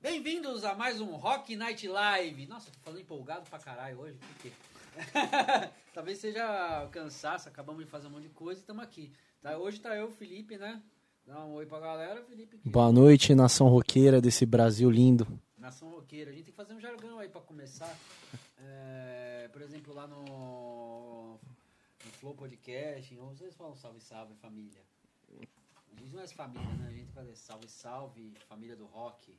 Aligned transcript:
Bem-vindos 0.00 0.64
a 0.64 0.74
mais 0.74 1.00
um 1.00 1.14
Rock 1.16 1.54
Night 1.56 1.86
Live. 1.86 2.46
Nossa, 2.46 2.70
tô 2.70 2.78
falando 2.80 3.00
empolgado 3.00 3.48
pra 3.50 3.58
caralho 3.58 3.98
hoje, 4.00 4.18
por 4.18 4.34
quê? 4.36 4.52
Talvez 5.92 6.18
seja 6.18 6.88
cansaço, 6.90 7.48
acabamos 7.48 7.84
de 7.84 7.90
fazer 7.90 8.06
um 8.06 8.10
monte 8.10 8.22
de 8.24 8.28
coisa 8.30 8.60
e 8.60 8.62
estamos 8.62 8.82
aqui. 8.82 9.12
Tá, 9.42 9.56
hoje 9.58 9.78
tá 9.78 9.94
eu, 9.94 10.10
Felipe, 10.10 10.56
né? 10.56 10.82
Dá 11.26 11.44
um 11.44 11.52
oi 11.52 11.66
pra 11.66 11.78
galera, 11.80 12.22
Felipe. 12.24 12.58
que- 12.58 12.68
Boa 12.68 12.90
noite, 12.90 13.34
nação 13.34 13.68
roqueira 13.68 14.20
desse 14.20 14.46
Brasil 14.46 14.90
lindo. 14.90 15.26
Nação 15.58 15.90
Roqueira. 15.90 16.30
A 16.30 16.32
gente 16.32 16.44
tem 16.44 16.52
que 16.52 16.56
fazer 16.56 16.72
um 16.72 16.80
jargão 16.80 17.18
aí 17.18 17.28
pra 17.28 17.40
começar. 17.40 17.94
É, 18.62 19.48
por 19.54 19.62
exemplo, 19.62 19.94
lá 19.94 20.06
no, 20.06 21.32
no 21.32 22.12
Flow 22.20 22.34
Podcast, 22.34 23.16
ou 23.18 23.28
vocês 23.34 23.54
falam 23.56 23.74
salve, 23.74 24.00
salve, 24.00 24.34
família. 24.34 24.78
A 25.96 25.98
gente 25.98 26.14
não 26.14 26.22
é 26.22 26.28
família, 26.28 26.68
né? 26.74 26.88
A 26.88 26.92
gente 26.92 27.10
faz 27.12 27.38
salve, 27.38 27.66
salve, 27.68 28.34
família 28.46 28.76
do 28.76 28.84
rock. 28.84 29.34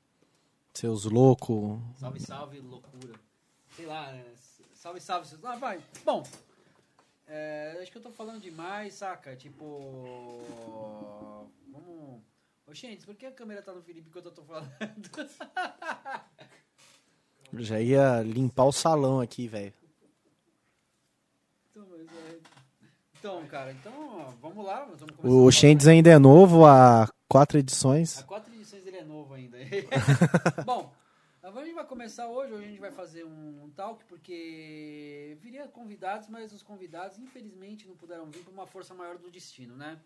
Seus 0.73 1.05
loucos. 1.05 1.79
Salve, 1.99 2.19
salve, 2.19 2.59
loucura. 2.59 3.13
Sei 3.75 3.85
lá, 3.85 4.09
é, 4.15 4.25
salve, 4.73 4.99
salve. 5.01 5.27
seus- 5.27 5.43
Ah, 5.43 5.55
vai. 5.55 5.81
Bom, 6.05 6.23
é, 7.27 7.77
acho 7.81 7.91
que 7.91 7.97
eu 7.97 8.01
tô 8.01 8.11
falando 8.11 8.41
demais, 8.41 8.93
saca? 8.95 9.35
Tipo. 9.35 10.45
Vamos. 11.71 12.21
Ô, 12.67 12.73
gente, 12.73 13.05
por 13.05 13.15
que 13.15 13.25
a 13.25 13.31
câmera 13.31 13.61
tá 13.61 13.73
no 13.73 13.81
Felipe 13.81 14.07
enquanto 14.09 14.27
eu 14.27 14.31
tô 14.31 14.43
falando? 14.43 14.71
Já 17.53 17.81
ia 17.81 18.21
limpar 18.21 18.63
o 18.65 18.71
salão 18.71 19.19
aqui, 19.19 19.47
velho. 19.47 19.73
então, 21.69 21.85
mas 21.89 22.07
é- 22.07 22.39
então, 23.19 23.45
cara, 23.47 23.71
então, 23.73 23.93
ó, 24.21 24.31
vamos 24.41 24.65
lá. 24.65 24.85
Vamos 24.85 25.03
O 25.23 25.51
Shendes 25.51 25.85
né? 25.85 25.93
ainda 25.93 26.09
é 26.11 26.17
novo, 26.17 26.65
há 26.65 27.07
quatro 27.27 27.57
edições. 27.59 28.19
Há 28.19 28.23
quatro 28.23 28.53
edições 28.53 28.85
ele 28.87 28.97
é 28.97 29.03
novo 29.03 29.30
ainda. 29.41 29.57
Bom, 30.65 30.93
a 31.41 31.51
gente 31.63 31.73
vai 31.73 31.85
começar 31.85 32.27
hoje. 32.27 32.53
Hoje 32.53 32.65
a 32.65 32.67
gente 32.67 32.79
vai 32.79 32.91
fazer 32.91 33.25
um, 33.25 33.63
um 33.63 33.69
talk, 33.71 34.03
porque 34.05 35.37
viria 35.41 35.67
convidados, 35.67 36.29
mas 36.29 36.53
os 36.53 36.61
convidados, 36.61 37.17
infelizmente, 37.17 37.87
não 37.87 37.95
puderam 37.95 38.29
vir 38.29 38.43
por 38.43 38.53
uma 38.53 38.67
força 38.67 38.93
maior 38.93 39.17
do 39.17 39.29
destino, 39.31 39.75
né? 39.75 39.99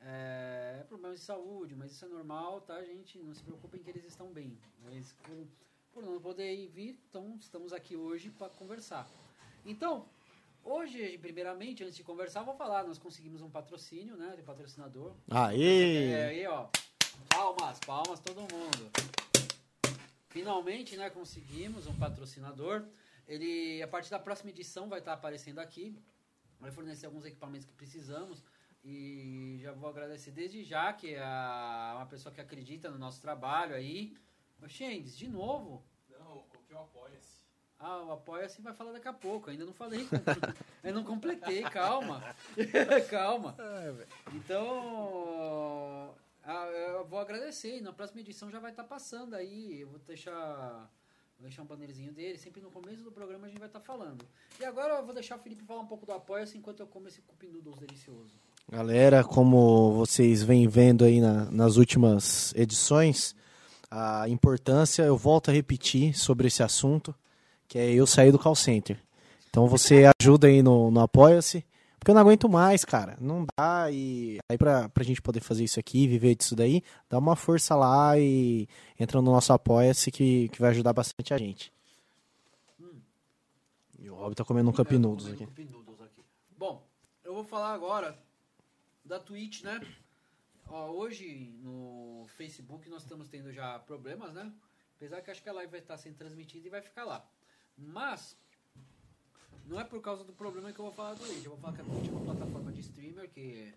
É, 0.00 0.84
problemas 0.86 1.18
de 1.18 1.24
saúde, 1.24 1.74
mas 1.74 1.90
isso 1.90 2.04
é 2.04 2.08
normal, 2.08 2.60
tá, 2.60 2.82
gente? 2.84 3.18
Não 3.18 3.34
se 3.34 3.42
preocupem 3.42 3.82
que 3.82 3.90
eles 3.90 4.04
estão 4.04 4.30
bem. 4.30 4.56
Mas 4.84 5.12
por, 5.22 5.46
por 5.92 6.02
não 6.04 6.20
poder 6.20 6.68
vir, 6.68 7.00
então 7.08 7.36
estamos 7.40 7.72
aqui 7.72 7.96
hoje 7.96 8.30
para 8.30 8.48
conversar. 8.50 9.08
Então, 9.64 10.06
hoje, 10.62 11.18
primeiramente, 11.18 11.82
antes 11.82 11.96
de 11.96 12.04
conversar, 12.04 12.42
vou 12.42 12.54
falar, 12.54 12.84
nós 12.84 12.98
conseguimos 12.98 13.42
um 13.42 13.50
patrocínio, 13.50 14.16
né, 14.16 14.34
de 14.36 14.42
patrocinador. 14.42 15.14
É, 15.30 15.36
Aê! 15.36 16.24
aí, 16.24 16.46
ó. 16.46 16.68
Palmas, 17.38 17.78
palmas 17.86 18.18
todo 18.18 18.40
mundo. 18.40 18.90
Finalmente, 20.28 20.96
né, 20.96 21.08
conseguimos 21.08 21.86
um 21.86 21.94
patrocinador. 21.94 22.84
Ele, 23.28 23.80
a 23.80 23.86
partir 23.86 24.10
da 24.10 24.18
próxima 24.18 24.50
edição, 24.50 24.88
vai 24.88 24.98
estar 24.98 25.12
aparecendo 25.12 25.60
aqui. 25.60 25.96
Vai 26.58 26.72
fornecer 26.72 27.06
alguns 27.06 27.24
equipamentos 27.24 27.64
que 27.64 27.72
precisamos. 27.74 28.42
E 28.84 29.60
já 29.62 29.70
vou 29.70 29.88
agradecer 29.88 30.32
desde 30.32 30.64
já, 30.64 30.92
que 30.92 31.14
é 31.14 31.22
uma 31.94 32.06
pessoa 32.06 32.34
que 32.34 32.40
acredita 32.40 32.90
no 32.90 32.98
nosso 32.98 33.20
trabalho 33.20 33.76
aí. 33.76 34.16
Xendes, 34.66 35.16
de 35.16 35.28
novo? 35.28 35.80
Não, 36.10 36.42
coloquei 36.48 36.74
o 36.74 36.80
apoia-se. 36.80 37.38
Ah, 37.78 38.02
o 38.02 38.10
Apoia-se 38.10 38.60
vai 38.60 38.74
falar 38.74 38.90
daqui 38.90 39.06
a 39.06 39.12
pouco. 39.12 39.48
Ainda 39.48 39.64
não 39.64 39.72
falei. 39.72 40.08
Eu 40.82 40.92
não 40.92 41.04
completei, 41.04 41.62
calma. 41.62 42.20
calma. 43.08 43.56
Então, 44.34 46.16
ah, 46.48 46.66
eu 46.96 47.04
vou 47.06 47.18
agradecer. 47.18 47.78
E 47.78 47.80
na 47.80 47.92
próxima 47.92 48.20
edição 48.20 48.50
já 48.50 48.58
vai 48.58 48.70
estar 48.70 48.84
passando 48.84 49.34
aí. 49.34 49.80
Eu 49.80 49.88
vou 49.88 49.98
deixar, 50.06 50.90
vou 51.38 51.42
deixar 51.46 51.62
um 51.62 51.66
bannerzinho 51.66 52.12
dele. 52.12 52.38
Sempre 52.38 52.60
no 52.60 52.70
começo 52.70 53.02
do 53.02 53.12
programa 53.12 53.46
a 53.46 53.48
gente 53.48 53.58
vai 53.58 53.68
estar 53.68 53.80
falando. 53.80 54.24
E 54.60 54.64
agora 54.64 54.94
eu 54.94 55.04
vou 55.04 55.14
deixar 55.14 55.36
o 55.36 55.38
Felipe 55.40 55.62
falar 55.64 55.80
um 55.80 55.86
pouco 55.86 56.06
do 56.06 56.12
Apoia-se 56.12 56.56
enquanto 56.56 56.80
eu 56.80 56.86
como 56.86 57.06
esse 57.08 57.20
cupim 57.22 57.48
noodles 57.48 57.76
delicioso. 57.78 58.34
Galera, 58.70 59.24
como 59.24 59.92
vocês 59.92 60.42
vêm 60.42 60.66
vendo 60.68 61.04
aí 61.04 61.20
na- 61.20 61.50
nas 61.50 61.76
últimas 61.76 62.52
edições, 62.54 63.34
a 63.90 64.28
importância, 64.28 65.02
eu 65.02 65.16
volto 65.16 65.50
a 65.50 65.52
repetir 65.54 66.14
sobre 66.18 66.48
esse 66.48 66.62
assunto, 66.62 67.14
que 67.66 67.78
é 67.78 67.90
eu 67.90 68.06
sair 68.06 68.30
do 68.32 68.38
call 68.38 68.54
center. 68.54 68.98
Então 69.48 69.66
você 69.66 70.04
ajuda 70.20 70.46
aí 70.48 70.62
no, 70.62 70.90
no 70.90 71.00
Apoia-se, 71.00 71.64
porque 71.98 72.10
eu 72.10 72.14
não 72.14 72.22
aguento 72.22 72.48
mais, 72.48 72.84
cara. 72.84 73.16
Não 73.20 73.44
dá. 73.56 73.90
E 73.90 74.38
aí 74.48 74.56
pra, 74.56 74.88
pra 74.88 75.04
gente 75.04 75.20
poder 75.20 75.40
fazer 75.40 75.64
isso 75.64 75.78
aqui, 75.80 76.06
viver 76.06 76.34
disso 76.34 76.54
daí, 76.54 76.82
dá 77.08 77.18
uma 77.18 77.36
força 77.36 77.74
lá 77.74 78.18
e 78.18 78.68
entra 78.98 79.20
no 79.20 79.32
nosso 79.32 79.52
Apoia-se 79.52 80.10
que, 80.10 80.48
que 80.48 80.60
vai 80.60 80.70
ajudar 80.70 80.92
bastante 80.92 81.34
a 81.34 81.38
gente. 81.38 81.72
E 83.98 84.08
o 84.08 84.14
Rob 84.14 84.34
tá 84.34 84.44
comendo 84.44 84.70
um 84.70 84.72
Cup 84.72 84.92
É, 84.92 84.98
Noodles 84.98 85.32
aqui. 85.32 85.44
Cup 85.44 85.58
Noodles 85.58 86.00
aqui. 86.00 86.24
Bom, 86.56 86.86
eu 87.24 87.34
vou 87.34 87.44
falar 87.44 87.74
agora 87.74 88.16
da 89.04 89.18
Twitch, 89.18 89.62
né? 89.62 89.80
Ó, 90.68 90.90
hoje 90.90 91.52
no 91.62 92.26
Facebook 92.36 92.88
nós 92.88 93.02
estamos 93.02 93.28
tendo 93.28 93.52
já 93.52 93.78
problemas, 93.80 94.32
né? 94.32 94.52
Apesar 94.96 95.20
que 95.20 95.30
acho 95.30 95.42
que 95.42 95.48
a 95.48 95.52
live 95.52 95.70
vai 95.70 95.80
estar 95.80 95.96
sendo 95.96 96.16
transmitida 96.16 96.66
e 96.66 96.70
vai 96.70 96.80
ficar 96.82 97.04
lá. 97.04 97.26
Mas 97.76 98.36
não 99.68 99.78
é 99.78 99.84
por 99.84 100.00
causa 100.00 100.24
do 100.24 100.32
problema 100.32 100.72
que 100.72 100.78
eu 100.78 100.84
vou 100.84 100.94
falar 100.94 101.14
do 101.14 101.20
Twitch. 101.20 101.44
Eu 101.44 101.50
vou 101.50 101.60
falar 101.60 101.74
que 101.74 101.82
a 101.82 101.84
Twitch 101.84 102.08
é 102.08 102.10
uma 102.10 102.34
plataforma 102.34 102.72
de 102.72 102.80
streamer 102.80 103.28
que 103.30 103.72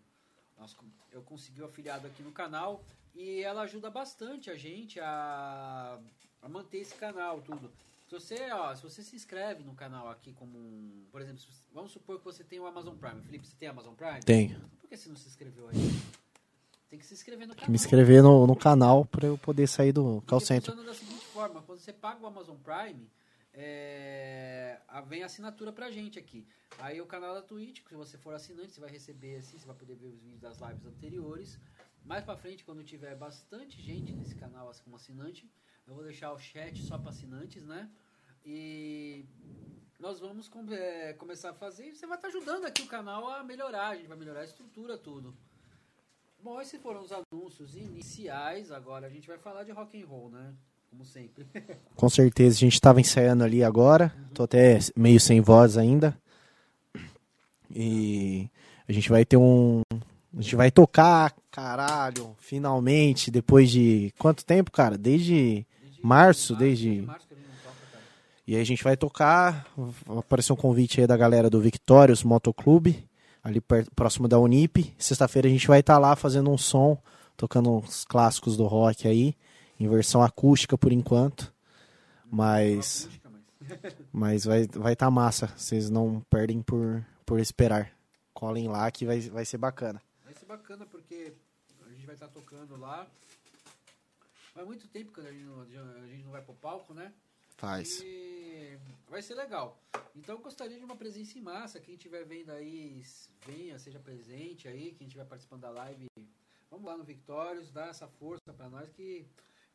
nós, 0.57 0.75
eu 1.11 1.21
consegui 1.21 1.61
o 1.61 1.65
afiliado 1.65 2.07
aqui 2.07 2.23
no 2.23 2.31
canal 2.31 2.83
e 3.13 3.41
ela 3.41 3.63
ajuda 3.63 3.89
bastante 3.89 4.49
a 4.49 4.55
gente 4.55 4.99
a, 4.99 5.99
a 6.41 6.49
manter 6.49 6.79
esse 6.79 6.95
canal, 6.95 7.41
tudo. 7.41 7.69
Se 8.07 8.15
você, 8.15 8.51
ó, 8.51 8.75
se 8.75 8.83
você 8.83 9.03
se 9.03 9.15
inscreve 9.15 9.63
no 9.63 9.73
canal 9.73 10.09
aqui 10.09 10.33
como 10.33 10.57
um, 10.57 11.05
por 11.11 11.21
exemplo, 11.21 11.41
vamos 11.73 11.91
supor 11.91 12.19
que 12.19 12.25
você 12.25 12.43
tem 12.43 12.59
o 12.59 12.65
Amazon 12.65 12.95
Prime. 12.95 13.21
Felipe, 13.21 13.47
você 13.47 13.55
tem 13.57 13.69
Amazon 13.69 13.93
Prime? 13.93 14.21
Tenho. 14.21 14.59
Por 14.79 14.89
que 14.89 14.97
você 14.97 15.09
não 15.09 15.15
se 15.15 15.27
inscreveu 15.27 15.67
aí? 15.69 16.01
Tem 16.89 16.99
que 16.99 17.05
se 17.05 17.13
inscrever 17.13 17.47
no 17.47 17.53
canal. 17.53 17.65
Que 17.65 17.71
me 17.71 17.75
inscrever 17.75 18.21
no, 18.21 18.45
no 18.45 18.55
canal 18.55 19.05
pra 19.05 19.27
eu 19.27 19.37
poder 19.37 19.65
sair 19.65 19.93
do 19.93 20.21
call 20.27 20.41
center. 20.41 20.73
funciona 20.73 20.89
da 20.89 20.93
seguinte 20.93 21.25
forma, 21.27 21.61
quando 21.61 21.79
você 21.79 21.93
paga 21.93 22.21
o 22.21 22.27
Amazon 22.27 22.57
Prime, 22.57 23.09
é, 23.53 24.79
vem 25.07 25.23
assinatura 25.23 25.71
pra 25.71 25.91
gente 25.91 26.17
aqui. 26.17 26.47
Aí 26.77 27.01
o 27.01 27.05
canal 27.05 27.33
da 27.33 27.41
Twitch, 27.41 27.81
se 27.87 27.95
você 27.95 28.17
for 28.17 28.33
assinante, 28.33 28.71
você 28.71 28.79
vai 28.79 28.89
receber 28.89 29.37
assim, 29.37 29.57
você 29.57 29.65
vai 29.65 29.75
poder 29.75 29.95
ver 29.95 30.07
os 30.07 30.19
vídeos 30.19 30.39
das 30.39 30.59
lives 30.59 30.85
anteriores. 30.85 31.59
Mais 32.05 32.23
pra 32.23 32.35
frente, 32.35 32.63
quando 32.63 32.83
tiver 32.83 33.15
bastante 33.15 33.81
gente 33.81 34.11
nesse 34.13 34.35
canal 34.35 34.69
assim, 34.69 34.83
como 34.83 34.95
assinante, 34.95 35.49
eu 35.85 35.93
vou 35.93 36.03
deixar 36.03 36.31
o 36.31 36.39
chat 36.39 36.81
só 36.81 36.97
pra 36.97 37.09
assinantes, 37.09 37.63
né? 37.65 37.89
E 38.45 39.25
nós 39.99 40.19
vamos 40.19 40.47
com- 40.47 40.65
é, 40.73 41.13
começar 41.13 41.51
a 41.51 41.53
fazer 41.53 41.93
você 41.93 42.07
vai 42.07 42.17
estar 42.17 42.29
ajudando 42.29 42.65
aqui 42.65 42.81
o 42.81 42.87
canal 42.87 43.29
a 43.29 43.43
melhorar, 43.43 43.89
a 43.89 43.95
gente 43.95 44.07
vai 44.07 44.17
melhorar 44.17 44.41
a 44.41 44.45
estrutura, 44.45 44.97
tudo. 44.97 45.35
Bom, 46.39 46.59
esses 46.59 46.81
foram 46.81 47.03
os 47.03 47.11
anúncios 47.11 47.75
iniciais. 47.75 48.71
Agora 48.71 49.05
a 49.05 49.09
gente 49.09 49.27
vai 49.27 49.37
falar 49.37 49.63
de 49.63 49.71
rock 49.71 50.01
and 50.01 50.07
roll, 50.07 50.31
né? 50.31 50.55
Como 50.91 51.05
sempre. 51.05 51.45
Com 51.95 52.09
certeza, 52.09 52.57
a 52.57 52.59
gente 52.59 52.79
tava 52.79 52.99
ensaiando 53.01 53.43
ali 53.43 53.63
agora. 53.63 54.13
Tô 54.33 54.43
até 54.43 54.77
meio 54.95 55.19
sem 55.19 55.41
voz 55.41 55.77
ainda. 55.77 56.15
E 57.73 58.49
a 58.87 58.91
gente 58.91 59.09
vai 59.09 59.23
ter 59.25 59.37
um. 59.37 59.81
A 60.37 60.41
gente 60.41 60.55
vai 60.55 60.71
tocar, 60.71 61.33
caralho, 61.51 62.35
finalmente, 62.39 63.31
depois 63.31 63.69
de. 63.71 64.13
Quanto 64.17 64.45
tempo, 64.45 64.71
cara? 64.71 64.97
Desde. 64.97 65.65
Março, 66.03 66.55
desde- 66.55 67.01
março 67.03 67.27
gente 67.29 67.37
não 67.47 67.55
toca, 67.63 67.75
cara. 67.91 68.03
E 68.47 68.55
aí 68.55 68.61
a 68.61 68.65
gente 68.65 68.83
vai 68.83 68.97
tocar. 68.97 69.67
Apareceu 70.17 70.55
um 70.55 70.59
convite 70.59 70.99
aí 70.99 71.07
da 71.07 71.15
galera 71.15 71.49
do 71.49 71.61
Victorious 71.61 72.23
Motoclube, 72.23 73.07
ali 73.43 73.61
perto, 73.61 73.91
próximo 73.95 74.27
da 74.27 74.39
Unip. 74.39 74.93
Sexta-feira 74.97 75.47
a 75.47 75.51
gente 75.51 75.67
vai 75.67 75.79
estar 75.81 75.97
lá 75.99 76.15
fazendo 76.15 76.49
um 76.49 76.57
som, 76.57 76.97
tocando 77.37 77.71
uns 77.77 78.03
clássicos 78.03 78.57
do 78.57 78.65
rock 78.65 79.07
aí, 79.07 79.35
em 79.81 79.87
versão 79.87 80.21
acústica 80.21 80.77
por 80.77 80.91
enquanto. 80.91 81.51
Mas. 82.29 83.09
Mas- 84.11 84.45
vai 84.45 84.61
estar 84.61 84.79
vai 84.79 84.95
tá 84.95 85.09
massa. 85.09 85.47
Vocês 85.57 85.89
não 85.89 86.21
perdem 86.29 86.61
por, 86.61 87.03
por 87.25 87.39
esperar. 87.39 87.91
Colhem 88.33 88.67
lá 88.67 88.89
que 88.91 89.05
vai, 89.05 89.19
vai 89.21 89.43
ser 89.43 89.57
bacana. 89.57 90.01
Vai 90.23 90.33
ser 90.35 90.45
bacana 90.45 90.85
porque 90.85 91.33
a 91.85 91.89
gente 91.89 92.05
vai 92.05 92.13
estar 92.13 92.27
tocando 92.27 92.75
lá. 92.77 93.07
Faz 94.53 94.67
muito 94.67 94.87
tempo 94.87 95.11
que 95.11 95.21
a 95.21 95.31
gente 95.31 95.43
não, 95.45 95.61
a 95.61 96.07
gente 96.07 96.23
não 96.23 96.31
vai 96.31 96.41
pro 96.41 96.53
palco, 96.53 96.93
né? 96.93 97.11
Faz. 97.57 98.01
E 98.03 98.77
vai 99.09 99.21
ser 99.21 99.35
legal. 99.35 99.79
Então 100.15 100.35
eu 100.35 100.41
gostaria 100.41 100.77
de 100.77 100.83
uma 100.85 100.95
presença 100.95 101.37
em 101.37 101.41
massa. 101.41 101.79
Quem 101.79 101.95
estiver 101.95 102.23
vendo 102.25 102.51
aí, 102.51 103.03
venha, 103.45 103.79
seja 103.79 103.99
presente 103.99 104.67
aí. 104.67 104.93
Quem 104.93 105.07
estiver 105.07 105.25
participando 105.25 105.61
da 105.61 105.69
live, 105.69 106.07
vamos 106.69 106.85
lá 106.85 106.97
no 106.97 107.03
Victórios, 107.03 107.71
dá 107.71 107.87
essa 107.87 108.07
força 108.07 108.53
pra 108.53 108.69
nós 108.69 108.89
que 108.89 109.25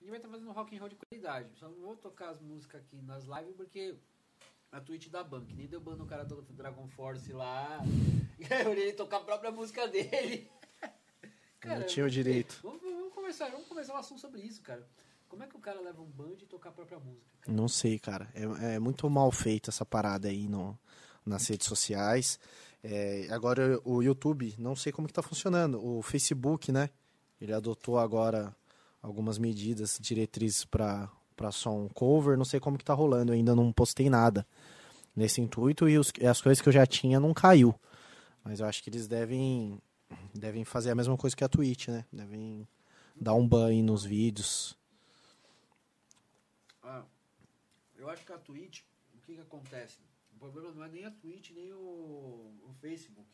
a 0.01 0.05
gente 0.05 0.11
vai 0.11 0.19
estar 0.19 0.29
fazendo 0.29 0.53
rock 0.53 0.77
and 0.77 0.81
roll 0.81 0.89
de 0.89 0.97
qualidade. 0.97 1.49
Só 1.59 1.69
não 1.69 1.81
vou 1.81 1.97
tocar 1.97 2.31
as 2.31 2.41
músicas 2.41 2.83
aqui 2.83 3.01
nas 3.03 3.25
lives 3.25 3.55
porque 3.57 3.97
a 4.73 4.81
Twitch 4.81 5.09
da 5.09 5.25
Bank, 5.25 5.55
nem 5.55 5.67
deu 5.67 5.81
ban 5.81 5.97
no 5.97 6.07
cara 6.07 6.25
do 6.25 6.43
Dragon 6.51 6.87
Force 6.89 7.33
lá. 7.33 7.81
E 8.39 8.53
aí 8.53 8.65
eu 8.65 8.71
olhei 8.71 8.89
ele 8.89 8.93
tocar 8.93 9.17
a 9.17 9.21
própria 9.21 9.51
música 9.51 9.89
dele. 9.89 10.47
Não 11.65 11.87
tinha 11.87 12.05
o 12.05 12.11
direito. 12.11 12.61
Vamos, 12.63 12.83
vamos 12.83 13.15
conversar, 13.15 13.51
vamos 13.51 13.67
conversar 13.67 13.95
um 13.95 13.97
assunto 13.97 14.21
sobre 14.21 14.43
isso, 14.43 14.61
cara. 14.61 14.87
Como 15.27 15.43
é 15.43 15.47
que 15.47 15.57
o 15.57 15.59
cara 15.59 15.81
leva 15.81 16.03
um 16.03 16.11
band 16.11 16.37
e 16.43 16.47
tocar 16.47 16.69
a 16.69 16.73
própria 16.73 16.99
música? 16.99 17.25
cara? 17.41 17.57
Não 17.57 17.67
sei, 17.67 17.99
cara. 17.99 18.29
É, 18.35 18.75
é 18.75 18.79
muito 18.79 19.09
mal 19.09 19.33
feita 19.33 19.71
essa 19.71 19.87
parada 19.87 20.29
aí 20.29 20.47
no, 20.47 20.79
nas 21.25 21.49
redes 21.49 21.67
sociais. 21.67 22.39
É, 22.85 23.27
agora 23.31 23.81
o 23.87 24.03
YouTube, 24.03 24.55
não 24.59 24.77
sei 24.77 24.93
como 24.93 25.09
que 25.09 25.15
tá 25.15 25.23
funcionando. 25.23 25.83
O 25.83 26.03
Facebook, 26.03 26.71
né? 26.71 26.91
Ele 27.41 27.55
adotou 27.55 27.99
agora 27.99 28.55
algumas 29.07 29.39
medidas, 29.39 29.99
diretrizes 30.01 30.65
para 30.65 31.11
para 31.37 31.53
som 31.53 31.87
cover. 31.91 32.37
Não 32.39 32.47
sei 32.47 32.59
como 32.59 32.79
que 32.79 32.85
tá 32.85 32.95
rolando. 32.95 33.31
Eu 33.31 33.37
ainda 33.37 33.55
não 33.55 33.71
postei 33.71 34.09
nada 34.09 34.47
nesse 35.15 35.41
intuito 35.43 35.87
e, 35.87 35.99
os- 35.99 36.11
as 36.27 36.41
coisas 36.41 36.63
que 36.63 36.69
eu 36.69 36.73
já 36.73 36.87
tinha 36.87 37.21
não 37.21 37.35
caiu. 37.35 37.75
Mas 38.43 38.59
eu 38.61 38.67
acho 38.67 38.83
que 38.83 38.89
eles 38.89 39.07
devem 39.07 39.79
devem 40.35 40.65
fazer 40.65 40.91
a 40.91 40.95
mesma 40.95 41.17
coisa 41.17 41.37
que 41.37 41.45
a 41.45 41.49
Twitch, 41.49 41.89
né? 41.89 42.05
Devem 42.13 42.67
dar 43.21 43.35
um 43.35 43.47
ban 43.47 43.71
nos 43.83 44.03
vídeos. 44.05 44.77
Ah, 46.83 47.05
eu 47.97 48.09
acho 48.09 48.25
que 48.25 48.33
a 48.33 48.39
Twitch, 48.39 48.83
o 49.15 49.21
que 49.21 49.35
que 49.35 49.41
acontece? 49.41 49.99
O 50.35 50.39
problema 50.39 50.71
não 50.73 50.85
é 50.85 50.89
nem 50.89 51.05
a 51.05 51.11
Twitch, 51.11 51.51
nem 51.51 51.73
o, 51.73 51.77
o 52.65 52.75
Facebook. 52.81 53.29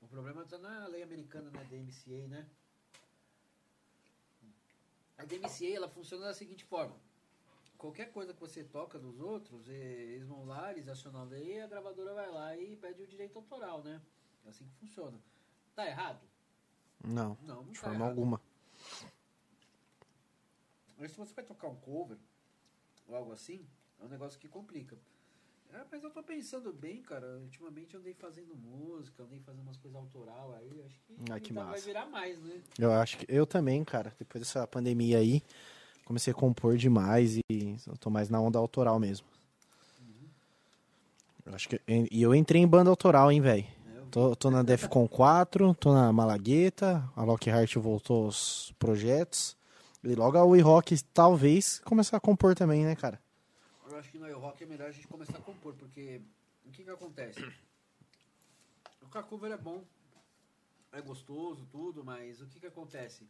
O 0.00 0.06
problema 0.08 0.42
está 0.42 0.58
na 0.58 0.86
lei 0.86 1.02
americana, 1.02 1.50
né, 1.50 1.64
DMCA, 1.68 2.28
né? 2.28 2.46
A 5.18 5.24
DMCA, 5.24 5.74
ela 5.76 5.88
funciona 5.88 6.26
da 6.26 6.34
seguinte 6.34 6.64
forma. 6.64 6.96
Qualquer 7.78 8.12
coisa 8.12 8.32
que 8.32 8.40
você 8.40 8.64
toca 8.64 8.98
dos 8.98 9.20
outros, 9.20 9.68
eh, 9.68 9.72
eles 10.14 10.26
vão 10.26 10.44
lá, 10.46 10.70
eles 10.72 10.88
acionam 10.88 11.20
a 11.20 11.24
lei, 11.24 11.60
a 11.60 11.66
gravadora 11.66 12.14
vai 12.14 12.30
lá 12.30 12.56
e 12.56 12.76
pede 12.76 13.02
o 13.02 13.06
direito 13.06 13.36
autoral, 13.38 13.82
né? 13.82 14.00
É 14.44 14.48
assim 14.48 14.66
que 14.66 14.74
funciona. 14.74 15.18
Tá 15.74 15.86
errado? 15.86 16.20
Não, 17.04 17.36
Não, 17.42 17.62
não 17.62 17.72
de 17.72 17.78
tá 17.78 17.86
forma 17.88 17.96
errado. 17.96 18.08
alguma. 18.10 18.40
Mas 20.98 21.10
se 21.12 21.18
você 21.18 21.34
vai 21.34 21.44
tocar 21.44 21.68
um 21.68 21.76
cover 21.76 22.18
ou 23.06 23.14
algo 23.14 23.32
assim, 23.32 23.68
é 24.00 24.04
um 24.04 24.08
negócio 24.08 24.38
que 24.40 24.48
complica. 24.48 24.98
É, 25.72 25.80
mas 25.90 26.02
eu 26.02 26.10
tô 26.10 26.22
pensando 26.22 26.72
bem, 26.72 27.02
cara. 27.02 27.38
Ultimamente 27.38 27.94
eu 27.94 28.00
andei 28.00 28.14
fazendo 28.14 28.54
música, 28.56 29.22
andei 29.22 29.40
fazendo 29.40 29.62
umas 29.62 29.76
coisas 29.76 29.98
autoral 29.98 30.54
aí. 30.54 30.82
Acho 30.86 30.98
que, 31.00 31.14
Ah, 31.30 31.40
que 31.40 31.52
ainda 31.52 31.64
vai 31.64 31.72
massa. 31.72 31.86
virar 31.86 32.06
mais, 32.06 32.40
né? 32.40 32.60
Eu 32.78 32.92
acho 32.92 33.18
que 33.18 33.26
eu 33.28 33.46
também, 33.46 33.84
cara, 33.84 34.14
depois 34.18 34.42
dessa 34.42 34.66
pandemia 34.66 35.18
aí, 35.18 35.42
comecei 36.04 36.30
a 36.32 36.34
compor 36.34 36.76
demais 36.76 37.36
e 37.50 37.76
eu 37.86 37.96
tô 37.98 38.10
mais 38.10 38.28
na 38.28 38.40
onda 38.40 38.58
autoral 38.58 38.98
mesmo. 38.98 39.26
Eu 41.44 41.54
acho 41.54 41.68
que 41.68 41.80
e 41.88 42.22
eu 42.22 42.34
entrei 42.34 42.60
em 42.60 42.66
banda 42.66 42.90
autoral, 42.90 43.30
hein, 43.30 43.40
velho. 43.40 43.64
É, 43.64 43.98
eu. 43.98 44.06
Tô, 44.10 44.34
tô 44.34 44.50
na 44.50 44.62
Defcon 44.62 45.06
4, 45.06 45.74
tô 45.74 45.94
na 45.94 46.12
Malagueta, 46.12 47.08
a 47.14 47.22
Lockhart 47.22 47.76
voltou 47.76 48.24
aos 48.26 48.72
projetos. 48.78 49.56
E 50.02 50.14
logo 50.14 50.36
a 50.36 50.44
We 50.44 50.60
Rock 50.60 51.00
talvez 51.14 51.80
começar 51.84 52.16
a 52.16 52.20
compor 52.20 52.54
também, 52.54 52.84
né, 52.84 52.94
cara? 52.96 53.20
Eu 53.96 54.00
acho 54.00 54.10
que 54.10 54.18
no 54.18 54.38
rock 54.38 54.62
é 54.62 54.66
melhor 54.66 54.90
a 54.90 54.92
gente 54.92 55.08
começar 55.08 55.38
a 55.38 55.40
compor, 55.40 55.72
porque 55.72 56.20
o 56.66 56.70
que 56.70 56.84
que 56.84 56.90
acontece? 56.90 57.40
O 59.00 59.22
cover 59.22 59.50
é 59.50 59.56
bom, 59.56 59.82
é 60.92 61.00
gostoso, 61.00 61.66
tudo, 61.70 62.04
mas 62.04 62.42
o 62.42 62.46
que 62.46 62.60
que 62.60 62.66
acontece? 62.66 63.26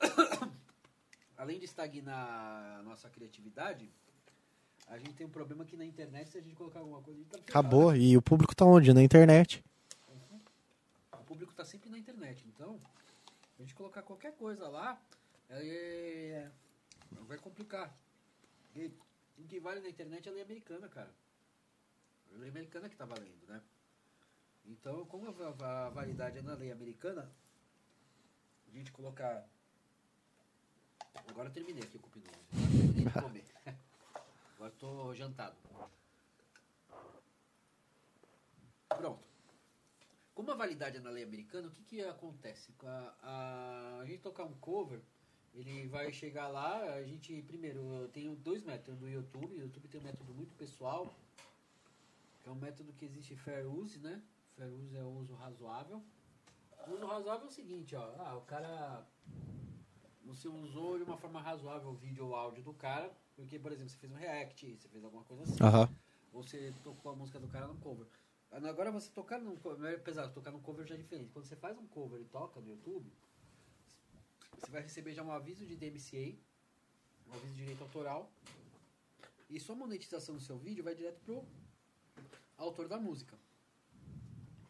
Além 1.36 1.58
de 1.58 1.66
estagnar 1.66 2.78
a 2.78 2.82
nossa 2.82 3.10
criatividade, 3.10 3.92
a 4.86 4.96
gente 4.96 5.12
tem 5.12 5.26
um 5.26 5.30
problema 5.30 5.66
que 5.66 5.76
na 5.76 5.84
internet, 5.84 6.30
se 6.30 6.38
a 6.38 6.40
gente 6.40 6.54
colocar 6.54 6.78
alguma 6.78 7.02
coisa, 7.02 7.20
a 7.20 7.22
gente 7.22 7.30
tá. 7.30 7.38
Acabou. 7.38 7.94
E 7.94 8.16
o 8.16 8.22
público 8.22 8.56
tá 8.56 8.64
onde? 8.64 8.94
Na 8.94 9.02
internet. 9.02 9.62
O 11.12 11.24
público 11.24 11.52
está 11.52 11.64
sempre 11.66 11.90
na 11.90 11.98
internet, 11.98 12.42
então 12.48 12.80
a 13.58 13.62
gente 13.62 13.74
colocar 13.74 14.00
qualquer 14.00 14.34
coisa 14.36 14.66
lá 14.66 14.98
é, 15.50 16.50
vai 17.26 17.36
complicar. 17.36 17.94
E 18.74 18.90
o 19.42 19.46
que 19.48 19.60
vale 19.60 19.80
na 19.80 19.88
internet 19.88 20.26
é 20.26 20.30
a 20.30 20.34
lei 20.34 20.42
americana, 20.42 20.88
cara. 20.88 21.10
A 22.34 22.38
lei 22.38 22.48
americana 22.50 22.88
que 22.88 22.96
tá 22.96 23.04
valendo, 23.04 23.46
né? 23.48 23.60
Então, 24.66 25.04
como 25.06 25.28
a, 25.28 25.32
va- 25.32 25.86
a 25.86 25.90
validade 25.90 26.38
é 26.38 26.42
na 26.42 26.54
lei 26.54 26.70
americana, 26.70 27.30
a 28.68 28.70
gente 28.70 28.92
colocar. 28.92 29.48
Agora 31.28 31.48
eu 31.48 31.52
terminei 31.52 31.82
aqui 31.82 31.96
o 31.96 32.00
cupim 32.00 32.20
novo. 32.20 33.10
Agora 34.54 34.70
tô 34.78 35.14
jantado. 35.14 35.56
Pronto. 38.88 39.24
Como 40.34 40.50
a 40.50 40.54
validade 40.54 40.96
é 40.98 41.00
na 41.00 41.10
lei 41.10 41.24
americana, 41.24 41.68
o 41.68 41.70
que, 41.70 41.82
que 41.82 42.02
acontece? 42.04 42.72
A, 42.84 43.14
a, 43.22 44.00
a 44.00 44.06
gente 44.06 44.22
tocar 44.22 44.44
um 44.44 44.54
cover, 44.58 45.00
ele 45.54 45.86
vai 45.88 46.12
chegar 46.12 46.48
lá, 46.48 46.94
a 46.94 47.02
gente, 47.02 47.42
primeiro, 47.42 47.80
eu 47.80 48.08
tenho 48.08 48.36
dois 48.36 48.62
métodos 48.62 49.00
do 49.00 49.08
YouTube, 49.08 49.56
o 49.56 49.60
YouTube 49.60 49.88
tem 49.88 50.00
um 50.00 50.04
método 50.04 50.32
muito 50.32 50.54
pessoal, 50.54 51.12
que 52.42 52.48
é 52.48 52.52
um 52.52 52.56
método 52.56 52.92
que 52.92 53.04
existe 53.04 53.34
fair 53.36 53.66
use, 53.66 53.98
né? 53.98 54.22
Fair 54.56 54.72
use 54.72 54.96
é 54.96 55.02
o 55.02 55.18
uso 55.18 55.34
razoável. 55.34 56.02
O 56.86 56.92
uso 56.94 57.06
razoável 57.06 57.46
é 57.46 57.48
o 57.48 57.52
seguinte, 57.52 57.94
ó, 57.96 58.14
ah, 58.18 58.36
o 58.36 58.42
cara, 58.42 59.06
você 60.24 60.48
usou 60.48 60.96
de 60.96 61.04
uma 61.04 61.16
forma 61.16 61.40
razoável 61.40 61.90
o 61.90 61.94
vídeo 61.94 62.26
ou 62.26 62.34
áudio 62.34 62.62
do 62.62 62.72
cara, 62.72 63.10
porque, 63.34 63.58
por 63.58 63.72
exemplo, 63.72 63.90
você 63.90 63.96
fez 63.96 64.12
um 64.12 64.16
react, 64.16 64.76
você 64.76 64.88
fez 64.88 65.04
alguma 65.04 65.24
coisa 65.24 65.42
assim 65.42 65.62
Aham. 65.62 65.88
ou 66.32 66.42
você 66.42 66.72
tocou 66.84 67.12
a 67.12 67.16
música 67.16 67.40
do 67.40 67.48
cara 67.48 67.66
no 67.66 67.76
cover. 67.76 68.06
Agora 68.50 68.90
você 68.90 69.10
tocar 69.12 69.38
num 69.40 69.56
cover, 69.56 69.96
apesar 69.96 70.26
de 70.26 70.32
tocar 70.34 70.50
num 70.50 70.60
cover 70.60 70.86
já 70.86 70.94
é 70.94 70.98
diferente. 70.98 71.30
Quando 71.32 71.44
você 71.44 71.56
faz 71.56 71.78
um 71.78 71.86
cover 71.86 72.20
e 72.20 72.24
toca 72.24 72.60
no 72.60 72.70
YouTube, 72.70 73.12
você 74.60 74.70
vai 74.70 74.82
receber 74.82 75.14
já 75.14 75.22
um 75.22 75.32
aviso 75.32 75.64
de 75.64 75.74
DMCA, 75.76 76.36
um 77.28 77.32
aviso 77.34 77.52
de 77.52 77.56
direito 77.56 77.82
autoral, 77.82 78.30
e 79.48 79.58
sua 79.58 79.74
monetização 79.74 80.34
do 80.34 80.40
seu 80.40 80.58
vídeo 80.58 80.84
vai 80.84 80.94
direto 80.94 81.20
pro 81.24 81.44
autor 82.56 82.86
da 82.88 82.98
música. 82.98 83.36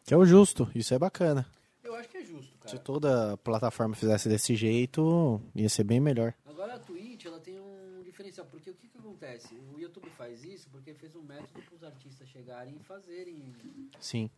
Que 0.03 0.13
é 0.13 0.17
o 0.17 0.25
justo. 0.25 0.69
Isso 0.73 0.93
é 0.93 0.99
bacana. 0.99 1.47
Eu 1.83 1.95
acho 1.95 2.09
que 2.09 2.17
é 2.17 2.23
justo, 2.23 2.51
Se 2.67 2.73
cara. 2.73 2.79
toda 2.79 3.37
plataforma 3.37 3.95
fizesse 3.95 4.29
desse 4.29 4.55
jeito, 4.55 5.41
ia 5.53 5.67
ser 5.69 5.83
bem 5.83 5.99
melhor. 5.99 6.33
Agora 6.45 6.75
a 6.75 6.79
Twitch, 6.79 7.25
ela 7.25 7.39
tem 7.39 7.59
um 7.59 8.01
diferencial, 8.03 8.45
porque 8.47 8.69
o 8.69 8.73
que 8.75 8.87
que 8.87 8.97
acontece? 8.97 9.53
O 9.73 9.79
YouTube 9.79 10.09
faz 10.11 10.43
isso 10.43 10.69
porque 10.69 10.93
fez 10.93 11.15
um 11.15 11.23
método 11.23 11.61
para 11.63 11.75
os 11.75 11.83
artistas 11.83 12.27
chegarem 12.29 12.75
e 12.75 12.79
fazerem 12.83 13.53
Sim. 13.99 14.29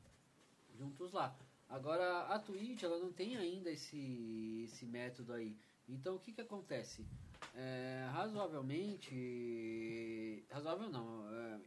juntos 0.77 1.11
lá. 1.11 1.35
Agora, 1.73 2.27
a 2.27 2.37
Twitch, 2.37 2.83
ela 2.83 2.99
não 2.99 3.11
tem 3.11 3.35
ainda 3.35 3.71
esse, 3.71 4.61
esse 4.65 4.85
método 4.85 5.33
aí. 5.33 5.57
Então, 5.89 6.15
o 6.15 6.19
que 6.19 6.31
que 6.31 6.41
acontece? 6.41 7.03
É, 7.55 8.07
razoavelmente... 8.11 10.45
Razoável 10.51 10.91
não. 10.91 11.27
é, 11.33 11.59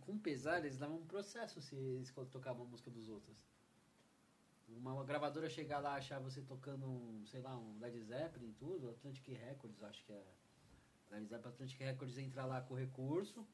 com 0.00 0.18
pesar, 0.18 0.58
eles 0.58 0.76
davam 0.76 0.96
um 0.96 1.06
processo 1.06 1.62
se 1.62 1.76
eles 1.76 2.12
tocavam 2.32 2.66
a 2.66 2.68
música 2.68 2.90
dos 2.90 3.08
outros. 3.08 3.36
Uma 4.70 5.04
gravadora 5.04 5.48
chegar 5.48 5.78
lá 5.78 5.94
achar 5.94 6.18
você 6.18 6.42
tocando, 6.42 6.88
um, 6.88 7.24
sei 7.24 7.40
lá, 7.40 7.56
um 7.56 7.78
Led 7.78 7.96
Zeppelin 8.00 8.48
e 8.48 8.54
tudo, 8.54 8.90
Atlantic 8.90 9.28
Records, 9.28 9.80
acho 9.84 10.04
que 10.04 10.12
é... 10.12 10.24
Led 11.12 11.28
Zeppelin, 11.28 11.54
Atlantic 11.54 11.78
Records 11.78 12.18
entrar 12.18 12.46
lá 12.46 12.60
com 12.60 12.74
recurso. 12.74 13.38
Eu 13.38 13.46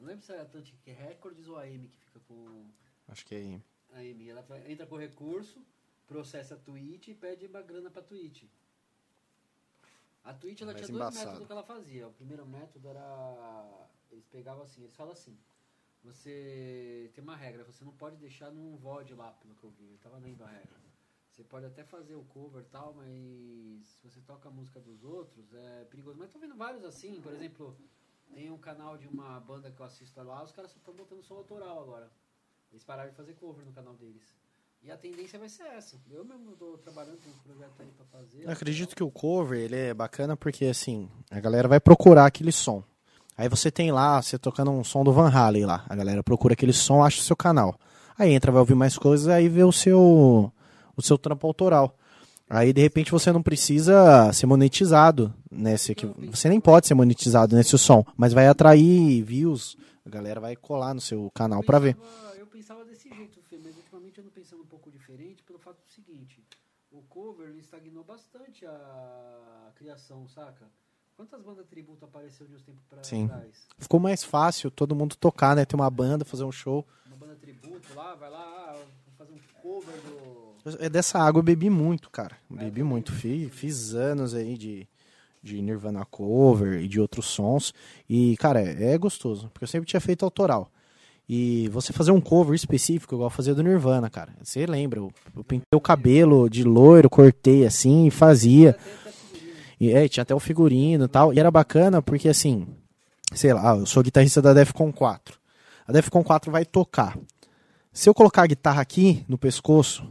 não 0.00 0.08
lembro 0.08 0.22
se 0.22 0.34
é 0.34 0.40
Atlantic 0.42 0.74
Records 0.84 1.48
ou 1.48 1.56
a 1.56 1.62
AM 1.62 1.88
que 1.88 1.96
fica 1.96 2.20
com... 2.28 2.68
Acho 3.08 3.24
que 3.24 3.34
é. 3.34 3.62
A 3.92 3.98
Amy, 3.98 4.28
ela 4.28 4.42
vai- 4.42 4.70
entra 4.70 4.86
com 4.86 4.96
recurso, 4.96 5.64
processa 6.06 6.54
a 6.54 6.58
Twitch 6.58 7.08
e 7.08 7.14
pede 7.14 7.46
uma 7.46 7.62
grana 7.62 7.90
pra 7.90 8.02
Twitch. 8.02 8.44
A 10.24 10.34
Twitch 10.34 10.60
ela 10.62 10.74
tinha 10.74 10.88
dois 10.88 11.00
embaçado. 11.00 11.26
métodos 11.26 11.46
que 11.46 11.52
ela 11.52 11.62
fazia. 11.62 12.08
O 12.08 12.12
primeiro 12.12 12.44
método 12.46 12.88
era. 12.88 13.88
Eles 14.10 14.26
pegavam 14.26 14.62
assim, 14.64 14.82
eles 14.82 14.94
falam 14.96 15.12
assim. 15.12 15.38
Você 16.02 17.10
tem 17.14 17.22
uma 17.22 17.36
regra, 17.36 17.64
você 17.64 17.84
não 17.84 17.92
pode 17.92 18.16
deixar 18.16 18.50
num 18.50 18.76
VOD 18.76 19.14
lá, 19.14 19.32
pelo 19.32 19.54
que 19.54 19.64
eu 19.64 19.70
vi. 19.70 19.90
Eu 19.90 19.98
tava 19.98 20.18
lendo 20.18 20.42
a 20.44 20.46
regra. 20.46 20.76
Você 21.30 21.42
pode 21.44 21.66
até 21.66 21.84
fazer 21.84 22.14
o 22.14 22.24
cover 22.24 22.62
e 22.62 22.66
tal, 22.66 22.94
mas 22.94 23.84
se 23.86 24.08
você 24.08 24.20
toca 24.20 24.48
a 24.48 24.52
música 24.52 24.80
dos 24.80 25.04
outros, 25.04 25.52
é 25.52 25.84
perigoso. 25.84 26.18
Mas 26.18 26.30
tô 26.30 26.38
vendo 26.38 26.54
vários 26.56 26.84
assim, 26.84 27.20
por 27.20 27.32
exemplo, 27.32 27.76
tem 28.32 28.50
um 28.50 28.58
canal 28.58 28.96
de 28.96 29.06
uma 29.06 29.38
banda 29.40 29.70
que 29.70 29.78
eu 29.80 29.86
assisto 29.86 30.20
lá, 30.22 30.42
os 30.42 30.52
caras 30.52 30.70
só 30.70 30.78
estão 30.78 30.94
botando 30.94 31.22
som 31.22 31.34
autoral 31.34 31.80
agora. 31.82 32.10
Eles 32.72 32.84
pararam 32.84 33.10
de 33.10 33.16
fazer 33.16 33.32
cover 33.34 33.64
no 33.64 33.72
canal 33.72 33.94
deles. 33.94 34.22
E 34.82 34.90
a 34.90 34.96
tendência 34.96 35.38
vai 35.38 35.48
ser 35.48 35.64
essa. 35.64 35.96
Eu 36.10 36.24
mesmo 36.24 36.52
tô 36.52 36.78
trabalhando 36.78 37.18
com 37.18 37.30
um 37.30 37.54
projeto 37.54 37.72
aí 37.80 37.88
pra 37.96 38.06
fazer. 38.06 38.44
Eu 38.44 38.50
acredito 38.50 38.94
que 38.94 39.02
o 39.02 39.10
cover, 39.10 39.58
ele 39.58 39.74
é 39.76 39.94
bacana 39.94 40.36
porque, 40.36 40.66
assim, 40.66 41.08
a 41.30 41.40
galera 41.40 41.66
vai 41.66 41.80
procurar 41.80 42.26
aquele 42.26 42.52
som. 42.52 42.84
Aí 43.36 43.48
você 43.48 43.70
tem 43.70 43.90
lá, 43.90 44.22
você 44.22 44.38
tocando 44.38 44.70
um 44.70 44.84
som 44.84 45.02
do 45.02 45.12
Van 45.12 45.28
Halen 45.28 45.66
lá. 45.66 45.84
A 45.88 45.96
galera 45.96 46.22
procura 46.22 46.54
aquele 46.54 46.72
som, 46.72 47.02
acha 47.04 47.20
o 47.20 47.24
seu 47.24 47.36
canal. 47.36 47.78
Aí 48.18 48.32
entra, 48.32 48.52
vai 48.52 48.60
ouvir 48.60 48.74
mais 48.74 48.96
coisas, 48.96 49.28
aí 49.28 49.48
vê 49.48 49.64
o 49.64 49.72
seu, 49.72 50.52
o 50.96 51.02
seu 51.02 51.18
trampo 51.18 51.46
autoral. 51.46 51.96
Aí, 52.48 52.72
de 52.72 52.80
repente, 52.80 53.10
você 53.10 53.32
não 53.32 53.42
precisa 53.42 54.32
ser 54.32 54.46
monetizado 54.46 55.34
nesse 55.50 55.92
aqui. 55.92 56.06
Você 56.30 56.48
nem 56.48 56.60
pode 56.60 56.86
ser 56.86 56.94
monetizado 56.94 57.56
nesse 57.56 57.76
som, 57.76 58.04
mas 58.16 58.32
vai 58.32 58.46
atrair 58.46 59.20
views. 59.22 59.76
A 60.04 60.08
galera 60.08 60.40
vai 60.40 60.54
colar 60.54 60.94
no 60.94 61.00
seu 61.00 61.28
canal 61.34 61.62
pra 61.64 61.80
ver. 61.80 61.96
pensava- 61.96 62.36
Eu 62.36 62.46
pensava 62.46 62.84
desse 62.84 63.08
jeito, 63.08 63.40
Fê, 63.50 63.58
eu 64.18 64.24
ando 64.24 64.32
pensando 64.32 64.62
um 64.62 64.66
pouco 64.66 64.90
diferente 64.90 65.42
pelo 65.42 65.58
fato 65.58 65.82
do 65.82 65.90
seguinte. 65.90 66.42
O 66.90 67.02
cover 67.02 67.56
estagnou 67.56 68.04
bastante 68.04 68.64
a 68.64 69.72
criação, 69.74 70.26
saca? 70.28 70.66
Quantas 71.16 71.42
bandas 71.42 71.66
tributo 71.66 72.04
apareceu 72.04 72.46
de 72.46 72.54
uns 72.54 72.62
tempos 72.62 72.84
pra 72.84 73.02
Sim. 73.02 73.28
trás? 73.28 73.66
Ficou 73.78 73.98
mais 73.98 74.22
fácil 74.22 74.70
todo 74.70 74.94
mundo 74.94 75.16
tocar, 75.16 75.56
né? 75.56 75.64
Ter 75.64 75.74
uma 75.74 75.90
banda, 75.90 76.24
fazer 76.24 76.44
um 76.44 76.52
show. 76.52 76.86
Uma 77.06 77.16
banda 77.16 77.36
tributo 77.36 77.94
lá, 77.94 78.14
vai 78.14 78.30
lá, 78.30 78.42
ah, 78.42 78.72
vou 78.74 79.14
fazer 79.16 79.32
um 79.32 79.40
cover 79.62 79.94
do. 80.02 80.56
É 80.78 80.88
dessa 80.88 81.18
água 81.18 81.40
eu 81.40 81.44
bebi 81.44 81.70
muito, 81.70 82.10
cara. 82.10 82.36
Bebi 82.50 82.70
também. 82.70 82.84
muito. 82.84 83.12
Fiz, 83.12 83.52
fiz 83.54 83.94
anos 83.94 84.34
aí 84.34 84.58
de, 84.58 84.86
de 85.42 85.62
Nirvana 85.62 86.04
cover 86.04 86.82
e 86.82 86.88
de 86.88 87.00
outros 87.00 87.26
sons. 87.26 87.72
E, 88.08 88.36
cara, 88.36 88.60
é, 88.60 88.92
é 88.92 88.98
gostoso. 88.98 89.48
Porque 89.50 89.64
eu 89.64 89.68
sempre 89.68 89.88
tinha 89.88 90.00
feito 90.00 90.24
autoral. 90.24 90.70
E 91.28 91.68
você 91.70 91.92
fazer 91.92 92.12
um 92.12 92.20
cover 92.20 92.54
específico, 92.54 93.14
igual 93.16 93.28
fazia 93.30 93.54
do 93.54 93.62
Nirvana, 93.62 94.08
cara. 94.08 94.32
Você 94.42 94.64
lembra? 94.64 95.00
Eu, 95.00 95.12
eu 95.36 95.42
pintei 95.42 95.76
o 95.76 95.80
cabelo 95.80 96.48
de 96.48 96.62
loiro, 96.62 97.10
cortei 97.10 97.66
assim 97.66 98.06
e 98.06 98.10
fazia. 98.10 98.76
E 99.80 99.90
é, 99.90 100.08
tinha 100.08 100.22
até 100.22 100.34
o 100.34 100.40
figurino 100.40 101.06
e 101.06 101.08
tal. 101.08 101.34
E 101.34 101.40
era 101.40 101.50
bacana 101.50 102.00
porque, 102.00 102.28
assim, 102.28 102.66
sei 103.32 103.52
lá, 103.52 103.76
eu 103.76 103.86
sou 103.86 104.02
guitarrista 104.02 104.40
da 104.40 104.54
Defcon 104.54 104.92
4. 104.92 105.36
A 105.86 105.92
Defcon 105.92 106.22
4 106.22 106.50
vai 106.50 106.64
tocar. 106.64 107.18
Se 107.92 108.08
eu 108.08 108.14
colocar 108.14 108.42
a 108.42 108.46
guitarra 108.46 108.80
aqui 108.80 109.24
no 109.28 109.36
pescoço, 109.36 110.06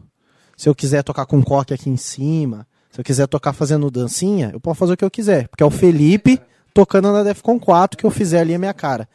se 0.57 0.67
eu 0.67 0.75
quiser 0.75 1.03
tocar 1.03 1.25
com 1.25 1.41
coque 1.41 1.73
aqui 1.73 1.89
em 1.89 1.97
cima, 1.97 2.67
se 2.91 2.99
eu 2.99 3.05
quiser 3.05 3.27
tocar 3.27 3.53
fazendo 3.53 3.91
dancinha, 3.91 4.51
eu 4.53 4.59
posso 4.59 4.79
fazer 4.79 4.93
o 4.93 4.97
que 4.97 5.05
eu 5.05 5.11
quiser. 5.11 5.47
Porque 5.47 5.63
é 5.63 5.65
o 5.65 5.71
Felipe 5.71 6.41
tocando 6.73 7.11
na 7.11 7.23
Defcon 7.23 7.59
4 7.59 7.97
que 7.97 8.05
eu 8.05 8.11
fizer 8.11 8.41
ali 8.41 8.53
a 8.53 8.59
minha 8.59 8.73
cara. 8.73 9.07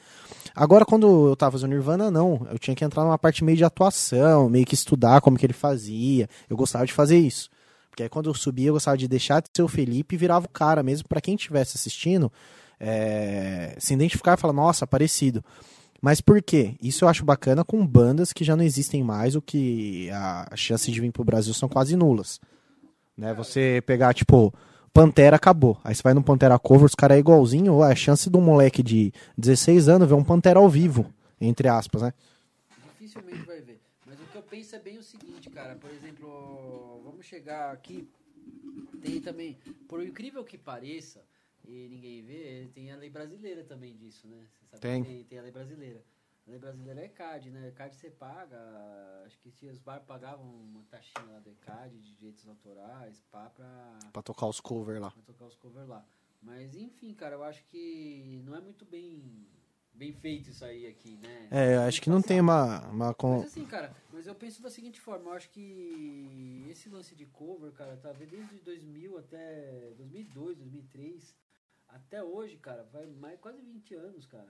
Agora, 0.60 0.84
quando 0.84 1.30
eu 1.30 1.34
tava 1.34 1.52
fazendo 1.52 1.70
Nirvana, 1.70 2.10
não. 2.10 2.46
Eu 2.50 2.58
tinha 2.58 2.76
que 2.76 2.84
entrar 2.84 3.02
numa 3.02 3.16
parte 3.16 3.42
meio 3.42 3.56
de 3.56 3.64
atuação, 3.64 4.46
meio 4.50 4.66
que 4.66 4.74
estudar 4.74 5.22
como 5.22 5.38
que 5.38 5.46
ele 5.46 5.54
fazia. 5.54 6.28
Eu 6.50 6.54
gostava 6.54 6.84
de 6.84 6.92
fazer 6.92 7.16
isso. 7.16 7.48
Porque 7.88 8.02
aí 8.02 8.10
quando 8.10 8.28
eu 8.28 8.34
subia, 8.34 8.68
eu 8.68 8.74
gostava 8.74 8.98
de 8.98 9.08
deixar 9.08 9.40
de 9.40 9.48
ser 9.56 9.62
o 9.62 9.68
Felipe 9.68 10.14
e 10.14 10.18
virava 10.18 10.44
o 10.44 10.50
cara 10.50 10.82
mesmo, 10.82 11.08
pra 11.08 11.18
quem 11.18 11.34
estivesse 11.34 11.78
assistindo, 11.78 12.30
é, 12.78 13.74
se 13.78 13.94
identificar 13.94 14.36
e 14.36 14.36
falar, 14.36 14.52
nossa, 14.52 14.86
parecido. 14.86 15.42
Mas 15.98 16.20
por 16.20 16.42
quê? 16.42 16.74
Isso 16.82 17.06
eu 17.06 17.08
acho 17.08 17.24
bacana 17.24 17.64
com 17.64 17.86
bandas 17.86 18.30
que 18.30 18.44
já 18.44 18.54
não 18.54 18.62
existem 18.62 19.02
mais, 19.02 19.34
o 19.34 19.40
que 19.40 20.10
a 20.10 20.54
chance 20.56 20.92
de 20.92 21.00
vir 21.00 21.10
pro 21.10 21.24
Brasil 21.24 21.54
são 21.54 21.70
quase 21.70 21.96
nulas. 21.96 22.38
Né? 23.16 23.32
Você 23.32 23.82
pegar, 23.86 24.12
tipo, 24.12 24.52
Pantera 24.92 25.36
acabou. 25.36 25.78
Aí 25.84 25.94
você 25.94 26.02
vai 26.02 26.14
no 26.14 26.22
Pantera 26.22 26.58
Cover, 26.58 26.84
os 26.84 26.94
caras 26.94 27.16
é 27.16 27.20
igualzinho, 27.20 27.82
a 27.82 27.94
chance 27.94 28.28
de 28.28 28.36
um 28.36 28.40
moleque 28.40 28.82
de 28.82 29.12
16 29.38 29.88
anos 29.88 30.08
ver 30.08 30.14
um 30.14 30.24
Pantera 30.24 30.58
ao 30.58 30.68
vivo, 30.68 31.12
entre 31.40 31.68
aspas, 31.68 32.02
né? 32.02 32.12
Dificilmente 32.98 33.44
vai 33.46 33.60
ver. 33.60 33.80
Mas 34.06 34.20
o 34.20 34.24
que 34.24 34.36
eu 34.36 34.42
penso 34.42 34.74
é 34.74 34.78
bem 34.78 34.98
o 34.98 35.02
seguinte, 35.02 35.48
cara. 35.50 35.76
Por 35.76 35.90
exemplo, 35.90 37.00
vamos 37.04 37.24
chegar 37.24 37.72
aqui. 37.72 38.08
Tem 39.00 39.20
também, 39.20 39.58
por 39.88 40.02
incrível 40.02 40.44
que 40.44 40.58
pareça, 40.58 41.22
e 41.66 41.88
ninguém 41.88 42.22
vê, 42.22 42.68
tem 42.74 42.90
a 42.90 42.96
lei 42.96 43.10
brasileira 43.10 43.62
também 43.62 43.94
disso, 43.94 44.26
né? 44.26 44.38
Você 44.52 44.66
sabe 44.66 44.80
Tem. 44.80 45.04
que 45.04 45.08
tem, 45.10 45.24
tem 45.24 45.38
a 45.38 45.42
lei 45.42 45.52
brasileira. 45.52 46.02
A 46.46 46.50
lei 46.50 46.58
brasileira 46.58 47.00
é 47.00 47.04
ECAD, 47.04 47.50
né? 47.50 47.68
ECAD 47.68 47.94
você 47.96 48.10
paga, 48.10 48.58
acho 49.26 49.38
que 49.38 49.50
se 49.50 49.66
os 49.66 49.78
bar 49.78 50.00
pagavam 50.00 50.44
uma 50.46 50.82
taxinha 50.84 51.24
lá 51.32 51.38
do 51.38 51.50
ECAD 51.50 51.98
de 51.98 52.14
direitos 52.16 52.46
autorais, 52.48 53.20
pá, 53.30 53.50
pra, 53.50 53.98
Pra 54.12 54.22
tocar 54.22 54.46
os 54.46 54.60
cover 54.60 55.00
lá. 55.00 55.10
pra 55.10 55.22
tocar 55.22 55.44
os 55.46 55.54
covers 55.56 55.88
lá. 55.88 56.04
Mas 56.42 56.74
enfim, 56.74 57.12
cara, 57.14 57.36
eu 57.36 57.44
acho 57.44 57.62
que 57.66 58.40
não 58.44 58.56
é 58.56 58.60
muito 58.60 58.84
bem, 58.86 59.46
bem 59.92 60.12
feito 60.12 60.48
isso 60.50 60.64
aí 60.64 60.86
aqui, 60.86 61.18
né? 61.18 61.48
É, 61.50 61.76
eu 61.76 61.82
acho 61.82 62.00
que 62.00 62.08
não 62.08 62.22
tem 62.22 62.40
uma. 62.40 62.88
uma 62.88 63.14
Mas 63.22 63.44
assim, 63.44 63.66
cara, 63.66 63.94
mas 64.10 64.26
eu 64.26 64.34
penso 64.34 64.62
da 64.62 64.70
seguinte 64.70 64.98
forma, 65.00 65.30
eu 65.30 65.34
acho 65.34 65.50
que 65.50 66.66
esse 66.70 66.88
lance 66.88 67.14
de 67.14 67.26
cover, 67.26 67.70
cara, 67.72 67.96
tá 67.98 68.12
desde 68.12 68.58
2000 68.60 69.18
até 69.18 69.92
2002, 69.98 70.56
2003, 70.56 71.36
até 71.88 72.24
hoje, 72.24 72.56
cara, 72.56 72.82
vai 72.84 73.06
mais 73.06 73.38
quase 73.38 73.60
20 73.60 73.94
anos, 73.94 74.24
cara. 74.26 74.48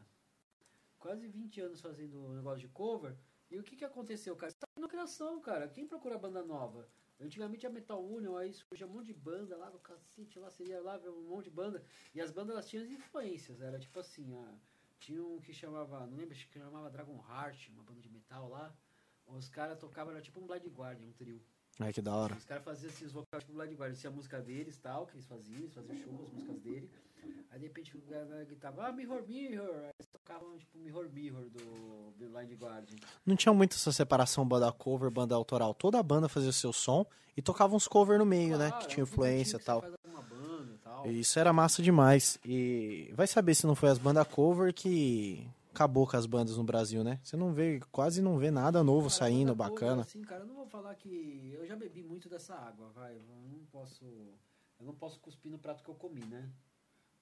Quase 1.00 1.26
20 1.26 1.60
anos 1.62 1.80
fazendo 1.80 2.20
um 2.20 2.34
negócio 2.34 2.60
de 2.60 2.68
cover. 2.68 3.16
E 3.50 3.58
o 3.58 3.64
que 3.64 3.74
que 3.74 3.84
aconteceu, 3.84 4.36
cara? 4.36 4.52
Você 4.52 4.58
tá 4.58 4.66
na 4.78 4.86
criação, 4.86 5.40
cara. 5.40 5.66
Quem 5.66 5.86
procura 5.86 6.18
banda 6.18 6.44
nova? 6.44 6.86
Antigamente 7.18 7.66
a 7.66 7.70
Metal 7.70 8.04
Union, 8.04 8.36
aí 8.36 8.52
surgia 8.52 8.86
um 8.86 8.90
monte 8.90 9.06
de 9.06 9.14
banda 9.14 9.56
lá 9.56 9.70
do 9.70 9.78
cacete, 9.78 10.38
lá 10.38 10.50
seria 10.50 10.80
lá 10.80 10.98
um 10.98 11.28
monte 11.28 11.44
de 11.44 11.50
banda. 11.50 11.82
E 12.14 12.20
as 12.20 12.30
bandas 12.30 12.52
elas 12.52 12.68
tinham 12.68 12.84
as 12.84 12.90
influências, 12.90 13.60
era 13.60 13.78
tipo 13.78 13.98
assim, 13.98 14.32
a, 14.34 14.54
tinha 14.98 15.24
um 15.24 15.40
que 15.40 15.52
chamava, 15.52 16.06
não 16.06 16.16
lembro, 16.16 16.34
acho 16.34 16.46
que 16.46 16.58
chamava 16.58 16.90
Dragon 16.90 17.22
Heart, 17.28 17.70
uma 17.70 17.82
banda 17.82 18.00
de 18.00 18.08
metal 18.10 18.48
lá. 18.48 18.74
Os 19.26 19.48
caras 19.48 19.78
tocavam, 19.78 20.12
era 20.12 20.20
tipo 20.20 20.38
um 20.38 20.46
Blind 20.46 20.66
Guardian, 20.66 21.08
um 21.08 21.12
trio. 21.12 21.42
Ai, 21.78 21.92
que 21.94 22.02
da 22.02 22.14
hora. 22.14 22.34
Os 22.34 22.44
caras 22.44 22.62
faziam 22.62 22.92
os 22.92 23.12
vocais 23.12 23.42
tipo 23.42 23.56
Blind 23.56 23.72
Guardian, 23.72 23.98
tinha 23.98 24.10
a 24.10 24.14
música 24.14 24.40
deles 24.40 24.78
tal, 24.78 25.06
que 25.06 25.14
eles 25.14 25.26
faziam, 25.26 25.60
eles 25.60 25.72
faziam 25.72 25.96
show, 25.96 26.12
as 26.22 26.32
músicas 26.32 26.60
dele. 26.60 26.90
Aí 27.50 27.58
de 27.58 27.66
repente 27.66 27.96
o 27.96 28.02
cara 28.02 28.44
gritava, 28.44 28.86
ah, 28.86 28.92
Mirror 28.92 29.26
Mirror. 29.26 29.90
Tocavam 30.24 30.56
tipo 30.58 30.78
Mirror 30.78 31.08
Mirror 31.12 31.50
do 31.50 32.12
Blind 32.16 32.52
Guardian. 32.60 32.96
Não 33.24 33.36
tinha 33.36 33.52
muito 33.52 33.74
essa 33.74 33.92
separação 33.92 34.46
banda 34.46 34.70
cover, 34.72 35.10
banda 35.10 35.34
autoral. 35.34 35.74
Toda 35.74 35.98
a 35.98 36.02
banda 36.02 36.28
fazia 36.28 36.52
seu 36.52 36.72
som 36.72 37.04
e 37.36 37.42
tocava 37.42 37.74
uns 37.74 37.88
cover 37.88 38.18
no 38.18 38.26
meio, 38.26 38.58
né? 38.58 38.68
Claro, 38.68 38.82
Que 38.84 38.88
tinha 38.94 39.02
é 39.02 39.06
influência 39.06 39.56
e 39.56 39.58
que 39.58 39.64
tal. 39.64 39.80
Banda 39.80 39.98
tal. 40.82 41.06
E 41.06 41.20
Isso 41.20 41.38
era 41.38 41.52
massa 41.52 41.82
demais. 41.82 42.38
E 42.44 43.12
vai 43.14 43.26
saber 43.26 43.54
se 43.54 43.66
não 43.66 43.74
foi 43.74 43.88
as 43.88 43.98
bandas 43.98 44.26
cover 44.28 44.72
que 44.74 45.48
acabou 45.72 46.06
com 46.06 46.16
as 46.16 46.26
bandas 46.26 46.56
no 46.56 46.64
Brasil, 46.64 47.02
né? 47.02 47.20
Você 47.22 47.36
não 47.36 47.52
vê, 47.52 47.80
quase 47.90 48.20
não 48.20 48.38
vê 48.38 48.50
nada 48.50 48.82
novo 48.82 49.08
Cara, 49.08 49.18
saindo, 49.18 49.54
bacana. 49.54 50.02
Assim, 50.02 50.22
cara, 50.22 50.42
eu 50.42 50.46
não 50.46 50.56
vou 50.56 50.66
falar 50.66 50.94
que 50.94 51.52
eu 51.54 51.66
já 51.66 51.76
bebi 51.76 52.02
muito 52.02 52.28
dessa 52.28 52.54
água, 52.54 52.90
vai. 52.94 53.16
Eu 53.16 53.48
não 53.50 53.64
posso, 53.70 54.04
eu 54.04 54.86
não 54.86 54.94
posso 54.94 55.18
cuspir 55.20 55.50
no 55.50 55.58
prato 55.58 55.82
que 55.82 55.90
eu 55.90 55.94
comi, 55.94 56.24
né? 56.24 56.48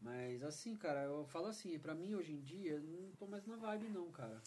Mas 0.00 0.42
assim, 0.42 0.76
cara, 0.76 1.04
eu 1.04 1.26
falo 1.26 1.46
assim, 1.46 1.78
pra 1.78 1.94
mim 1.94 2.14
hoje 2.14 2.32
em 2.32 2.40
dia, 2.40 2.72
eu 2.72 2.80
não 2.82 3.10
tô 3.18 3.26
mais 3.26 3.46
na 3.46 3.56
vibe 3.56 3.88
não, 3.88 4.10
cara. 4.10 4.40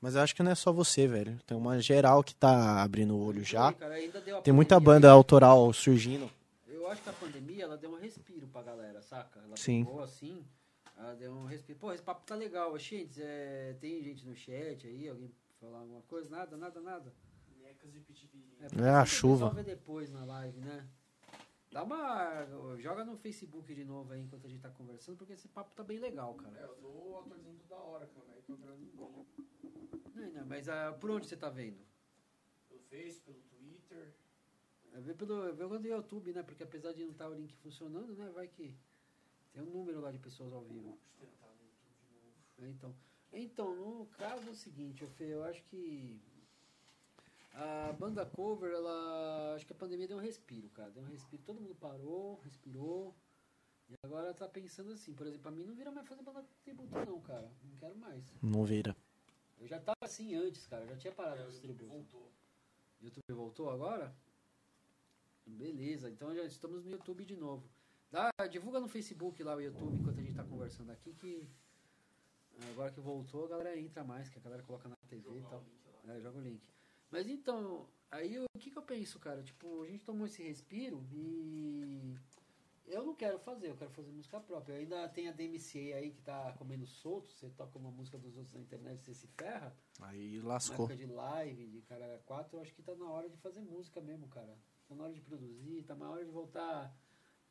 Mas 0.00 0.14
eu 0.14 0.20
acho 0.20 0.34
que 0.34 0.42
não 0.42 0.50
é 0.50 0.54
só 0.54 0.72
você, 0.72 1.06
velho. 1.06 1.38
Tem 1.46 1.56
uma 1.56 1.80
geral 1.80 2.24
que 2.24 2.34
tá 2.34 2.82
abrindo 2.82 3.14
o 3.14 3.24
olho 3.24 3.44
já. 3.44 3.68
Oi, 3.68 3.74
cara, 3.74 3.94
ainda 3.94 4.20
deu 4.20 4.38
a 4.38 4.42
Tem 4.42 4.52
muita 4.52 4.76
pandemia, 4.76 4.94
banda 4.94 5.10
autoral 5.10 5.72
surgindo. 5.72 6.30
Eu 6.66 6.88
acho 6.88 7.02
que 7.02 7.08
a 7.08 7.12
pandemia, 7.12 7.64
ela 7.64 7.76
deu 7.76 7.90
um 7.90 7.98
respiro 7.98 8.46
pra 8.48 8.62
galera, 8.62 9.00
saca? 9.02 9.40
Ela 9.40 9.56
Sim. 9.56 9.84
pegou 9.84 10.02
assim, 10.02 10.44
ela 10.96 11.14
deu 11.14 11.32
um 11.32 11.44
respiro. 11.44 11.78
Pô, 11.78 11.92
esse 11.92 12.02
papo 12.02 12.26
tá 12.26 12.34
legal. 12.34 12.76
Gente, 12.78 13.22
é, 13.22 13.76
tem 13.80 14.02
gente 14.02 14.26
no 14.26 14.34
chat 14.34 14.86
aí, 14.86 15.08
alguém 15.08 15.30
falar 15.60 15.78
alguma 15.78 16.02
coisa? 16.02 16.28
Nada, 16.28 16.56
nada, 16.56 16.80
nada. 16.80 17.12
Porque 18.68 18.82
É, 18.82 18.88
a 18.90 19.04
chuva. 19.04 19.48
pessoal 19.48 19.54
vê 19.54 19.62
depois 19.62 20.10
na 20.10 20.24
live, 20.24 20.60
né? 20.60 20.84
Dá 21.72 21.82
uma. 21.82 22.46
Joga 22.78 23.04
no 23.04 23.16
Facebook 23.16 23.74
de 23.74 23.84
novo 23.84 24.12
aí 24.12 24.20
enquanto 24.20 24.46
a 24.46 24.48
gente 24.50 24.60
tá 24.60 24.70
conversando, 24.70 25.16
porque 25.16 25.32
esse 25.32 25.48
papo 25.48 25.74
tá 25.74 25.82
bem 25.82 25.98
legal, 25.98 26.36
É, 26.38 26.42
cara. 26.42 26.60
eu 26.60 26.74
tô 26.76 27.18
atualizando 27.18 27.58
toda 27.60 27.76
hora, 27.76 28.06
cara. 28.06 28.26
Aí 28.30 28.42
ninguém. 28.46 28.94
Não, 30.14 30.32
não, 30.32 30.46
mas 30.46 30.68
ah, 30.68 30.92
por 31.00 31.10
onde 31.10 31.26
você 31.26 31.36
tá 31.36 31.48
vendo? 31.48 31.80
Pelo 32.68 32.80
Face, 32.82 33.20
pelo 33.20 33.40
Twitter. 33.42 34.14
É 34.92 35.00
ver 35.00 35.14
pelo, 35.16 35.48
é 35.48 35.52
ver 35.52 35.66
pelo 35.68 35.86
YouTube, 35.86 36.32
né? 36.34 36.42
Porque 36.42 36.62
apesar 36.62 36.92
de 36.92 37.02
não 37.04 37.12
estar 37.12 37.28
o 37.28 37.34
link 37.34 37.54
funcionando, 37.56 38.14
né? 38.14 38.28
Vai 38.30 38.46
que 38.48 38.76
tem 39.52 39.62
um 39.62 39.70
número 39.70 40.00
lá 40.00 40.12
de 40.12 40.18
pessoas 40.18 40.52
ao 40.52 40.62
vivo. 40.62 40.98
Deixa 41.18 41.24
eu 41.24 41.28
tentar 41.28 41.46
no 41.54 41.62
YouTube 41.64 41.94
de 41.98 42.14
novo. 42.14 42.36
É, 42.58 42.68
Então, 42.68 42.94
então, 43.32 43.74
no 43.74 44.06
caso 44.08 44.46
é 44.48 44.50
o 44.50 44.54
seguinte, 44.54 45.08
eu 45.20 45.42
acho 45.44 45.62
que 45.64 46.20
a 47.54 47.92
banda 47.92 48.24
cover, 48.26 48.72
ela. 48.72 49.54
Acho 49.54 49.66
que 49.66 49.72
a 49.72 49.76
pandemia 49.76 50.08
deu 50.08 50.16
um 50.16 50.20
respiro, 50.20 50.68
cara. 50.70 50.90
Deu 50.90 51.02
um 51.02 51.06
respiro, 51.06 51.42
todo 51.42 51.60
mundo 51.60 51.74
parou, 51.74 52.40
respirou. 52.44 53.14
E 53.88 53.94
agora 54.04 54.32
tá 54.32 54.48
pensando 54.48 54.92
assim, 54.92 55.12
por 55.12 55.26
exemplo, 55.26 55.48
a 55.48 55.50
mim 55.50 55.64
não 55.64 55.74
vira 55.74 55.90
mais 55.90 56.08
fazer 56.08 56.22
banda 56.22 56.44
tributo, 56.64 56.94
não, 57.06 57.20
cara. 57.20 57.50
Não 57.62 57.76
quero 57.76 57.96
mais. 57.96 58.24
Não 58.42 58.64
vira. 58.64 58.96
Eu 59.60 59.66
já 59.68 59.78
tava 59.78 59.98
assim 60.02 60.34
antes, 60.34 60.66
cara. 60.66 60.86
Já 60.86 60.96
tinha 60.96 61.12
parado 61.12 61.40
É, 61.40 61.42
o 61.42 61.44
com 61.44 61.50
os 61.50 61.56
YouTube 61.56 61.76
tributos. 61.76 62.10
voltou. 62.10 62.32
O 63.00 63.04
YouTube 63.04 63.32
voltou 63.32 63.70
agora? 63.70 64.14
Beleza, 65.44 66.08
então 66.08 66.34
já 66.34 66.44
estamos 66.44 66.84
no 66.84 66.90
YouTube 66.90 67.24
de 67.24 67.36
novo. 67.36 67.68
Dá, 68.10 68.30
divulga 68.50 68.78
no 68.80 68.88
Facebook 68.88 69.42
lá 69.42 69.56
o 69.56 69.60
YouTube 69.60 69.96
enquanto 69.96 70.18
a 70.18 70.22
gente 70.22 70.34
tá 70.34 70.44
conversando 70.44 70.90
aqui 70.90 71.12
que 71.14 71.48
agora 72.70 72.90
que 72.92 73.00
voltou 73.00 73.44
a 73.46 73.48
galera 73.48 73.78
entra 73.78 74.04
mais, 74.04 74.28
que 74.28 74.38
a 74.38 74.42
galera 74.42 74.62
coloca 74.62 74.88
na 74.88 74.96
TV 75.08 75.28
e 75.30 75.40
Jogar 75.40 75.48
tal. 75.50 75.60
o 75.60 75.64
link 75.64 75.86
lá. 76.06 76.14
É, 76.14 76.20
joga 76.20 76.38
o 76.38 76.42
link. 76.42 76.70
Mas 77.12 77.28
então, 77.28 77.86
aí 78.10 78.38
o 78.38 78.46
que 78.58 78.70
que 78.70 78.78
eu 78.78 78.82
penso, 78.82 79.20
cara? 79.20 79.42
Tipo, 79.42 79.82
a 79.82 79.86
gente 79.86 80.02
tomou 80.02 80.26
esse 80.26 80.42
respiro 80.42 81.06
e 81.12 82.16
eu 82.86 83.04
não 83.04 83.14
quero 83.14 83.38
fazer, 83.38 83.68
eu 83.68 83.76
quero 83.76 83.90
fazer 83.90 84.10
música 84.10 84.40
própria. 84.40 84.76
Ainda 84.76 85.06
tem 85.10 85.28
a 85.28 85.32
DMCA 85.32 85.96
aí 85.96 86.10
que 86.10 86.22
tá 86.22 86.54
comendo 86.58 86.86
solto, 86.86 87.30
você 87.30 87.50
toca 87.50 87.78
uma 87.78 87.90
música 87.90 88.18
dos 88.18 88.34
outros 88.34 88.54
na 88.54 88.60
internet 88.60 88.98
e 89.00 89.04
você 89.04 89.14
se 89.14 89.26
ferra. 89.28 89.76
Aí 90.00 90.38
Na 90.38 90.48
lascou. 90.48 90.86
época 90.86 90.96
de 90.96 91.06
live, 91.06 91.66
de 91.68 91.82
cara 91.82 92.22
4, 92.24 92.56
eu 92.56 92.62
acho 92.62 92.74
que 92.74 92.82
tá 92.82 92.94
na 92.96 93.10
hora 93.10 93.28
de 93.28 93.36
fazer 93.36 93.60
música 93.60 94.00
mesmo, 94.00 94.26
cara. 94.28 94.58
Tá 94.88 94.94
na 94.94 95.04
hora 95.04 95.12
de 95.12 95.20
produzir, 95.20 95.82
tá 95.84 95.94
na 95.94 96.08
hora 96.10 96.24
de 96.24 96.30
voltar. 96.30 96.96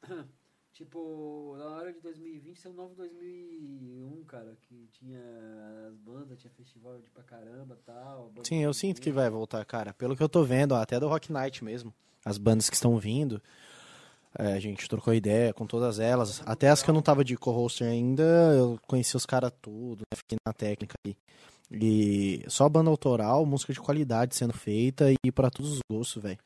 tipo, 0.82 1.56
na 1.58 1.66
hora 1.66 1.94
de 1.94 2.00
2020 2.00 2.60
ser 2.60 2.70
o 2.70 2.74
novo 2.74 2.96
2001, 2.96 4.24
cara. 4.26 4.58
Que 4.62 4.88
tinha 4.92 5.20
as 5.88 5.96
bandas, 5.98 6.40
tinha 6.40 6.52
festival 6.52 7.00
de 7.00 7.10
pra 7.12 7.24
caramba 7.24 7.78
tal. 7.86 8.32
Sim, 8.44 8.64
eu 8.64 8.74
sinto 8.74 9.00
que 9.00 9.12
vai 9.12 9.30
voltar, 9.30 9.64
cara. 9.66 9.94
Pelo 9.94 10.16
que 10.16 10.24
eu 10.24 10.30
tô 10.30 10.44
vendo, 10.44 10.74
ó, 10.74 10.82
até 10.82 11.00
do 11.00 11.08
Rock 11.08 11.32
Night 11.32 11.64
mesmo. 11.64 11.94
As 12.26 12.38
bandas 12.38 12.70
que 12.70 12.76
estão 12.76 12.98
vindo. 12.98 13.42
É, 14.38 14.54
a 14.54 14.60
gente 14.60 14.88
trocou 14.88 15.14
ideia 15.14 15.54
com 15.54 15.66
todas 15.66 16.00
elas. 16.00 16.42
Até 16.46 16.70
as 16.70 16.82
que 16.82 16.90
eu 16.90 16.94
não 16.94 17.02
tava 17.02 17.24
de 17.24 17.38
co-hoster 17.38 17.88
ainda, 17.88 18.24
eu 18.56 18.80
conheci 18.88 19.16
os 19.16 19.26
caras 19.26 19.52
tudo, 19.62 20.00
né? 20.00 20.18
fiquei 20.18 20.38
na 20.46 20.54
técnica 20.54 20.96
ali. 21.06 21.18
E 21.72 22.44
só 22.48 22.68
banda 22.68 22.90
autoral, 22.90 23.46
música 23.46 23.72
de 23.72 23.80
qualidade 23.80 24.36
sendo 24.36 24.54
feita 24.54 25.12
e 25.26 25.32
pra 25.32 25.50
todos 25.50 25.74
os 25.74 25.80
gostos, 25.90 26.22
velho. 26.22 26.40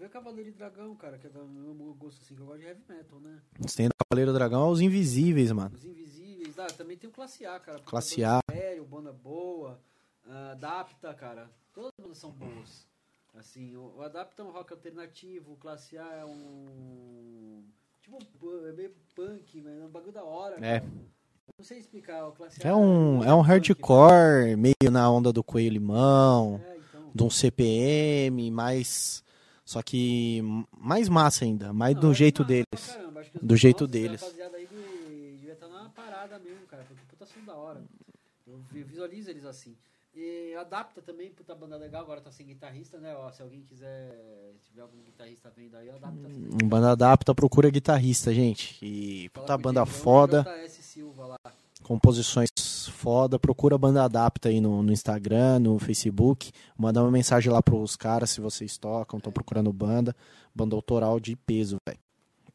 E 0.00 0.02
vê 0.02 0.08
Cavaleiro 0.08 0.48
e 0.48 0.52
Dragão, 0.52 0.96
cara, 0.96 1.18
que 1.18 1.26
é 1.26 1.30
do 1.30 1.44
meu 1.44 1.92
gosto 1.92 2.22
assim, 2.22 2.34
que 2.34 2.40
eu 2.40 2.46
gosto 2.46 2.60
de 2.60 2.66
heavy 2.66 2.80
metal, 2.88 3.20
né? 3.20 3.38
Você 3.58 3.76
tem 3.76 3.90
Cavaleiro 4.08 4.32
Dragão 4.32 4.62
aos 4.62 4.80
Invisíveis, 4.80 5.52
mano. 5.52 5.76
Os 5.76 5.84
Invisíveis, 5.84 6.58
ah, 6.58 6.68
também 6.68 6.96
tem 6.96 7.10
o 7.10 7.12
Classe 7.12 7.44
A, 7.44 7.60
cara. 7.60 7.80
Classe 7.80 8.22
banda 8.22 8.40
A. 8.48 8.82
Banda 8.88 9.12
boa, 9.12 9.78
ah, 10.26 10.52
Adapta, 10.52 11.12
cara. 11.12 11.50
Todas 11.74 11.90
as 11.98 12.02
bandas 12.02 12.16
são 12.16 12.30
boas. 12.30 12.88
Assim, 13.34 13.76
o, 13.76 13.96
o 13.98 14.02
Adapta 14.02 14.40
é 14.40 14.44
um 14.46 14.50
rock 14.50 14.72
alternativo, 14.72 15.52
o 15.52 15.56
Classe 15.58 15.98
A 15.98 16.14
é 16.14 16.24
um. 16.24 17.62
Tipo, 18.00 18.18
é 18.68 18.72
meio 18.72 18.94
punk, 19.14 19.60
mas 19.60 19.82
é 19.82 19.84
um 19.84 19.90
bagulho 19.90 20.12
da 20.12 20.24
hora. 20.24 20.56
É. 20.64 20.80
cara. 20.80 20.92
Não 21.58 21.64
sei 21.64 21.76
explicar, 21.76 22.26
o 22.26 22.32
Classe 22.32 22.66
A 22.66 22.70
É 22.70 22.74
um, 22.74 23.16
muito 23.16 23.28
é 23.28 23.34
um 23.34 23.40
punk, 23.40 23.48
hardcore, 23.48 24.56
meio 24.56 24.90
na 24.90 25.10
onda 25.10 25.30
do 25.30 25.44
Coelho 25.44 25.74
Limão, 25.74 26.58
É, 26.64 26.78
então. 26.78 27.10
de 27.14 27.22
um 27.22 27.28
CPM, 27.28 28.50
mais. 28.50 29.22
Só 29.70 29.80
que 29.84 30.42
mais 30.76 31.08
massa 31.08 31.44
ainda, 31.44 31.72
mais 31.72 31.94
Não, 31.94 32.00
do 32.00 32.10
é 32.10 32.14
jeito 32.14 32.42
deles. 32.42 32.64
caramba, 32.88 33.22
Do 33.40 33.56
jeito 33.56 33.86
deles. 33.86 34.20
Aí 34.20 34.66
de- 34.66 35.36
devia 35.36 35.52
estar 35.52 35.68
na 35.68 35.88
parada 35.90 36.40
mesmo, 36.40 36.66
cara, 36.66 36.82
porque 36.88 37.00
puta 37.08 37.24
som 37.24 37.44
da 37.44 37.54
hora. 37.54 37.80
Eu 38.48 38.58
vi- 38.72 38.82
visualizo 38.82 39.30
eles 39.30 39.44
assim. 39.44 39.76
E 40.12 40.52
adapta 40.56 41.00
também, 41.00 41.30
puta 41.30 41.54
banda 41.54 41.76
legal, 41.76 42.02
agora 42.02 42.20
tá 42.20 42.32
sem 42.32 42.46
guitarrista, 42.46 42.98
né? 42.98 43.14
Ó, 43.14 43.30
se 43.30 43.42
alguém 43.42 43.62
quiser, 43.62 44.10
se 44.58 44.70
tiver 44.70 44.82
algum 44.82 44.98
guitarrista 45.04 45.52
vendo 45.56 45.76
aí, 45.76 45.88
adapta 45.88 46.20
também. 46.20 46.48
Um 46.64 46.68
banda 46.68 46.90
adapta, 46.90 47.32
procura 47.32 47.70
guitarrista, 47.70 48.34
gente. 48.34 48.76
E 48.84 49.28
puta 49.28 49.56
banda 49.56 49.86
foda, 49.86 50.44
Silva 50.68 51.36
composições 51.84 52.48
foda. 52.90 53.38
Procura 53.38 53.76
a 53.76 53.78
banda 53.78 54.04
adapta 54.04 54.48
aí 54.48 54.60
no, 54.60 54.82
no 54.82 54.92
Instagram, 54.92 55.60
no 55.60 55.78
Facebook. 55.78 56.52
Manda 56.76 57.02
uma 57.02 57.10
mensagem 57.10 57.52
lá 57.52 57.62
pros 57.62 57.96
caras 57.96 58.30
se 58.30 58.40
vocês 58.40 58.76
tocam, 58.76 59.18
estão 59.18 59.32
procurando 59.32 59.72
banda. 59.72 60.14
Banda 60.54 60.74
autoral 60.74 61.18
de 61.18 61.36
peso, 61.36 61.76
velho. 61.86 61.98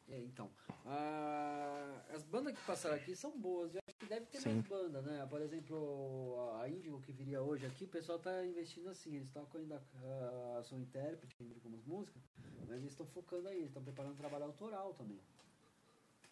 É, 0.08 0.20
então. 0.20 0.48
ah, 0.84 2.00
as 2.14 2.22
bandas 2.22 2.54
que 2.54 2.64
passaram 2.64 2.94
aqui 2.94 3.16
são 3.16 3.36
boas. 3.38 3.74
Eu 3.74 3.80
acho 3.88 3.96
que 3.96 4.06
deve 4.06 4.26
ter 4.26 4.40
Sim. 4.40 4.54
mais 4.54 4.66
banda, 4.68 5.02
né? 5.02 5.26
Por 5.28 5.40
exemplo, 5.40 6.36
a 6.60 6.68
Índigo 6.68 7.00
que 7.00 7.12
viria 7.12 7.42
hoje 7.42 7.66
aqui, 7.66 7.84
o 7.84 7.88
pessoal 7.88 8.18
tá 8.18 8.44
investindo 8.44 8.88
assim. 8.88 9.16
Eles 9.16 9.30
tocam 9.30 9.60
ainda, 9.60 9.82
ah, 10.04 10.60
são 10.62 10.78
intérprete 10.78 11.34
de 11.42 11.54
algumas 11.54 11.84
músicas, 11.84 12.22
mas 12.68 12.78
eles 12.78 12.92
estão 12.92 13.06
focando 13.06 13.48
aí, 13.48 13.64
estão 13.64 13.82
preparando 13.82 14.12
um 14.12 14.16
trabalho 14.16 14.44
autoral 14.44 14.92
também. 14.94 15.18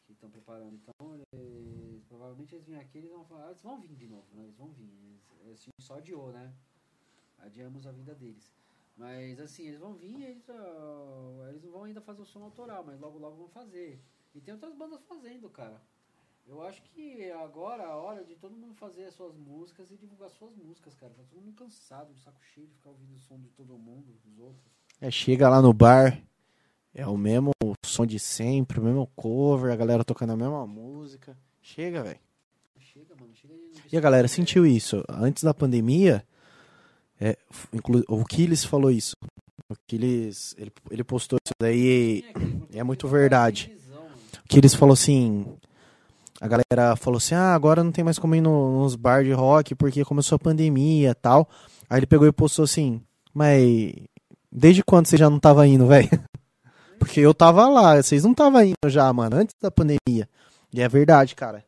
Que 0.07 0.13
estão 0.13 0.31
preparando. 0.31 0.75
Então, 0.75 1.15
eles, 1.33 2.05
provavelmente 2.07 2.55
eles 2.55 2.67
vêm 2.67 2.79
aqui, 2.79 2.99
eles 2.99 3.11
vão 3.11 3.25
falar, 3.25 3.47
eles 3.47 3.63
vão 3.63 3.81
vir 3.81 3.95
de 3.97 4.07
novo, 4.07 4.27
né? 4.35 4.43
Eles 4.43 4.57
vão 4.57 4.69
vir. 4.69 4.93
Eles, 5.01 5.23
a 5.43 5.55
gente 5.55 5.83
só 5.83 5.97
adiou, 5.97 6.33
né? 6.33 6.55
Adiamos 7.39 7.87
a 7.87 7.93
vida 7.93 8.15
deles. 8.15 8.53
Mas 8.97 9.41
assim, 9.41 9.67
eles 9.67 9.81
vão 9.81 9.95
vir, 9.95 10.23
eles, 10.23 10.49
ah, 10.49 11.47
eles 11.49 11.63
não 11.63 11.73
vão 11.73 11.85
ainda 11.85 12.01
fazer 12.01 12.23
o 12.23 12.27
som 12.27 12.43
autoral, 12.45 12.85
mas 12.85 13.01
logo 13.01 13.19
logo 13.19 13.37
vão 13.37 13.49
fazer. 13.49 14.01
E 14.35 14.41
tem 14.41 14.55
outras 14.55 14.75
bandas 14.75 15.01
fazendo, 15.05 15.49
cara. 15.51 15.81
Eu 16.47 16.63
acho 16.63 16.83
que 16.83 17.31
agora 17.31 17.83
é 17.83 17.87
a 17.87 17.97
hora 17.97 18.23
de 18.23 18.37
todo 18.37 18.55
mundo 18.55 18.75
fazer 18.75 19.05
as 19.07 19.15
suas 19.15 19.35
músicas 19.35 19.90
e 19.90 19.97
divulgar 19.97 20.29
suas 20.29 20.55
músicas, 20.55 20.95
cara. 20.95 21.14
Tá 21.14 21.23
todo 21.31 21.40
mundo 21.40 21.55
cansado, 21.55 22.12
de 22.12 22.21
saco 22.21 22.45
cheio 22.45 22.67
de 22.67 22.75
ficar 22.75 22.90
ouvindo 22.90 23.14
o 23.14 23.19
som 23.19 23.38
de 23.40 23.49
todo 23.49 23.79
mundo, 23.79 24.12
dos 24.23 24.38
outros. 24.38 24.71
É, 25.01 25.11
chega 25.11 25.49
lá 25.49 25.62
no 25.62 25.73
bar, 25.73 26.23
é 26.93 27.07
o 27.07 27.17
mesmo 27.17 27.54
som 27.94 28.07
de 28.07 28.18
sempre, 28.18 28.80
o 28.80 28.83
mesmo 28.83 29.09
cover, 29.16 29.72
a 29.72 29.76
galera 29.76 30.04
tocando 30.04 30.33
a 30.33 30.37
mesma 30.37 30.66
música. 30.66 31.37
Chega, 31.62 32.02
velho. 32.02 32.18
Chega, 32.78 33.14
mano, 33.18 33.33
chega 33.35 33.54
de... 33.54 33.94
E 33.94 33.96
a 33.96 34.00
galera 34.00 34.28
sentiu 34.28 34.66
isso. 34.66 35.02
Antes 35.09 35.42
da 35.44 35.54
pandemia, 35.54 36.24
é, 37.20 37.37
o 38.09 38.24
Killis 38.24 38.64
falou 38.64 38.90
isso. 38.90 39.16
O 39.68 39.74
Killis, 39.87 40.54
ele, 40.59 40.72
ele 40.90 41.04
postou 41.04 41.38
isso 41.44 41.54
daí. 41.61 42.24
é 42.72 42.83
muito 42.85 43.09
verdade. 43.09 43.74
O 44.44 44.48
Killis 44.48 44.74
falou 44.74 44.92
assim. 44.92 45.46
A 46.40 46.46
galera 46.48 46.96
falou 46.96 47.16
assim: 47.16 47.35
ah, 47.35 47.54
agora 47.54 47.83
não 47.83 47.90
tem 47.92 48.04
mais 48.04 48.18
como 48.18 48.35
ir 48.35 48.40
no- 48.40 48.83
nos 48.83 48.94
bar 48.94 49.24
de 49.24 49.33
rock 49.33 49.74
porque 49.74 50.04
começou 50.04 50.37
a 50.37 50.38
pandemia 50.38 51.11
e 51.11 51.14
tal. 51.14 51.48
Aí 51.88 51.98
ele 52.00 52.07
pegou 52.07 52.26
e 52.26 52.33
postou 52.33 52.64
assim: 52.64 53.00
mas 53.33 53.92
desde 54.52 54.83
quando 54.85 55.07
você 55.07 55.16
já 55.16 55.30
não 55.30 55.40
tava 55.40 55.66
indo, 55.66 55.87
velho? 55.87 56.09
Porque 57.05 57.21
eu 57.21 57.35
tava 57.35 57.69
lá, 57.69 58.03
vocês 58.03 58.25
não 58.25 58.33
tava 58.33 58.64
indo 58.64 58.88
já, 58.88 59.12
mano, 59.12 59.37
antes 59.37 59.55
da 59.61 59.71
pandemia. 59.71 60.27
E 60.73 60.81
é 60.81 60.88
verdade, 60.88 61.35
cara. 61.35 61.62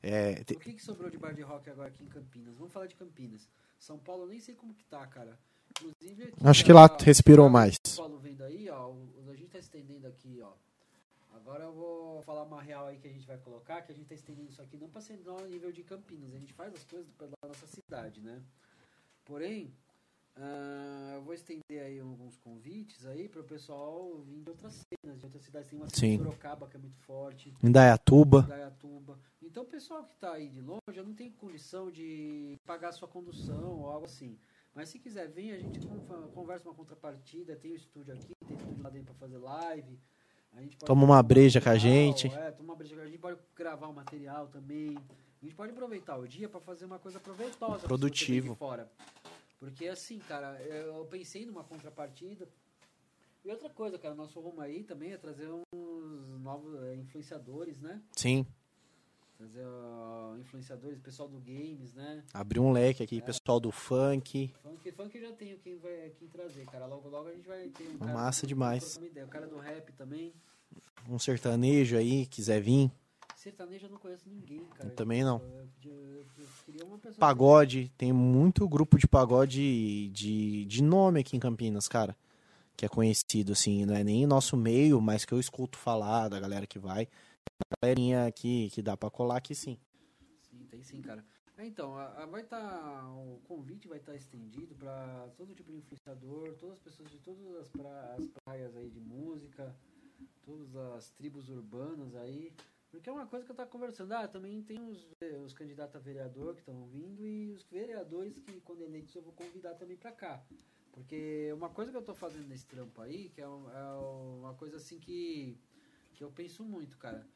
É, 0.00 0.44
te- 0.44 0.54
O 0.54 0.60
que, 0.60 0.74
que 0.74 0.82
sobrou 0.82 1.10
de 1.10 1.18
bar 1.18 1.34
de 1.34 1.42
rock 1.42 1.68
agora 1.68 1.88
aqui 1.88 2.04
em 2.04 2.06
Campinas? 2.06 2.54
Vamos 2.56 2.72
falar 2.72 2.86
de 2.86 2.94
Campinas. 2.94 3.48
São 3.80 3.98
Paulo 3.98 4.22
eu 4.22 4.28
nem 4.28 4.38
sei 4.38 4.54
como 4.54 4.72
que 4.72 4.84
tá, 4.84 5.04
cara. 5.08 5.36
Inclusive 5.82 6.22
aqui, 6.22 6.34
Acho 6.48 6.64
que 6.64 6.72
ó, 6.72 6.76
lá 6.76 6.96
respirou 7.04 7.46
São 7.46 7.52
mais. 7.52 7.76
Paulo 7.96 8.18
vendo 8.18 8.44
aí, 8.44 8.70
ó. 8.70 8.92
A 9.28 9.34
gente 9.34 9.48
tá 9.48 9.58
estendendo 9.58 10.06
aqui, 10.06 10.40
ó. 10.40 10.52
Agora 11.34 11.64
eu 11.64 11.72
vou 11.72 12.22
falar 12.22 12.44
uma 12.44 12.62
real 12.62 12.86
aí 12.86 12.96
que 12.96 13.08
a 13.08 13.10
gente 13.12 13.26
vai 13.26 13.36
colocar, 13.38 13.82
que 13.82 13.90
a 13.90 13.94
gente 13.94 14.06
tá 14.06 14.14
estendendo 14.14 14.48
isso 14.50 14.62
aqui 14.62 14.76
não 14.76 14.88
pra 14.88 15.00
ser 15.00 15.18
no 15.18 15.46
nível 15.48 15.72
de 15.72 15.82
Campinas. 15.82 16.32
A 16.32 16.38
gente 16.38 16.52
faz 16.52 16.72
as 16.72 16.84
coisas 16.84 17.08
pela 17.18 17.32
nossa 17.44 17.66
cidade, 17.66 18.20
né? 18.20 18.40
Porém, 19.24 19.74
ah, 20.38 21.12
eu 21.14 21.22
vou 21.22 21.32
estender 21.32 21.82
aí 21.82 21.98
alguns 21.98 22.36
convites 22.38 23.06
aí 23.06 23.28
para 23.28 23.40
o 23.40 23.44
pessoal 23.44 24.18
vir 24.22 24.42
de 24.42 24.50
outras 24.50 24.84
cenas, 25.02 25.18
de 25.18 25.24
outras 25.24 25.42
cidades. 25.42 25.70
Tem 25.70 25.78
uma 25.78 25.88
Sim. 25.88 26.16
de 26.18 26.22
Sorocaba 26.24 26.66
que 26.68 26.76
é 26.76 26.80
muito 26.80 26.98
forte. 26.98 27.54
Indaiatuba. 27.62 28.42
Dayatuba. 28.42 29.18
Então, 29.42 29.62
o 29.62 29.66
pessoal 29.66 30.04
que 30.04 30.12
está 30.14 30.32
aí 30.32 30.48
de 30.48 30.60
longe, 30.60 30.80
não 31.04 31.14
tenho 31.14 31.32
condição 31.32 31.90
de 31.90 32.58
pagar 32.66 32.92
sua 32.92 33.08
condução 33.08 33.78
ou 33.80 33.86
algo 33.88 34.04
assim. 34.04 34.38
Mas 34.74 34.90
se 34.90 34.98
quiser 34.98 35.28
vir, 35.28 35.52
a 35.54 35.58
gente 35.58 35.80
con- 35.86 36.28
conversa 36.34 36.68
uma 36.68 36.74
contrapartida. 36.74 37.56
Tem 37.56 37.72
o 37.72 37.76
estúdio 37.76 38.12
aqui, 38.12 38.34
tem 38.46 38.56
estúdio 38.56 38.82
lá 38.82 38.90
dentro 38.90 39.14
para 39.14 39.26
fazer 39.26 39.38
live. 39.38 39.98
A 40.52 40.60
gente 40.60 40.76
Toma 40.78 41.04
uma 41.04 41.22
breja 41.22 41.60
com 41.60 41.68
a 41.70 41.78
gente. 41.78 42.28
É, 42.28 42.50
toma 42.50 42.72
uma 42.72 42.76
breja 42.76 42.94
com 42.94 43.00
a 43.02 43.06
gente. 43.06 43.18
pode 43.18 43.38
gravar 43.54 43.88
um 43.88 43.92
material 43.94 44.48
também. 44.48 44.96
A 45.40 45.44
gente 45.44 45.54
pode 45.54 45.72
aproveitar 45.72 46.16
o 46.18 46.26
dia 46.28 46.48
para 46.48 46.60
fazer 46.60 46.84
uma 46.84 46.98
coisa 46.98 47.18
proveitosa. 47.20 47.86
Produtivo. 47.86 48.54
fora. 48.54 48.90
Porque 49.58 49.88
assim, 49.88 50.18
cara, 50.18 50.60
eu 50.62 51.04
pensei 51.06 51.46
numa 51.46 51.64
contrapartida. 51.64 52.48
E 53.44 53.50
outra 53.50 53.70
coisa, 53.70 53.98
cara, 53.98 54.14
nosso 54.14 54.40
rumo 54.40 54.60
aí 54.60 54.82
também 54.82 55.12
é 55.12 55.16
trazer 55.16 55.48
uns 55.72 56.28
novos 56.40 56.82
é, 56.82 56.96
influenciadores, 56.96 57.80
né? 57.80 58.02
Sim. 58.12 58.44
Trazer 59.38 59.64
ó, 59.64 60.36
influenciadores, 60.38 60.98
pessoal 60.98 61.28
do 61.28 61.38
games, 61.38 61.92
né? 61.94 62.24
Abriu 62.32 62.64
um 62.64 62.72
leque 62.72 63.02
aqui, 63.02 63.20
pessoal 63.20 63.60
do 63.60 63.70
funk. 63.70 64.52
Funk, 64.62 64.92
funk 64.92 65.14
eu 65.16 65.28
já 65.28 65.32
tenho 65.32 65.58
quem 65.58 65.78
vai 65.78 66.10
quem 66.18 66.26
trazer, 66.26 66.64
cara. 66.66 66.86
Logo, 66.86 67.08
logo 67.08 67.28
a 67.28 67.32
gente 67.32 67.46
vai 67.46 67.68
ter 67.68 67.86
um. 68.00 68.06
Massa 68.06 68.46
demais. 68.46 68.96
O 68.96 69.28
cara 69.28 69.46
do 69.46 69.58
rap 69.58 69.92
também. 69.92 70.34
Um 71.08 71.18
sertanejo 71.18 71.96
aí, 71.96 72.26
quiser 72.26 72.60
vir. 72.60 72.90
Sertanejo 73.46 73.86
eu 73.86 73.90
não 73.90 73.98
conheço 73.98 74.28
ninguém, 74.28 74.58
cara. 74.74 74.88
Eu 74.88 74.94
também 74.96 75.22
não. 75.22 75.40
Eu, 75.40 75.68
eu-. 75.84 76.26
Pagode, 77.16 77.92
tem 77.96 78.12
muito 78.12 78.68
grupo 78.68 78.98
de 78.98 79.06
pagode 79.06 80.08
de, 80.08 80.64
de 80.64 80.82
nome 80.82 81.20
aqui 81.20 81.36
em 81.36 81.40
Campinas, 81.40 81.86
cara. 81.86 82.16
Que 82.76 82.84
é 82.86 82.88
conhecido, 82.88 83.52
assim, 83.52 83.86
não 83.86 83.94
é 83.94 84.02
nem 84.02 84.26
nosso 84.26 84.56
meio, 84.56 85.00
mas 85.00 85.24
que 85.24 85.32
eu 85.32 85.38
escuto 85.38 85.78
falar 85.78 86.28
da 86.28 86.40
galera 86.40 86.66
que 86.66 86.76
vai. 86.76 87.04
A 87.70 87.86
galerinha 87.86 88.26
aqui 88.26 88.68
que 88.72 88.82
dá 88.82 88.96
pra 88.96 89.10
colar 89.10 89.36
aqui 89.36 89.54
sim. 89.54 89.78
Sim, 90.50 90.66
tem 90.68 90.82
sim, 90.82 91.00
cara. 91.00 91.24
É, 91.56 91.64
Então, 91.64 91.96
a, 91.96 92.24
a- 92.24 92.26
vai 92.26 92.40
estar. 92.42 93.08
o 93.12 93.40
convite 93.46 93.86
vai 93.86 93.98
estar 93.98 94.16
estendido 94.16 94.74
para 94.74 95.28
todo 95.36 95.54
tipo 95.54 95.70
de 95.70 95.78
influenciador, 95.78 96.52
todas 96.58 96.78
as 96.78 96.80
pessoas 96.82 97.08
de 97.12 97.18
todas 97.18 97.46
as, 97.60 97.68
pra- 97.68 98.16
as 98.18 98.26
praias 98.44 98.74
aí 98.76 98.90
de 98.90 99.00
música, 99.00 99.72
todas 100.44 100.74
as 100.74 101.10
tribos 101.10 101.48
urbanas 101.48 102.12
aí. 102.16 102.52
Porque 102.96 103.10
é 103.10 103.12
uma 103.12 103.26
coisa 103.26 103.44
que 103.44 103.52
eu 103.52 103.56
tava 103.56 103.68
conversando. 103.68 104.12
Ah, 104.12 104.26
também 104.26 104.62
tem 104.62 104.80
os, 104.80 105.06
eh, 105.20 105.36
os 105.38 105.52
candidatos 105.52 105.96
a 105.96 105.98
vereador 105.98 106.54
que 106.54 106.60
estão 106.60 106.86
vindo 106.86 107.26
e 107.26 107.50
os 107.50 107.62
vereadores 107.64 108.38
que, 108.38 108.58
quando 108.62 108.80
eleitos, 108.80 109.14
eu 109.14 109.22
vou 109.22 109.34
convidar 109.34 109.74
também 109.74 109.98
para 109.98 110.12
cá. 110.12 110.42
Porque 110.92 111.52
uma 111.52 111.68
coisa 111.68 111.90
que 111.90 111.96
eu 111.98 112.02
tô 112.02 112.14
fazendo 112.14 112.48
nesse 112.48 112.64
trampo 112.64 113.02
aí, 113.02 113.28
que 113.28 113.42
é, 113.42 113.44
é 113.44 113.48
uma 114.38 114.54
coisa 114.54 114.78
assim 114.78 114.98
que, 114.98 115.58
que 116.14 116.24
eu 116.24 116.32
penso 116.32 116.64
muito, 116.64 116.96
cara. 116.96 117.28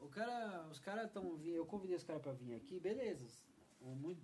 O 0.00 0.08
cara, 0.08 0.66
os 0.68 0.80
caras 0.80 1.06
estão 1.06 1.36
vindo, 1.36 1.54
eu 1.54 1.64
convidei 1.64 1.94
os 1.94 2.02
caras 2.02 2.20
para 2.20 2.32
vir 2.32 2.52
aqui, 2.54 2.80
beleza. 2.80 3.24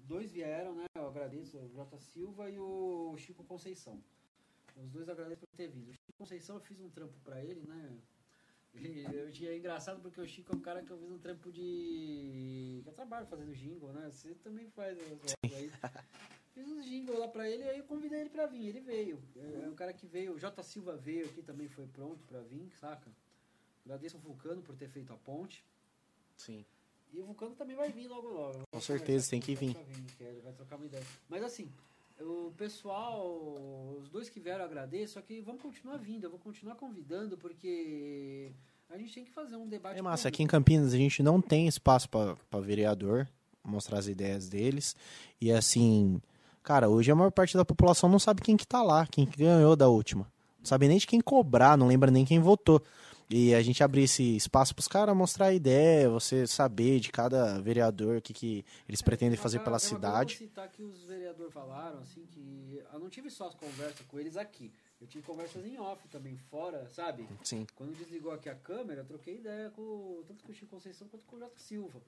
Dois 0.08 0.32
vieram, 0.32 0.74
né? 0.74 0.86
Eu 0.96 1.06
agradeço, 1.06 1.56
o 1.56 1.68
Jota 1.68 2.00
Silva 2.00 2.50
e 2.50 2.58
o 2.58 3.16
Chico 3.16 3.44
Conceição. 3.44 4.02
Os 4.76 4.90
dois 4.90 5.08
agradeço 5.08 5.46
por 5.46 5.56
ter 5.56 5.68
vindo. 5.68 5.90
O 5.90 5.94
Chico 5.94 6.12
Conceição 6.18 6.56
eu 6.56 6.60
fiz 6.60 6.80
um 6.80 6.90
trampo 6.90 7.16
para 7.20 7.44
ele, 7.44 7.60
né? 7.60 7.96
E 8.74 9.04
eu 9.12 9.30
tinha 9.30 9.50
é 9.50 9.56
engraçado 9.56 10.00
porque 10.00 10.20
o 10.20 10.26
Chico 10.26 10.52
é 10.52 10.56
um 10.56 10.60
cara 10.60 10.82
que 10.82 10.90
eu 10.90 10.98
fiz 10.98 11.10
um 11.10 11.18
trampo 11.18 11.50
de. 11.50 12.80
que 12.82 12.88
eu 12.88 12.92
trabalho 12.92 13.26
fazendo 13.26 13.54
jingle, 13.54 13.92
né? 13.92 14.10
Você 14.10 14.34
também 14.36 14.68
faz 14.70 14.96
aí. 15.42 15.70
Fiz 16.54 16.66
uns 16.66 16.84
jingle 16.84 17.18
lá 17.18 17.28
pra 17.28 17.48
ele, 17.48 17.62
aí 17.64 17.78
eu 17.78 17.84
convidei 17.84 18.20
ele 18.20 18.30
pra 18.30 18.46
vir, 18.46 18.66
ele 18.66 18.80
veio. 18.80 19.22
É 19.36 19.64
é 19.64 19.68
um 19.68 19.74
cara 19.74 19.92
que 19.92 20.06
veio, 20.06 20.34
o 20.34 20.38
J 20.38 20.62
Silva 20.62 20.96
veio 20.96 21.26
aqui 21.26 21.42
também, 21.42 21.68
foi 21.68 21.86
pronto 21.86 22.24
pra 22.26 22.40
vir, 22.40 22.70
saca? 22.80 23.10
Agradeço 23.84 24.16
o 24.16 24.20
Vulcano 24.20 24.62
por 24.62 24.76
ter 24.76 24.88
feito 24.88 25.12
a 25.12 25.16
ponte. 25.16 25.64
Sim. 26.36 26.64
E 27.12 27.20
o 27.20 27.24
Vulcano 27.24 27.54
também 27.54 27.76
vai 27.76 27.90
vir 27.90 28.08
logo 28.08 28.28
logo. 28.28 28.62
Com 28.70 28.80
certeza, 28.80 29.30
tem 29.30 29.40
que 29.40 29.54
vir. 29.54 29.76
ele 30.20 30.40
vai 30.40 30.52
trocar 30.52 30.76
uma 30.76 30.86
ideia. 30.86 31.04
Mas 31.28 31.42
assim, 31.42 31.72
o 32.20 32.52
pessoal, 32.56 33.96
os 33.98 34.08
dois 34.08 34.28
que 34.28 34.40
vieram 34.40 34.64
agradeço, 34.64 35.14
só 35.14 35.20
que 35.20 35.40
vamos 35.40 35.62
continuar 35.62 35.96
vindo, 35.96 36.24
eu 36.24 36.30
vou 36.30 36.38
continuar 36.38 36.74
convidando, 36.74 37.38
porque 37.38 38.52
a 38.88 38.98
gente 38.98 39.14
tem 39.14 39.24
que 39.24 39.30
fazer 39.30 39.56
um 39.56 39.68
debate. 39.68 39.98
É 39.98 40.02
massa, 40.02 40.22
público. 40.22 40.34
aqui 40.34 40.42
em 40.42 40.46
Campinas 40.46 40.92
a 40.92 40.96
gente 40.96 41.22
não 41.22 41.40
tem 41.40 41.66
espaço 41.66 42.08
pra 42.08 42.60
vereador 42.60 43.28
mostrar 43.64 43.98
as 43.98 44.08
ideias 44.08 44.48
deles. 44.48 44.96
E 45.40 45.52
assim, 45.52 46.20
cara, 46.62 46.88
hoje 46.88 47.10
a 47.10 47.14
maior 47.14 47.30
parte 47.30 47.56
da 47.56 47.64
população 47.64 48.08
não 48.08 48.18
sabe 48.18 48.42
quem 48.42 48.56
que 48.56 48.66
tá 48.66 48.82
lá, 48.82 49.06
quem 49.06 49.26
que 49.26 49.38
ganhou 49.38 49.76
da 49.76 49.88
última. 49.88 50.26
Não 50.58 50.64
sabe 50.64 50.88
nem 50.88 50.98
de 50.98 51.06
quem 51.06 51.20
cobrar, 51.20 51.76
não 51.76 51.86
lembra 51.86 52.10
nem 52.10 52.24
quem 52.24 52.38
votou. 52.38 52.82
E 53.32 53.54
a 53.54 53.62
gente 53.62 53.80
abrir 53.84 54.02
esse 54.02 54.34
espaço 54.36 54.74
pros 54.74 54.88
caras 54.88 55.16
mostrar 55.16 55.46
a 55.46 55.52
ideia, 55.54 56.10
você 56.10 56.48
saber 56.48 56.98
de 56.98 57.12
cada 57.12 57.60
vereador 57.60 58.16
o 58.16 58.20
que, 58.20 58.32
que 58.34 58.64
eles 58.88 59.00
pretendem 59.00 59.38
É, 59.38 59.40
fazer 59.40 59.58
uma- 59.58 59.64
pela 59.64 59.76
é 59.76 59.80
cidade. 59.80 60.34
eu 60.34 60.38
vou 60.40 60.48
citar 60.48 60.68
que 60.68 60.82
os 60.82 61.04
vereadores 61.04 61.52
falaram, 61.52 62.00
assim, 62.00 62.26
que 62.26 62.82
eu 62.92 62.98
não 62.98 63.08
tive 63.08 63.30
só 63.30 63.46
as 63.46 63.54
conversas 63.54 64.04
com 64.08 64.18
eles 64.18 64.36
aqui. 64.36 64.72
Eu 65.00 65.06
tive 65.06 65.24
conversas 65.24 65.64
em 65.64 65.78
off 65.78 66.06
também, 66.08 66.36
fora, 66.50 66.88
sabe? 66.88 67.26
Sim. 67.44 67.66
Quando 67.76 67.96
desligou 67.96 68.32
aqui 68.32 68.48
a 68.48 68.54
câmera, 68.54 69.02
eu 69.02 69.06
troquei 69.06 69.36
ideia 69.36 69.70
com 69.70 70.22
tanto 70.26 70.42
com 70.44 70.50
o 70.50 70.54
Chico 70.54 70.72
Conceição 70.72 71.06
quanto 71.08 71.24
com 71.24 71.36
o 71.36 71.38
Jota 71.38 71.56
Silva. 71.56 72.02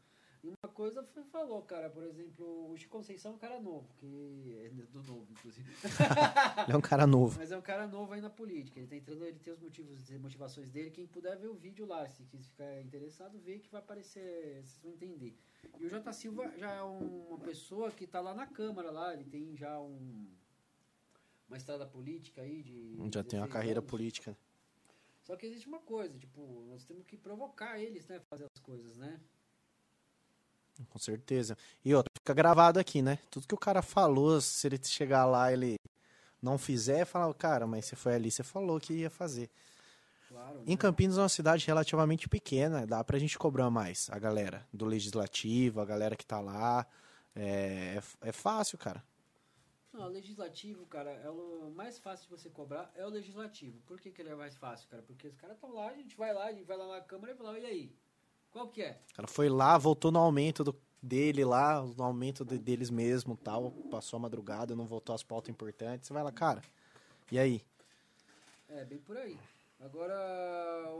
E 0.45 0.49
uma 0.49 0.73
coisa 0.73 1.05
foi, 1.05 1.23
falou, 1.23 1.63
cara, 1.63 1.89
por 1.89 2.03
exemplo, 2.03 2.69
o 2.73 2.77
Chico 2.77 2.91
Conceição 2.99 3.31
é 3.33 3.35
um 3.37 3.39
cara 3.39 3.61
novo, 3.61 3.89
que 3.97 4.59
é 4.65 4.69
do 4.71 5.01
novo, 5.05 5.29
inclusive. 5.31 5.71
Ele 6.67 6.73
é 6.73 6.77
um 6.77 6.81
cara 6.81 7.07
novo. 7.07 7.39
Mas 7.39 7.53
é 7.53 7.57
um 7.57 7.63
cara 7.63 7.87
novo 7.87 8.13
aí 8.13 8.21
na 8.21 8.29
política. 8.29 8.81
Ele 8.81 8.89
tá 8.89 8.97
entrando, 8.97 9.25
ele 9.25 9.39
tem 9.39 9.53
os 9.53 9.61
motivos, 9.61 10.11
as 10.11 10.19
motivações 10.19 10.69
dele. 10.69 10.91
Quem 10.91 11.07
puder 11.07 11.37
ver 11.39 11.47
o 11.47 11.55
vídeo 11.55 11.87
lá, 11.87 12.09
se 12.09 12.25
ficar 12.25 12.81
interessado, 12.81 13.39
vê 13.39 13.61
que 13.61 13.71
vai 13.71 13.81
aparecer, 13.81 14.65
vocês 14.65 14.81
vão 14.83 14.91
entender. 14.93 15.37
E 15.79 15.85
o 15.87 15.89
Jota 15.89 16.13
Silva 16.13 16.51
já 16.59 16.73
é 16.73 16.83
um- 16.83 17.29
uma 17.29 17.39
pessoa 17.39 17.93
que 17.93 18.05
tá 18.05 18.21
lá 18.21 18.35
na 18.35 18.47
Câmara 18.49 18.91
lá, 18.91 19.15
ele 19.15 19.25
tem 19.25 19.57
já 19.57 19.81
um 19.81 20.27
uma 21.49 21.57
estrada 21.59 21.85
política 21.87 22.41
aí 22.41 22.63
de 22.63 22.97
Já 23.13 23.23
tem 23.23 23.39
uma 23.39 23.47
16 23.47 23.53
carreira 23.53 23.79
anos. 23.81 23.91
política. 23.91 24.37
Só 25.23 25.37
que 25.37 25.45
existe 25.47 25.69
uma 25.69 25.81
coisa, 25.81 26.19
tipo, 26.19 26.65
nós 26.69 26.83
temos 26.85 27.05
que 27.07 27.15
provocar 27.17 27.79
eles, 27.79 28.07
né, 28.09 28.19
fazer 28.21 28.47
as 28.57 28.61
coisas, 28.63 28.97
né? 28.97 29.21
Com 30.91 30.99
certeza. 30.99 31.57
E 31.85 31.95
outra, 31.95 32.11
fica 32.15 32.35
gravado 32.35 32.79
aqui, 32.79 33.03
né? 33.03 33.19
Tudo 33.31 33.47
que 33.47 33.55
o 33.55 33.59
cara 33.59 33.83
falou, 33.83 34.41
se 34.41 34.67
ele 34.67 34.81
chegar 34.83 35.25
lá 35.27 35.53
ele 35.53 35.77
não 36.41 36.59
fizer, 36.59 37.05
fala, 37.05 37.33
cara, 37.35 37.67
mas 37.67 37.85
você 37.85 37.97
foi 37.97 38.15
ali, 38.15 38.31
você 38.31 38.43
falou 38.43 38.81
que 38.81 38.93
ia 38.93 39.11
fazer. 39.11 39.49
Claro. 40.29 40.63
Em 40.67 40.71
né? 40.71 40.77
Campinas 40.77 41.19
é 41.19 41.21
uma 41.21 41.29
cidade 41.29 41.67
relativamente 41.67 42.29
pequena, 42.29 42.87
dá 42.87 43.05
pra 43.05 43.19
gente 43.19 43.39
cobrar 43.39 43.71
mais 43.71 44.09
a 44.11 44.19
galera 44.19 44.67
do 44.73 44.87
legislativo, 44.87 45.81
a 45.81 45.85
galera 45.85 46.17
que 46.17 46.27
tá 46.27 46.41
lá. 46.41 46.87
É, 47.35 47.99
é, 48.23 48.29
é 48.29 48.33
fácil, 48.33 48.77
cara. 48.77 49.03
Não, 49.93 50.07
o 50.07 50.09
legislativo, 50.09 50.87
cara, 50.87 51.11
é 51.11 51.29
o 51.29 51.71
mais 51.75 51.99
fácil 51.99 52.25
de 52.27 52.31
você 52.31 52.49
cobrar 52.49 52.91
é 52.95 53.05
o 53.05 53.11
legislativo. 53.11 53.79
Por 53.83 54.01
que, 54.01 54.11
que 54.11 54.23
ele 54.23 54.31
é 54.31 54.35
mais 54.35 54.57
fácil, 54.57 54.89
cara? 54.89 55.03
Porque 55.03 55.29
os 55.29 55.37
caras 55.37 55.57
estão 55.57 55.71
lá, 55.73 55.89
a 55.89 55.95
gente 55.95 56.17
vai 56.17 56.33
lá, 56.33 56.47
a 56.47 56.53
gente 56.53 56.65
vai 56.65 56.79
lá 56.79 56.89
na 56.89 57.01
Câmara 57.03 57.33
e 57.33 57.37
fala, 57.37 57.59
e 57.59 57.67
aí? 57.67 57.97
Qual 58.53 58.69
que 58.69 58.83
é? 58.83 58.99
O 59.13 59.15
cara 59.15 59.29
foi 59.29 59.49
lá, 59.49 59.79
voltou 59.79 60.13
no 60.13 60.19
aumento 60.19 60.63
do- 60.63 60.77
dele 61.03 61.45
lá, 61.45 61.83
no 61.83 62.05
aumento 62.05 62.45
de- 62.45 62.59
deles 62.59 62.91
mesmo 62.91 63.37
tal, 63.37 63.71
passou 63.91 64.19
a 64.19 64.21
madrugada, 64.21 64.77
não 64.77 64.87
voltou 64.87 65.15
às 65.15 65.23
pautas 65.23 65.51
importantes. 65.51 66.07
Você 66.07 66.13
vai 66.13 66.23
lá, 66.23 66.31
cara, 66.31 66.63
e 67.31 67.39
aí? 67.39 67.63
É, 68.69 68.85
bem 68.85 68.99
por 68.99 69.17
aí. 69.17 69.37
Agora, 69.81 70.15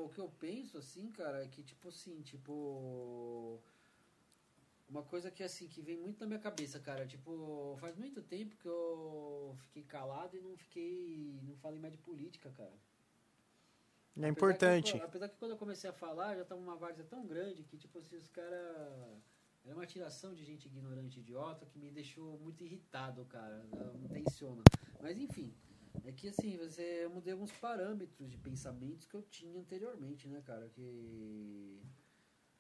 o 0.05 0.09
que 0.09 0.19
eu 0.19 0.29
penso, 0.41 0.77
assim, 0.77 1.11
cara, 1.13 1.45
é 1.45 1.49
que, 1.49 1.63
tipo 1.63 1.89
assim, 1.89 2.21
tipo... 2.23 3.59
Uma 4.89 5.03
coisa 5.03 5.31
que, 5.31 5.43
assim, 5.43 5.69
que 5.69 5.81
vem 5.81 5.97
muito 5.97 6.21
na 6.21 6.27
minha 6.27 6.39
cabeça, 6.39 6.79
cara, 6.79 7.07
tipo, 7.07 7.77
faz 7.81 7.97
muito 7.97 8.21
tempo 8.21 8.57
que 8.57 8.69
eu 8.69 9.57
fiquei 9.63 9.85
calado 9.85 10.37
e 10.37 10.41
não 10.41 10.57
fiquei... 10.57 11.39
Não 11.45 11.57
falei 11.57 11.79
mais 11.79 11.93
de 11.93 11.99
política, 11.99 12.51
cara. 12.51 12.73
É 14.15 14.21
Apesar 14.21 14.29
importante. 14.29 14.93
que, 14.93 15.01
apesar 15.01 15.29
que 15.29 15.37
quando 15.37 15.53
eu 15.53 15.57
comecei 15.57 15.89
a 15.89 15.93
falar, 15.93 16.37
já 16.37 16.45
tava 16.45 16.61
uma 16.61 16.77
várzea 16.77 17.05
tão 17.05 17.27
grande 17.27 17.63
que, 17.65 17.77
tipo 17.77 17.99
assim, 17.99 18.17
os 18.17 18.29
caras. 18.29 19.19
Era 19.65 19.77
uma 19.77 19.87
tiração 19.87 20.35
de 20.35 20.45
gente 20.45 20.67
ignorante 20.67 21.19
e 21.19 21.23
idiota 21.23 21.65
que 21.65 21.79
me 21.79 21.91
deixou 21.91 22.37
muito 22.41 22.65
irritado, 22.65 23.25
cara. 23.27 23.65
Não 23.95 24.09
tensiona. 24.09 24.63
Mas 25.01 25.19
enfim. 25.19 25.55
É 26.05 26.11
que 26.11 26.29
assim, 26.29 26.57
você, 26.57 27.05
eu 27.05 27.11
mudei 27.11 27.33
alguns 27.33 27.53
parâmetros 27.53 28.29
de 28.29 28.37
pensamentos 28.39 29.07
que 29.07 29.15
eu 29.15 29.23
tinha 29.23 29.61
anteriormente, 29.61 30.27
né, 30.27 30.43
cara? 30.45 30.69
Que. 30.69 31.81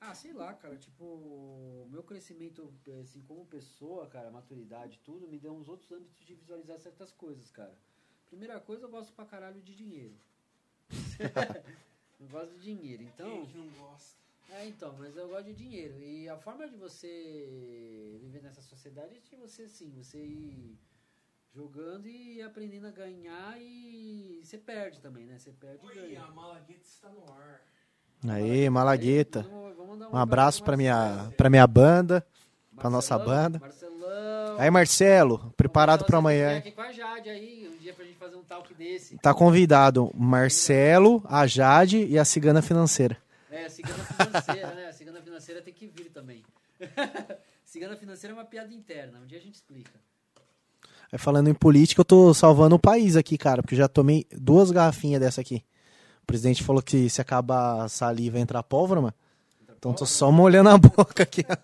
Ah, 0.00 0.14
sei 0.14 0.32
lá, 0.32 0.52
cara, 0.54 0.76
tipo, 0.76 1.86
meu 1.90 2.02
crescimento, 2.02 2.72
assim, 3.00 3.22
como 3.22 3.46
pessoa, 3.46 4.06
cara, 4.08 4.30
maturidade, 4.30 5.00
tudo, 5.04 5.28
me 5.28 5.38
deu 5.38 5.52
uns 5.54 5.68
outros 5.68 5.90
âmbitos 5.92 6.24
de 6.24 6.34
visualizar 6.34 6.78
certas 6.78 7.12
coisas, 7.12 7.50
cara. 7.50 7.76
Primeira 8.26 8.58
coisa, 8.60 8.84
eu 8.84 8.90
gosto 8.90 9.12
pra 9.12 9.24
caralho 9.24 9.62
de 9.62 9.74
dinheiro. 9.74 10.16
eu 12.20 12.26
gosto 12.28 12.54
de 12.54 12.60
dinheiro, 12.62 13.02
então. 13.02 13.26
Quem 13.30 13.46
que 13.46 13.58
não 13.58 13.68
gosta? 13.70 14.16
É, 14.50 14.66
então, 14.66 14.94
mas 14.98 15.16
eu 15.16 15.28
gosto 15.28 15.44
de 15.46 15.54
dinheiro. 15.54 15.98
E 16.02 16.28
a 16.28 16.36
forma 16.36 16.68
de 16.68 16.76
você 16.76 18.18
viver 18.20 18.42
nessa 18.42 18.60
sociedade 18.60 19.14
é 19.16 19.20
de 19.20 19.36
você, 19.36 19.66
sim, 19.68 19.90
você 19.96 20.18
ir 20.18 20.78
jogando 21.54 22.06
e 22.06 22.40
aprendendo 22.42 22.86
a 22.86 22.90
ganhar 22.90 23.56
e 23.60 24.40
você 24.44 24.58
perde 24.58 25.00
também, 25.00 25.24
né? 25.26 25.38
Você 25.38 25.52
perde 25.52 25.84
e 25.84 25.88
Oi, 25.88 25.94
ganha. 25.94 26.22
a 26.24 26.30
Malagueta 26.30 26.82
está 26.84 27.08
no 27.08 27.30
ar. 27.32 27.60
Aí, 28.28 28.68
Malagueta. 28.70 29.42
Vamos- 29.42 29.76
vamos 29.76 29.90
mandar 29.98 30.10
Um 30.10 30.16
abraço 30.16 30.62
pra 30.62 30.76
minha, 30.76 31.32
pra 31.36 31.50
minha 31.50 31.66
banda. 31.66 32.26
pra 32.76 32.88
nossa 32.90 33.18
banda. 33.18 33.58
Marcelão. 33.58 33.91
Aí, 34.58 34.70
Marcelo, 34.70 35.52
preparado 35.56 36.04
você 36.06 36.14
amanhã. 36.14 36.58
aqui 36.58 36.70
com 36.72 36.82
a 36.82 36.92
Jade 36.92 37.28
aí, 37.30 37.68
um 37.72 37.78
dia 37.78 37.92
pra 37.94 38.04
gente 38.04 38.16
fazer 38.16 38.36
um 38.36 38.42
talk 38.42 38.72
desse. 38.74 39.16
Tá 39.18 39.32
convidado 39.34 40.10
Marcelo, 40.14 41.22
a 41.26 41.46
Jade 41.46 42.04
e 42.04 42.18
a 42.18 42.24
Cigana 42.24 42.62
Financeira. 42.62 43.16
É, 43.50 43.68
cigana 43.68 44.04
financeira, 44.04 44.74
né? 44.74 44.86
A 44.86 44.92
cigana 44.92 45.20
financeira 45.20 45.60
tem 45.62 45.74
que 45.74 45.86
vir 45.86 46.10
também. 46.10 46.42
cigana 47.64 47.96
financeira 47.96 48.34
é 48.34 48.36
uma 48.36 48.44
piada 48.44 48.72
interna, 48.72 49.18
um 49.22 49.26
dia 49.26 49.38
a 49.38 49.42
gente 49.42 49.54
explica. 49.54 49.92
Aí, 51.10 51.18
falando 51.18 51.48
em 51.48 51.54
política, 51.54 52.00
eu 52.00 52.04
tô 52.04 52.32
salvando 52.32 52.76
o 52.76 52.78
país 52.78 53.16
aqui, 53.16 53.36
cara, 53.36 53.62
porque 53.62 53.74
eu 53.74 53.78
já 53.78 53.88
tomei 53.88 54.26
duas 54.32 54.70
garrafinhas 54.70 55.20
dessa 55.20 55.40
aqui. 55.42 55.62
O 56.22 56.26
presidente 56.26 56.62
falou 56.62 56.80
que 56.82 57.10
se 57.10 57.20
acabar 57.20 57.82
a 57.82 57.88
saliva 57.88 58.38
entra 58.38 58.62
pólvora, 58.62 59.00
mano. 59.00 59.14
Então 59.76 59.92
tô 59.92 60.06
só 60.06 60.30
molhando 60.30 60.70
a 60.70 60.78
boca 60.78 61.22
aqui. 61.22 61.44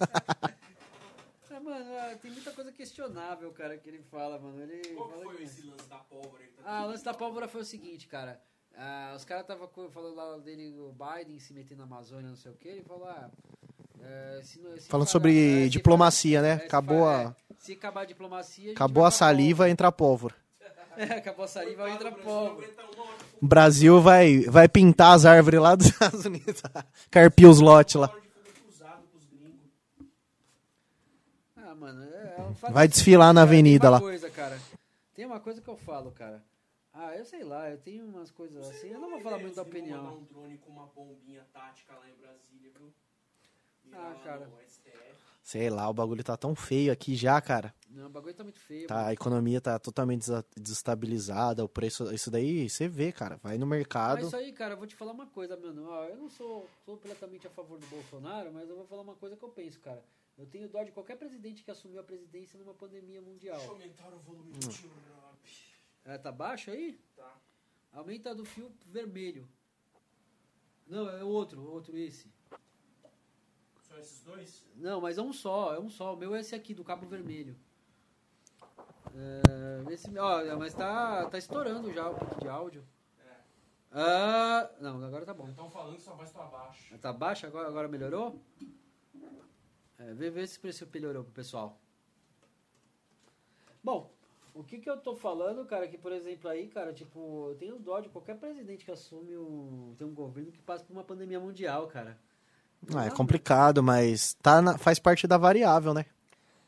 Ah, 1.51 1.61
mano, 1.61 1.85
ah, 1.99 2.15
tem 2.23 2.31
muita 2.31 2.53
coisa 2.53 2.71
questionável, 2.89 3.51
cara, 3.53 3.77
que 3.77 3.89
ele 3.89 4.03
fala, 4.03 4.39
mano. 4.39 4.61
Ele 4.63 4.95
Qual 4.95 5.09
fala 5.09 5.23
foi 5.23 5.37
que- 5.37 5.43
esse 5.45 5.63
lance 5.67 5.89
da 5.89 5.97
pólvora 5.97 6.43
tá 6.57 6.63
Ah, 6.65 6.85
o 6.85 6.89
lance 6.89 7.05
da 7.05 7.15
pólvora 7.15 7.49
foi 7.49 7.61
o 7.61 7.65
seguinte, 7.65 8.07
cara. 8.07 8.41
Ah, 8.77 9.13
os 9.17 9.25
caras 9.25 9.43
estavam 9.43 9.69
falando 9.91 10.15
lá 10.15 10.39
dele, 10.39 10.75
o 10.79 10.93
Biden 10.93 11.39
se 11.39 11.53
meter 11.53 11.77
na 11.77 11.85
Amazônia, 11.85 12.29
não 12.29 12.37
sei 12.37 12.53
o 12.53 12.55
que. 12.55 12.69
Ele 12.69 12.83
falou, 12.83 13.07
ah. 13.09 13.31
é, 14.01 14.41
se 14.43 14.61
não- 14.61 14.77
se 14.77 14.89
Falando 14.89 15.07
parar- 15.07 15.13
sobre 15.13 15.67
é, 15.67 15.69
diplomacia, 15.69 16.41
parar- 16.41 16.57
né? 16.57 16.63
é, 16.63 16.67
Acabou 16.67 17.09
a- 17.09 17.23
é, 17.23 17.35
se 17.59 17.73
acabar 17.73 18.01
a 18.03 18.05
diplomacia. 18.05 18.65
gente 18.67 18.75
Acabou 18.77 19.05
a 19.05 19.11
saliva, 19.11 19.69
entra 19.69 19.89
a 19.89 19.93
pólvora. 19.93 20.35
pólvora. 20.35 20.49
É, 20.99 21.15
acabou 21.19 21.45
a 21.45 21.49
saliva, 21.49 21.83
Coitado, 21.85 21.95
entra 22.09 22.11
não 22.11 22.25
pólvora. 22.25 22.69
O 23.41 23.47
Brasil 23.47 24.01
vai, 24.01 24.41
vai 24.43 24.69
pintar 24.69 25.15
as 25.15 25.25
árvores 25.25 25.61
lá 25.61 25.77
dos 25.77 25.87
Estados 25.91 26.25
Unidos. 26.25 26.61
Carpir 27.09 27.49
os 27.49 27.61
lotes 27.61 27.95
lá. 27.95 28.13
Ah, 31.57 31.75
mano, 31.75 32.03
é, 32.63 32.71
é 32.71 32.73
Vai 32.73 32.87
assim, 32.87 32.95
desfilar 32.95 33.33
na 33.33 33.41
cara, 33.41 33.51
avenida 33.51 33.81
tem 33.81 33.89
uma 33.89 33.97
lá. 33.97 34.01
Coisa, 34.01 34.31
cara, 34.31 34.61
tem 35.15 35.27
uma 35.27 35.41
coisa 35.41 35.61
que 35.61 35.69
eu 35.69 35.77
falo, 35.77 36.11
cara. 36.13 36.43
Ah, 36.93 37.17
eu 37.17 37.25
sei 37.25 37.45
lá, 37.45 37.71
eu 37.71 37.79
tenho 37.79 38.05
umas 38.05 38.31
coisas 38.31 38.67
assim. 38.67 38.89
Eu 38.89 39.01
não 39.01 39.11
vou 39.11 39.21
falar 39.21 39.39
muito 39.39 39.55
da 39.55 39.63
opinião. 39.63 40.19
um 40.19 40.25
drone 40.25 40.59
com 40.59 40.71
uma 40.71 40.87
bombinha 40.87 41.47
tática 41.53 41.95
lá 41.95 42.09
em 42.09 42.15
Brasília, 42.15 42.73
viu? 42.77 42.93
Ah, 43.93 44.15
cara. 44.25 44.49
Sei 45.43 45.71
lá, 45.71 45.89
o 45.89 45.95
bagulho 45.95 46.23
tá 46.23 46.37
tão 46.37 46.55
feio 46.55 46.93
aqui 46.93 47.15
já, 47.15 47.41
cara. 47.41 47.75
Não, 47.89 48.07
o 48.07 48.11
bagulho 48.11 48.35
tá 48.35 48.43
muito 48.43 48.59
feio. 48.61 48.87
Tá, 48.87 48.97
mano. 48.97 49.07
a 49.07 49.13
economia 49.15 49.61
tá 49.63 49.79
totalmente 49.79 50.27
desestabilizada, 50.55 51.65
o 51.65 51.69
preço, 51.69 52.13
isso 52.13 52.31
daí 52.31 52.69
você 52.69 52.87
vê, 52.87 53.13
cara. 53.13 53.41
Vai 53.43 53.57
no 53.57 53.67
Mas 53.67 53.79
mercado. 53.79 54.27
isso 54.27 54.37
aí, 54.37 54.53
cara, 54.53 54.75
eu 54.75 54.79
vou 54.79 54.87
te 54.87 54.95
falar 54.95 55.13
uma 55.13 55.27
coisa, 55.27 55.57
mano. 55.57 55.89
Eu 56.05 56.17
não 56.17 56.29
sou 56.29 56.69
completamente 56.85 57.47
a 57.47 57.51
favor 57.51 57.79
do 57.79 57.87
Bolsonaro, 57.87 58.53
mas 58.53 58.69
eu 58.69 58.77
vou 58.77 58.85
falar 58.87 59.03
uma 59.03 59.15
coisa 59.15 59.37
que 59.37 59.43
eu 59.43 59.49
penso, 59.49 59.81
cara. 59.81 60.03
Eu 60.39 60.47
tenho 60.47 60.69
dó 60.69 60.85
de 60.85 60.93
qualquer 60.93 61.17
presidente 61.17 61.65
que 61.65 61.71
assumiu 61.71 61.99
a 61.99 62.05
presidência 62.05 62.57
numa 62.57 62.73
pandemia 62.73 63.21
mundial. 63.21 63.57
Deixa 63.57 63.73
eu 63.73 63.73
aumentar 63.73 64.15
o 64.15 64.19
volume 64.21 64.53
do 64.53 64.69
tio, 64.69 64.89
Rob. 64.89 65.37
É, 66.05 66.17
tá 66.17 66.31
baixo 66.31 66.71
aí? 66.71 66.99
Tá. 67.17 67.37
Aumenta 67.93 68.33
do 68.33 68.45
fio 68.45 68.73
vermelho. 68.87 69.49
Não, 70.87 71.11
é 71.11 71.25
outro, 71.25 71.69
outro 71.69 71.97
esse. 71.99 72.33
São 73.83 73.99
esses 73.99 74.23
dois? 74.23 74.65
Não, 74.77 75.01
mas 75.01 75.19
é 75.19 75.23
um 75.23 75.33
só, 75.33 75.75
é 75.75 75.81
um 75.81 75.91
só. 75.91 76.15
O 76.15 76.17
meu 76.17 76.35
é 76.37 76.41
esse 76.41 76.55
aqui, 76.55 76.73
do 76.73 76.85
cabo 76.85 77.05
vermelho. 77.07 77.59
É, 79.15 79.93
esse, 79.93 80.17
ó, 80.19 80.57
mas 80.57 80.73
tá, 80.73 81.29
tá 81.29 81.37
estourando 81.37 81.93
já 81.93 82.09
o 82.09 82.15
pique 82.15 82.41
de 82.41 82.49
áudio. 82.49 82.87
É. 83.19 83.37
Ah, 83.91 84.71
não, 84.81 85.03
agora 85.05 85.27
tá 85.27 85.35
bom. 85.35 85.49
Estão 85.49 85.69
falando 85.69 85.97
que 85.97 86.03
sua 86.03 86.15
voz 86.15 86.31
tá 86.31 86.45
baixa. 86.45 86.99
Tá 86.99 87.13
baixo? 87.13 87.47
Agora, 87.47 87.67
agora 87.67 87.89
melhorou? 87.89 88.41
É, 89.99 90.13
vê, 90.15 90.31
vê 90.31 90.47
se 90.47 90.59
o 90.59 90.61
preço 90.61 90.87
melhorou 90.93 91.25
pro 91.25 91.33
pessoal. 91.33 91.79
Bom, 93.83 94.11
o 94.55 94.63
que 94.63 94.79
que 94.79 94.89
eu 94.89 94.97
tô 94.97 95.15
falando, 95.17 95.65
cara, 95.65 95.89
que 95.89 95.99
por 95.99 96.13
exemplo 96.13 96.49
aí, 96.49 96.69
cara, 96.69 96.93
tipo, 96.93 97.49
eu 97.51 97.57
tenho 97.57 97.79
dó 97.79 98.01
de 98.01 98.09
qualquer 98.09 98.37
presidente 98.37 98.85
que 98.85 98.91
assume 98.91 99.37
um, 99.37 99.95
tem 99.99 100.07
um 100.07 100.15
governo 100.15 100.53
que 100.53 100.61
passa 100.61 100.85
por 100.85 100.93
uma 100.93 101.05
pandemia 101.05 101.41
mundial, 101.41 101.87
cara. 101.89 102.17
Ah, 102.95 103.07
é 103.07 103.11
complicado, 103.11 103.83
mas 103.83 104.35
tá 104.35 104.63
na- 104.63 104.79
faz 104.79 104.99
parte 105.01 105.27
da 105.27 105.37
variável, 105.37 105.93
né? 105.93 106.07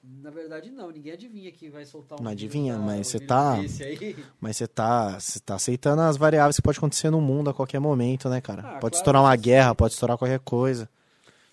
Na 0.03 0.31
verdade, 0.31 0.71
não. 0.71 0.91
Ninguém 0.91 1.13
adivinha 1.13 1.53
que 1.53 1.69
vai 1.69 1.85
soltar 1.85 2.19
um 2.19 2.23
Não 2.25 2.31
adivinha, 2.31 2.75
da- 2.79 2.81
mas 2.85 3.07
você 3.07 3.21
tá-. 3.21 3.55
Mas 4.41 4.57
você 4.57 4.67
tá, 4.67 5.21
você 5.21 5.39
tá 5.39 5.55
aceitando 5.55 6.01
as 6.03 6.17
variáveis 6.17 6.57
que 6.57 6.63
pode 6.63 6.79
acontecer 6.79 7.11
no 7.11 7.21
mundo 7.21 7.51
a 7.51 7.55
qualquer 7.55 7.79
momento, 7.79 8.29
né, 8.29 8.41
cara? 8.41 8.63
Ah, 8.63 8.65
pode 8.65 8.81
claro 8.81 8.95
estourar 8.97 9.23
uma 9.23 9.37
guerra, 9.37 9.75
pode 9.75 9.93
estourar 9.93 10.17
qualquer 10.17 10.41
coisa. 10.41 10.89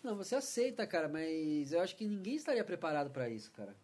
Não, 0.07 0.15
você 0.15 0.35
aceita, 0.35 0.87
cara, 0.87 1.09
mas 1.09 1.73
eu 1.73 1.81
acho 1.81 1.93
que 1.93 2.07
ninguém 2.07 2.35
estaria 2.37 2.63
preparado 2.63 3.09
pra 3.09 3.27
isso, 3.27 3.51
cara. 3.51 3.75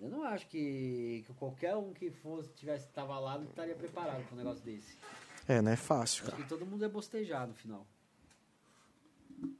Eu 0.00 0.08
não 0.08 0.24
acho 0.24 0.48
que, 0.48 1.22
que 1.24 1.32
qualquer 1.34 1.76
um 1.76 1.92
que 1.92 2.10
fosse, 2.10 2.48
tivesse, 2.54 2.88
tava 2.88 3.16
lá, 3.20 3.38
não 3.38 3.44
estaria 3.46 3.76
preparado 3.76 4.24
pra 4.24 4.34
um 4.34 4.38
negócio 4.38 4.64
desse. 4.64 4.98
É, 5.46 5.62
não 5.62 5.70
é 5.70 5.76
fácil, 5.76 6.22
Acho 6.24 6.32
cara. 6.32 6.42
que 6.42 6.48
todo 6.48 6.66
mundo 6.66 6.82
ia 6.82 6.88
bostejar 6.88 7.46
no 7.46 7.54
final. 7.54 7.86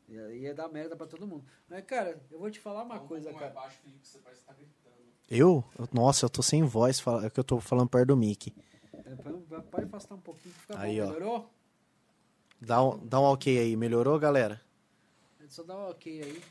Ia, 0.09 0.33
ia 0.35 0.53
dar 0.53 0.66
merda 0.68 0.96
pra 0.96 1.07
todo 1.07 1.29
mundo. 1.29 1.44
Mas, 1.68 1.85
cara, 1.85 2.20
eu 2.33 2.40
vou 2.40 2.50
te 2.50 2.59
falar 2.59 2.83
uma 2.83 3.00
um 3.00 3.07
coisa, 3.07 3.27
mais 3.31 3.38
cara. 3.38 3.53
baixo, 3.55 3.79
Felipe, 3.85 4.05
você 4.09 4.18
parece 4.18 4.40
que 4.40 4.46
tá 4.48 4.53
gritando. 4.53 4.94
Eu? 5.31 5.64
Nossa, 5.92 6.24
eu 6.27 6.31
tô 6.31 6.42
sem 6.42 6.64
voz, 6.64 6.98
fala- 6.98 7.24
é 7.24 7.31
que 7.31 7.38
eu 7.38 7.44
tô 7.44 7.61
falando 7.61 7.88
perto 7.88 8.09
do 8.09 8.16
Mickey. 8.16 8.53
É, 8.92 9.14
pode- 9.14 9.44
Pode 9.70 9.85
afastar 9.87 10.16
um 10.16 10.20
pouquinho, 10.20 10.53
fica 10.57 10.77
Aí, 10.77 10.98
bom. 11.00 11.07
ó. 11.07 11.12
Melhorou? 11.12 11.50
Dá 12.61 12.83
um, 12.83 13.07
dá 13.07 13.20
um 13.20 13.24
ok 13.24 13.57
aí, 13.61 13.77
melhorou, 13.77 14.18
galera? 14.18 14.61
Só 15.48 15.62
dá 15.62 15.76
um 15.76 15.90
ok 15.90 16.22
aí. 16.22 16.42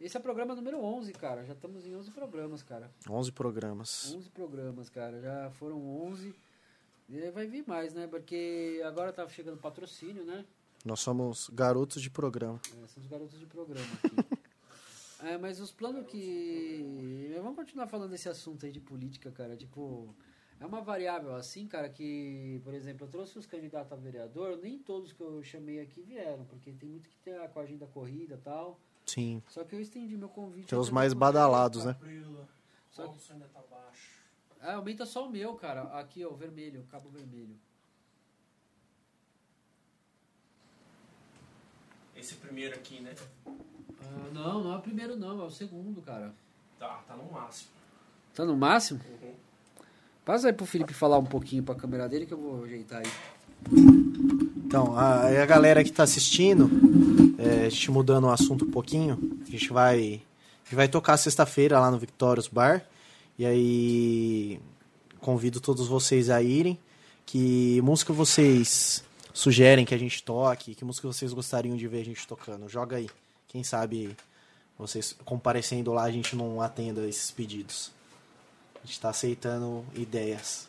Esse 0.00 0.16
é 0.16 0.20
o 0.20 0.22
programa 0.22 0.54
número 0.56 0.82
11, 0.82 1.12
cara. 1.12 1.44
Já 1.44 1.52
estamos 1.52 1.86
em 1.86 1.94
11 1.94 2.10
programas, 2.10 2.62
cara. 2.62 2.90
11 3.08 3.30
programas. 3.30 4.12
11 4.12 4.30
programas, 4.30 4.90
cara. 4.90 5.20
Já 5.20 5.50
foram 5.52 5.78
11. 6.06 6.34
E 7.08 7.22
aí 7.22 7.30
vai 7.30 7.46
vir 7.46 7.64
mais, 7.66 7.94
né? 7.94 8.08
Porque 8.08 8.82
agora 8.84 9.12
tá 9.12 9.28
chegando 9.28 9.58
patrocínio, 9.58 10.24
né? 10.24 10.44
Nós 10.84 10.98
somos 10.98 11.48
garotos 11.50 12.02
de 12.02 12.10
programa. 12.10 12.60
É, 12.82 12.86
são 12.88 13.00
os 13.00 13.08
garotos 13.08 13.38
de 13.38 13.46
programa 13.46 13.86
aqui. 14.02 14.38
é, 15.24 15.38
mas 15.38 15.60
os 15.60 15.70
planos 15.70 16.04
que. 16.06 17.32
Vamos 17.36 17.54
continuar 17.54 17.86
falando 17.86 18.10
desse 18.10 18.28
assunto 18.28 18.66
aí 18.66 18.72
de 18.72 18.80
política, 18.80 19.30
cara. 19.30 19.56
Tipo, 19.56 20.12
é 20.62 20.66
uma 20.66 20.80
variável 20.80 21.34
assim, 21.34 21.66
cara, 21.66 21.88
que, 21.88 22.60
por 22.62 22.72
exemplo, 22.72 23.04
eu 23.04 23.10
trouxe 23.10 23.36
os 23.36 23.46
candidatos 23.46 23.92
a 23.92 23.96
vereador, 23.96 24.56
nem 24.62 24.78
todos 24.78 25.12
que 25.12 25.20
eu 25.20 25.42
chamei 25.42 25.80
aqui 25.80 26.00
vieram, 26.02 26.44
porque 26.44 26.70
tem 26.70 26.88
muito 26.88 27.08
que 27.08 27.16
ter 27.18 27.36
com 27.50 27.58
a 27.58 27.62
agenda 27.62 27.84
corrida 27.86 28.36
e 28.36 28.38
tal. 28.38 28.78
Sim. 29.04 29.42
Só 29.48 29.64
que 29.64 29.74
eu 29.74 29.80
estendi 29.80 30.16
meu 30.16 30.28
convite. 30.28 30.68
Tem 30.68 30.78
os 30.78 30.88
mais 30.88 31.12
badalados, 31.12 31.84
né? 31.84 31.96
Só 32.92 33.02
ainda 33.30 33.48
tá 33.48 33.60
baixo. 33.68 34.22
Ah, 34.60 34.74
aumenta 34.74 35.04
só 35.04 35.26
o 35.26 35.30
meu, 35.30 35.56
cara. 35.56 35.82
Aqui, 35.98 36.24
ó, 36.24 36.28
o 36.28 36.36
vermelho, 36.36 36.82
o 36.82 36.86
cabo 36.86 37.08
vermelho. 37.08 37.58
Esse 42.14 42.36
primeiro 42.36 42.76
aqui, 42.76 43.00
né? 43.00 43.16
Ah, 43.44 44.30
não, 44.32 44.62
não 44.62 44.74
é 44.74 44.76
o 44.76 44.82
primeiro 44.82 45.16
não, 45.16 45.40
é 45.40 45.44
o 45.44 45.50
segundo, 45.50 46.00
cara. 46.02 46.32
Tá, 46.78 47.02
tá 47.08 47.16
no 47.16 47.32
máximo. 47.32 47.70
Tá 48.32 48.44
no 48.44 48.56
máximo? 48.56 49.00
Uhum. 49.20 49.34
Passa 50.24 50.48
aí 50.48 50.52
pro 50.52 50.64
Felipe 50.64 50.94
falar 50.94 51.18
um 51.18 51.24
pouquinho 51.24 51.62
pra 51.62 51.74
câmera 51.74 52.08
dele 52.08 52.26
que 52.26 52.32
eu 52.32 52.38
vou 52.38 52.64
ajeitar 52.64 53.00
aí. 53.00 53.10
Então, 54.64 54.96
a, 54.96 55.26
a 55.26 55.46
galera 55.46 55.82
que 55.82 55.90
tá 55.90 56.04
assistindo, 56.04 56.70
é, 57.38 57.66
a 57.66 57.68
gente 57.68 57.90
mudando 57.90 58.24
o 58.24 58.30
assunto 58.30 58.64
um 58.64 58.70
pouquinho, 58.70 59.18
a 59.46 59.50
gente 59.50 59.72
vai, 59.72 59.98
a 59.98 60.64
gente 60.64 60.74
vai 60.74 60.88
tocar 60.88 61.16
sexta-feira 61.16 61.78
lá 61.80 61.90
no 61.90 61.98
Victorious 61.98 62.46
Bar. 62.46 62.84
E 63.38 63.44
aí 63.44 64.60
convido 65.20 65.60
todos 65.60 65.88
vocês 65.88 66.30
a 66.30 66.40
irem. 66.40 66.78
Que 67.26 67.80
música 67.82 68.12
vocês 68.12 69.02
sugerem 69.32 69.84
que 69.84 69.94
a 69.94 69.98
gente 69.98 70.22
toque? 70.22 70.74
Que 70.74 70.84
música 70.84 71.08
vocês 71.08 71.32
gostariam 71.32 71.76
de 71.76 71.88
ver 71.88 72.02
a 72.02 72.04
gente 72.04 72.26
tocando? 72.26 72.68
Joga 72.68 72.96
aí. 72.96 73.08
Quem 73.48 73.64
sabe 73.64 74.16
vocês 74.78 75.16
comparecendo 75.24 75.92
lá 75.92 76.04
a 76.04 76.10
gente 76.10 76.36
não 76.36 76.60
atenda 76.60 77.06
esses 77.08 77.30
pedidos. 77.30 77.92
A 78.82 78.86
gente 78.86 79.00
tá 79.00 79.10
aceitando 79.10 79.84
ideias. 79.94 80.68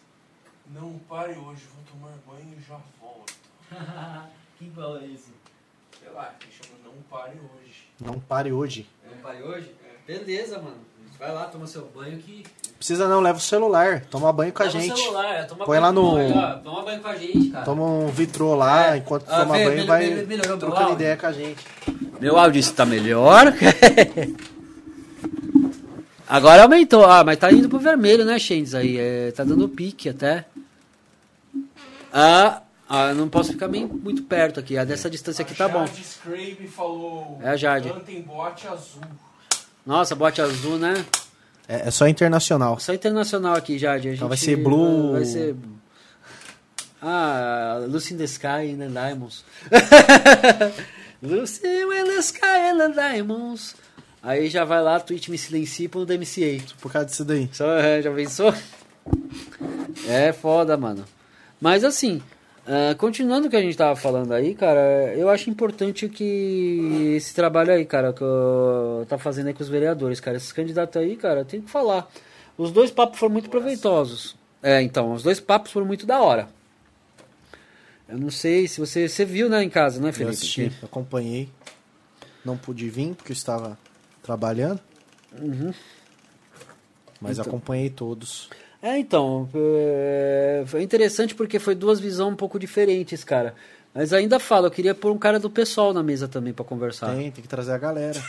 Não 0.74 1.00
pare 1.10 1.32
hoje, 1.32 1.62
vou 1.74 1.84
tomar 1.92 2.14
banho 2.28 2.56
e 2.58 2.62
já 2.68 2.78
volto. 3.02 3.34
Quem 4.60 4.70
fala 4.72 5.04
isso? 5.06 5.32
Sei 6.00 6.12
lá, 6.12 6.34
que 6.40 6.48
chama 6.52 6.78
Não 6.86 6.94
pare 7.10 7.34
hoje. 7.38 7.88
Não 8.00 8.20
pare 8.20 8.52
hoje. 8.52 8.88
Não 9.10 9.18
pai 9.18 9.42
hoje? 9.42 9.74
Beleza, 10.06 10.58
mano. 10.60 10.78
Vai 11.20 11.32
lá, 11.32 11.46
toma 11.46 11.66
seu 11.68 11.86
banho 11.86 12.18
que. 12.20 12.44
Precisa 12.78 13.08
não, 13.08 13.22
leva 13.22 13.38
o 13.38 13.42
celular. 13.42 14.02
Toma 14.10 14.32
banho 14.34 14.52
com 14.52 14.62
a 14.62 14.66
Leva 14.66 14.78
o 14.78 14.82
gente. 14.82 15.00
celular, 15.00 15.34
é, 15.36 15.44
toma 15.44 15.66
Põe 15.66 15.80
banho 15.80 15.82
lá 15.82 15.92
no- 15.92 16.38
ó, 16.40 16.54
Toma 16.60 16.84
banho 16.84 17.02
com 17.02 17.08
a 17.08 17.16
gente, 17.16 17.50
cara. 17.50 17.66
Toma 17.66 17.84
um 17.84 18.08
vitrô 18.08 18.56
lá, 18.56 18.94
É. 18.94 18.98
enquanto 18.98 19.30
Ah, 19.30 19.42
toma 19.42 19.56
vê, 19.56 19.64
banho, 19.66 19.78
melhor- 19.78 19.88
vai 19.88 20.26
melhor- 20.26 20.58
trocando 20.60 20.92
ideia 20.94 21.16
com 21.16 21.26
a 21.26 21.32
gente. 21.32 21.66
Meu 22.20 22.38
áudio 22.38 22.60
está 22.60 22.86
melhor. 22.86 23.46
Agora 26.34 26.64
aumentou. 26.64 27.06
Ah, 27.06 27.24
mas 27.24 27.38
tá 27.38 27.52
indo 27.52 27.70
pro 27.70 27.78
vermelho, 27.78 28.26
né, 28.26 28.40
Shendes? 28.40 28.74
Aí, 28.74 28.98
é, 28.98 29.30
tá 29.30 29.44
dando 29.44 29.70
pique 29.70 30.10
até. 30.10 30.46
Ah, 32.12 32.64
ah, 32.90 33.14
não 33.14 33.30
posso 33.30 33.52
ficar 33.52 33.68
bem 33.68 33.86
muito 33.86 34.24
perto 34.24 34.60
aqui. 34.60 34.76
A 34.76 34.84
dessa 34.84 35.12
distância 35.12 35.44
aqui 35.44 35.54
tá 35.54 35.68
bom. 35.68 35.86
Scrabe 35.86 36.68
falou. 36.68 37.40
É 37.40 37.50
a 37.50 37.56
Jade. 37.56 37.88
Cantem 37.88 38.24
bote 38.24 38.68
azul. 38.68 39.04
Nossa, 39.86 40.16
bote 40.16 40.42
azul, 40.42 40.80
né? 40.80 41.06
É, 41.68 41.88
é 41.88 41.92
só 41.92 42.08
internacional. 42.08 42.80
Só 42.80 42.96
internacional 42.96 43.54
aqui, 43.54 43.78
Jade. 43.78 44.10
A 44.10 44.14
Então 44.16 44.28
vai 44.28 44.38
ser 44.38 44.56
blue. 44.56 45.12
Vai 45.12 45.26
ser. 45.26 45.56
Ah, 47.00 47.80
Lucy 47.88 48.16
in 48.16 48.18
the 48.18 48.24
Sky 48.24 48.72
and 48.74 48.80
the 48.80 48.88
Diamonds. 48.88 49.46
Lucy 51.22 51.68
in 51.68 52.06
the 52.06 52.22
Sky 52.24 52.72
and 52.72 52.80
the 52.80 52.90
Diamonds. 52.90 53.76
Aí 54.24 54.50
já 54.50 54.64
vai 54.64 54.82
lá, 54.82 55.00
Twitch 55.02 55.28
me 55.28 55.38
silencia 55.38 55.90
pro 55.90 56.06
DMCA. 56.06 56.64
Por 56.80 56.90
causa 56.92 57.08
disso 57.08 57.26
daí. 57.26 57.50
Só, 57.52 57.70
é, 57.78 58.02
já 58.02 58.10
pensou? 58.14 58.54
É 60.08 60.32
foda, 60.32 60.78
mano. 60.78 61.04
Mas 61.60 61.84
assim, 61.84 62.22
ah, 62.66 62.96
continuando 62.98 63.48
o 63.48 63.50
que 63.50 63.56
a 63.58 63.62
gente 63.62 63.76
tava 63.76 63.96
falando 63.96 64.32
aí, 64.32 64.56
cara, 64.56 65.14
eu 65.16 65.30
acho 65.30 65.50
importante 65.50 66.08
que 66.08 67.14
esse 67.18 67.34
trabalho 67.34 67.74
aí, 67.74 67.86
cara, 67.86 68.14
que 68.14 68.22
eu 68.24 69.06
tá 69.10 69.18
fazendo 69.18 69.48
aí 69.48 69.54
com 69.54 69.62
os 69.62 69.70
vereadores, 69.70 70.20
cara, 70.22 70.38
esses 70.38 70.54
candidatos 70.54 71.02
aí, 71.02 71.18
cara, 71.18 71.44
tem 71.44 71.62
que 71.62 71.70
falar. 71.70 72.10
Os 72.58 72.72
dois 72.72 72.90
papos 72.92 73.20
foram 73.20 73.34
muito 73.34 73.50
proveitosos. 73.50 74.36
É, 74.62 74.82
então, 74.82 75.12
os 75.12 75.24
dois 75.24 75.42
papos 75.42 75.72
foram 75.72 75.86
muito 75.86 76.06
da 76.06 76.22
hora. 76.22 76.48
Eu 78.08 78.18
não 78.18 78.30
sei 78.30 78.68
se 78.68 78.80
você, 78.80 79.10
você 79.10 79.26
viu, 79.26 79.50
né, 79.50 79.62
em 79.62 79.70
casa, 79.70 80.00
né, 80.00 80.10
Eu 80.10 80.14
Felipe? 80.14 80.34
assisti, 80.36 80.72
acompanhei. 80.82 81.50
Não 82.46 82.56
pude 82.58 82.90
vir 82.90 83.14
porque 83.16 83.32
eu 83.32 83.36
estava 83.36 83.78
trabalhando. 84.24 84.80
Uhum. 85.40 85.74
Mas 87.22 87.38
Então. 87.38 87.46
acompanhei 87.52 87.90
todos. 87.90 88.50
É, 88.82 88.98
então, 88.98 89.48
é, 89.56 90.64
foi 90.66 90.82
interessante 90.84 91.34
porque 91.36 91.58
foi 91.60 91.74
duas 91.76 92.00
visões 92.00 92.34
um 92.34 92.36
pouco 92.36 92.58
diferentes, 92.60 93.24
cara. 93.24 93.54
Mas 93.94 94.12
ainda 94.12 94.40
falo, 94.40 94.68
eu 94.68 94.72
queria 94.72 94.96
pôr 94.96 95.12
um 95.12 95.18
cara 95.18 95.40
do 95.40 95.50
pessoal 95.50 95.94
na 95.94 96.02
mesa 96.04 96.28
também 96.28 96.52
pra 96.52 96.66
conversar. 96.66 97.08
Tem, 97.16 97.32
tem 97.32 97.42
que 97.42 97.48
trazer 97.48 97.72
a 97.74 97.78
galera. 97.78 98.20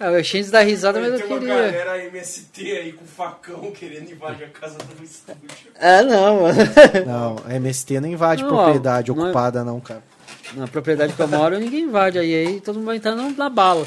Ah, 0.00 0.10
eu 0.10 0.20
achei 0.20 0.42
de 0.42 0.50
dar 0.50 0.62
risada, 0.62 0.98
mas 1.00 1.12
eu 1.12 1.18
Tem 1.18 1.26
uma 1.28 1.38
queria. 1.38 1.54
galera 1.54 2.04
MST 2.06 2.62
aí 2.72 2.92
com 2.92 3.04
facão 3.04 3.70
querendo 3.72 4.10
invadir 4.10 4.44
a 4.46 4.48
casa 4.48 4.78
do 4.78 5.04
estúdio. 5.04 5.40
Ah, 5.78 6.02
não, 6.02 6.42
mano. 6.42 6.58
Não, 7.06 7.36
a 7.44 7.54
MST 7.54 8.00
não 8.00 8.08
invade 8.08 8.42
Não, 8.42 8.48
propriedade 8.48 9.10
não 9.12 9.18
é- 9.20 9.24
ocupada, 9.28 9.62
não, 9.62 9.78
cara. 9.80 10.02
Na 10.54 10.66
propriedade 10.68 11.12
que 11.14 11.20
eu 11.20 11.28
moro, 11.28 11.58
ninguém 11.58 11.84
invade. 11.84 12.18
Aí, 12.18 12.34
aí 12.34 12.60
todo 12.60 12.76
mundo 12.76 12.86
vai 12.86 12.96
entrar 12.96 13.14
na, 13.14 13.30
bala. 13.48 13.86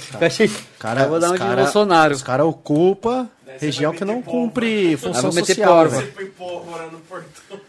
Cara, 0.80 1.02
eu 1.04 1.10
vou 1.10 1.20
dar 1.20 1.28
os 1.28 1.32
uma 1.32 1.38
de 1.38 1.44
cara- 1.44 1.62
Bolsonaro. 1.64 2.14
Os 2.14 2.24
caras 2.24 2.46
ocupam 2.46 3.30
região 3.60 3.94
que 3.94 4.04
meter 4.04 4.06
não 4.06 4.22
cumpre 4.22 4.98
função 4.98 5.32
meter 5.32 5.56
social. 5.56 5.90
Você 5.90 6.06
põe 6.08 6.26
pólvora 6.26 6.88
no 6.88 7.00
portão. 7.00 7.60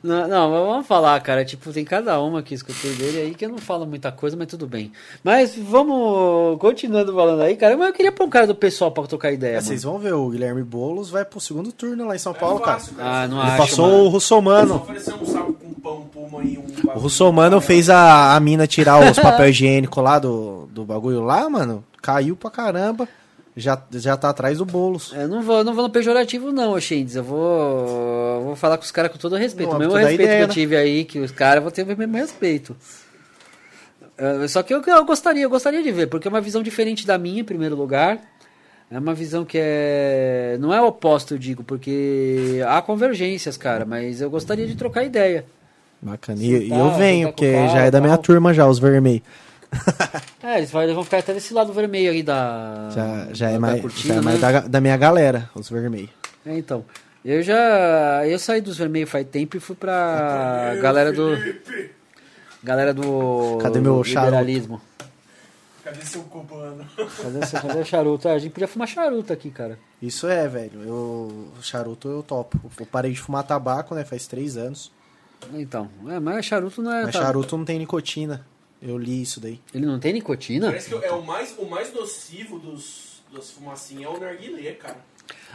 Não, 0.00 0.28
não, 0.28 0.50
mas 0.52 0.60
vamos 0.66 0.86
falar, 0.86 1.20
cara. 1.20 1.44
Tipo, 1.44 1.72
tem 1.72 1.84
cada 1.84 2.20
uma 2.20 2.40
que 2.40 2.54
escutei 2.54 2.92
dele 2.94 3.18
aí 3.20 3.34
que 3.34 3.44
eu 3.44 3.48
não 3.48 3.58
falo 3.58 3.84
muita 3.84 4.12
coisa, 4.12 4.36
mas 4.36 4.46
tudo 4.46 4.64
bem. 4.64 4.92
Mas 5.24 5.56
vamos 5.56 6.56
continuando 6.60 7.12
falando 7.12 7.42
aí, 7.42 7.56
cara. 7.56 7.76
Mas 7.76 7.88
eu 7.88 7.92
queria 7.92 8.12
pôr 8.12 8.24
um 8.24 8.30
cara 8.30 8.46
do 8.46 8.54
pessoal 8.54 8.92
pra 8.92 9.02
trocar 9.08 9.32
ideia, 9.32 9.56
É, 9.56 9.60
vocês 9.60 9.82
vão 9.82 9.98
ver, 9.98 10.14
o 10.14 10.28
Guilherme 10.30 10.62
Boulos 10.62 11.10
vai 11.10 11.24
pro 11.24 11.40
segundo 11.40 11.72
turno 11.72 12.06
lá 12.06 12.14
em 12.14 12.18
São 12.18 12.32
Paulo, 12.32 12.60
é 12.62 12.64
fácil, 12.64 12.94
cara. 12.94 13.22
Ah, 13.24 13.28
não 13.28 13.40
Ele 13.40 13.48
acho, 13.48 13.56
passou 13.58 13.86
mano. 13.88 14.04
o 14.04 14.08
Russomano. 14.08 14.86
um 14.88 15.52
pão, 15.88 16.06
puma 16.12 16.42
e 16.42 16.58
um 16.58 16.64
O. 16.90 16.98
Russomano 16.98 17.60
fez 17.60 17.88
a, 17.88 18.34
a 18.36 18.40
mina 18.40 18.66
tirar 18.66 19.10
os 19.10 19.18
papel 19.18 19.48
higiênico 19.48 20.00
lá 20.00 20.18
do, 20.18 20.66
do 20.72 20.84
bagulho 20.84 21.22
lá, 21.22 21.48
mano. 21.48 21.84
Caiu 22.02 22.36
pra 22.36 22.50
caramba. 22.50 23.08
já, 23.56 23.80
já 23.92 24.16
tá 24.16 24.30
atrás 24.30 24.58
do 24.58 24.64
Boulos. 24.64 25.12
Eu 25.12 25.28
não 25.28 25.42
vou, 25.42 25.64
não 25.64 25.74
vou 25.74 25.84
no 25.84 25.90
pejorativo, 25.90 26.52
não, 26.52 26.78
Xendes. 26.80 27.16
Eu 27.16 27.24
vou, 27.24 28.44
vou 28.44 28.56
falar 28.56 28.76
com 28.76 28.84
os 28.84 28.90
caras 28.90 29.10
com 29.10 29.18
todo 29.18 29.36
respeito. 29.36 29.74
O 29.74 29.78
mesmo 29.78 29.94
respeito 29.94 30.22
ideia, 30.22 30.36
que 30.38 30.42
eu 30.44 30.48
né? 30.48 30.54
tive 30.54 30.76
aí, 30.76 31.04
que 31.04 31.18
os 31.18 31.32
caras 31.32 31.62
vão 31.62 31.72
ter 31.72 31.82
o 31.82 31.96
mesmo 31.96 32.16
respeito. 32.16 32.76
É, 34.16 34.46
Só 34.48 34.62
que 34.62 34.72
eu, 34.72 34.82
eu 34.86 35.04
gostaria, 35.04 35.42
eu 35.42 35.50
gostaria 35.50 35.82
de 35.82 35.92
ver, 35.92 36.06
porque 36.06 36.28
é 36.28 36.30
uma 36.30 36.40
visão 36.40 36.62
diferente 36.62 37.06
da 37.06 37.18
minha, 37.18 37.40
em 37.40 37.44
primeiro 37.44 37.76
lugar. 37.76 38.20
É 38.90 38.98
uma 38.98 39.12
visão 39.12 39.44
que 39.44 39.58
é. 39.60 40.56
Não 40.60 40.72
é 40.72 40.80
oposto, 40.80 41.34
eu 41.34 41.38
digo, 41.38 41.62
porque 41.62 42.62
há 42.66 42.80
convergências, 42.80 43.54
cara, 43.56 43.84
mas 43.84 44.22
eu 44.22 44.30
gostaria 44.30 44.66
de 44.66 44.74
trocar 44.76 45.04
ideia. 45.04 45.44
Bacana. 46.00 46.40
E, 46.42 46.68
e 46.68 46.70
eu 46.70 46.90
venho, 46.94 47.28
sentar 47.28 47.32
com 47.32 47.36
porque 47.36 47.52
cara 47.52 47.68
já 47.68 47.78
é 47.82 47.90
da 47.90 47.98
e 47.98 48.00
minha 48.00 48.14
tal. 48.14 48.22
turma 48.22 48.54
já, 48.54 48.66
os 48.66 48.78
vermelhos. 48.78 49.22
É, 50.42 50.58
eles 50.58 50.70
vão, 50.70 50.82
eles 50.82 50.94
vão 50.94 51.04
ficar 51.04 51.18
até 51.18 51.34
desse 51.34 51.52
lado 51.52 51.72
vermelho 51.74 52.10
aí 52.10 52.22
da. 52.22 52.88
Já, 52.94 53.28
já 53.34 53.46
da- 53.48 53.52
é 53.52 53.58
mais, 53.58 53.80
cortina, 53.82 54.14
já 54.14 54.20
é 54.20 54.22
mais 54.22 54.40
né? 54.40 54.52
da, 54.52 54.60
da 54.66 54.80
minha 54.80 54.96
galera, 54.96 55.50
os 55.54 55.68
vermelhos. 55.68 56.08
É, 56.46 56.56
então. 56.56 56.84
Eu 57.24 57.42
já. 57.42 58.26
Eu 58.26 58.38
saí 58.38 58.60
dos 58.62 58.78
vermelhos 58.78 59.10
faz 59.10 59.26
tempo 59.26 59.56
e 59.58 59.60
fui 59.60 59.76
pra 59.76 60.74
galera 60.80 61.12
do. 61.12 61.36
Galera 62.62 62.94
do. 62.94 63.58
Cadê 63.60 63.80
meu 63.80 64.02
charuto? 64.04 64.30
liberalismo. 64.30 64.80
Cadê 65.84 66.00
seu 66.02 66.22
cubano? 66.22 66.86
Cadê, 67.22 67.38
esse- 67.40 67.60
cadê 67.60 67.80
o 67.80 67.84
charuto? 67.84 68.28
Ah, 68.28 68.32
a 68.32 68.38
gente 68.38 68.52
podia 68.52 68.68
fumar 68.68 68.88
charuto 68.88 69.32
aqui, 69.32 69.50
cara. 69.50 69.78
Isso 70.00 70.26
é, 70.28 70.46
velho. 70.48 70.82
Eu, 70.82 71.48
charuto 71.60 72.08
eu 72.08 72.22
topo. 72.22 72.58
Eu 72.80 72.86
parei 72.86 73.12
de 73.12 73.20
fumar 73.20 73.42
tabaco, 73.44 73.94
né? 73.94 74.04
Faz 74.04 74.26
três 74.26 74.56
anos. 74.56 74.90
Então. 75.54 75.88
É, 76.08 76.18
mas 76.20 76.44
charuto 76.44 76.82
não 76.82 76.92
é. 76.92 77.04
Mas 77.04 77.14
tá- 77.14 77.22
charuto 77.22 77.56
não 77.56 77.64
tem 77.64 77.78
nicotina. 77.78 78.44
Eu 78.80 78.96
li 78.96 79.22
isso 79.22 79.40
daí. 79.40 79.60
Ele 79.74 79.86
não 79.86 79.98
tem 79.98 80.12
nicotina? 80.12 80.66
Parece 80.66 80.88
que 80.90 81.04
é 81.04 81.12
o 81.12 81.22
mais, 81.24 81.54
o 81.58 81.64
mais 81.66 81.92
nocivo 81.92 82.58
dos, 82.58 83.22
dos 83.32 83.50
fumacinhas 83.50 84.04
é 84.04 84.08
o 84.16 84.20
narguilé, 84.20 84.72
cara. 84.72 84.96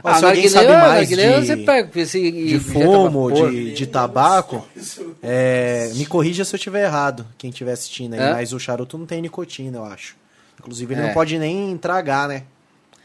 Ó, 0.03 0.13
se 0.13 0.25
Ah, 0.25 0.27
alguém 0.29 0.49
narguilé- 0.49 0.49
sabe 0.49 0.71
mais 0.87 1.09
de, 1.09 1.15
você 1.15 1.57
pega 1.57 1.99
esse, 2.01 2.31
de 2.31 2.59
fumo, 2.59 3.31
de, 3.31 3.73
de 3.73 3.87
tabaco, 3.87 4.67
é, 5.23 5.89
me 5.95 6.05
corrija 6.05 6.43
se 6.43 6.53
eu 6.53 6.57
estiver 6.57 6.83
errado, 6.83 7.25
quem 7.37 7.49
estiver 7.49 7.71
assistindo 7.71 8.13
aí. 8.13 8.19
É? 8.19 8.33
Mas 8.33 8.51
o 8.53 8.59
charuto 8.59 8.97
não 8.97 9.05
tem 9.05 9.21
nicotina, 9.21 9.77
eu 9.77 9.85
acho. 9.85 10.15
Inclusive, 10.59 10.93
ele 10.93 11.01
É. 11.01 11.07
não 11.07 11.13
pode 11.13 11.37
nem 11.39 11.77
tragar, 11.77 12.27
né? 12.27 12.43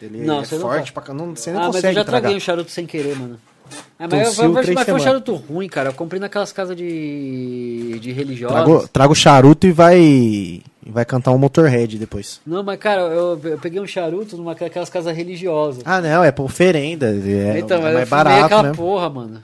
Ele 0.03 0.19
Não, 0.25 0.41
é 0.43 0.45
você 0.45 0.55
não 0.57 0.63
forte 0.63 0.93
pode. 0.93 1.07
pra... 1.07 1.15
Não, 1.15 1.35
você 1.35 1.51
não 1.53 1.59
Ah, 1.61 1.67
mas 1.67 1.77
eu 1.77 1.81
consegue 1.81 1.95
já 1.95 2.05
tragar. 2.05 2.21
traguei 2.21 2.37
um 2.37 2.41
charuto 2.41 2.71
sem 2.71 2.87
querer, 2.87 3.17
mano. 3.17 3.41
Ah, 3.99 4.07
mas 4.11 4.13
eu, 4.13 4.25
Tossiu 4.25 4.45
eu, 4.45 4.75
mas 4.75 4.85
foi 4.85 4.95
um 4.95 4.99
charuto 4.99 5.35
ruim, 5.35 5.69
cara. 5.69 5.91
Eu 5.91 5.95
comprei 5.95 6.21
naquelas 6.21 6.53
casas 6.53 6.77
de, 6.77 7.99
de 8.01 8.13
religiosas. 8.13 8.57
Trago, 8.57 8.89
trago 8.89 9.15
charuto 9.15 9.67
e 9.67 9.73
vai, 9.73 9.99
e 10.01 10.63
vai 10.87 11.05
cantar 11.05 11.33
um 11.33 11.39
Motorhead 11.39 11.99
depois. 11.99 12.41
Não, 12.47 12.63
mas 12.63 12.79
cara, 12.79 13.03
eu, 13.03 13.41
eu 13.43 13.59
peguei 13.59 13.81
um 13.81 13.87
charuto 13.87 14.37
numa 14.37 14.53
aquelas 14.53 14.89
casas 14.89 15.17
religiosas. 15.17 15.83
Ah, 15.85 16.01
não, 16.01 16.23
é 16.23 16.31
pra 16.31 16.45
oferenda. 16.45 17.07
É, 17.07 17.59
então, 17.59 17.79
é 17.79 17.83
mas 17.83 17.91
eu 17.93 17.99
mais 17.99 18.09
barato 18.09 18.45
aquela 18.45 18.63
mesmo. 18.63 18.77
porra, 18.77 19.11
mano. 19.11 19.43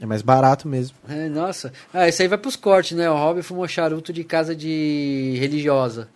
É 0.00 0.06
mais 0.06 0.22
barato 0.22 0.66
mesmo. 0.66 0.96
É, 1.08 1.28
nossa. 1.28 1.72
Ah, 1.92 2.08
isso 2.08 2.20
aí 2.20 2.28
vai 2.28 2.36
pros 2.38 2.56
cortes, 2.56 2.96
né? 2.96 3.08
O 3.08 3.14
Rob 3.14 3.42
fumou 3.42 3.66
charuto 3.68 4.12
de 4.12 4.24
casa 4.24 4.54
de 4.54 5.36
religiosa. 5.38 6.08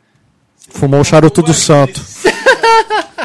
Fumou 0.71 1.01
o 1.01 1.05
charuto 1.05 1.43
do 1.43 1.55
santo. 1.55 2.01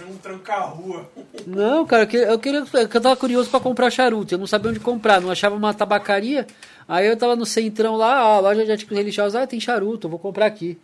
Fazer 0.00 0.10
um 0.10 0.16
tranca-rua. 0.16 1.10
Não, 1.46 1.84
cara, 1.86 2.04
eu 2.04 2.06
que- 2.06 2.16
eu 2.16 2.38
queria. 2.38 2.64
Eu 2.72 2.88
tava 2.88 3.16
curioso 3.16 3.50
pra 3.50 3.60
comprar 3.60 3.90
charuto. 3.90 4.34
Eu 4.34 4.38
não 4.38 4.46
sabia 4.46 4.70
onde 4.70 4.80
comprar, 4.80 5.20
não 5.20 5.30
achava 5.30 5.54
uma 5.54 5.74
tabacaria. 5.74 6.46
Aí 6.88 7.06
eu 7.06 7.16
tava 7.16 7.36
no 7.36 7.44
centrão 7.46 7.96
lá, 7.96 8.26
ó, 8.26 8.36
a 8.36 8.40
loja 8.40 8.64
de 8.64 8.72
artigos 8.72 8.96
religiosos, 8.96 9.34
ah, 9.36 9.46
tem 9.46 9.60
charuto, 9.60 10.06
eu 10.06 10.10
vou 10.10 10.18
comprar 10.18 10.46
aqui. 10.46 10.78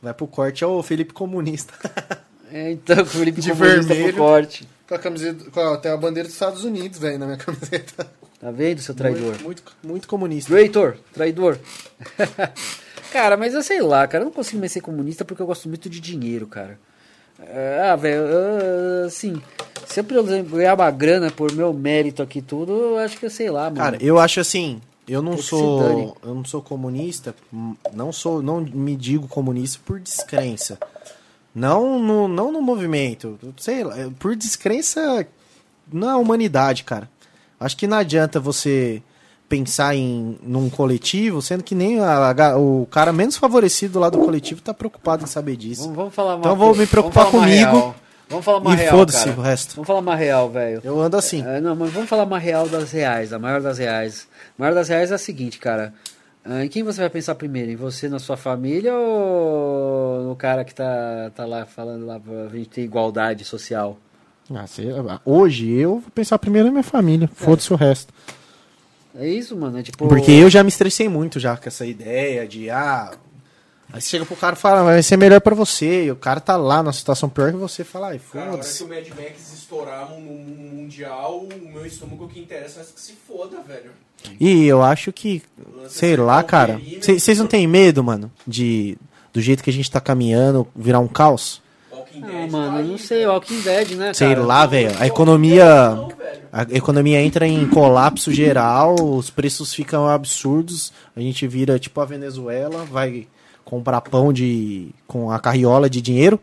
Vai 0.00 0.14
pro 0.14 0.26
corte, 0.26 0.62
é 0.62 0.66
o 0.66 0.82
Felipe 0.82 1.12
Comunista. 1.12 1.74
É, 2.52 2.70
então, 2.70 3.02
o 3.02 3.06
Felipe 3.06 3.40
De 3.42 3.50
comunista 3.50 3.82
pro 3.86 3.94
vermelho. 3.94 4.16
corte. 4.16 4.68
Com 4.88 4.94
a 4.94 4.98
camiseta. 4.98 5.50
Com 5.50 5.60
a, 5.60 5.76
tem 5.78 5.90
a 5.90 5.96
bandeira 5.96 6.28
dos 6.28 6.34
Estados 6.34 6.64
Unidos, 6.64 6.98
velho, 6.98 7.18
na 7.18 7.26
minha 7.26 7.38
camiseta. 7.38 8.08
Tá 8.38 8.50
vendo, 8.50 8.80
seu 8.80 8.94
traidor? 8.94 9.30
Muito, 9.30 9.42
muito, 9.44 9.62
muito 9.82 10.08
comunista. 10.08 10.52
Traitor, 10.52 10.96
traidor. 11.12 11.58
cara, 13.10 13.36
mas 13.36 13.54
eu 13.54 13.62
sei 13.62 13.80
lá, 13.82 14.06
cara, 14.06 14.22
eu 14.22 14.26
não 14.26 14.32
consigo 14.32 14.60
mais 14.60 14.70
ser 14.72 14.80
comunista 14.80 15.24
porque 15.24 15.42
eu 15.42 15.46
gosto 15.46 15.68
muito 15.68 15.88
de 15.90 15.98
dinheiro, 16.00 16.46
cara. 16.46 16.78
É, 17.40 17.90
Ah, 17.90 17.96
velho, 17.96 18.24
assim, 19.06 19.40
se 19.86 20.00
eu 20.00 20.04
por 20.04 20.16
exemplo, 20.18 20.56
ganhar 20.56 20.74
uma 20.74 20.90
grana 20.90 21.30
por 21.30 21.52
meu 21.52 21.72
mérito 21.72 22.22
aqui 22.22 22.40
tudo, 22.40 22.72
eu 22.72 22.98
acho 22.98 23.18
que 23.18 23.26
eu 23.26 23.30
sei 23.30 23.50
lá, 23.50 23.64
mano. 23.64 23.76
Cara, 23.76 23.98
eu 24.00 24.18
acho 24.18 24.40
assim, 24.40 24.80
eu 25.06 25.22
não 25.22 25.36
sou, 25.38 26.16
eu 26.22 26.34
não 26.34 26.44
sou 26.44 26.62
comunista, 26.62 27.34
não 27.92 28.12
sou, 28.12 28.42
não 28.42 28.60
me 28.60 28.96
digo 28.96 29.28
comunista 29.28 29.78
por 29.84 30.00
descrença. 30.00 30.78
Não 31.54 31.98
no, 31.98 32.28
não 32.28 32.52
no 32.52 32.60
movimento, 32.60 33.38
sei 33.56 33.82
lá, 33.84 33.94
por 34.18 34.36
descrença 34.36 35.26
na 35.90 36.18
humanidade, 36.18 36.84
cara. 36.84 37.08
Acho 37.58 37.76
que 37.76 37.86
não 37.86 37.96
adianta 37.96 38.38
você 38.38 39.02
pensar 39.48 39.94
em 39.94 40.38
num 40.42 40.68
coletivo, 40.68 41.40
sendo 41.40 41.62
que 41.62 41.74
nem 41.74 42.00
a- 42.00 42.30
a- 42.32 42.56
o 42.58 42.86
cara 42.90 43.12
menos 43.12 43.36
favorecido 43.36 43.98
lá 44.00 44.10
do 44.10 44.18
coletivo 44.18 44.60
tá 44.60 44.74
preocupado 44.74 45.22
em 45.24 45.26
saber 45.26 45.56
disso. 45.56 45.82
Vamos, 45.82 45.96
vamos 45.96 46.14
falar 46.14 46.34
uma 46.34 46.40
Então 46.40 46.56
vou 46.56 46.68
me 46.70 46.74
vamos 46.74 46.90
preocupar 46.90 47.26
falar 47.26 47.36
uma 47.38 47.44
comigo 47.46 47.70
real. 47.70 47.94
Vamos 48.28 48.44
falar 48.44 48.58
uma 48.58 48.74
e 48.74 48.76
real, 48.76 48.96
foda-se 48.98 49.28
o 49.28 49.40
resto. 49.40 49.74
Vamos 49.76 49.86
falar 49.86 50.00
uma 50.00 50.16
real, 50.16 50.50
velho. 50.50 50.80
Eu 50.82 51.00
ando 51.00 51.16
assim. 51.16 51.44
É, 51.46 51.60
não, 51.60 51.76
mas 51.76 51.92
vamos 51.92 52.08
falar 52.08 52.24
uma 52.24 52.40
real 52.40 52.68
das 52.68 52.90
reais, 52.90 53.32
a 53.32 53.38
maior 53.38 53.60
das 53.62 53.78
reais. 53.78 54.26
A 54.58 54.62
maior 54.62 54.74
das 54.74 54.88
reais 54.88 55.12
é 55.12 55.14
a 55.14 55.18
seguinte, 55.18 55.58
cara. 55.60 55.94
Ah, 56.44 56.64
Em 56.64 56.68
quem 56.68 56.82
você 56.82 57.00
vai 57.00 57.10
pensar 57.10 57.36
primeiro? 57.36 57.70
Em 57.70 57.76
você, 57.76 58.08
na 58.08 58.18
sua 58.18 58.36
família 58.36 58.92
ou 58.94 60.24
no 60.24 60.34
cara 60.36 60.64
que 60.64 60.74
tá, 60.74 61.30
tá 61.34 61.44
lá 61.46 61.64
falando 61.66 62.04
lá 62.04 62.18
pra 62.18 62.48
gente 62.48 62.68
ter 62.68 62.82
igualdade 62.82 63.44
social? 63.44 63.96
Ah, 64.52 65.20
hoje 65.24 65.70
eu 65.72 65.98
vou 66.00 66.10
pensar 66.14 66.38
primeiro 66.38 66.66
na 66.66 66.72
minha 66.72 66.82
família, 66.84 67.28
foda-se 67.32 67.72
o 67.72 67.76
resto. 67.76 68.12
É 69.18 69.28
isso, 69.28 69.56
mano. 69.56 69.78
É 69.78 69.82
tipo. 69.82 70.06
Porque 70.08 70.30
eu 70.30 70.48
já 70.50 70.62
me 70.62 70.68
estressei 70.68 71.08
muito 71.08 71.38
já 71.40 71.56
com 71.56 71.68
essa 71.68 71.84
ideia 71.86 72.46
de, 72.46 72.70
ah. 72.70 73.12
Aí 73.92 74.00
você 74.00 74.08
chega 74.08 74.26
pro 74.26 74.34
cara 74.36 74.56
e 74.56 74.58
fala, 74.58 74.80
"Ah, 74.80 74.84
vai 74.84 75.02
ser 75.02 75.16
melhor 75.16 75.40
pra 75.40 75.54
você. 75.54 76.04
E 76.04 76.10
o 76.10 76.16
cara 76.16 76.40
tá 76.40 76.56
lá 76.56 76.82
numa 76.82 76.92
situação 76.92 77.28
pior 77.28 77.52
que 77.52 77.56
você 77.56 77.84
fala, 77.84 78.08
ai, 78.08 78.20
Cara, 78.32 78.50
foda-se. 78.50 78.82
o 78.82 78.88
Mad 78.88 79.08
Max 79.10 79.52
estourar 79.54 80.10
no 80.10 80.20
Mundial, 80.20 81.38
o 81.44 81.72
meu 81.72 81.86
estômago 81.86 82.24
o 82.24 82.28
que 82.28 82.40
interessa 82.40 82.80
é 82.80 82.84
que 82.84 83.00
se 83.00 83.12
foda, 83.26 83.60
velho. 83.62 83.90
E 84.40 84.66
eu 84.66 84.82
acho 84.82 85.12
que, 85.12 85.40
sei 85.88 86.16
lá, 86.16 86.42
cara. 86.42 86.80
Vocês 87.00 87.38
não 87.38 87.46
têm 87.46 87.66
medo, 87.66 88.02
mano, 88.02 88.30
de. 88.46 88.98
Do 89.32 89.40
jeito 89.40 89.62
que 89.62 89.70
a 89.70 89.72
gente 89.72 89.90
tá 89.90 90.00
caminhando, 90.00 90.66
virar 90.74 90.98
um 90.98 91.06
caos? 91.08 91.62
Walking 92.20 92.36
Ah, 92.36 92.40
Dead 92.40 92.50
mano, 92.52 92.68
tá 92.72 92.76
eu 92.78 92.84
aí, 92.84 92.90
não 92.90 92.98
sei, 92.98 93.26
Walking 93.26 93.60
Dead, 93.60 93.90
né, 93.92 94.14
Sei 94.14 94.28
cara? 94.34 94.46
lá, 94.46 94.66
velho. 94.66 94.94
A 94.98 95.06
economia. 95.06 95.66
A 96.52 96.62
economia 96.70 97.20
entra 97.20 97.46
em 97.46 97.66
colapso 97.68 98.32
geral, 98.32 98.94
os 99.00 99.28
preços 99.30 99.74
ficam 99.74 100.08
absurdos. 100.08 100.92
A 101.14 101.20
gente 101.20 101.46
vira 101.46 101.78
tipo 101.78 102.00
a 102.00 102.04
Venezuela, 102.04 102.84
vai 102.84 103.26
comprar 103.64 104.00
pão 104.00 104.32
de 104.32 104.88
com 105.06 105.30
a 105.30 105.38
carriola 105.38 105.90
de 105.90 106.00
dinheiro. 106.00 106.40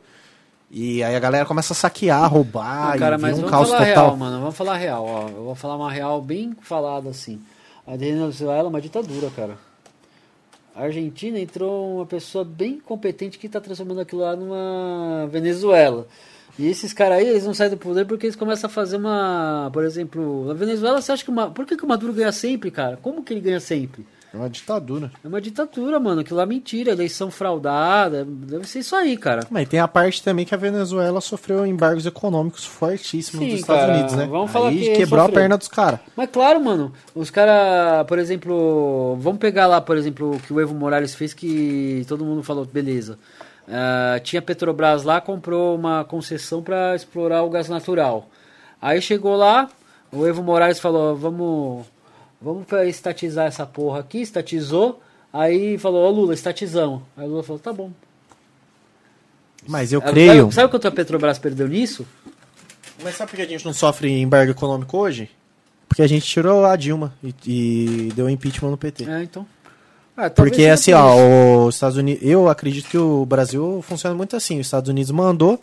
E 0.70 1.04
aí 1.04 1.16
a 1.16 1.20
galera 1.20 1.46
começa 1.46 1.74
a 1.74 1.76
saquear, 1.76 2.32
roubar, 2.32 2.92
Não, 2.94 3.00
cara, 3.00 3.16
e 3.18 3.22
mas 3.22 3.36
vira 3.36 3.48
um 3.48 3.50
vamos 3.50 3.52
caos 3.52 3.70
falar 3.70 3.86
total. 3.88 4.06
real, 4.06 4.18
mano. 4.18 4.40
Vamos 4.40 4.56
falar 4.58 4.78
real, 4.78 5.06
ó. 5.06 5.28
Eu 5.30 5.44
vou 5.46 5.56
falar 5.56 5.76
uma 5.76 5.92
real 5.92 6.22
bem 6.22 6.56
falada 6.62 7.10
assim. 7.10 7.40
A 7.86 7.96
Venezuela 7.96 8.68
é 8.68 8.70
uma 8.70 8.82
ditadura, 8.82 9.30
cara. 9.36 9.58
Argentina 10.76 11.40
entrou 11.40 11.98
uma 11.98 12.06
pessoa 12.06 12.44
bem 12.44 12.80
competente 12.80 13.38
que 13.38 13.48
tá 13.48 13.62
transformando 13.62 14.02
aquilo 14.02 14.22
lá 14.22 14.36
numa 14.36 15.28
Venezuela. 15.28 16.08
E 16.58 16.68
esses 16.68 16.94
caras 16.94 17.18
aí, 17.18 17.28
eles 17.28 17.46
não 17.46 17.54
saem 17.54 17.72
do 17.72 17.78
poder 17.78 18.06
porque 18.06 18.28
eles 18.28 18.36
começam 18.36 18.70
a 18.70 18.74
fazer 18.74 18.98
uma. 18.98 19.70
Por 19.74 19.84
exemplo, 19.84 20.46
na 20.46 20.54
Venezuela, 20.54 21.02
você 21.02 21.12
acha 21.12 21.24
que 21.24 21.30
uma. 21.30 21.50
Por 21.50 21.66
que, 21.66 21.76
que 21.76 21.84
o 21.84 21.88
Maduro 21.88 22.14
ganha 22.14 22.32
sempre, 22.32 22.70
cara? 22.70 22.98
Como 22.98 23.24
que 23.24 23.34
ele 23.34 23.42
ganha 23.42 23.60
sempre? 23.60 24.06
É 24.34 24.38
uma 24.38 24.50
ditadura. 24.50 25.12
É 25.24 25.28
uma 25.28 25.40
ditadura, 25.40 26.00
mano. 26.00 26.22
Aquilo 26.22 26.38
lá 26.38 26.44
é 26.44 26.46
mentira, 26.48 26.92
eleição 26.92 27.30
fraudada. 27.30 28.26
Deve 28.26 28.68
ser 28.68 28.80
isso 28.80 28.96
aí, 28.96 29.16
cara. 29.16 29.46
Mas 29.52 29.70
tem 29.70 29.80
a 29.80 29.88
parte 29.88 30.24
também 30.24 30.44
que 30.44 30.56
a 30.56 30.58
Venezuela 30.58 31.22
sofreu 31.22 31.66
embargos 31.68 32.06
econômicos 32.08 32.66
fortíssimos 32.66 33.46
Sim, 33.46 33.52
dos 33.52 33.60
Estados 33.60 33.84
cara, 33.84 33.94
Unidos, 33.94 34.16
né? 34.16 34.26
vamos 34.26 34.50
falar 34.50 34.70
aí 34.70 34.80
que 34.80 34.96
quebrou 34.96 35.24
a 35.24 35.30
perna 35.30 35.56
dos 35.56 35.68
caras. 35.68 36.00
Mas 36.16 36.30
claro, 36.32 36.60
mano, 36.64 36.92
os 37.14 37.30
caras, 37.30 38.08
por 38.08 38.18
exemplo, 38.18 39.16
vamos 39.20 39.40
pegar 39.40 39.68
lá, 39.68 39.80
por 39.80 39.98
exemplo, 39.98 40.36
o 40.36 40.40
que 40.40 40.52
o 40.52 40.60
Evo 40.60 40.74
Morales 40.74 41.14
fez 41.14 41.34
que 41.34 42.04
todo 42.08 42.26
mundo 42.26 42.42
falou, 42.42 42.66
beleza. 42.66 43.20
Ah, 43.68 44.20
tinha 44.24 44.42
Petrobras 44.42 45.04
lá, 45.04 45.22
comprou 45.22 45.76
uma 45.76 46.04
concessão 46.04 46.62
para 46.62 46.96
explorar 46.96 47.44
o 47.44 47.50
gás 47.50 47.70
natural. 47.70 48.30
Aí 48.82 49.02
chegou 49.02 49.36
lá, 49.36 49.70
o 50.12 50.26
Evo 50.28 50.44
Morales 50.44 50.80
falou, 50.80 51.16
vamos, 51.16 51.86
vamos 52.44 52.66
pra 52.66 52.86
estatizar 52.86 53.48
essa 53.48 53.66
porra 53.66 54.00
aqui, 54.00 54.22
estatizou. 54.22 55.02
Aí 55.32 55.78
falou, 55.78 56.06
ô 56.06 56.12
Lula, 56.12 56.34
estatizamos. 56.34 57.02
Aí 57.18 57.26
o 57.26 57.30
Lula 57.30 57.44
falou, 57.44 57.60
tá 57.60 57.74
bom. 57.74 57.92
Mas 59.68 59.94
eu 59.94 60.00
Sabe- 60.02 60.12
creio. 60.12 60.52
Sabe 60.52 60.70
quanto 60.70 60.88
a 60.88 60.92
Petrobras 60.92 61.40
perdeu 61.40 61.68
nisso? 61.68 62.06
Mas 63.04 63.16
sabe 63.16 63.32
por 63.32 63.38
que 63.38 63.42
a 63.44 63.48
gente 63.48 63.66
não 63.66 63.74
sofre 63.74 64.10
embargo 64.22 64.52
econômico 64.52 64.98
hoje? 64.98 65.30
Porque 65.88 66.02
a 66.02 66.08
gente 66.08 66.26
tirou 66.26 66.66
a 66.66 66.76
Dilma 66.76 67.14
e, 67.24 67.34
e 67.48 68.12
deu 68.16 68.30
impeachment 68.30 68.72
no 68.72 68.78
PT. 68.78 69.10
É, 69.10 69.24
então. 69.24 69.46
Ah, 70.16 70.30
Porque 70.30 70.66
assim, 70.66 70.94
ó, 70.94 71.66
os 71.66 71.76
Estados 71.76 71.98
Unidos, 71.98 72.22
eu 72.24 72.48
acredito 72.48 72.88
que 72.88 72.98
o 72.98 73.26
Brasil 73.26 73.84
funciona 73.88 74.16
muito 74.16 74.36
assim. 74.36 74.60
Os 74.60 74.68
Estados 74.68 74.90
Unidos 74.90 75.12
mandou, 75.12 75.60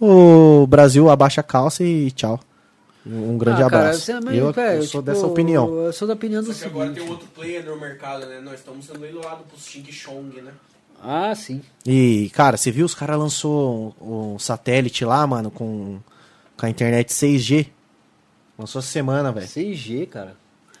o 0.00 0.66
Brasil 0.66 1.08
abaixa 1.08 1.40
a 1.40 1.44
calça 1.44 1.84
e 1.84 2.10
tchau. 2.10 2.40
Um 3.06 3.36
grande 3.36 3.62
Ah, 3.62 3.68
cara, 3.70 3.84
abraço. 3.88 4.10
é 4.10 4.14
eu, 4.38 4.50
eu 4.50 4.52
sou 4.82 4.86
tipo, 4.86 5.02
dessa 5.02 5.26
opinião. 5.26 5.68
Eu 5.84 5.92
sou 5.92 6.08
da 6.08 6.14
opinião 6.14 6.42
do 6.42 6.52
Só 6.52 6.60
que 6.60 6.64
agora 6.70 6.86
seguinte. 6.88 7.02
tem 7.04 7.10
outro 7.12 7.28
player 7.34 7.64
no 7.64 7.78
mercado, 7.78 8.24
né? 8.26 8.40
Nós 8.40 8.60
estamos 8.60 8.86
sendo 8.86 9.00
leiloados 9.00 9.44
pro 9.46 9.58
Xing 9.60 9.84
Chong, 9.92 10.40
né? 10.40 10.52
Ah, 11.02 11.34
sim. 11.34 11.60
E, 11.84 12.30
cara, 12.34 12.56
você 12.56 12.70
viu 12.70 12.86
os 12.86 12.94
caras 12.94 13.18
lançou 13.18 13.94
um, 14.00 14.32
um 14.34 14.38
satélite 14.38 15.04
lá, 15.04 15.26
mano, 15.26 15.50
com, 15.50 15.98
com 16.56 16.64
a 16.66 16.70
internet 16.70 17.12
6G? 17.12 17.66
Lançou 18.58 18.78
essa 18.78 18.88
semana, 18.88 19.30
velho. 19.32 19.46
6G, 19.46 20.06
cara. 20.08 20.34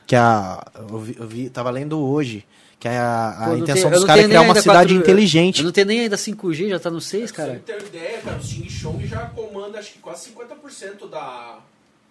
Que 0.06 0.16
a. 0.16 0.64
Eu, 0.90 0.98
vi, 0.98 1.16
eu 1.18 1.26
vi- 1.28 1.50
tava 1.50 1.70
lendo 1.70 1.98
hoje. 1.98 2.46
Que 2.80 2.88
a, 2.88 3.28
a 3.30 3.48
Pô, 3.50 3.56
intenção 3.56 3.90
tem- 3.90 3.98
dos 3.98 4.04
caras 4.06 4.24
é 4.24 4.28
criar 4.28 4.42
uma 4.42 4.54
cidade 4.54 4.94
4G. 4.94 4.98
inteligente. 4.98 5.58
Eu 5.60 5.64
não 5.66 5.72
tenho 5.72 5.86
nem 5.86 6.00
ainda 6.00 6.16
5G, 6.16 6.68
já 6.70 6.78
tá 6.78 6.90
no 6.90 7.00
6, 7.00 7.32
Pra 7.32 7.44
cara. 7.46 7.54
você 7.66 7.72
ter 7.72 7.82
ideia, 7.86 8.18
cara, 8.18 8.36
o 8.38 8.42
Xing 8.42 8.68
Chong 8.68 9.06
já 9.06 9.26
comanda 9.26 9.78
acho 9.78 9.92
que 9.92 9.98
quase 10.00 10.30
50% 10.30 11.08
da 11.10 11.58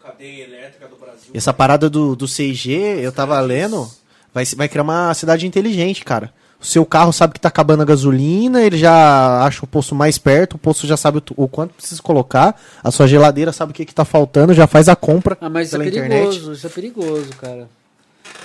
cadeia 0.04 0.44
elétrica 0.44 0.88
do 0.88 0.96
Brasil. 0.98 1.32
Essa 1.34 1.54
parada 1.54 1.90
do, 1.90 2.16
do 2.16 2.26
6G, 2.26 3.00
eu 3.00 3.12
tava 3.12 3.40
lendo, 3.40 3.90
vai, 4.34 4.44
vai 4.46 4.68
criar 4.68 4.84
uma 4.84 5.14
cidade 5.14 5.48
inteligente, 5.48 6.04
cara. 6.04 6.32
O 6.60 6.66
seu 6.66 6.86
carro 6.86 7.12
sabe 7.12 7.34
que 7.34 7.40
tá 7.42 7.50
acabando 7.50 7.82
a 7.82 7.86
gasolina, 7.86 8.62
ele 8.62 8.78
já 8.78 9.44
acha 9.44 9.66
o 9.66 9.68
posto 9.68 9.94
mais 9.94 10.18
perto, 10.18 10.54
o 10.54 10.58
posto 10.58 10.88
já 10.88 10.96
sabe 10.96 11.18
o, 11.18 11.22
tu- 11.22 11.34
o 11.36 11.48
quanto 11.48 11.74
precisa 11.74 12.02
colocar, 12.02 12.60
a 12.82 12.90
sua 12.90 13.06
geladeira 13.06 13.52
sabe 13.52 13.72
o 13.72 13.76
que, 13.76 13.84
que 13.86 13.94
tá 13.94 14.06
faltando, 14.06 14.54
já 14.54 14.66
faz 14.66 14.88
a 14.88 14.96
compra 14.96 15.38
Ah, 15.42 15.50
mas 15.50 15.68
isso 15.68 15.78
pela 15.78 15.90
é 15.90 15.92
perigoso, 15.92 16.38
internet. 16.38 16.58
isso 16.58 16.68
é 16.68 16.70
perigoso, 16.70 17.30
cara. 17.38 17.70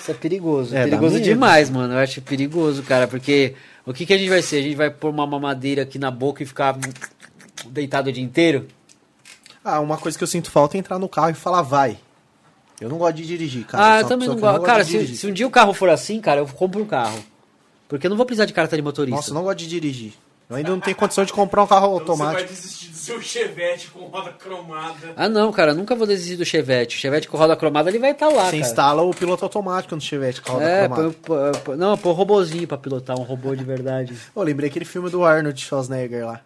Isso 0.00 0.10
é 0.10 0.14
perigoso. 0.14 0.76
É, 0.76 0.84
perigoso 0.84 1.20
demais, 1.20 1.70
mano. 1.70 1.94
Eu 1.94 1.98
acho 1.98 2.20
perigoso, 2.22 2.82
cara, 2.82 3.06
porque 3.06 3.54
o 3.86 3.92
que, 3.92 4.04
que 4.04 4.12
a 4.12 4.18
gente 4.18 4.28
vai 4.30 4.42
ser? 4.42 4.56
A 4.58 4.62
gente 4.62 4.74
vai 4.76 4.90
pôr 4.90 5.10
uma 5.10 5.26
mamadeira 5.26 5.82
aqui 5.82 5.98
na 5.98 6.10
boca 6.10 6.42
e 6.42 6.46
ficar 6.46 6.76
deitado 7.66 8.08
o 8.10 8.12
dia 8.12 8.22
inteiro? 8.24 8.66
Ah, 9.74 9.80
uma 9.80 9.96
coisa 9.98 10.16
que 10.16 10.24
eu 10.24 10.28
sinto 10.28 10.50
falta 10.50 10.76
é 10.76 10.80
entrar 10.80 10.98
no 10.98 11.08
carro 11.08 11.30
e 11.30 11.34
falar 11.34 11.62
vai. 11.62 11.98
Eu 12.80 12.88
não 12.88 12.98
gosto 12.98 13.16
de 13.16 13.26
dirigir, 13.26 13.64
cara. 13.66 13.94
ah, 13.96 14.00
eu 14.00 14.06
também 14.06 14.28
não 14.28 14.36
gosto. 14.38 14.62
Cara, 14.62 14.84
de 14.84 15.06
se, 15.08 15.16
se 15.16 15.26
um 15.26 15.32
dia 15.32 15.46
o 15.46 15.50
carro 15.50 15.72
for 15.74 15.88
assim, 15.90 16.20
cara, 16.20 16.40
eu 16.40 16.46
compro 16.46 16.80
um 16.80 16.86
carro. 16.86 17.18
Porque 17.88 18.06
eu 18.06 18.10
não 18.10 18.16
vou 18.16 18.24
precisar 18.26 18.44
de 18.44 18.52
carta 18.52 18.76
de 18.76 18.82
motorista. 18.82 19.16
Nossa, 19.16 19.30
eu 19.30 19.34
não 19.34 19.42
gosto 19.42 19.58
de 19.58 19.66
dirigir. 19.68 20.12
Eu 20.48 20.56
ainda 20.56 20.70
não 20.70 20.80
tenho 20.80 20.96
condição 20.96 21.24
de 21.24 21.32
comprar 21.32 21.62
um 21.62 21.66
carro 21.66 21.96
Então 22.00 22.16
você 22.16 22.22
vai 22.22 22.26
automático. 22.34 22.54
desistir 22.54 22.88
do 22.90 22.96
seu 22.96 23.20
Chevette 23.20 23.90
com 23.90 24.00
roda 24.06 24.30
cromada. 24.32 25.12
Ah, 25.16 25.28
não, 25.28 25.52
cara, 25.52 25.72
eu 25.72 25.74
nunca 25.74 25.94
vou 25.94 26.06
desistir 26.06 26.36
do 26.36 26.44
Chevette. 26.44 26.96
O 26.96 27.00
Chevette 27.00 27.28
com 27.28 27.36
roda 27.36 27.54
cromada, 27.56 27.90
ele 27.90 27.98
vai 27.98 28.12
estar 28.12 28.28
lá, 28.28 28.44
Você 28.44 28.52
cara. 28.52 28.56
instala 28.56 29.02
o 29.02 29.10
piloto 29.12 29.44
automático 29.44 29.94
no 29.94 30.00
Chevette 30.00 30.40
com 30.40 30.52
a 30.52 30.54
roda 30.54 30.64
É, 30.66 30.88
cromada. 30.88 31.14
põe- 31.64 31.76
não, 31.76 31.98
põe 31.98 32.12
um 32.12 32.14
robozinho 32.14 32.66
pra 32.66 32.78
pilotar, 32.78 33.18
um 33.18 33.24
robô 33.24 33.54
de 33.54 33.64
verdade. 33.64 34.14
Eu 34.34 34.42
lembrei 34.42 34.70
aquele 34.70 34.84
filme 34.86 35.10
do 35.10 35.22
Arnold 35.24 35.60
Schwarzenegger 35.60 36.24
lá. 36.24 36.40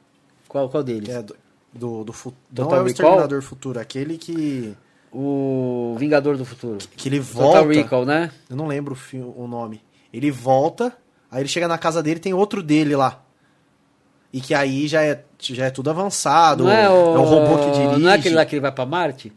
Qual, 0.49 0.69
qual 0.69 0.83
deles? 0.83 1.05
Que 1.09 1.15
é 1.15 1.23
do, 1.23 1.37
do, 1.73 2.05
do 2.05 2.13
Total 2.13 2.35
Não 2.53 2.65
é 2.65 2.67
o 2.67 2.69
Recall? 2.71 2.87
Exterminador 2.87 3.43
Futuro, 3.43 3.81
aquele 3.81 4.19
que, 4.19 4.75
O 5.13 5.95
Vingador 5.99 6.37
do 6.37 6.45
Futuro. 6.45 6.79
que 6.97 7.09
ele 7.09 7.19
Total 7.21 7.65
volta. 7.65 7.69
Recall, 7.73 8.05
né? 8.05 8.31
Eu 8.49 8.57
não 8.57 8.67
lembro 8.67 8.93
o, 8.95 8.97
fi- 8.97 9.19
o 9.21 9.47
nome. 9.47 9.81
Ele 10.13 10.31
volta, 10.31 10.93
aí 11.31 11.41
ele 11.43 11.49
chega 11.49 11.67
na 11.69 11.79
casa 11.79 12.03
dele 12.03 12.21
tem 12.21 12.35
outro 12.35 12.63
dele 12.63 12.95
lá. 12.97 13.23
E 14.33 14.41
que 14.41 14.55
aí 14.55 14.89
já 14.89 15.03
é, 15.03 15.25
já 15.39 15.67
é 15.67 15.71
tudo 15.71 15.91
avançado. 15.91 16.65
Não 16.65 16.71
é, 16.71 16.89
o... 16.89 17.15
um 17.19 17.23
robô 17.23 17.59
que 17.65 17.71
dirige. 17.79 18.01
Não 18.01 18.11
é 18.11 18.15
aquele 18.15 18.35
lá 18.35 18.45
que 18.47 18.55
ele 18.55 18.63
vai 18.63 18.73
pra 18.73 18.87
Marte? 18.87 19.31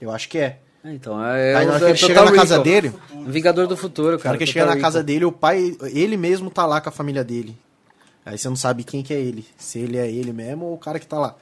Eu 0.00 0.10
acho 0.10 0.28
que 0.28 0.38
é. 0.38 0.58
É, 0.82 0.92
então, 0.94 1.22
é, 1.24 1.54
aí 1.54 1.62
é 1.64 1.66
na 1.66 1.72
hora 1.74 1.78
que 1.80 1.84
é 1.84 1.88
ele 1.90 1.98
chega 1.98 2.14
Total 2.14 2.30
na 2.32 2.36
casa 2.40 2.56
Recall. 2.58 2.64
dele, 2.64 2.92
O 3.12 3.30
Vingador 3.30 3.66
do 3.66 3.76
Futuro, 3.76 4.12
na 4.12 4.18
cara. 4.18 4.28
hora 4.30 4.38
que 4.38 4.44
ele 4.44 4.52
Total 4.52 4.66
chega 4.68 4.74
na 4.74 4.80
casa 4.80 4.98
Recall. 4.98 5.06
dele, 5.06 5.24
o 5.26 5.30
pai, 5.32 5.76
ele 5.92 6.16
mesmo 6.16 6.50
tá 6.50 6.64
lá 6.66 6.80
com 6.80 6.88
a 6.88 6.92
família 6.92 7.22
dele. 7.22 7.56
Aí 8.24 8.36
você 8.38 8.48
não 8.48 8.56
sabe 8.56 8.82
quem 8.82 9.02
que 9.02 9.12
é 9.14 9.20
ele. 9.20 9.46
Se 9.58 9.78
ele 9.78 9.98
é 9.98 10.10
ele 10.10 10.32
mesmo 10.32 10.64
ou 10.66 10.74
o 10.74 10.78
cara 10.78 10.98
que 10.98 11.06
tá 11.06 11.18
lá. 11.18 11.36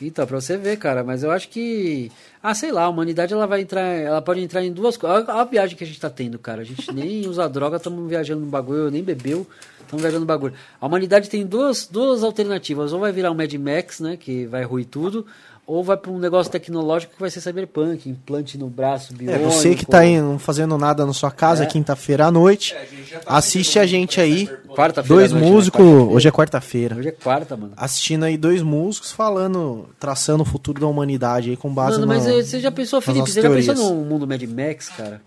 Então, 0.00 0.26
pra 0.26 0.40
você 0.40 0.56
ver, 0.56 0.76
cara, 0.76 1.04
mas 1.04 1.22
eu 1.22 1.30
acho 1.30 1.48
que. 1.48 2.10
Ah, 2.42 2.54
sei 2.54 2.72
lá, 2.72 2.82
a 2.82 2.88
humanidade 2.88 3.32
ela 3.32 3.46
vai 3.46 3.60
entrar. 3.60 3.82
Ela 3.82 4.20
pode 4.20 4.40
entrar 4.40 4.64
em 4.64 4.72
duas 4.72 4.96
coisas. 4.96 5.28
Olha 5.28 5.40
a 5.40 5.44
viagem 5.44 5.76
que 5.76 5.84
a 5.84 5.86
gente 5.86 6.00
tá 6.00 6.10
tendo, 6.10 6.38
cara. 6.38 6.62
A 6.62 6.64
gente 6.64 6.92
nem 6.92 7.26
usa 7.28 7.48
droga, 7.48 7.76
estamos 7.76 8.08
viajando 8.08 8.40
no 8.40 8.46
bagulho, 8.46 8.90
nem 8.90 9.02
bebeu, 9.02 9.46
estamos 9.80 10.02
viajando 10.02 10.20
no 10.20 10.26
bagulho. 10.26 10.54
A 10.80 10.86
humanidade 10.86 11.30
tem 11.30 11.46
duas, 11.46 11.86
duas 11.86 12.24
alternativas. 12.24 12.92
Ou 12.92 13.00
vai 13.00 13.12
virar 13.12 13.30
um 13.30 13.34
Mad 13.34 13.52
Max, 13.54 14.00
né? 14.00 14.16
Que 14.16 14.46
vai 14.46 14.64
ruir 14.64 14.86
tudo. 14.86 15.26
Ou 15.66 15.82
vai 15.82 15.96
pra 15.96 16.10
um 16.10 16.18
negócio 16.18 16.52
tecnológico 16.52 17.14
que 17.14 17.20
vai 17.20 17.30
ser 17.30 17.40
cyberpunk, 17.40 18.06
implante 18.08 18.58
no 18.58 18.68
braço, 18.68 19.14
É, 19.14 19.16
biônico. 19.16 19.50
você 19.50 19.74
que 19.74 19.86
tá 19.86 20.00
aí 20.00 20.20
não 20.20 20.38
fazendo 20.38 20.76
nada 20.76 21.06
na 21.06 21.12
sua 21.14 21.30
casa, 21.30 21.62
É. 21.64 21.66
quinta-feira 21.66 22.26
à 22.26 22.30
noite, 22.30 22.74
É, 22.74 23.16
a 23.16 23.18
tá 23.20 23.36
assiste 23.38 23.78
a 23.78 23.86
gente 23.86 24.20
aí. 24.20 24.40
Cyberpunk. 24.40 24.74
Quarta-feira. 24.76 25.14
dois 25.28 25.32
né? 25.32 25.40
músicos. 25.40 25.80
Quarta-feira. 25.80 26.14
Hoje 26.14 26.28
é 26.28 26.30
quarta-feira. 26.32 26.96
Hoje 26.96 27.08
é 27.08 27.12
quarta, 27.12 27.56
mano. 27.56 27.72
Assistindo 27.76 28.24
aí 28.24 28.36
dois 28.36 28.60
músicos 28.60 29.10
falando, 29.12 29.88
traçando 29.98 30.42
o 30.42 30.46
futuro 30.46 30.80
da 30.80 30.86
humanidade 30.86 31.48
aí 31.50 31.56
com 31.56 31.72
base 31.72 31.92
Mano, 31.98 32.06
no. 32.06 32.12
mas 32.12 32.26
eh, 32.26 32.42
você 32.42 32.60
já 32.60 32.70
pensou, 32.70 33.00
Felipe, 33.00 33.30
você 33.30 33.40
já 33.40 33.48
pensou 33.48 33.74
teorias. 33.74 33.90
num 33.90 34.04
mundo 34.04 34.26
Mad 34.26 34.42
Max, 34.42 34.88
cara? 34.90 35.22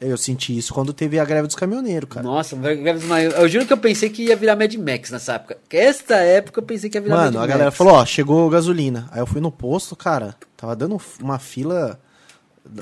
Eu 0.00 0.16
senti 0.16 0.56
isso 0.56 0.72
quando 0.72 0.94
teve 0.94 1.18
a 1.18 1.24
greve 1.26 1.46
dos 1.46 1.54
caminhoneiros, 1.54 2.08
cara. 2.08 2.22
Nossa, 2.24 2.56
greve 2.56 3.00
dos 3.06 3.34
eu 3.34 3.46
juro 3.48 3.66
que 3.66 3.72
eu 3.72 3.76
pensei 3.76 4.08
que 4.08 4.24
ia 4.24 4.36
virar 4.36 4.56
Mad 4.56 4.72
Max 4.76 5.10
nessa 5.10 5.34
época. 5.34 5.58
Esta 5.70 6.16
época 6.16 6.60
eu 6.60 6.64
pensei 6.64 6.88
que 6.88 6.96
ia 6.96 7.02
virar 7.02 7.16
Mano, 7.16 7.26
Mad 7.26 7.36
a 7.36 7.40
Max. 7.40 7.50
galera 7.50 7.70
falou, 7.70 7.92
ó, 7.94 8.06
chegou 8.06 8.48
gasolina. 8.48 9.08
Aí 9.12 9.20
eu 9.20 9.26
fui 9.26 9.42
no 9.42 9.52
posto, 9.52 9.94
cara, 9.94 10.34
tava 10.56 10.74
dando 10.74 10.98
uma 11.20 11.38
fila, 11.38 12.00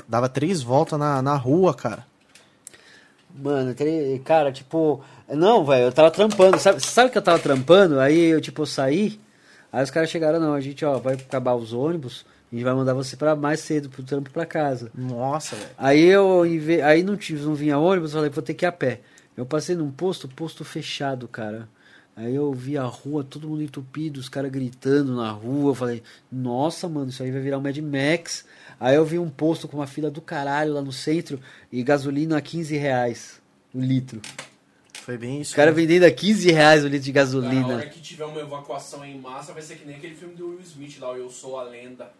dava 0.07 0.29
três 0.29 0.61
voltas 0.61 0.97
na, 0.97 1.21
na 1.21 1.35
rua, 1.35 1.73
cara. 1.73 2.05
Mano, 3.35 3.75
cara, 4.23 4.51
tipo. 4.51 5.01
Não, 5.27 5.63
velho, 5.65 5.85
eu 5.85 5.91
tava 5.91 6.09
trampando. 6.11 6.57
Sabe, 6.57 6.81
sabe 6.81 7.11
que 7.11 7.17
eu 7.17 7.21
tava 7.21 7.37
trampando? 7.39 7.99
Aí 7.99 8.17
eu, 8.17 8.41
tipo, 8.41 8.65
saí. 8.65 9.19
Aí 9.71 9.83
os 9.83 9.91
caras 9.91 10.09
chegaram, 10.09 10.39
não, 10.39 10.53
a 10.53 10.61
gente, 10.61 10.83
ó, 10.83 10.97
vai 10.97 11.13
acabar 11.13 11.53
os 11.53 11.73
ônibus. 11.73 12.25
A 12.51 12.55
gente 12.55 12.63
vai 12.63 12.73
mandar 12.73 12.93
você 12.93 13.15
pra 13.15 13.35
mais 13.35 13.59
cedo 13.59 13.89
pro 13.89 14.03
trampo 14.03 14.31
pra 14.31 14.45
casa. 14.45 14.91
Nossa, 14.95 15.55
velho. 15.55 15.69
Aí 15.77 16.03
eu 16.03 16.41
aí 16.83 17.03
não 17.03 17.15
tive, 17.15 17.43
não 17.43 17.53
vinha 17.53 17.77
ônibus, 17.77 18.11
eu 18.11 18.17
falei, 18.17 18.29
vou 18.29 18.43
ter 18.43 18.55
que 18.55 18.65
ir 18.65 18.67
a 18.67 18.71
pé. 18.71 19.01
Eu 19.37 19.45
passei 19.45 19.75
num 19.75 19.91
posto, 19.91 20.27
posto 20.27 20.65
fechado, 20.65 21.27
cara. 21.27 21.69
Aí 22.15 22.35
eu 22.35 22.51
vi 22.51 22.77
a 22.77 22.83
rua, 22.83 23.23
todo 23.23 23.47
mundo 23.47 23.63
entupido, 23.63 24.19
os 24.19 24.27
caras 24.27 24.51
gritando 24.51 25.15
na 25.15 25.31
rua. 25.31 25.71
Eu 25.71 25.75
falei, 25.75 26.03
nossa, 26.29 26.89
mano, 26.89 27.09
isso 27.09 27.23
aí 27.23 27.31
vai 27.31 27.39
virar 27.39 27.57
um 27.57 27.61
Mad 27.61 27.77
Max. 27.77 28.45
Aí 28.77 28.95
eu 28.95 29.05
vi 29.05 29.17
um 29.17 29.29
posto 29.29 29.67
com 29.67 29.77
uma 29.77 29.87
fila 29.87 30.11
do 30.11 30.19
caralho 30.19 30.73
lá 30.73 30.81
no 30.81 30.91
centro 30.91 31.39
e 31.71 31.81
gasolina 31.81 32.37
a 32.37 32.41
15 32.41 32.75
reais 32.75 33.39
o 33.73 33.79
litro. 33.79 34.21
Foi 34.95 35.17
bem 35.17 35.39
isso. 35.39 35.51
Os 35.51 35.55
caras 35.55 35.73
né? 35.73 35.81
vendendo 35.81 36.03
a 36.03 36.11
15 36.11 36.51
reais 36.51 36.83
o 36.83 36.87
litro 36.87 37.05
de 37.05 37.13
Cara, 37.13 37.25
gasolina. 37.25 37.75
hora 37.75 37.85
que 37.85 38.01
tiver 38.01 38.25
uma 38.25 38.41
evacuação 38.41 39.05
em 39.05 39.17
massa, 39.17 39.53
vai 39.53 39.61
ser 39.61 39.77
que 39.77 39.85
nem 39.85 39.95
aquele 39.95 40.15
filme 40.15 40.35
do 40.35 40.49
Will 40.49 40.59
Smith 40.61 40.99
lá, 40.99 41.11
o 41.11 41.15
Eu 41.15 41.29
Sou 41.29 41.57
a 41.57 41.63
Lenda. 41.63 42.11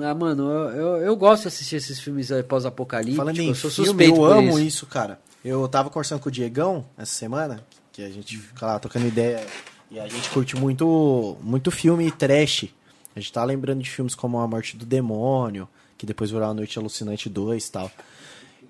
Ah, 0.00 0.14
mano, 0.14 0.50
eu, 0.50 0.70
eu, 0.70 0.96
eu 0.98 1.16
gosto 1.16 1.42
de 1.42 1.48
assistir 1.48 1.76
esses 1.76 1.98
filmes 2.00 2.30
pós-apocalípticos. 2.48 3.16
Falando 3.16 3.38
em 3.38 3.48
eu 3.48 3.54
sou 3.54 3.70
filme, 3.70 3.88
suspeito 3.88 4.16
eu 4.16 4.24
amo 4.24 4.58
isso. 4.58 4.66
isso. 4.66 4.86
cara. 4.86 5.18
Eu 5.44 5.66
tava 5.68 5.90
conversando 5.90 6.20
com 6.20 6.28
o 6.28 6.32
Diegão 6.32 6.84
essa 6.98 7.14
semana, 7.14 7.60
que 7.92 8.02
a 8.02 8.10
gente 8.10 8.36
fica 8.36 8.66
lá 8.66 8.78
tocando 8.78 9.06
ideia, 9.06 9.46
e 9.90 10.00
a 10.00 10.08
gente 10.08 10.28
curte 10.30 10.56
muito, 10.56 11.36
muito 11.40 11.70
filme 11.70 12.10
trash. 12.10 12.66
A 13.14 13.20
gente 13.20 13.32
tá 13.32 13.44
lembrando 13.44 13.82
de 13.82 13.88
filmes 13.88 14.14
como 14.14 14.38
A 14.38 14.46
Morte 14.46 14.76
do 14.76 14.84
Demônio, 14.84 15.68
que 15.96 16.04
depois 16.04 16.30
virou 16.30 16.48
A 16.48 16.52
Noite 16.52 16.78
Alucinante 16.78 17.28
2 17.28 17.64
e 17.64 17.72
tal. 17.72 17.90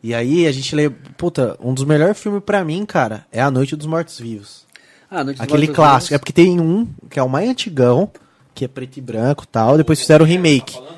E 0.02 0.14
aí 0.14 0.46
a 0.46 0.52
gente 0.52 0.74
lê, 0.76 0.90
puta, 0.90 1.56
um 1.60 1.72
dos 1.72 1.84
melhores 1.84 2.18
filmes 2.20 2.42
pra 2.44 2.64
mim, 2.64 2.84
cara, 2.84 3.26
é 3.32 3.40
A 3.40 3.50
Noite 3.50 3.74
dos 3.74 3.86
Mortos 3.86 4.20
Vivos. 4.20 4.66
Ah, 5.10 5.24
Noite 5.24 5.40
Aquele 5.40 5.68
clássico. 5.68 6.12
É 6.12 6.16
Vivos. 6.16 6.20
porque 6.20 6.32
tem 6.32 6.60
um, 6.60 6.86
que 7.08 7.18
é 7.18 7.22
o 7.22 7.28
mais 7.28 7.48
antigão, 7.48 8.10
que 8.54 8.64
é 8.64 8.68
preto 8.68 8.98
e 8.98 9.00
branco 9.00 9.44
e 9.44 9.48
tal, 9.48 9.76
depois 9.76 9.98
fizeram 9.98 10.24
o 10.24 10.28
remake 10.28 10.74
Tá 10.74 10.96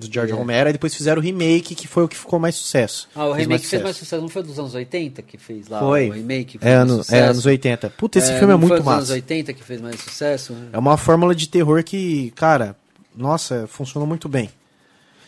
do 0.00 0.12
George 0.12 0.32
É. 0.32 0.36
Romero, 0.36 0.68
e 0.68 0.72
depois 0.72 0.94
fizeram 0.94 1.20
o 1.20 1.24
remake, 1.24 1.74
que 1.74 1.86
foi 1.86 2.04
o 2.04 2.08
que 2.08 2.16
ficou 2.16 2.38
mais 2.38 2.54
sucesso. 2.56 3.08
Ah, 3.14 3.26
o 3.26 3.34
Fez 3.34 3.38
remake 3.42 3.60
fez 3.60 3.64
sucesso. 3.68 3.84
mais 3.84 3.96
sucesso. 3.96 4.22
Não 4.22 4.28
foi 4.28 4.42
dos 4.42 4.58
anos 4.58 4.74
80 4.74 5.22
que 5.22 5.38
fez 5.38 5.68
lá? 5.68 5.78
Foi. 5.80 6.08
O 6.08 6.12
remake 6.12 6.58
É, 6.60 6.76
mais 6.78 6.90
ano, 6.90 7.04
é 7.10 7.20
anos 7.20 7.46
80. 7.46 7.90
Puta, 7.90 8.18
esse 8.18 8.32
filme 8.38 8.52
é 8.52 8.56
muito 8.56 8.68
foi 8.70 8.78
dos 8.78 8.86
anos 8.88 9.00
massa. 9.02 9.12
80 9.14 9.52
que 9.52 9.62
fez 9.62 9.80
mais 9.80 10.00
sucesso? 10.00 10.56
É 10.72 10.78
uma 10.78 10.96
fórmula 10.96 11.34
de 11.34 11.48
terror 11.48 11.84
que, 11.84 12.30
cara, 12.32 12.74
nossa, 13.14 13.66
funciona 13.68 14.06
muito 14.06 14.28
bem. 14.28 14.50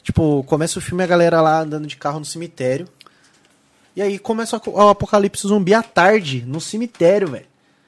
Tipo, 0.02 0.42
começa 0.44 0.78
o 0.78 0.82
filme 0.82 1.04
a 1.04 1.06
galera 1.06 1.40
lá 1.40 1.60
andando 1.60 1.86
de 1.86 1.96
carro 1.96 2.18
no 2.18 2.24
cemitério. 2.24 2.88
E 3.94 4.00
aí 4.02 4.18
começa 4.18 4.56
o 4.56 4.70
o 4.70 4.88
apocalipse 4.88 5.46
zumbi 5.46 5.74
à 5.74 5.82
tarde, 5.82 6.42
no 6.46 6.60
cemitério, 6.60 7.28
velho. 7.30 7.44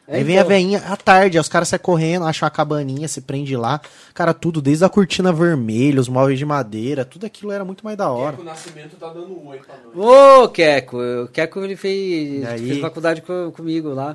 É, 0.07 0.17
aí 0.19 0.25
vem 0.25 0.35
então. 0.37 0.45
a 0.45 0.49
veinha 0.49 0.79
à 0.87 0.97
tarde, 0.97 1.39
aí 1.39 1.41
os 1.41 1.49
caras 1.49 1.69
saem 1.69 1.81
correndo, 1.81 2.27
acham 2.27 2.47
a 2.47 2.51
cabaninha, 2.51 3.09
se 3.09 3.23
prende 3.23 3.57
lá. 3.57 3.81
Cara, 4.13 4.35
tudo, 4.35 4.61
desde 4.61 4.85
a 4.85 4.89
cortina 4.89 5.33
vermelha, 5.33 5.99
os 6.01 6.09
móveis 6.09 6.39
de 6.39 6.45
madeira, 6.45 7.05
tudo 7.07 7.25
aquilo 7.25 7.51
era 7.53 7.65
muito 7.65 7.83
mais 7.85 7.97
da 7.97 8.11
hora. 8.11 8.37
que 8.37 8.43
o 8.43 8.45
Nascimento 8.45 8.97
tá 8.97 9.09
dando 9.09 9.47
oi 9.47 9.59
pra 9.59 9.75
nós. 9.83 10.43
Ô, 10.43 10.49
Queco, 10.49 10.99
o 10.99 11.29
Queco 11.29 11.61
ele 11.61 11.75
fez, 11.75 12.45
aí? 12.45 12.67
fez 12.69 12.81
faculdade 12.81 13.23
co- 13.23 13.51
comigo 13.57 13.89
lá. 13.95 14.15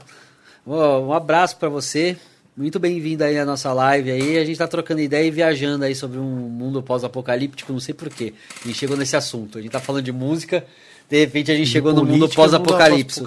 Ô, 0.65 0.75
um 0.99 1.13
abraço 1.13 1.57
pra 1.57 1.69
você. 1.69 2.15
Muito 2.55 2.77
bem-vindo 2.77 3.23
aí 3.23 3.39
à 3.39 3.45
nossa 3.45 3.71
live 3.73 4.11
aí. 4.11 4.37
A 4.37 4.43
gente 4.45 4.57
tá 4.57 4.67
trocando 4.67 4.99
ideia 5.01 5.25
e 5.25 5.31
viajando 5.31 5.85
aí 5.85 5.95
sobre 5.95 6.19
um 6.19 6.23
mundo 6.25 6.83
pós-apocalíptico, 6.83 7.71
não 7.73 7.79
sei 7.79 7.93
porquê. 7.95 8.33
A 8.63 8.67
gente 8.67 8.77
chegou 8.77 8.97
nesse 8.97 9.15
assunto. 9.15 9.57
A 9.57 9.61
gente 9.61 9.71
tá 9.71 9.79
falando 9.79 10.03
de 10.03 10.11
música, 10.11 10.65
de 11.09 11.17
repente 11.19 11.51
a 11.51 11.55
gente 11.55 11.69
chegou 11.69 11.93
no 11.93 12.03
mundo 12.05 12.27
pós-apocalíptico. 12.29 13.25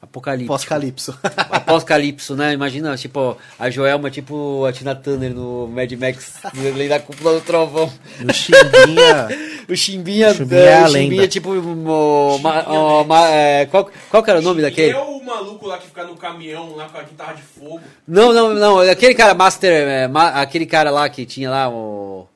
Apocalipse. 0.00 0.46
Pós-calipso. 0.46 1.18
Apocalipso, 1.50 2.36
né? 2.36 2.52
Imagina, 2.52 2.96
tipo, 2.96 3.36
a 3.58 3.68
Joelma, 3.68 4.10
tipo 4.10 4.64
a 4.64 4.72
Tina 4.72 4.94
Turner 4.94 5.34
no 5.34 5.66
Mad 5.68 5.90
Max, 5.92 6.34
além 6.44 6.88
da 6.88 7.00
cúpula 7.00 7.34
do 7.34 7.40
trovão. 7.40 7.92
o 8.28 8.32
Chimbinha. 8.32 9.28
O 9.68 9.76
Chimbinha, 9.76 10.30
O 10.30 10.34
Chimbinha 10.34 10.60
é, 10.62 10.72
é 10.80 10.82
o 10.84 10.88
Chimbinha, 10.88 11.28
tipo, 11.28 11.50
o, 11.50 12.38
ma- 12.38 12.62
Chimbinha, 12.62 12.80
o- 12.80 13.04
ma- 13.04 13.28
é, 13.28 13.66
qual, 13.66 13.90
qual 14.08 14.22
que 14.22 14.30
era 14.30 14.38
o 14.38 14.42
nome 14.42 14.62
Quem 14.62 14.70
daquele? 14.70 14.92
é 14.92 14.98
o 14.98 15.22
maluco 15.22 15.66
lá 15.66 15.76
que 15.76 15.86
fica 15.88 16.04
no 16.04 16.16
caminhão, 16.16 16.74
lá 16.74 16.88
com 16.88 16.96
a 16.96 17.02
guitarra 17.02 17.34
de 17.34 17.42
fogo? 17.42 17.80
Não, 18.06 18.32
não, 18.32 18.54
não, 18.54 18.78
aquele 18.78 19.14
cara 19.14 19.34
Master, 19.34 19.70
é, 19.70 20.08
ma- 20.08 20.40
aquele 20.40 20.64
cara 20.64 20.90
lá 20.90 21.06
que 21.10 21.26
tinha 21.26 21.50
lá 21.50 21.68
o 21.68 22.26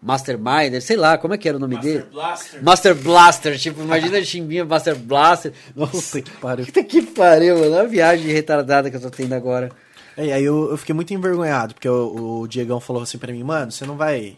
Mastermind, 0.00 0.80
sei 0.80 0.96
lá, 0.96 1.18
como 1.18 1.34
é 1.34 1.38
que 1.38 1.48
era 1.48 1.56
o 1.56 1.60
nome 1.60 1.74
Master 1.74 1.92
dele? 1.92 2.06
Blaster. 2.12 2.62
Master 2.62 2.94
Blaster, 2.94 3.58
tipo, 3.58 3.82
imagina 3.82 4.22
Chimbinha 4.22 4.64
Master 4.64 4.96
Blaster. 4.96 5.52
Nossa, 5.74 6.18
Puta 6.18 6.22
que 6.22 6.30
pariu. 6.38 6.66
Puta 6.66 6.84
que 6.84 7.02
pariu, 7.02 7.58
mano. 7.58 7.72
Olha 7.72 7.82
a 7.82 7.86
viagem 7.86 8.32
retardada 8.32 8.90
que 8.90 8.96
eu 8.96 9.00
tô 9.00 9.10
tendo 9.10 9.32
agora. 9.32 9.70
É, 10.16 10.32
aí 10.32 10.44
eu, 10.44 10.70
eu 10.70 10.76
fiquei 10.76 10.94
muito 10.94 11.12
envergonhado, 11.12 11.74
porque 11.74 11.88
o, 11.88 12.40
o 12.40 12.48
Diegão 12.48 12.80
falou 12.80 13.02
assim 13.02 13.18
pra 13.18 13.32
mim, 13.32 13.42
mano, 13.42 13.70
você 13.72 13.84
não 13.86 13.96
vai. 13.96 14.36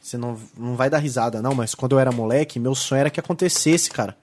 Você 0.00 0.16
não, 0.16 0.38
não 0.56 0.76
vai 0.76 0.88
dar 0.88 0.98
risada, 0.98 1.42
não, 1.42 1.54
mas 1.54 1.74
quando 1.74 1.92
eu 1.92 1.98
era 1.98 2.12
moleque, 2.12 2.60
meu 2.60 2.74
sonho 2.74 3.00
era 3.00 3.10
que 3.10 3.20
acontecesse, 3.20 3.90
cara. 3.90 4.16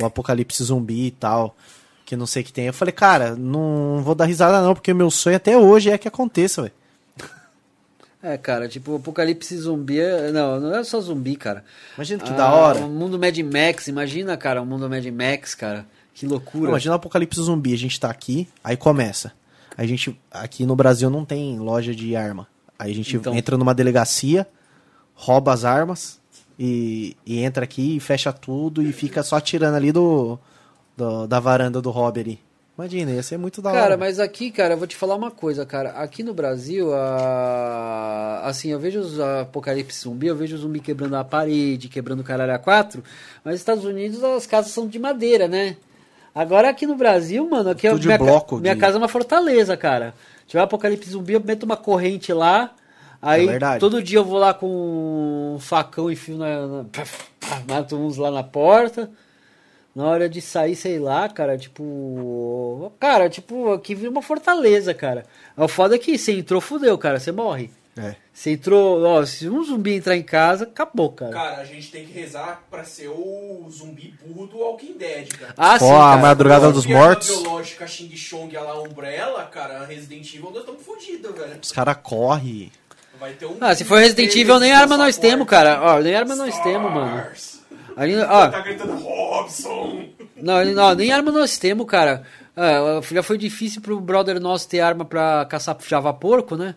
O 0.00 0.04
apocalipse 0.04 0.62
zumbi 0.62 1.06
e 1.06 1.10
tal. 1.10 1.56
Que 2.04 2.14
não 2.14 2.26
sei 2.26 2.42
o 2.42 2.44
que 2.44 2.52
tem. 2.52 2.66
Eu 2.66 2.72
falei, 2.72 2.92
cara, 2.92 3.34
não 3.34 4.00
vou 4.04 4.14
dar 4.14 4.26
risada, 4.26 4.62
não, 4.62 4.74
porque 4.74 4.94
meu 4.94 5.10
sonho 5.10 5.36
até 5.36 5.56
hoje 5.56 5.90
é 5.90 5.98
que 5.98 6.06
aconteça, 6.06 6.62
velho. 6.62 6.74
É, 8.22 8.36
cara, 8.36 8.66
tipo, 8.68 8.96
apocalipse 8.96 9.56
zumbi. 9.56 10.00
é- 10.00 10.32
Não, 10.32 10.58
não 10.58 10.74
é 10.76 10.82
só 10.84 11.00
zumbi, 11.00 11.36
cara. 11.36 11.64
Imagina 11.96 12.22
que 12.22 12.30
Ah, 12.32 12.36
da 12.36 12.50
hora. 12.52 12.80
O 12.80 12.88
mundo 12.88 13.18
Mad 13.18 13.36
Max, 13.38 13.86
imagina, 13.88 14.36
cara, 14.36 14.60
o 14.62 14.66
mundo 14.66 14.88
Mad 14.88 15.04
Max, 15.06 15.54
cara. 15.54 15.86
Que 16.14 16.26
loucura. 16.26 16.70
Imagina 16.70 16.94
o 16.94 16.96
apocalipse 16.96 17.40
zumbi, 17.40 17.74
a 17.74 17.78
gente 17.78 18.00
tá 18.00 18.10
aqui, 18.10 18.48
aí 18.64 18.76
começa. 18.76 19.32
A 19.76 19.84
gente, 19.84 20.18
aqui 20.30 20.64
no 20.64 20.74
Brasil 20.74 21.10
não 21.10 21.24
tem 21.24 21.58
loja 21.58 21.94
de 21.94 22.16
arma. 22.16 22.48
Aí 22.78 22.90
a 22.90 22.94
gente 22.94 23.16
Então. 23.16 23.34
entra 23.34 23.56
numa 23.58 23.74
delegacia, 23.74 24.46
rouba 25.14 25.52
as 25.52 25.64
armas 25.64 26.18
e, 26.58 27.14
e 27.26 27.38
entra 27.42 27.64
aqui 27.64 27.96
e 27.96 28.00
fecha 28.00 28.32
tudo 28.32 28.82
e 28.82 28.92
fica 28.92 29.22
só 29.22 29.36
atirando 29.36 29.74
ali 29.76 29.92
do, 29.92 30.38
do- 30.96 31.26
da 31.26 31.38
varanda 31.38 31.82
do 31.82 31.90
ali. 32.20 32.40
Imagina, 32.78 33.10
ia 33.12 33.22
ser 33.22 33.38
muito 33.38 33.62
da 33.62 33.70
hora. 33.70 33.80
Cara, 33.80 33.96
mas 33.96 34.20
aqui, 34.20 34.50
cara, 34.50 34.74
eu 34.74 34.78
vou 34.78 34.86
te 34.86 34.94
falar 34.96 35.14
uma 35.14 35.30
coisa, 35.30 35.64
cara. 35.64 35.90
Aqui 35.92 36.22
no 36.22 36.34
Brasil, 36.34 36.92
a... 36.94 38.42
assim, 38.44 38.68
eu 38.68 38.78
vejo 38.78 39.00
os 39.00 39.18
apocalipse 39.18 40.00
zumbi, 40.02 40.26
eu 40.26 40.36
vejo 40.36 40.56
o 40.56 40.58
zumbi 40.58 40.80
quebrando 40.80 41.16
a 41.16 41.24
parede, 41.24 41.88
quebrando 41.88 42.20
o 42.20 42.24
caralho 42.24 42.54
a 42.54 42.58
quatro, 42.58 43.02
mas 43.42 43.52
nos 43.54 43.60
Estados 43.60 43.84
Unidos 43.84 44.22
as 44.22 44.46
casas 44.46 44.72
são 44.72 44.86
de 44.86 44.98
madeira, 44.98 45.48
né? 45.48 45.76
Agora 46.34 46.68
aqui 46.68 46.86
no 46.86 46.96
Brasil, 46.96 47.48
mano, 47.48 47.70
aqui 47.70 47.86
é 47.86 47.90
Tudo 47.90 48.00
de 48.02 48.06
minha, 48.08 48.18
ca- 48.18 48.24
bloco, 48.24 48.58
minha 48.60 48.74
de- 48.74 48.80
casa 48.80 48.96
é 48.96 48.98
uma 48.98 49.08
fortaleza, 49.08 49.74
cara. 49.74 50.14
Se 50.42 50.48
tiver 50.48 50.62
apocalipse 50.62 51.08
zumbi, 51.10 51.32
eu 51.32 51.40
meto 51.42 51.62
uma 51.62 51.78
corrente 51.78 52.30
lá, 52.32 52.74
aí 53.22 53.44
É 53.44 53.50
verdade. 53.52 53.80
todo 53.80 54.02
dia 54.02 54.18
eu 54.18 54.24
vou 54.24 54.38
lá 54.38 54.52
com 54.52 55.54
um 55.56 55.58
facão 55.58 56.10
e 56.10 56.14
fio 56.14 56.36
na, 56.36 56.66
na 56.66 56.84
mato 57.66 57.96
uns 57.96 58.18
lá 58.18 58.30
na 58.30 58.42
porta. 58.42 59.10
Na 59.96 60.04
hora 60.04 60.28
de 60.28 60.42
sair, 60.42 60.76
sei 60.76 60.98
lá, 60.98 61.26
cara, 61.26 61.56
tipo. 61.56 62.92
Cara, 63.00 63.30
tipo, 63.30 63.72
aqui 63.72 63.94
vira 63.94 64.10
uma 64.10 64.20
fortaleza, 64.20 64.92
cara. 64.92 65.24
O 65.56 65.66
foda 65.66 65.94
é 65.94 65.98
que 65.98 66.18
você 66.18 66.32
entrou, 66.32 66.60
fudeu, 66.60 66.98
cara, 66.98 67.18
você 67.18 67.32
morre. 67.32 67.70
É. 67.96 68.14
Você 68.30 68.50
entrou, 68.50 69.02
ó, 69.02 69.24
se 69.24 69.48
um 69.48 69.64
zumbi 69.64 69.94
entrar 69.94 70.14
em 70.14 70.22
casa, 70.22 70.64
acabou, 70.64 71.12
cara. 71.12 71.32
Cara, 71.32 71.56
a 71.62 71.64
gente 71.64 71.90
tem 71.90 72.04
que 72.04 72.12
rezar 72.12 72.62
pra 72.70 72.84
ser 72.84 73.08
o 73.08 73.66
zumbi 73.70 74.14
burro 74.22 74.46
do 74.46 74.58
Walking 74.58 74.98
Dead, 74.98 75.28
cara. 75.28 75.54
Ah, 75.56 75.78
sim, 75.78 75.86
Ó, 75.86 75.96
a 75.96 76.10
cara. 76.10 76.20
madrugada 76.20 76.70
dos 76.70 76.84
mortos. 76.84 77.30
biológica 77.30 77.86
Xing 77.86 78.14
Chong 78.14 78.54
a 78.54 78.60
lá 78.60 78.82
Umbrella, 78.82 79.44
cara, 79.44 79.86
Resident 79.86 80.28
Evil, 80.34 80.50
nós 80.50 80.60
estamos 80.60 80.82
fodidos, 80.82 81.34
velho. 81.34 81.58
Os 81.62 81.72
caras 81.72 81.96
correm. 82.02 82.70
Vai 83.18 83.32
ter 83.32 83.46
um. 83.46 83.56
Ah, 83.62 83.74
se 83.74 83.82
for 83.82 83.98
Resident 83.98 84.36
Evil, 84.36 84.60
nem 84.60 84.72
arma 84.72 84.98
nós 84.98 85.16
temos, 85.16 85.46
cara. 85.48 85.80
Ó, 85.82 86.00
nem 86.00 86.14
arma 86.14 86.36
nós 86.36 86.60
temos, 86.60 86.92
mano. 86.92 87.24
Stars. 87.96 88.12
Ali, 88.12 88.16
ó, 88.20 88.48
Tá 88.48 88.60
gritando 88.60 88.94
Robson. 88.96 90.04
não, 90.36 90.64
não, 90.66 90.94
nem 90.94 91.10
arma 91.12 91.30
nós 91.32 91.58
temos, 91.58 91.86
cara. 91.86 92.22
Ah, 92.56 93.00
já 93.12 93.22
foi 93.22 93.36
difícil 93.38 93.80
pro 93.82 94.00
brother 94.00 94.40
nosso 94.40 94.68
ter 94.68 94.80
arma 94.80 95.04
pra 95.04 95.44
caçar 95.46 95.76
java 95.86 96.12
porco, 96.12 96.56
né? 96.56 96.74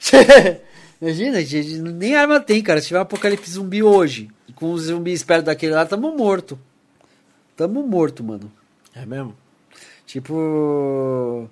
Imagina, 1.00 1.40
gente, 1.44 1.78
nem 1.78 2.14
arma 2.14 2.40
tem, 2.40 2.62
cara. 2.62 2.80
Se 2.80 2.88
tiver 2.88 2.98
um 2.98 3.02
apocalipse 3.02 3.50
zumbi 3.52 3.82
hoje, 3.82 4.28
com 4.54 4.72
os 4.72 4.82
zumbis 4.84 5.22
perto 5.22 5.46
daquele 5.46 5.72
lá, 5.74 5.86
tamo 5.86 6.14
morto. 6.16 6.58
Tamo 7.56 7.82
morto, 7.86 8.22
mano. 8.24 8.50
É 8.94 9.06
mesmo? 9.06 9.34
Tipo. 10.06 11.48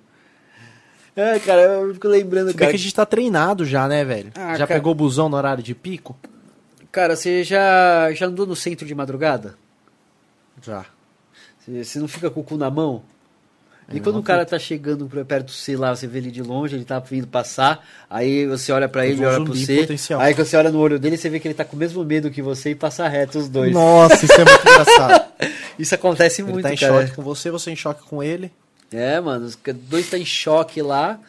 É, 1.15 1.39
cara, 1.39 1.61
eu 1.61 1.93
fico 1.93 2.07
lembrando, 2.07 2.47
Se 2.49 2.53
bem 2.53 2.59
cara. 2.59 2.71
que 2.71 2.75
a 2.75 2.79
gente 2.79 2.93
tá 2.93 3.05
treinado 3.05 3.65
já, 3.65 3.87
né, 3.87 4.05
velho? 4.05 4.31
Ah, 4.35 4.51
já 4.55 4.67
cara. 4.67 4.79
pegou 4.79 4.91
o 4.91 4.95
busão 4.95 5.27
no 5.29 5.35
horário 5.37 5.63
de 5.63 5.73
pico? 5.73 6.15
Cara, 6.97 7.15
você 7.15 7.43
já, 7.43 8.11
já 8.11 8.25
andou 8.25 8.47
no 8.47 8.55
centro 8.55 8.83
de 8.83 8.95
madrugada? 8.95 9.53
Já. 10.63 10.83
Você, 11.59 11.83
você 11.83 11.99
não 11.99 12.07
fica 12.07 12.27
com 12.27 12.39
o 12.39 12.43
cu 12.43 12.57
na 12.57 12.71
mão? 12.71 13.03
E 13.93 13.99
quando 13.99 14.17
o 14.17 14.23
cara 14.23 14.43
tá 14.47 14.57
chegando 14.57 15.07
perto 15.07 15.45
do 15.45 15.51
você 15.51 15.77
lá, 15.77 15.95
você 15.95 16.07
vê 16.07 16.17
ele 16.17 16.31
de 16.31 16.41
longe, 16.41 16.75
ele 16.75 16.83
tá 16.85 16.97
vindo 16.97 17.27
passar, 17.27 17.87
aí 18.09 18.47
você 18.47 18.71
olha 18.71 18.89
pra 18.89 19.05
ele, 19.05 19.17
ele 19.17 19.25
um 19.27 19.29
olha 19.29 19.45
pra 19.45 19.53
você, 19.53 19.81
potencial. 19.81 20.19
aí 20.19 20.33
quando 20.33 20.47
você 20.47 20.57
olha 20.57 20.71
no 20.71 20.79
olho 20.79 20.97
dele, 20.97 21.17
você 21.17 21.29
vê 21.29 21.39
que 21.39 21.47
ele 21.47 21.53
tá 21.53 21.63
com 21.63 21.75
o 21.75 21.79
mesmo 21.79 22.03
medo 22.03 22.31
que 22.31 22.41
você 22.41 22.71
e 22.71 22.75
passa 22.75 23.07
reto 23.07 23.37
os 23.37 23.47
dois. 23.47 23.71
Nossa, 23.71 24.25
isso 24.25 24.33
é 24.33 24.43
muito 24.43 24.61
engraçado. 24.67 25.25
Isso 25.77 25.93
acontece 25.93 26.41
Ele 26.41 26.51
muito, 26.51 26.63
tá 26.63 26.73
em 26.73 26.77
cara. 26.77 27.01
choque 27.03 27.15
com 27.15 27.21
você, 27.21 27.51
você 27.51 27.69
em 27.69 27.75
choque 27.75 28.01
com 28.09 28.23
ele. 28.23 28.51
É, 28.91 29.21
mano, 29.21 29.45
os 29.45 29.55
dois 29.87 30.09
tá 30.09 30.17
em 30.17 30.25
choque 30.25 30.81
lá. 30.81 31.19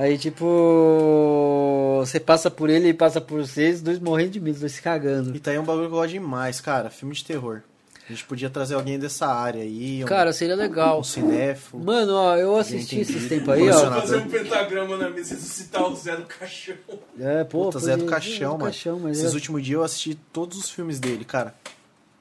Aí, 0.00 0.16
tipo, 0.16 1.96
você 2.04 2.18
passa 2.18 2.50
por 2.50 2.70
ele 2.70 2.88
e 2.88 2.94
passa 2.94 3.20
por 3.20 3.40
vocês, 3.46 3.76
os 3.76 3.82
dois 3.82 3.98
morrendo 3.98 4.30
de 4.30 4.40
medo, 4.40 4.58
dois 4.58 4.72
se 4.72 4.80
cagando. 4.80 5.36
E 5.36 5.38
tá 5.38 5.50
aí 5.50 5.58
um 5.58 5.62
bagulho 5.64 5.88
que 5.88 5.92
eu 5.94 5.98
gosto 5.98 6.12
demais, 6.12 6.58
cara. 6.58 6.88
Filme 6.88 7.14
de 7.14 7.22
terror. 7.22 7.60
A 8.08 8.12
gente 8.12 8.24
podia 8.24 8.48
trazer 8.48 8.74
alguém 8.76 8.98
dessa 8.98 9.26
área 9.26 9.62
aí. 9.62 10.02
Um, 10.02 10.06
Cara, 10.06 10.32
seria 10.32 10.56
legal. 10.56 11.00
um 11.00 11.04
cinéfilo. 11.04 11.84
Mano, 11.84 12.14
ó, 12.14 12.34
eu 12.36 12.56
assisti 12.56 13.00
esses 13.00 13.28
tempos 13.28 13.50
aí, 13.50 13.68
ó. 13.68 13.90
Fazer 14.00 14.16
um 14.16 14.26
pentagrama 14.28 14.96
na 14.96 15.10
mesa 15.10 15.34
e 15.34 15.36
ressuscitar 15.36 15.84
o 15.86 15.94
Zé 15.94 16.16
do 16.16 16.24
caixão. 16.24 16.74
É, 17.20 17.44
pô, 17.44 17.66
Puta, 17.66 17.78
Zé 17.78 17.96
do 17.98 18.06
Caixão, 18.06 18.52
mano. 18.52 18.64
Caixão, 18.64 18.98
mas 18.98 19.18
Esses 19.18 19.32
é- 19.32 19.34
últimos 19.34 19.62
dias 19.62 19.74
eu 19.74 19.84
assisti 19.84 20.14
todos 20.32 20.56
os 20.58 20.70
filmes 20.70 20.98
dele, 20.98 21.24
cara. 21.26 21.54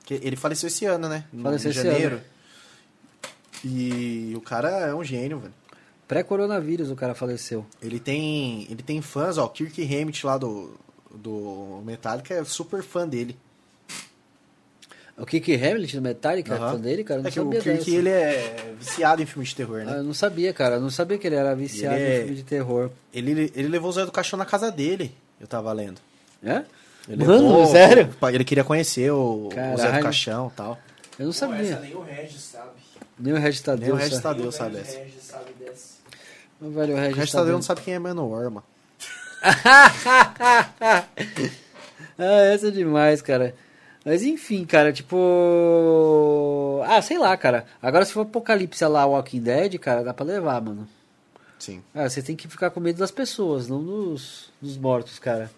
Que 0.06 0.16
ele 0.22 0.36
faleceu 0.36 0.68
esse 0.68 0.86
ano, 0.86 1.08
né? 1.08 1.24
Em 1.34 1.42
Faleceu 1.42 1.72
esse 1.72 1.82
janeiro. 1.82 2.16
ano. 2.18 2.24
E 3.64 4.34
o 4.36 4.42
cara 4.42 4.70
é 4.88 4.94
um 4.94 5.04
gênio, 5.04 5.40
velho. 5.40 5.54
Pré-coronavírus 6.10 6.90
o 6.92 6.96
cara 6.96 7.14
faleceu. 7.16 7.66
Ele 7.82 8.00
tem, 8.00 8.64
ele 8.70 8.82
tem 8.84 9.00
fãs, 9.02 9.38
ó. 9.38 9.46
O 9.46 9.50
Kirk 9.50 9.82
Hammett 9.84 10.26
lá 10.26 10.38
do, 10.38 10.76
do 11.14 11.82
Metallica 11.86 12.34
é 12.34 12.44
super 12.44 12.82
fã 12.84 13.08
dele. 13.08 13.38
O 15.18 15.26
Kiki 15.26 15.54
Hamilton 15.54 15.98
do 15.98 16.02
Metallica, 16.02 16.54
é 16.54 16.58
Aham. 16.58 16.72
fã 16.72 16.80
dele, 16.80 17.04
cara? 17.04 17.20
Eu 17.20 17.24
não 17.24 17.30
É 17.30 17.32
que 17.32 17.40
o 17.40 17.44
sabia 17.44 17.62
Kirk, 17.62 17.78
dessa. 17.78 17.92
ele 17.92 18.10
é 18.10 18.74
viciado 18.80 19.22
em 19.22 19.26
filme 19.26 19.46
de 19.46 19.54
terror, 19.54 19.82
Ah, 19.82 19.86
né? 19.86 19.98
eu 20.00 20.04
não 20.04 20.14
sabia, 20.14 20.54
cara. 20.54 20.76
Eu 20.76 20.82
não 20.82 20.90
sabia 20.90 21.18
que 21.18 21.28
ele 21.28 21.36
era 21.36 21.54
viciado 21.56 21.96
Ele 21.96 22.04
em 22.04 22.08
é- 22.16 22.20
filme 22.22 22.36
de 22.36 22.44
terror. 22.44 22.90
Ele, 23.14 23.52
ele 23.54 23.68
levou 23.68 23.90
o 23.90 23.94
Zé 23.94 24.06
do 24.06 24.12
Caixão 24.14 24.40
na 24.40 24.46
casa 24.46 24.72
dele, 24.72 25.14
eu 25.40 25.46
tava 25.46 25.72
lendo. 25.74 26.00
É? 26.42 26.64
Ele 27.08 27.24
Mano, 27.26 27.50
levou- 27.50 27.66
sério? 27.68 28.10
Ele 28.34 28.44
queria 28.46 28.64
conhecer 28.64 29.12
o, 29.12 29.50
o 29.50 29.78
Zé 29.78 29.92
do 29.92 30.02
Caixão 30.02 30.50
e 30.54 30.56
tal. 30.58 30.80
Eu 31.20 31.26
não 31.26 31.34
Pô, 31.34 31.38
essa 31.38 31.48
sabia. 31.48 31.80
nem 31.82 31.94
o 31.96 32.02
Regis 32.02 32.42
sabe. 32.42 32.70
Nem 33.20 33.34
o 33.34 33.38
Regis 33.38 33.62
Tadeu. 33.62 33.82
Nem 33.88 33.92
o 33.92 33.96
Regis 33.98 34.12
sabe. 34.14 34.24
Tadeu 34.24 34.40
Nem 34.44 34.48
o 34.48 34.52
sabe 34.54 34.76
Regis. 34.78 34.96
Regis 34.96 35.24
sabe 35.24 35.52
dessa. 35.60 35.99
Velho, 36.62 36.94
o 36.94 36.98
O 36.98 37.00
Regis 37.00 37.18
Regis 37.18 37.32
Tadeu 37.32 37.54
não 37.54 37.62
sabe 37.62 37.82
quem 37.82 37.94
é 37.94 38.00
Manowar, 38.00 38.52
mano. 38.52 38.64
ah, 42.18 42.42
essa 42.54 42.68
é 42.68 42.72
demais, 42.72 43.22
cara. 43.22 43.56
Mas 44.04 44.24
enfim, 44.24 44.66
cara, 44.66 44.92
tipo. 44.92 46.82
Ah, 46.86 47.02
sei 47.02 47.18
lá, 47.18 47.36
cara. 47.38 47.66
Agora 47.82 48.04
se 48.06 48.12
for 48.12 48.22
Apocalipse 48.22 48.84
lá, 48.86 49.06
Walking 49.06 49.42
Dead, 49.42 49.78
cara, 49.78 50.04
dá 50.04 50.14
pra 50.14 50.26
levar, 50.26 50.62
mano. 50.62 50.88
Sim. 51.58 51.82
Ah, 51.94 52.10
você 52.10 52.22
tem 52.22 52.36
que 52.36 52.48
ficar 52.48 52.70
com 52.72 52.80
medo 52.80 53.00
das 53.00 53.12
pessoas, 53.12 53.68
não 53.68 53.84
dos, 53.84 54.52
dos 54.62 54.78
mortos, 54.78 55.20
cara. 55.20 55.52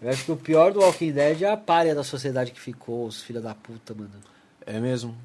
Eu 0.00 0.10
acho 0.10 0.24
que 0.24 0.32
o 0.32 0.36
pior 0.36 0.72
do 0.72 0.80
Walking 0.80 1.12
Dead 1.12 1.42
é 1.42 1.50
a 1.50 1.56
párea 1.56 1.94
da 1.94 2.04
sociedade 2.04 2.52
que 2.52 2.60
ficou, 2.60 3.06
os 3.06 3.20
filha 3.20 3.40
da 3.40 3.54
puta, 3.54 3.94
mano. 3.94 4.10
É 4.70 4.78
mesmo. 4.78 5.16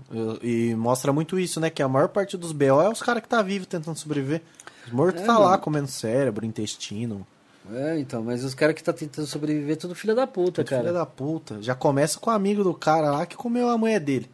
E 0.41 0.73
mostra 0.75 1.11
muito 1.11 1.37
isso, 1.37 1.59
né? 1.59 1.69
Que 1.69 1.83
a 1.83 1.87
maior 1.89 2.07
parte 2.07 2.37
dos 2.37 2.53
BO 2.53 2.81
é 2.81 2.87
os 2.89 3.01
caras 3.01 3.21
que 3.21 3.27
tá 3.27 3.41
vivo 3.41 3.65
tentando 3.65 3.97
sobreviver. 3.97 4.41
Os 4.87 4.93
mortos 4.93 5.21
É, 5.21 5.25
tá 5.25 5.37
lá 5.37 5.49
mano. 5.51 5.61
comendo 5.61 5.87
cérebro, 5.87 6.45
intestino. 6.45 7.27
É, 7.73 7.99
então, 7.99 8.23
mas 8.23 8.43
os 8.45 8.53
caras 8.53 8.73
que 8.73 8.81
tá 8.83 8.93
tentando 8.93 9.27
sobreviver, 9.27 9.75
tudo 9.77 9.93
filha 9.95 10.15
da 10.15 10.25
puta, 10.25 10.63
Tudo 10.63 10.69
cara. 10.69 10.81
Filha 10.83 10.93
da 10.93 11.05
puta. 11.05 11.61
Já 11.61 11.75
começa 11.75 12.17
com 12.19 12.29
o 12.29 12.33
amigo 12.33 12.63
do 12.63 12.73
cara 12.73 13.11
lá 13.11 13.25
que 13.25 13.35
comeu 13.35 13.69
a 13.69 13.77
mulher 13.77 13.99
dele. 13.99 14.29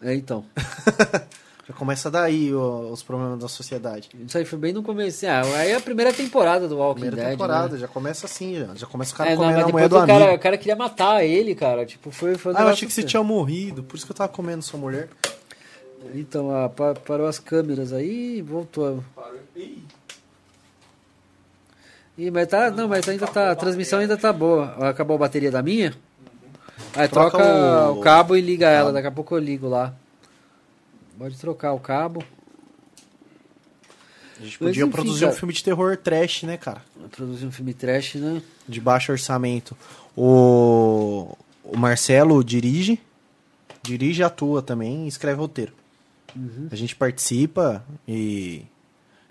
É, 0.00 0.14
então. 0.14 0.44
Já 1.68 1.74
começa 1.74 2.10
daí 2.10 2.54
ó, 2.54 2.90
os 2.90 3.02
problemas 3.02 3.38
da 3.38 3.46
sociedade. 3.46 4.08
Isso 4.26 4.38
aí 4.38 4.44
foi 4.46 4.58
bem 4.58 4.72
no 4.72 4.82
começo. 4.82 5.26
Ah, 5.26 5.42
aí 5.58 5.70
é 5.72 5.76
a 5.76 5.80
primeira 5.80 6.12
temporada 6.14 6.66
do 6.66 6.78
Walking 6.78 7.00
Primeira 7.02 7.16
Dead. 7.16 7.30
temporada, 7.32 7.74
Né? 7.74 7.78
já 7.80 7.86
começa 7.86 8.24
assim, 8.24 8.54
já, 8.56 8.74
já 8.74 8.86
começa 8.86 9.12
o 9.12 9.16
cara 9.18 9.30
É, 9.30 9.36
não, 9.36 9.42
comendo 9.42 9.60
a 9.64 9.68
mulher 9.68 9.88
do 9.88 9.96
o 9.96 9.98
amigo. 9.98 10.18
cara, 10.18 10.34
o 10.34 10.38
cara 10.38 10.56
queria 10.56 10.76
matar 10.76 11.22
ele, 11.24 11.54
cara. 11.54 11.84
Tipo, 11.84 12.10
foi, 12.10 12.36
foi 12.38 12.54
um 12.54 12.56
Ah, 12.56 12.62
eu 12.62 12.68
achei 12.68 12.88
que 12.88 12.94
você 12.94 13.00
assim. 13.02 13.08
tinha 13.08 13.22
morrido, 13.22 13.82
por 13.82 13.96
isso 13.96 14.06
que 14.06 14.12
eu 14.12 14.16
tava 14.16 14.32
comendo 14.32 14.62
sua 14.62 14.80
mulher. 14.80 15.10
Então, 16.14 16.50
ah, 16.56 16.70
pa- 16.70 16.94
parou 16.94 17.26
as 17.26 17.38
câmeras 17.38 17.92
aí, 17.92 18.40
voltou. 18.40 19.04
Parou. 19.14 19.38
Ih, 19.54 19.82
Ih, 22.16 22.30
mas 22.30 22.48
tá, 22.48 22.70
não, 22.70 22.88
mas 22.88 23.06
ainda 23.08 23.26
tá, 23.26 23.50
a 23.50 23.54
transmissão 23.54 23.98
ainda 23.98 24.16
tá 24.16 24.32
boa. 24.32 24.74
Acabou 24.88 25.16
a 25.16 25.18
bateria 25.18 25.50
da 25.50 25.62
minha? 25.62 25.94
Aí 26.96 27.06
Troca 27.08 27.36
troca, 27.36 27.90
o- 27.92 27.98
o... 27.98 28.00
cabo 28.00 28.34
e 28.36 28.40
liga 28.40 28.68
ela, 28.70 28.90
daqui 28.92 29.06
a 29.06 29.12
pouco 29.12 29.34
eu 29.34 29.38
ligo 29.38 29.68
lá. 29.68 29.94
Pode 31.18 31.36
trocar 31.38 31.72
o 31.72 31.80
cabo. 31.80 32.22
A 34.40 34.44
gente 34.44 34.56
Mas 34.60 34.68
podia 34.70 34.82
enfim, 34.84 34.92
produzir 34.92 35.24
um 35.24 35.28
cara. 35.28 35.38
filme 35.40 35.52
de 35.52 35.64
terror 35.64 35.96
trash, 35.96 36.44
né, 36.44 36.56
cara? 36.56 36.82
Produzir 37.10 37.44
um 37.44 37.50
filme 37.50 37.74
trash, 37.74 38.14
né? 38.14 38.40
De 38.68 38.80
baixo 38.80 39.10
orçamento. 39.10 39.76
O, 40.16 41.36
o 41.64 41.76
Marcelo 41.76 42.44
dirige, 42.44 43.00
dirige 43.82 44.20
e 44.20 44.24
atua 44.24 44.62
também 44.62 45.06
e 45.06 45.08
escreve 45.08 45.40
roteiro. 45.40 45.72
Uhum. 46.36 46.68
A 46.70 46.76
gente 46.76 46.94
participa 46.94 47.84
e 48.06 48.64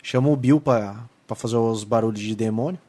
chama 0.04 0.28
o 0.28 0.36
Bill 0.36 0.60
pra, 0.60 1.06
pra 1.26 1.36
fazer 1.38 1.56
os 1.56 1.86
barulhos 1.86 2.20
de 2.20 2.36
demônio. 2.36 2.80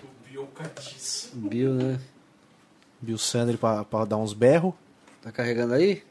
o 0.00 0.30
Biocadiço. 0.30 1.30
Bill, 1.34 1.74
né? 1.74 1.98
Bill 3.00 3.18
Sandri 3.18 3.56
pra, 3.56 3.84
pra 3.84 4.04
dar 4.04 4.16
uns 4.16 4.32
berros. 4.32 4.74
Tá 5.20 5.32
carregando 5.32 5.74
aí? 5.74 6.04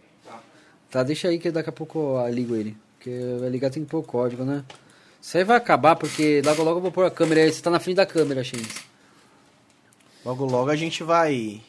Tá. 0.94 1.02
Deixa 1.04 1.28
aí 1.28 1.40
que 1.40 1.50
daqui 1.50 1.70
a 1.70 1.74
pouco 1.74 1.98
eu 2.00 2.28
ligo 2.30 2.56
ele. 2.56 2.78
Porque 2.98 3.10
vai 3.40 3.50
ligar 3.50 3.72
tem 3.72 3.84
que 3.84 3.90
pôr 3.90 3.98
o 4.00 4.04
código, 4.04 4.46
né? 4.46 4.64
Isso 5.20 5.36
aí 5.38 5.44
vai 5.44 5.58
acabar, 5.58 5.96
porque 5.96 6.42
logo 6.46 6.62
logo 6.64 6.78
eu 6.78 6.82
vou 6.84 6.92
pôr 6.92 7.06
a 7.06 7.12
câmera 7.12 7.42
aí. 7.42 7.52
Você 7.52 7.62
tá 7.64 7.70
na 7.72 7.80
frente 7.80 7.96
da 7.98 8.06
câmera, 8.06 8.44
Xins. 8.44 8.84
Logo, 10.24 10.46
logo 10.46 10.70
a 10.70 10.76
gente 10.76 11.04
vai. 11.04 11.62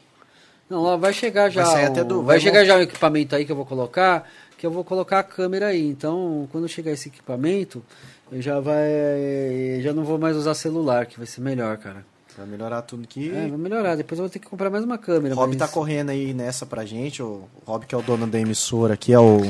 Não, 0.69 0.99
vai 0.99 1.13
chegar 1.13 1.49
já. 1.51 1.65
Vai 1.65 1.85
o- 1.85 1.87
até 1.87 2.05
do- 2.05 2.17
vai 2.19 2.37
vai 2.37 2.41
chegar 2.41 2.65
já 2.65 2.77
o 2.77 2.83
equipamento 2.83 3.35
aí 3.35 3.45
que 3.45 3.53
eu 3.53 3.57
vou 3.57 3.65
colocar, 3.67 4.29
que 4.59 4.67
eu 4.67 4.71
vou 4.71 4.85
colocar 4.85 5.21
a 5.21 5.23
câmera 5.25 5.69
aí. 5.69 5.87
Então, 5.89 6.49
quando 6.53 6.69
chegar 6.69 6.93
esse 6.93 7.09
equipamento, 7.09 7.83
eu 8.31 8.41
já 8.43 8.61
vai, 8.61 9.81
já 9.83 9.93
não 9.93 10.05
vou 10.05 10.19
mais 10.19 10.37
usar 10.37 10.55
celular, 10.55 11.07
que 11.07 11.17
vai 11.19 11.27
ser 11.27 11.41
melhor, 11.41 11.77
cara. 11.79 12.05
Vai 12.37 12.47
melhorar 12.47 12.83
tudo 12.83 13.05
aqui. 13.05 13.31
É, 13.31 13.47
vai 13.49 13.59
melhorar. 13.59 13.95
Depois 13.97 14.19
eu 14.19 14.25
vou 14.25 14.31
ter 14.31 14.41
que 14.41 14.47
comprar 14.49 14.69
mais 14.69 14.83
uma 14.85 14.99
câmera. 14.99 15.35
O 15.35 15.39
Rob 15.39 15.51
mas- 15.51 15.59
tá 15.59 15.69
correndo 15.69 16.11
aí 16.11 16.35
nessa 16.35 16.67
pra 16.67 16.85
gente. 16.85 17.23
O 17.23 17.45
Rob, 17.65 17.87
que 17.87 17.95
é 17.95 17.99
o 17.99 18.03
dono 18.03 18.27
da 18.27 18.41
emissora 18.41 18.95
aqui, 18.95 19.13
é 19.13 19.21
o, 19.21 19.41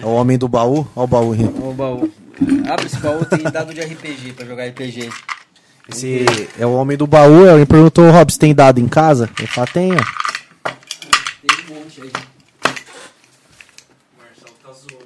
é 0.00 0.06
o 0.06 0.14
homem 0.14 0.38
do 0.38 0.48
baú. 0.48 0.86
Olha 0.96 1.04
o 1.04 1.06
baú 1.06 1.32
aí. 1.32 1.40
Ó 1.62 1.70
o 1.70 1.74
baú. 1.74 2.10
Abre 2.70 2.86
esse 2.86 2.96
baú, 2.98 3.24
tem 3.26 3.42
dado 3.42 3.74
de 3.74 3.80
RPG 3.82 4.32
pra 4.32 4.46
jogar 4.46 4.66
RPG. 4.66 5.10
Esse 5.90 6.24
é 6.58 6.64
o 6.64 6.72
homem 6.72 6.96
do 6.96 7.06
baú. 7.06 7.46
Ele 7.46 7.66
perguntou, 7.66 8.10
Rob, 8.10 8.32
você 8.32 8.38
tem 8.38 8.54
dado 8.54 8.80
em 8.80 8.88
casa? 8.88 9.28
Ele 9.38 9.46
falou, 9.48 9.68
tem, 9.70 9.92
ó. 9.92 9.96
Tem 9.96 11.76
um 11.76 11.80
monte 11.80 12.00
aí. 12.00 12.08
O 12.08 12.12
Marcelo 14.22 14.54
tá 14.62 14.72
zoando. 14.72 15.04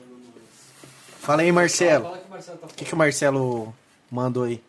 Fala 1.21 1.43
aí, 1.43 1.51
Marcelo 1.51 2.05
tá 2.05 2.67
O 2.67 2.75
que, 2.75 2.85
que 2.85 2.95
o 2.95 2.97
Marcelo 2.97 3.75
mandou 4.11 4.45
aí? 4.45 4.63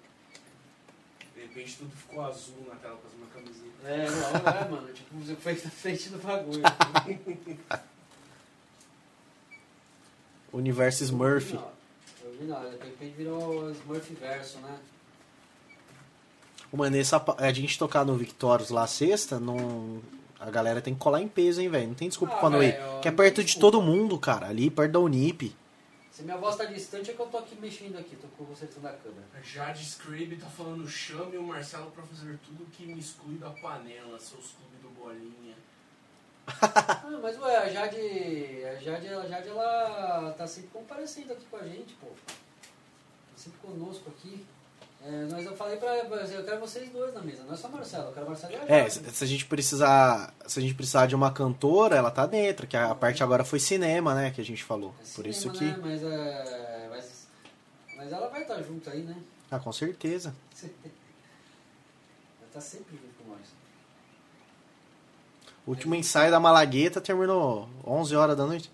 De 1.36 1.42
repente 1.44 1.76
tudo 1.78 1.92
ficou 2.18 2.26
azul 2.26 2.66
na 2.68 2.76
tela 2.76 2.98
com 2.98 3.08
as 3.08 3.14
minhas 3.14 3.34
camisetas. 3.34 3.68
É, 3.86 4.10
não, 4.10 4.52
é, 4.52 4.70
mano. 4.70 4.94
Tipo, 4.94 5.16
você 5.20 5.36
foi 5.36 5.54
na 5.54 5.70
frente 5.70 6.10
do 6.10 6.18
bagulho. 6.18 6.64
Universo 10.52 11.04
Smurf. 11.04 11.54
Não, 11.54 11.64
eu 12.24 12.32
vi 12.40 12.46
nada. 12.46 12.70
De 12.72 12.78
repente 12.86 13.14
virou 13.16 13.66
o 13.66 13.72
Smurf 13.72 14.14
verso, 14.16 14.58
né? 14.60 14.78
Mano, 16.74 16.98
essa, 16.98 17.24
a 17.38 17.54
gente 17.54 17.78
tocar 17.80 18.04
no 18.06 18.16
Victorious 18.16 18.70
lá 18.70 18.86
sexta, 18.88 19.40
não, 19.40 20.02
a 20.38 20.50
galera 20.52 20.82
tem 20.82 20.94
que 20.94 21.00
colar 21.00 21.22
em 21.22 21.28
peso, 21.28 21.62
hein, 21.62 21.70
velho? 21.70 21.88
Não 21.88 21.94
tem 21.96 22.10
desculpa 22.10 22.34
Ah, 22.36 22.40
pra 22.40 22.50
não 22.50 22.62
ir. 22.62 22.74
Que 23.02 23.08
é 23.08 23.12
não 23.12 23.18
perto 23.18 23.36
tem 23.36 23.46
de 23.46 23.52
desculpa. 23.54 23.78
todo 23.78 23.82
mundo, 23.82 24.20
cara. 24.20 24.48
Ali 24.48 24.70
perto 24.70 24.92
da 24.92 25.00
Unip. 25.00 25.56
Se 26.18 26.24
minha 26.24 26.38
voz 26.38 26.56
tá 26.56 26.66
distante 26.66 27.12
é 27.12 27.14
que 27.14 27.20
eu 27.20 27.28
tô 27.28 27.38
aqui 27.38 27.56
mexendo 27.62 27.96
aqui, 27.96 28.16
tô 28.16 28.28
consertando 28.44 28.88
a 28.88 28.94
câmera. 28.94 29.24
A 29.36 29.40
Jade 29.40 29.86
Scribe 29.86 30.36
tá 30.38 30.48
falando 30.48 30.88
chame 30.88 31.38
o 31.38 31.44
Marcelo 31.44 31.92
pra 31.92 32.02
fazer 32.02 32.40
tudo 32.40 32.66
que 32.72 32.88
me 32.88 32.98
exclui 32.98 33.38
da 33.38 33.52
panela, 33.52 34.18
seus 34.18 34.54
clubes 34.54 34.82
do 34.82 34.90
Bolinha. 35.00 35.56
Ah, 36.60 37.20
mas 37.22 37.38
ué, 37.40 37.58
a 37.58 37.70
Jade. 37.70 38.66
A 38.66 38.76
Jade, 38.80 39.08
a 39.10 39.28
Jade 39.28 39.50
ela 39.50 40.34
tá 40.36 40.48
sempre 40.48 40.70
comparecendo 40.70 41.34
aqui 41.34 41.46
com 41.46 41.58
a 41.58 41.68
gente, 41.68 41.94
pô. 42.02 42.08
Tá 42.08 43.36
sempre 43.36 43.60
conosco 43.60 44.10
aqui. 44.10 44.44
É, 45.04 45.26
nós 45.32 45.46
eu 45.46 45.56
falei 45.56 45.78
pra. 45.78 45.96
Eu 45.98 46.44
quero 46.44 46.60
vocês 46.60 46.90
dois 46.90 47.14
na 47.14 47.22
mesa, 47.22 47.44
não 47.44 47.54
é 47.54 47.58
só 47.58 47.70
Marcelo, 47.70 48.08
eu 48.08 48.14
quero 48.14 48.26
Marcelo 48.28 48.54
e 48.54 48.56
a. 48.58 48.66
É, 48.68 48.90
se 48.90 49.00
se 49.10 49.24
a 49.24 49.28
gente 49.28 49.46
precisar. 49.46 50.34
Se 50.46 50.60
a 50.60 50.62
gente 50.62 50.74
precisar 50.76 51.06
de 51.06 51.16
uma 51.16 51.32
cantora, 51.32 51.96
ela 51.96 52.12
tá 52.12 52.26
dentro, 52.26 52.68
que 52.68 52.76
a 52.76 52.94
parte 52.94 53.24
agora 53.24 53.44
foi 53.46 53.60
cinema, 53.60 54.14
né? 54.14 54.32
Que 54.32 54.42
a 54.42 54.46
gente 54.46 54.64
falou. 54.64 54.94
É 55.00 55.04
Por 55.04 55.06
cinema, 55.06 55.30
isso 55.30 55.52
que. 55.52 55.64
Né? 55.66 55.78
Mas, 55.82 56.04
é, 56.04 56.88
mas, 56.90 57.28
mas 57.96 58.12
ela 58.12 58.28
vai 58.28 58.42
estar 58.42 58.62
junto 58.64 58.90
aí, 58.90 59.04
né? 59.04 59.16
Ah, 59.50 59.60
com 59.60 59.72
certeza. 59.72 60.36
Ela 60.66 62.50
tá 62.54 62.60
sempre 62.60 62.98
junto 62.98 63.14
com 63.24 63.30
nós. 63.32 63.48
O 65.66 65.70
último 65.72 65.96
ensaio 65.96 66.32
da 66.32 66.40
Malagueta 66.40 67.00
terminou 67.00 67.70
11 67.86 68.16
horas 68.16 68.36
da 68.38 68.46
noite. 68.46 68.72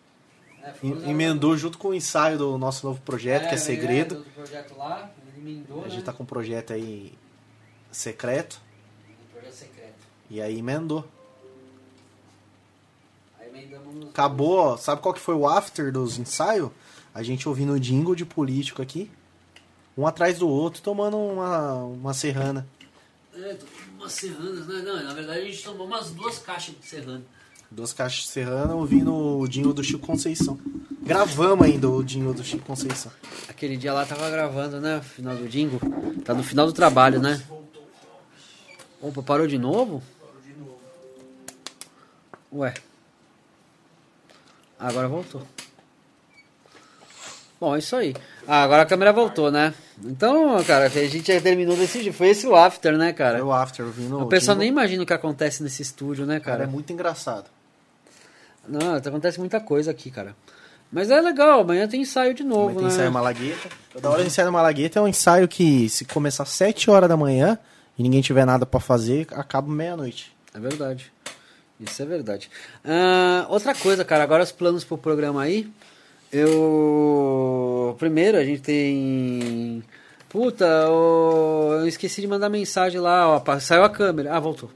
É, 0.64 0.74
E- 0.82 0.92
usar- 0.94 1.10
Emendou 1.10 1.58
junto 1.58 1.78
com 1.78 1.90
o 1.90 1.94
ensaio 1.94 2.38
do 2.38 2.58
nosso 2.58 2.86
novo 2.88 3.02
projeto, 3.02 3.44
que 3.44 3.50
é 3.50 3.54
É, 3.54 3.58
Segredo. 3.58 4.16
do 4.24 4.30
projeto 4.32 4.76
lá, 4.78 5.12
emendou, 5.44 5.82
A 5.82 5.84
né? 5.84 5.90
gente 5.90 6.04
tá 6.04 6.14
com 6.14 6.24
um 6.24 6.26
projeto 6.26 6.74
aí 6.74 7.14
secreto. 7.92 8.62
Um 9.10 9.34
projeto 9.34 9.54
secreto. 9.54 9.94
E 10.30 10.42
aí 10.42 10.60
emendou. 10.60 11.06
Aí 13.40 13.50
emendamos. 13.50 14.10
Acabou, 14.10 14.58
ó, 14.58 14.78
sabe 14.78 15.02
qual 15.02 15.14
que 15.14 15.20
foi 15.20 15.36
o 15.36 15.48
after 15.48 15.92
dos 15.92 16.18
ensaios? 16.18 16.72
A 17.14 17.22
gente 17.22 17.48
ouvindo 17.48 17.74
o 17.74 17.80
jingle 17.80 18.16
de 18.16 18.26
político 18.26 18.82
aqui. 18.82 19.12
Um 19.96 20.08
atrás 20.08 20.40
do 20.40 20.50
outro, 20.50 20.82
tomando 20.82 21.18
uma, 21.18 21.76
uma 21.84 22.14
serrana. 22.14 22.68
É, 23.36 23.54
com 23.54 24.02
umas 24.02 24.14
serranas, 24.14 24.68
né? 24.68 24.82
Não, 24.82 25.04
na 25.04 25.14
verdade 25.14 25.42
a 25.42 25.46
gente 25.46 25.64
tomou 25.64 25.86
umas 25.86 26.10
duas 26.12 26.40
caixas 26.40 26.74
de 26.80 26.86
serrana. 26.86 27.24
Duas 27.74 27.92
caixas 27.92 28.28
serrana 28.28 28.76
ouvindo 28.76 29.12
o 29.12 29.48
jingle 29.48 29.74
do 29.74 29.84
Chico 29.84 30.06
Conceição. 30.06 30.60
Gravamos 31.02 31.66
ainda 31.66 31.90
o 31.90 32.04
jingle 32.04 32.32
do 32.34 32.44
Chico 32.44 32.64
Conceição. 32.64 33.12
Aquele 33.50 33.76
dia 33.76 33.92
lá 33.92 34.06
tava 34.06 34.30
gravando, 34.30 34.80
né? 34.80 35.02
Final 35.02 35.36
do 35.36 35.48
Dingo. 35.50 35.80
Tá 36.24 36.36
no 36.36 36.44
final 36.44 36.68
do 36.68 36.72
trabalho, 36.72 37.20
né? 37.20 37.42
Opa, 39.02 39.24
parou 39.24 39.48
de 39.48 39.58
novo? 39.58 40.04
Parou 40.22 40.42
de 40.46 40.54
novo. 40.54 40.80
Ué. 42.54 42.74
Agora 44.80 45.08
voltou. 45.08 45.42
Bom, 47.60 47.76
é 47.76 47.80
isso 47.80 47.96
aí. 47.96 48.14
Ah, 48.48 48.62
agora 48.64 48.84
a 48.84 48.86
câmera 48.86 49.12
voltou, 49.12 49.50
né? 49.50 49.74
Então, 50.04 50.64
cara, 50.64 50.86
a 50.86 50.90
gente 50.90 51.34
já 51.34 51.42
terminou 51.42 51.76
desse 51.76 52.04
jeito. 52.04 52.16
Foi 52.16 52.28
esse 52.28 52.46
o 52.46 52.56
after, 52.56 52.96
né, 52.98 53.14
cara? 53.14 53.44
O 53.44 53.52
after 53.52 53.84
ouvindo 53.86 54.20
O 54.20 54.24
o 54.24 54.28
pessoal 54.28 54.56
nem 54.56 54.68
imagina 54.70 55.02
o 55.02 55.06
que 55.06 55.14
acontece 55.14 55.64
nesse 55.64 55.82
estúdio, 55.82 56.26
né, 56.26 56.40
Cara, 56.40 56.58
cara? 56.58 56.70
é 56.70 56.72
muito 56.72 56.94
engraçado. 56.94 57.50
Não, 58.68 58.96
acontece 58.96 59.40
muita 59.40 59.60
coisa 59.60 59.92
aqui, 59.92 60.10
cara. 60.10 60.36
Mas 60.92 61.10
é 61.10 61.20
legal, 61.20 61.62
amanhã 61.62 61.88
tem 61.88 62.02
ensaio 62.02 62.34
de 62.34 62.44
novo, 62.44 62.76
tem 62.76 62.84
né? 62.84 62.90
ensaio 62.90 63.12
Malagueta. 63.12 63.70
Toda 63.92 64.10
hora 64.12 64.24
ensaio 64.24 64.52
Malagueta 64.52 65.00
é 65.00 65.02
um 65.02 65.08
ensaio 65.08 65.48
que, 65.48 65.90
se 65.90 66.06
começar 66.06 66.44
às 66.44 66.50
7 66.50 66.90
horas 66.92 67.10
da 67.10 67.18
manhã 67.18 67.58
e 67.98 68.04
ninguém 68.04 68.22
tiver 68.22 68.46
nada 68.46 68.66
pra 68.66 68.80
fazer, 68.80 69.28
acaba 69.32 69.72
meia-noite. 69.72 70.36
É 70.54 70.60
verdade. 70.60 71.12
Isso 71.80 72.02
é 72.02 72.06
verdade. 72.06 72.50
Ah, 72.86 73.48
outra 73.50 73.74
coisa, 73.74 74.06
cara, 74.06 74.24
agora 74.24 74.44
os 74.44 74.52
planos 74.52 74.84
pro 74.84 74.98
programa 74.98 75.42
aí. 75.42 75.68
Eu. 76.32 77.96
Primeiro, 78.00 78.38
a 78.38 78.44
gente 78.44 78.62
tem. 78.62 79.84
Puta, 80.30 80.66
eu 80.66 81.80
eu 81.84 81.88
esqueci 81.88 82.22
de 82.22 82.28
mandar 82.28 82.50
mensagem 82.50 83.00
lá, 83.00 83.28
ó. 83.28 83.60
Saiu 83.60 83.84
a 83.84 83.90
câmera. 83.90 84.36
Ah, 84.36 84.40
voltou. 84.40 84.70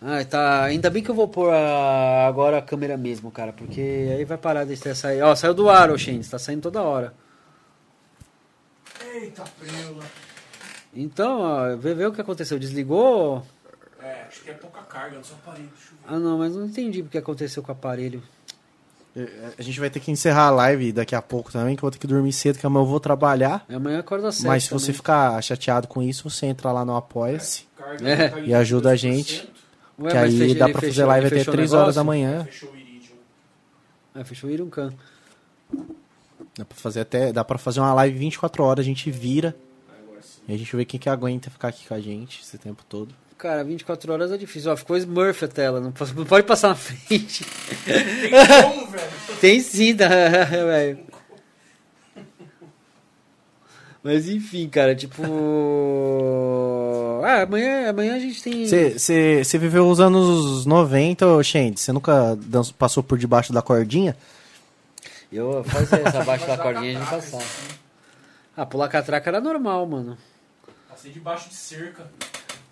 Ah, 0.00 0.24
tá. 0.24 0.62
Ainda 0.64 0.88
bem 0.90 1.02
que 1.02 1.10
eu 1.10 1.14
vou 1.14 1.26
pôr 1.28 1.52
a- 1.52 2.26
agora 2.28 2.58
a 2.58 2.62
câmera 2.62 2.96
mesmo, 2.96 3.30
cara, 3.30 3.52
porque 3.52 3.80
aí 3.80 4.24
vai 4.24 4.38
parar 4.38 4.64
de 4.64 4.76
ter 4.76 4.94
sair. 4.94 5.22
Ó, 5.22 5.34
saiu 5.34 5.54
do 5.54 5.68
ar, 5.68 5.90
Oxênis, 5.90 6.28
tá 6.28 6.38
saindo 6.38 6.62
toda 6.62 6.82
hora. 6.82 7.12
Eita, 9.14 9.44
prela. 9.58 10.04
Então, 10.94 11.40
ó, 11.40 11.76
vê, 11.76 11.94
vê 11.94 12.06
o 12.06 12.12
que 12.12 12.20
aconteceu. 12.20 12.58
Desligou? 12.58 13.44
É, 14.00 14.22
acho 14.28 14.42
que 14.42 14.50
é 14.50 14.54
pouca 14.54 14.80
carga 14.82 15.18
no 15.18 15.24
seu 15.24 15.36
aparelho. 15.36 15.68
Ah, 16.06 16.18
não, 16.18 16.38
mas 16.38 16.54
não 16.54 16.66
entendi 16.66 17.00
o 17.02 17.06
que 17.06 17.18
aconteceu 17.18 17.62
com 17.62 17.70
o 17.70 17.72
aparelho. 17.72 18.22
É, 19.16 19.28
A 19.58 19.62
gente 19.62 19.80
vai 19.80 19.90
ter 19.90 19.98
que 20.00 20.10
encerrar 20.12 20.46
a 20.46 20.50
live 20.50 20.92
daqui 20.92 21.14
a 21.14 21.22
pouco 21.22 21.50
também, 21.50 21.74
que 21.74 21.80
eu 21.80 21.82
vou 21.82 21.90
ter 21.90 21.98
que 21.98 22.06
dormir 22.06 22.32
cedo, 22.32 22.58
que 22.58 22.66
amanhã 22.66 22.84
eu 22.84 22.88
vou 22.88 23.00
trabalhar. 23.00 23.64
Amanhã 23.68 23.98
acorda 23.98 24.30
cedo. 24.30 24.46
Mas 24.46 24.64
se 24.64 24.70
você 24.70 24.86
também. 24.86 24.96
ficar 24.96 25.42
chateado 25.42 25.88
com 25.88 26.00
isso, 26.02 26.28
você 26.30 26.46
entra 26.46 26.70
lá 26.70 26.84
no 26.84 26.96
Apoia-se. 26.96 27.66
Carga 27.76 28.08
É. 28.08 28.28
tá 28.28 28.40
E 28.40 28.54
ajuda 28.54 28.90
a 28.90 28.94
22%. 28.94 28.98
gente. 28.98 29.52
Ué, 30.00 30.08
que 30.10 30.14
mas 30.16 30.40
aí 30.40 30.54
dá 30.54 30.66
pra 30.68 30.74
fazer 30.80 30.86
fechou- 30.92 31.06
live 31.06 31.26
ele 31.26 31.34
até 31.34 31.38
fechou 31.38 31.52
o 31.52 31.56
3 31.56 31.72
horas 31.74 31.94
da 31.96 32.04
manhã. 32.04 32.44
Fechou 32.44 32.70
o 32.70 32.76
Iridium. 32.76 33.16
Ah, 34.14 34.24
fechou 34.24 34.50
o 34.50 34.52
Iruncan. 34.52 34.92
Dá 36.56 36.64
pra 36.64 36.76
fazer 36.76 37.00
até. 37.00 37.32
Dá 37.32 37.44
pra 37.44 37.58
fazer 37.58 37.80
uma 37.80 37.92
live 37.94 38.18
24 38.18 38.62
horas, 38.64 38.84
a 38.84 38.86
gente 38.86 39.10
vira. 39.10 39.54
E 40.46 40.54
a 40.54 40.56
gente 40.56 40.74
vê 40.74 40.84
quem 40.84 40.98
que 40.98 41.08
aguenta 41.08 41.50
ficar 41.50 41.68
aqui 41.68 41.86
com 41.86 41.94
a 41.94 42.00
gente 42.00 42.40
esse 42.42 42.56
tempo 42.56 42.82
todo. 42.88 43.14
Cara, 43.36 43.62
24 43.62 44.12
horas 44.12 44.32
é 44.32 44.36
difícil. 44.38 44.72
Ó, 44.72 44.76
ficou 44.76 44.96
Smurf 44.96 45.44
a 45.44 45.48
tela, 45.48 45.78
não 45.80 45.92
pode, 45.92 46.14
não 46.14 46.24
pode 46.24 46.46
passar 46.46 46.68
na 46.68 46.74
frente. 46.74 47.44
Tem 47.84 48.30
como, 48.62 48.86
velho? 48.88 49.10
Tem 49.40 49.60
sim, 49.60 49.94
tá, 49.94 50.08
velho. 50.48 50.98
Mas 54.08 54.26
enfim, 54.26 54.66
cara, 54.70 54.94
tipo. 54.96 55.22
Ah, 57.22 57.42
amanhã, 57.42 57.90
amanhã 57.90 58.14
a 58.16 58.18
gente 58.18 58.42
tem. 58.42 58.66
Você 58.66 59.58
viveu 59.58 59.86
os 59.86 60.00
anos 60.00 60.64
90, 60.64 61.26
ô 61.26 61.42
Shende? 61.42 61.78
Você 61.78 61.92
nunca 61.92 62.38
passou 62.78 63.02
por 63.02 63.18
debaixo 63.18 63.52
da 63.52 63.60
cordinha? 63.60 64.16
Eu 65.30 65.62
fazia 65.62 65.98
essa 65.98 66.22
abaixo 66.22 66.46
da 66.46 66.56
cordinha 66.56 66.96
a 66.96 67.00
gente 67.02 67.10
passava. 67.10 67.42
assim, 67.42 67.74
Ah, 68.56 68.64
pular 68.64 68.88
catraca 68.88 69.28
era 69.28 69.42
normal, 69.42 69.84
mano. 69.84 70.16
Passei 70.88 71.12
debaixo 71.12 71.50
de 71.50 71.54
cerca. 71.54 72.06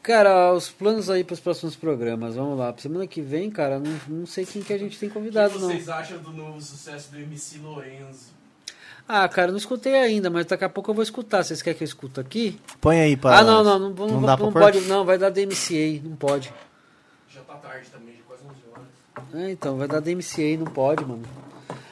Cara, 0.02 0.54
os 0.54 0.70
planos 0.70 1.10
aí 1.10 1.22
pros 1.22 1.38
próximos 1.40 1.76
programas, 1.76 2.34
vamos 2.36 2.58
lá. 2.58 2.72
Pra 2.72 2.80
semana 2.80 3.06
que 3.06 3.20
vem, 3.20 3.50
cara, 3.50 3.78
não, 3.78 4.00
não 4.08 4.24
sei 4.26 4.46
quem 4.46 4.62
que 4.62 4.72
a 4.72 4.78
gente 4.78 4.98
tem 4.98 5.10
O 5.10 5.12
convidado, 5.12 5.52
que 5.52 5.60
não. 5.60 5.68
vocês 5.68 5.86
acham 5.90 6.16
do 6.16 6.32
novo 6.32 6.62
sucesso 6.62 7.10
do 7.10 7.18
MC 7.18 7.58
Lorenzo? 7.58 8.34
Ah, 9.08 9.28
cara, 9.28 9.50
não 9.50 9.58
escutei 9.58 9.94
ainda, 9.94 10.28
mas 10.28 10.46
daqui 10.46 10.64
a 10.64 10.68
pouco 10.68 10.90
eu 10.90 10.94
vou 10.94 11.02
escutar. 11.02 11.44
Vocês 11.44 11.62
querem 11.62 11.76
que 11.76 11.84
eu 11.84 11.86
escuto 11.86 12.20
aqui? 12.20 12.58
Põe 12.80 13.00
aí 13.00 13.16
pra. 13.16 13.38
ah, 13.38 13.44
não, 13.44 13.62
não, 13.62 13.78
não, 13.78 13.90
não, 13.90 14.06
não 14.08 14.22
dá 14.22 14.36
não 14.36 14.52
pode, 14.52 14.80
não, 14.82 15.04
vai 15.04 15.16
dar 15.16 15.30
DMCA, 15.30 16.00
não 16.02 16.16
pode. 16.16 16.52
Já 17.32 17.40
tá 17.42 17.54
tarde 17.54 17.88
também, 17.90 18.14
já 18.16 18.22
quase 18.26 18.42
11 18.44 18.54
horas. 18.72 19.44
É, 19.44 19.50
então, 19.52 19.76
vai 19.76 19.86
dar 19.86 20.00
DMCA, 20.00 20.56
não 20.58 20.66
pode, 20.66 21.04
mano. 21.04 21.22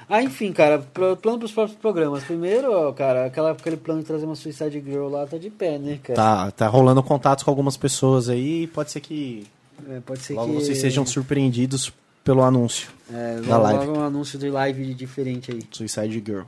Ah, 0.09 0.23
enfim, 0.23 0.53
cara, 0.53 0.81
plano 0.81 1.39
pros 1.39 1.53
próximos 1.53 1.81
programas. 1.81 2.25
Primeiro, 2.25 2.93
cara, 2.93 3.27
aquela, 3.27 3.53
aquele 3.53 3.77
plano 3.77 4.01
de 4.01 4.07
trazer 4.07 4.27
uma 4.27 4.35
Suicide 4.35 4.81
Girl 4.81 5.09
lá 5.09 5.27
tá 5.27 5.39
de 5.39 5.51
pé, 5.51 5.79
né, 5.79 5.99
cara? 6.03 6.15
Tá, 6.15 6.51
tá 6.51 6.67
rolando 6.67 7.03
contatos 7.03 7.43
com 7.43 7.51
algumas 7.51 7.77
pessoas 7.77 8.29
aí. 8.29 8.67
Pode 8.67 8.91
ser 8.91 9.01
que 9.01 9.47
É, 9.89 10.01
pode 10.01 10.21
ser 10.21 10.35
logo 10.35 10.53
que... 10.53 10.61
vocês 10.65 10.79
sejam 10.79 11.07
surpreendidos 11.07 11.93
pelo 12.23 12.43
anúncio. 12.43 12.91
É, 13.13 13.41
da 13.41 13.57
logo, 13.57 13.63
live. 13.63 13.87
logo 13.87 13.99
um 13.99 14.03
anúncio 14.05 14.39
de 14.39 14.51
live 14.51 14.95
diferente 14.95 15.53
aí. 15.53 15.63
Suicide 15.71 16.23
Girl. 16.25 16.43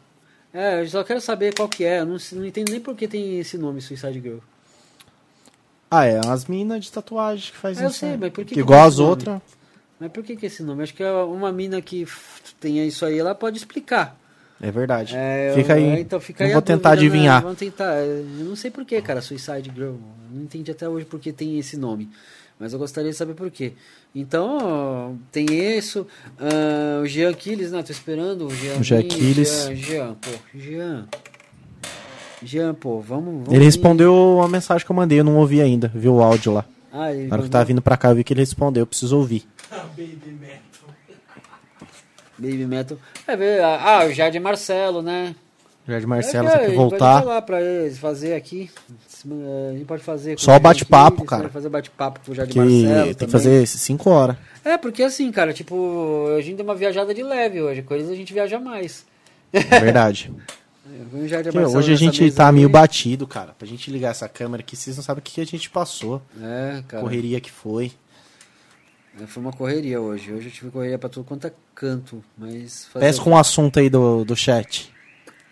É, 0.59 0.81
eu 0.81 0.89
só 0.89 1.05
quero 1.05 1.21
saber 1.21 1.55
qual 1.55 1.69
que 1.69 1.85
é. 1.85 2.01
Eu 2.01 2.07
não, 2.07 2.17
não 2.33 2.47
entendo 2.47 2.71
nem 2.71 2.81
por 2.81 2.97
que 2.97 3.07
tem 3.07 3.39
esse 3.39 3.59
nome, 3.59 3.83
Suicide 3.83 4.21
Girl. 4.21 4.39
Ah, 5.91 6.07
é 6.07 6.19
as 6.27 6.47
minas 6.47 6.85
de 6.85 6.91
tatuagem 6.93 7.53
que 7.53 7.59
faz 7.59 7.79
eu 7.81 7.89
isso. 7.89 7.99
sei, 7.99 8.11
né? 8.13 8.17
mas 8.23 8.33
por 8.33 8.45
que 8.45 8.55
Que 8.55 8.61
igual 8.61 8.87
as 8.87 8.99
outras. 8.99 9.41
Mas 10.01 10.11
por 10.11 10.25
que, 10.25 10.35
que 10.37 10.47
esse 10.47 10.63
nome? 10.63 10.83
Acho 10.83 10.95
que 10.95 11.03
é 11.03 11.11
uma 11.13 11.53
mina 11.53 11.81
que 11.81 12.07
tenha 12.61 12.85
isso 12.85 13.05
aí, 13.05 13.19
ela 13.19 13.35
pode 13.35 13.57
explicar. 13.59 14.19
É 14.61 14.71
verdade. 14.71 15.15
É, 15.15 15.53
fica 15.55 15.79
eu- 15.79 15.93
aí. 15.95 16.01
Então 16.01 16.19
fica 16.21 16.43
Eu 16.43 16.49
aí 16.49 16.53
vou 16.55 16.63
tentar 16.63 16.95
dúvida, 16.95 17.03
né? 17.13 17.17
adivinhar. 17.17 17.43
Vamos 17.43 17.59
tentar. 17.59 17.95
Eu 18.03 18.25
não 18.25 18.57
sei 18.57 18.71
por 18.71 18.85
que, 18.85 19.01
cara, 19.03 19.21
Suicide 19.21 19.71
Girl. 19.75 19.89
Eu 19.95 20.01
não 20.33 20.43
entendi 20.43 20.71
até 20.71 20.89
hoje 20.89 21.05
por 21.05 21.21
que 21.21 21.33
tem 21.33 21.59
esse 21.59 21.77
nome. 21.77 22.11
Mas 22.59 22.73
eu 22.73 22.79
gostaria 22.79 23.11
de 23.11 23.17
saber 23.17 23.35
por 23.35 23.51
quê. 23.51 23.73
Então, 24.15 25.19
tem 25.31 25.47
isso. 25.77 26.07
ah, 26.39 27.03
o 27.03 27.07
Jean 27.07 27.31
Aquiles, 27.31 27.71
né? 27.71 27.83
Tô 27.83 27.93
esperando 27.93 28.47
o 28.47 28.51
Jean. 28.55 28.79
O 28.79 28.83
Jean. 28.83 29.01
Aquiles. 29.01 29.65
Jean, 29.65 29.75
Jean, 29.75 30.15
pô. 30.15 30.31
Jean. 30.55 31.09
Jean, 32.43 32.75
pô, 32.75 33.01
vamos. 33.01 33.45
vamos 33.45 33.53
Ele 33.53 33.65
respondeu 33.65 34.41
a 34.43 34.49
mensagem 34.49 34.87
que 34.87 34.91
eu 34.91 34.97
mandei, 34.97 35.21
eu 35.21 35.25
não 35.25 35.37
ouvi 35.37 35.61
ainda. 35.61 35.91
Viu 35.95 36.15
o 36.15 36.23
áudio 36.23 36.53
lá. 36.53 36.65
Ah, 36.93 37.13
ele 37.13 37.29
Na 37.29 37.35
hora 37.37 37.43
que 37.43 37.51
tava 37.51 37.65
vindo 37.65 37.83
pra 37.83 37.97
cá, 37.97 38.11
eu 38.11 38.15
vi 38.15 38.25
que 38.25 38.33
ele 38.33 38.41
respondeu, 38.41 38.83
eu 38.83 38.87
preciso 38.87 39.19
ouvir. 39.19 39.47
Baby 39.71 40.19
Metal. 40.41 40.61
Baby 42.39 42.67
Metal. 42.67 42.99
É, 43.27 43.37
ver, 43.37 43.63
ah, 43.63 44.07
o 44.07 44.13
Jade 44.13 44.39
Marcelo, 44.39 45.03
né? 45.03 45.35
Jardim 45.89 46.07
Marcelo, 46.07 46.49
É, 46.49 46.51
você 46.51 46.57
a 46.57 46.61
quer 46.61 46.67
gente 46.69 46.77
voltar? 46.77 46.99
Pode 47.15 47.25
falar 47.27 47.43
pra 47.43 47.63
eles, 47.63 47.99
fazer 47.99 48.35
aqui. 48.35 48.71
A 49.71 49.73
gente 49.73 49.85
pode 49.85 50.03
fazer. 50.03 50.35
com 50.37 50.43
Só 50.43 50.57
o 50.57 50.61
bate-papo, 50.61 51.25
cara. 51.25 51.49
Fazer 51.49 51.69
bate-papo 51.69 52.21
com 52.25 52.33
o 52.33 52.35
Jardim 52.35 52.53
Que 52.53 52.59
Marcelo. 52.59 53.15
tem 53.15 53.27
que 53.29 53.33
fazer 53.33 53.67
5 53.67 54.11
horas. 54.11 54.37
É, 54.65 54.77
porque 54.77 55.03
assim, 55.03 55.31
cara, 55.31 55.53
tipo, 55.53 56.27
a 56.37 56.41
gente 56.43 56.57
deu 56.57 56.65
uma 56.65 56.75
viajada 56.75 57.15
de 57.15 57.23
leve 57.23 57.63
hoje. 57.63 57.83
Coisas 57.83 58.11
a 58.11 58.15
gente 58.15 58.33
viaja 58.33 58.59
mais. 58.59 59.07
É 59.53 59.61
verdade. 59.81 60.33
O 60.89 61.51
Que 61.51 61.59
hoje 61.59 61.93
a 61.93 61.97
gente 61.97 62.31
tá 62.31 62.51
meio 62.53 62.69
batido, 62.69 63.27
cara. 63.27 63.53
Pra 63.59 63.67
gente 63.67 63.91
ligar 63.91 64.11
essa 64.13 64.29
câmera 64.29 64.63
aqui, 64.63 64.77
vocês 64.77 64.97
não 64.97 65.03
sabem 65.03 65.19
o 65.19 65.23
que 65.23 65.41
a 65.41 65.45
gente 65.45 65.69
passou. 65.69 66.23
É, 66.41 66.81
cara. 66.87 67.03
Correria 67.03 67.41
que 67.41 67.51
foi. 67.51 67.91
É, 69.21 69.27
Foi 69.27 69.43
uma 69.43 69.53
correria 69.53 70.01
hoje. 70.01 70.33
Hoje 70.33 70.47
eu 70.47 70.53
tive 70.53 70.71
correria 70.71 70.97
pra 70.97 71.09
tudo 71.09 71.25
quanto 71.25 71.47
é 71.49 71.53
canto. 71.75 72.23
Mas. 72.39 72.87
fazer- 72.87 73.05
Pesca 73.05 73.29
um 73.29 73.37
assunto 73.37 73.79
aí 73.81 73.91
do, 73.91 74.25
do 74.25 74.37
chat. 74.37 74.93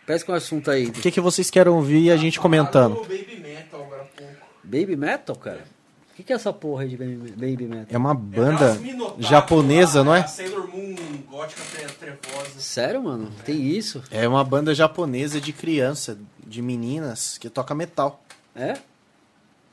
Pesca 0.07 0.32
um 0.32 0.34
assunto 0.34 0.70
aí. 0.70 0.86
O 0.86 0.92
que, 0.92 1.11
que 1.11 1.20
vocês 1.20 1.50
querem 1.50 1.72
ouvir 1.72 2.02
e 2.05 2.11
a 2.11 2.16
gente 2.16 2.38
comentando? 2.38 2.96
Baby 3.02 3.40
Metal 3.42 3.82
agora 3.82 4.02
há 4.02 4.05
pouco. 4.05 4.32
Baby 4.62 4.96
Metal, 4.96 5.36
cara? 5.36 5.64
O 6.12 6.16
que, 6.16 6.22
que 6.22 6.32
é 6.32 6.36
essa 6.36 6.52
porra 6.52 6.82
aí 6.82 6.90
de 6.90 6.96
Baby, 6.96 7.32
baby 7.32 7.64
Metal? 7.66 7.86
É 7.90 7.98
uma 7.98 8.12
É 8.12 8.14
banda 8.14 8.74
Minotauro 8.74 9.22
japonesa, 9.22 9.98
lá, 10.00 10.05
não 10.05 10.14
é? 10.14 10.26
Sailor 10.26 10.68
Moon 10.68 10.94
gótica 11.28 11.62
tre- 11.72 11.86
trevosa. 12.18 12.61
Sério, 12.61 13.02
mano? 13.02 13.32
Tem 13.44 13.61
isso? 13.61 14.02
É 14.11 14.28
uma 14.28 14.44
banda 14.44 14.74
japonesa 14.74 15.40
de 15.40 15.52
criança, 15.52 16.16
de 16.46 16.62
meninas, 16.62 17.36
que 17.38 17.48
toca 17.50 17.74
metal. 17.74 18.22
É? 18.55 18.74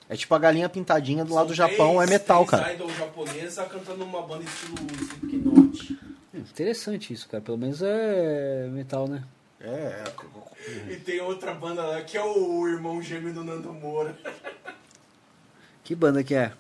É 0.10 0.16
tipo 0.16 0.34
a 0.34 0.40
galinha 0.40 0.68
pintadinha 0.68 1.24
do 1.24 1.34
lado 1.34 1.48
do 1.50 1.56
São 1.56 1.68
Japão, 1.68 2.02
é 2.02 2.06
três- 2.06 2.22
metal, 2.22 2.46
três 2.46 2.62
cara. 2.64 2.74
idol 2.74 2.90
japonesa 2.90 3.64
cantando 3.66 4.04
uma 4.04 4.22
banda 4.24 4.44
estilo 4.44 4.76
Slipknot. 5.00 5.94
Hum, 6.34 6.40
Interessante 6.40 7.14
isso, 7.14 7.28
cara. 7.30 7.44
Pelo 7.44 7.58
menos 7.58 7.82
é 7.84 8.68
metal, 8.72 9.08
né? 9.08 9.24
É, 9.64 10.04
E 10.90 10.96
tem 10.98 11.22
outra 11.22 11.54
banda 11.54 11.84
lá 11.84 12.02
que 12.02 12.18
é 12.18 12.24
o 12.24 12.68
irmão 12.68 13.02
gêmeo 13.02 13.34
do 13.34 13.44
Nando 13.44 13.72
Moura. 13.74 14.18
Que 15.84 15.94
banda 15.96 16.24
que 16.24 16.34
é? 16.34 16.52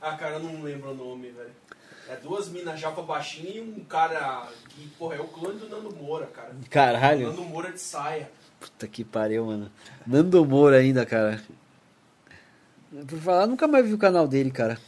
Ah, 0.00 0.16
cara, 0.16 0.36
eu 0.36 0.40
não 0.40 0.62
lembro 0.62 0.90
o 0.90 0.94
nome, 0.94 1.30
velho. 1.30 1.50
É 2.08 2.16
duas 2.16 2.48
minas 2.48 2.78
japa 2.80 3.02
baixinha 3.02 3.56
e 3.56 3.60
um 3.60 3.84
cara 3.84 4.48
que, 4.68 4.88
porra, 4.98 5.16
é 5.16 5.20
o 5.20 5.28
clone 5.28 5.58
do 5.58 5.68
Nando 5.68 5.94
Moura, 5.94 6.26
cara. 6.26 6.54
Caralho. 6.70 7.28
Nando 7.28 7.42
Moura 7.42 7.72
de 7.72 7.80
saia. 7.80 8.30
Puta 8.60 8.86
que 8.88 9.04
pariu, 9.04 9.44
mano. 9.44 9.70
Nando 10.06 10.44
Moura 10.44 10.76
ainda, 10.78 11.04
cara. 11.04 11.42
Por 13.06 13.18
falar, 13.18 13.46
nunca 13.46 13.68
mais 13.68 13.86
vi 13.86 13.92
o 13.92 13.98
canal 13.98 14.26
dele, 14.26 14.50
cara. 14.50 14.78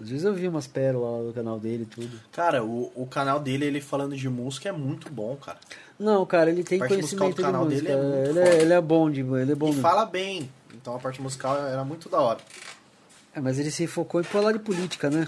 Às 0.00 0.10
vezes 0.10 0.24
eu 0.24 0.34
vi 0.34 0.46
umas 0.46 0.66
pérolas 0.66 1.20
lá 1.22 1.26
do 1.28 1.32
canal 1.32 1.58
dele 1.58 1.84
e 1.84 1.86
tudo. 1.86 2.20
Cara, 2.32 2.62
o, 2.62 2.92
o 2.94 3.06
canal 3.06 3.40
dele, 3.40 3.64
ele 3.64 3.80
falando 3.80 4.14
de 4.14 4.28
música, 4.28 4.68
é 4.68 4.72
muito 4.72 5.10
bom, 5.10 5.34
cara. 5.36 5.58
Não, 5.98 6.26
cara, 6.26 6.50
ele 6.50 6.62
tem 6.62 6.76
A 6.76 6.80
parte 6.80 7.00
musical 7.00 7.18
conhecimento 7.32 7.36
do 7.36 7.42
canal 7.42 7.66
de 7.68 7.80
dele 7.80 7.96
música. 7.96 8.02
é 8.02 8.16
muito 8.26 8.38
ele, 8.38 8.48
é, 8.48 8.60
ele 8.62 8.72
é 8.74 8.80
bom 8.80 9.10
de 9.10 9.20
ele 9.20 9.52
é 9.52 9.54
bom. 9.54 9.66
E 9.66 9.70
mesmo. 9.70 9.82
fala 9.82 10.04
bem. 10.04 10.50
Então 10.74 10.94
a 10.94 10.98
parte 10.98 11.22
musical 11.22 11.56
era 11.66 11.82
muito 11.84 12.08
da 12.10 12.20
hora. 12.20 12.40
É, 13.34 13.40
mas 13.40 13.58
ele 13.58 13.70
se 13.70 13.86
focou 13.86 14.20
em 14.20 14.24
falar 14.24 14.52
de 14.52 14.58
política, 14.58 15.08
né? 15.08 15.26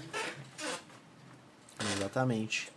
Exatamente. 1.97 2.71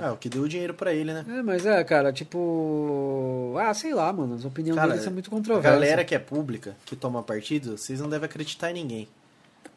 É, 0.00 0.10
o 0.10 0.16
que 0.16 0.28
deu 0.28 0.48
dinheiro 0.48 0.74
pra 0.74 0.92
ele, 0.92 1.12
né? 1.12 1.24
É, 1.28 1.42
mas 1.42 1.64
é, 1.66 1.82
cara, 1.84 2.12
tipo. 2.12 3.54
Ah, 3.60 3.72
sei 3.74 3.92
lá, 3.94 4.12
mano. 4.12 4.34
As 4.34 4.44
opiniões 4.44 4.76
Cara, 4.76 4.92
dele 4.92 5.02
são 5.04 5.12
muito 5.12 5.28
A 5.28 5.30
controversas. 5.30 5.70
galera 5.72 6.04
que 6.04 6.14
é 6.14 6.18
pública, 6.18 6.74
que 6.84 6.96
toma 6.96 7.22
partido, 7.22 7.76
vocês 7.76 8.00
não 8.00 8.08
devem 8.08 8.24
acreditar 8.26 8.70
em 8.70 8.74
ninguém. 8.74 9.08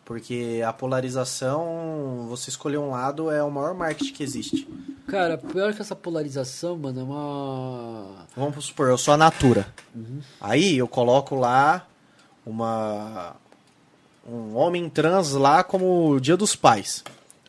Porque 0.06 0.62
a 0.66 0.74
polarização, 0.74 2.26
você 2.28 2.50
escolher 2.50 2.78
um 2.78 2.90
lado, 2.92 3.32
é 3.32 3.42
o 3.44 3.52
maior 3.52 3.74
marketing 3.74 4.14
que 4.14 4.24
existe. 4.24 4.68
Cara, 5.08 5.38
pior 5.38 5.74
que 5.74 5.82
essa 5.82 5.96
polarização, 5.96 6.78
mano, 6.78 7.00
é 7.00 7.04
uma. 7.04 8.26
Vamos 8.36 8.66
supor, 8.66 8.90
eu 8.90 8.98
sou 8.98 9.14
a 9.14 9.18
Natura. 9.18 9.68
Uhum. 9.96 10.20
Aí 10.40 10.78
eu 10.78 10.88
coloco 10.88 11.36
lá 11.36 11.86
uma 12.46 13.36
um 14.28 14.56
homem 14.56 14.90
trans 14.90 15.34
lá 15.34 15.64
como 15.64 16.20
Dia 16.20 16.38
dos 16.38 16.56
Pais. 16.56 17.04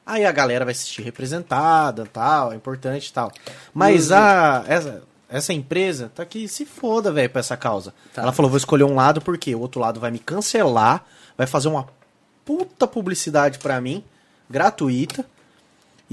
Aí 0.04 0.24
a 0.24 0.32
galera 0.32 0.64
vai 0.64 0.74
se 0.74 0.86
sentir 0.86 1.02
representada, 1.02 2.06
tal, 2.06 2.52
é 2.52 2.56
importante 2.56 3.08
e 3.08 3.12
tal. 3.12 3.30
Mas 3.72 4.10
Uhum. 4.10 4.16
a 4.16 4.64
essa, 4.66 5.02
essa 5.28 5.52
empresa 5.52 6.10
tá 6.14 6.22
aqui 6.22 6.48
se 6.48 6.64
foda, 6.66 7.12
velho, 7.12 7.30
pra 7.30 7.40
essa 7.40 7.56
causa. 7.56 7.94
Tá. 8.12 8.22
Ela 8.22 8.32
falou, 8.32 8.50
vou 8.50 8.58
escolher 8.58 8.84
um 8.84 8.94
lado 8.94 9.20
porque 9.20 9.54
o 9.54 9.60
outro 9.60 9.80
lado 9.80 10.00
vai 10.00 10.10
me 10.10 10.18
cancelar, 10.18 11.04
vai 11.36 11.46
fazer 11.46 11.68
uma 11.68 11.86
puta 12.44 12.86
publicidade 12.86 13.58
pra 13.58 13.80
mim, 13.80 14.02
gratuita. 14.48 15.24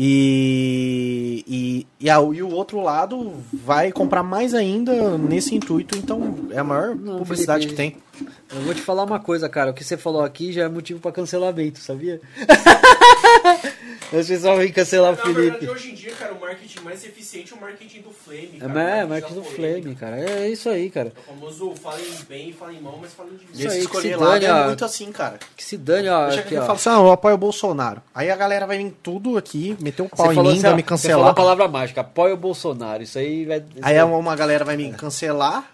E, 0.01 1.43
e, 1.45 1.87
e, 1.99 2.09
a- 2.09 2.19
e 2.21 2.41
o 2.41 2.49
outro 2.53 2.79
lado 2.81 3.33
vai 3.51 3.91
comprar 3.91 4.23
mais 4.23 4.53
ainda 4.53 5.17
nesse 5.17 5.53
intuito, 5.55 5.97
então 5.97 6.47
é 6.51 6.59
a 6.59 6.63
maior 6.63 6.95
Não, 6.95 7.17
publicidade 7.17 7.67
Felipe, 7.67 7.93
que 7.93 7.99
tem. 8.21 8.27
Eu 8.55 8.61
vou 8.61 8.73
te 8.73 8.79
falar 8.81 9.03
uma 9.03 9.19
coisa, 9.19 9.49
cara. 9.49 9.71
O 9.71 9.73
que 9.73 9.83
você 9.83 9.97
falou 9.97 10.23
aqui 10.23 10.53
já 10.53 10.63
é 10.63 10.69
motivo 10.69 11.01
pra 11.01 11.11
cancelamento, 11.11 11.79
sabia? 11.79 12.21
Os 14.11 14.27
pessoal 14.27 14.57
vem 14.57 14.71
cancelar 14.71 15.13
o 15.13 15.15
Na 15.15 15.21
Felipe. 15.21 15.41
verdade, 15.41 15.69
hoje 15.69 15.91
em 15.91 15.95
dia, 15.95 16.11
cara, 16.13 16.33
o 16.33 16.39
marketing 16.39 16.79
mais 16.81 17.03
eficiente 17.05 17.53
é 17.53 17.55
o 17.55 17.61
marketing 17.61 18.01
do 18.01 18.11
Flame. 18.11 18.51
É, 18.55 18.59
Cara, 18.67 18.81
é, 18.97 19.05
o 19.05 19.09
marketing 19.09 19.33
do 19.35 19.43
Flame, 19.43 19.95
cara. 19.95 20.19
É 20.19 20.49
isso 20.49 20.69
aí, 20.69 20.89
cara. 20.89 21.13
É 21.15 21.19
o 21.19 21.33
famoso 21.33 21.75
falem 21.75 22.05
bem, 22.27 22.51
falem 22.53 22.81
mal, 22.81 22.97
mas 23.01 23.13
falem 23.13 23.33
de. 23.35 23.59
Isso 23.65 23.69
aí, 23.71 23.87
que 23.87 24.01
se 24.01 24.09
dane, 24.17 24.45
é 24.45 24.53
ó. 24.53 24.65
muito 24.65 24.83
assim, 24.85 25.11
cara. 25.11 25.39
Que 25.55 25.63
se 25.63 25.77
dane, 25.77 26.09
ó. 26.09 26.25
Eu 26.25 26.31
chego 26.31 26.41
Aqui, 26.47 26.57
ó. 26.57 26.61
falo 26.61 26.73
assim, 26.73 26.89
ah, 26.89 26.93
eu 26.93 27.11
apoio 27.11 27.35
o 27.35 27.37
Bolsonaro. 27.37 28.01
Aí 28.15 28.31
a 28.31 28.35
galera 28.35 28.65
vai 28.65 28.77
vir 28.77 28.91
tudo 29.03 29.37
aqui, 29.37 29.77
meter 29.79 30.01
o 30.01 30.09
pau 30.09 30.27
Você 30.27 30.39
em 30.39 30.43
mim, 30.43 30.49
assim, 30.53 30.61
vai 30.61 30.71
ó, 30.71 30.75
me 30.75 30.81
Você 30.81 30.87
falou 30.87 30.97
cancelar. 30.97 31.29
a 31.29 31.33
palavra 31.33 31.67
mágica, 31.67 32.01
apoia 32.01 32.33
o 32.33 32.37
Bolsonaro. 32.37 33.03
Isso 33.03 33.17
aí 33.19 33.45
vai. 33.45 33.57
isso 33.59 33.65
Aí 33.81 33.95
é 33.95 34.03
uma 34.03 34.35
galera 34.35 34.65
vai 34.65 34.75
me 34.75 34.91
cancelar, 34.93 35.69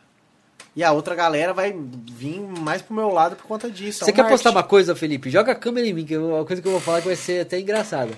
E 0.75 0.83
a 0.83 0.91
outra 0.91 1.15
galera 1.15 1.53
vai 1.53 1.71
vir 1.73 2.39
mais 2.41 2.81
pro 2.81 2.93
meu 2.93 3.09
lado 3.09 3.35
por 3.37 3.45
conta 3.45 3.69
disso. 3.71 4.03
é 4.03 4.05
Você 4.05 4.11
um 4.11 4.13
quer 4.13 4.23
marketing. 4.23 4.43
postar 4.43 4.51
uma 4.51 4.63
coisa, 4.63 4.95
Felipe? 4.95 5.29
Joga 5.29 5.53
a 5.53 5.55
câmera 5.55 5.87
em 5.87 5.93
mim, 5.93 6.05
que 6.05 6.15
é 6.15 6.19
uma 6.19 6.43
coisa 6.43 6.61
que 6.61 6.67
eu 6.67 6.71
vou 6.73 6.81
falar 6.81 6.99
que 7.01 7.07
vai 7.07 7.15
ser 7.15 7.41
até 7.41 7.59
engraçada. 7.59 8.11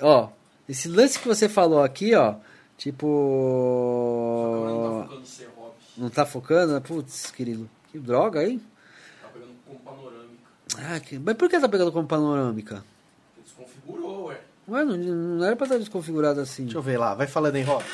Ó, 0.00 0.28
esse 0.68 0.88
lance 0.88 1.18
que 1.18 1.28
você 1.28 1.48
falou 1.48 1.82
aqui, 1.82 2.12
ó, 2.14 2.34
tipo. 2.76 3.06
Não 4.66 4.80
tá 4.90 5.04
focando 5.06 5.26
ser 5.26 5.48
hobby. 5.56 5.74
Não 5.96 6.10
tá 6.10 6.26
focando? 6.26 6.80
Putz, 6.80 7.30
querido. 7.30 7.70
Que 7.92 7.98
droga, 7.98 8.42
hein? 8.44 8.60
Tá 9.20 9.28
pegando 9.28 9.52
como 9.64 9.78
panorâmica. 9.78 10.42
Ah, 10.78 10.98
que... 10.98 11.18
Mas 11.18 11.36
por 11.36 11.48
que 11.48 11.60
tá 11.60 11.68
pegando 11.68 11.92
como 11.92 12.08
panorâmica? 12.08 12.82
Desconfigurou, 13.44 14.24
ué. 14.26 14.40
Ué, 14.68 14.84
não, 14.84 14.96
não 14.96 15.44
era 15.44 15.54
pra 15.54 15.66
estar 15.66 15.78
desconfigurado 15.78 16.40
assim. 16.40 16.64
Deixa 16.64 16.78
eu 16.78 16.82
ver 16.82 16.98
lá, 16.98 17.14
vai 17.14 17.26
falando 17.28 17.56
aí, 17.56 17.62
Rob. 17.62 17.84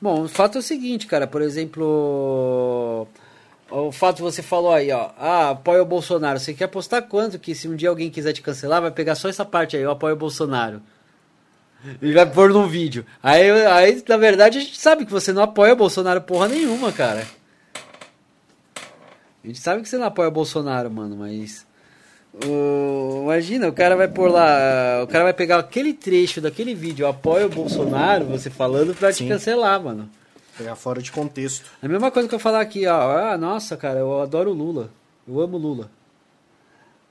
Bom, 0.00 0.22
o 0.22 0.28
fato 0.28 0.56
é 0.56 0.60
o 0.60 0.62
seguinte, 0.62 1.06
cara, 1.06 1.26
por 1.26 1.42
exemplo, 1.42 3.06
o 3.70 3.92
fato 3.92 4.16
que 4.16 4.22
você 4.22 4.42
falou 4.42 4.72
aí, 4.72 4.90
ó, 4.90 5.10
ah, 5.18 5.50
apoia 5.50 5.82
o 5.82 5.86
Bolsonaro. 5.86 6.38
Você 6.40 6.52
quer 6.54 6.66
postar 6.66 7.02
quanto 7.02 7.38
que 7.38 7.54
se 7.54 7.68
um 7.68 7.76
dia 7.76 7.88
alguém 7.88 8.10
quiser 8.10 8.32
te 8.32 8.42
cancelar, 8.42 8.82
vai 8.82 8.90
pegar 8.90 9.14
só 9.14 9.28
essa 9.28 9.44
parte 9.44 9.76
aí, 9.76 9.82
eu 9.82 9.90
apoio 9.90 10.14
o 10.14 10.18
Bolsonaro. 10.18 10.82
E 12.02 12.12
vai 12.12 12.26
pôr 12.30 12.50
num 12.50 12.66
vídeo. 12.66 13.06
Aí, 13.22 13.50
aí, 13.66 14.04
na 14.06 14.16
verdade, 14.16 14.58
a 14.58 14.60
gente 14.60 14.78
sabe 14.78 15.06
que 15.06 15.12
você 15.12 15.32
não 15.32 15.42
apoia 15.42 15.72
o 15.72 15.76
Bolsonaro 15.76 16.20
porra 16.20 16.46
nenhuma, 16.48 16.92
cara. 16.92 17.26
A 19.42 19.46
gente 19.46 19.58
sabe 19.58 19.80
que 19.82 19.88
você 19.88 19.96
não 19.96 20.04
apoia 20.06 20.28
o 20.28 20.32
Bolsonaro, 20.32 20.90
mano, 20.90 21.16
mas. 21.16 21.66
o- 22.44 23.22
imagina, 23.24 23.66
o 23.68 23.72
cara 23.72 23.96
vai 23.96 24.08
pôr 24.08 24.30
lá. 24.30 25.00
O 25.02 25.06
cara 25.06 25.24
vai 25.24 25.32
pegar 25.32 25.58
aquele 25.58 25.94
trecho 25.94 26.40
daquele 26.40 26.74
vídeo, 26.74 27.06
apoia 27.06 27.46
o 27.46 27.50
Bolsonaro, 27.50 28.26
você 28.26 28.50
falando, 28.50 28.94
pra 28.94 29.10
te 29.12 29.18
Sim. 29.18 29.28
cancelar, 29.28 29.82
mano. 29.82 30.08
Pegar 30.56 30.76
fora 30.76 31.00
de 31.00 31.10
contexto. 31.10 31.70
É 31.82 31.86
a 31.86 31.88
mesma 31.88 32.10
coisa 32.10 32.28
que 32.28 32.34
eu 32.34 32.38
falar 32.38 32.60
aqui, 32.60 32.86
ó. 32.86 33.16
Ah, 33.16 33.38
nossa, 33.38 33.76
cara, 33.76 33.98
eu 34.00 34.20
adoro 34.20 34.50
o 34.50 34.54
Lula. 34.54 34.90
Eu 35.26 35.40
amo 35.40 35.56
Lula. 35.56 35.90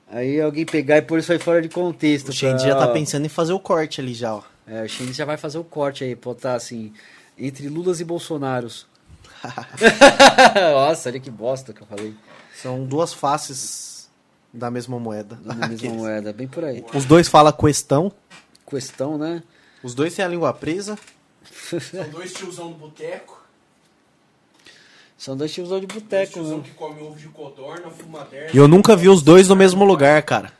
Aí 0.08 0.40
alguém 0.40 0.64
pegar 0.66 0.98
e 0.98 1.02
pôr 1.02 1.18
isso 1.20 1.32
aí 1.32 1.38
fora 1.38 1.62
de 1.62 1.68
contexto. 1.68 2.30
O 2.30 2.38
pra- 2.38 2.58
já 2.58 2.74
tá 2.76 2.88
pensando 2.88 3.24
em 3.26 3.28
fazer 3.28 3.52
o 3.52 3.60
corte 3.60 4.00
ali 4.00 4.12
já, 4.14 4.34
ó. 4.34 4.42
É, 4.66 4.82
o 4.84 4.88
Shandy 4.88 5.12
já 5.12 5.24
vai 5.24 5.36
fazer 5.36 5.58
o 5.58 5.64
corte 5.64 6.04
aí, 6.04 6.14
botar 6.14 6.54
assim, 6.54 6.92
entre 7.38 7.68
Lulas 7.68 8.00
e 8.00 8.04
Bolsonaros. 8.04 8.86
Nossa, 10.74 11.08
olha 11.08 11.20
que 11.20 11.30
bosta 11.30 11.72
que 11.72 11.82
eu 11.82 11.86
falei. 11.86 12.14
São 12.54 12.84
duas 12.84 13.12
faces 13.12 14.08
da 14.52 14.70
mesma 14.70 14.98
moeda. 14.98 15.38
Na 15.44 15.54
mesma 15.68 15.90
moeda, 15.90 16.32
bem 16.32 16.46
por 16.46 16.64
aí. 16.64 16.84
Os 16.94 17.04
dois 17.04 17.28
falam 17.28 17.52
questão, 17.52 18.12
Questão, 18.68 19.18
né? 19.18 19.42
os 19.82 19.94
dois 19.94 20.14
têm 20.14 20.24
a 20.24 20.28
língua 20.28 20.52
presa. 20.52 20.96
São 21.50 22.08
dois 22.10 22.32
tiozão 22.32 22.68
do 22.72 22.78
boteco. 22.78 23.40
São 25.18 25.36
dois 25.36 25.52
tiozão 25.52 25.78
de 25.80 25.86
Dois 25.86 26.02
boteco, 26.02 26.32
tiozão 26.32 26.58
né? 26.58 26.64
que 26.64 26.70
come 26.70 27.00
ovo 27.02 27.14
de 27.18 27.28
codorna, 27.28 27.90
fumadeira. 27.90 28.48
E 28.54 28.56
eu 28.56 28.66
nunca 28.66 28.96
vi 28.96 29.08
os 29.08 29.20
dois 29.20 29.48
no 29.48 29.56
mesmo 29.56 29.84
lugar, 29.84 30.22
cara. 30.22 30.52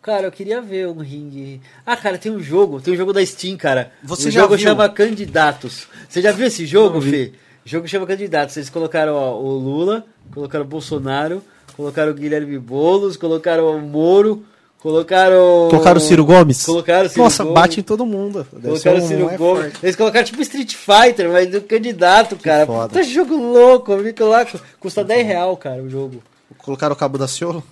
Cara, 0.00 0.26
eu 0.28 0.32
queria 0.32 0.62
ver 0.62 0.88
um 0.88 0.98
ringue. 1.00 1.60
Ah, 1.84 1.94
cara, 1.94 2.16
tem 2.16 2.32
um 2.32 2.40
jogo, 2.42 2.80
tem 2.80 2.94
um 2.94 2.96
jogo 2.96 3.12
da 3.12 3.24
Steam, 3.24 3.58
cara. 3.58 3.92
Você 4.02 4.28
o 4.28 4.30
já 4.30 4.40
jogo 4.40 4.56
viu? 4.56 4.66
chama 4.66 4.88
Candidatos. 4.88 5.86
Você 6.08 6.22
já 6.22 6.32
viu 6.32 6.46
esse 6.46 6.64
jogo, 6.64 6.94
Não 6.94 7.00
vi. 7.02 7.10
Fê? 7.10 7.32
O 7.66 7.68
jogo 7.68 7.86
chama 7.86 8.06
Candidatos. 8.06 8.56
Eles 8.56 8.70
colocaram 8.70 9.12
ó, 9.14 9.38
o 9.38 9.58
Lula, 9.58 10.06
colocaram 10.32 10.64
o 10.64 10.68
Bolsonaro, 10.68 11.44
colocaram 11.76 12.12
o 12.12 12.14
Guilherme 12.14 12.58
Boulos, 12.58 13.18
colocaram 13.18 13.76
o 13.76 13.80
Moro, 13.82 14.42
colocaram. 14.80 15.68
Colocaram 15.70 15.98
o 15.98 16.00
Ciro 16.00 16.24
Gomes? 16.24 16.64
Colocaram 16.64 17.06
o 17.06 17.08
Ciro 17.08 17.22
Nossa, 17.24 17.42
Gomes. 17.44 17.54
bate 17.60 17.80
em 17.80 17.82
todo 17.82 18.04
mundo. 18.06 18.46
Deve 18.52 18.68
Colocaram 18.68 18.98
o 18.98 19.02
um 19.02 19.06
Ciro 19.06 19.24
mais 19.26 19.38
Gomes. 19.38 19.62
forte. 19.62 19.78
Eles 19.84 19.96
colocaram 19.96 20.24
tipo 20.26 20.42
Street 20.42 20.74
Fighter, 20.74 21.30
mas 21.30 21.50
do 21.50 21.60
candidato, 21.60 22.36
cara. 22.36 22.66
foda. 22.66 22.88
Puta 22.88 23.02
jogo 23.02 23.36
louco. 23.36 23.92
Eu 23.92 24.02
vi 24.02 24.12
que 24.12 24.22
lá 24.22 24.46
custa 24.78 25.04
10 25.04 25.26
real, 25.26 25.56
cara, 25.56 25.82
o 25.82 25.88
jogo. 25.88 26.22
Colocaram 26.58 26.92
o 26.92 26.96
Cabo 26.96 27.16
da 27.18 27.28
Ciolo? 27.28 27.62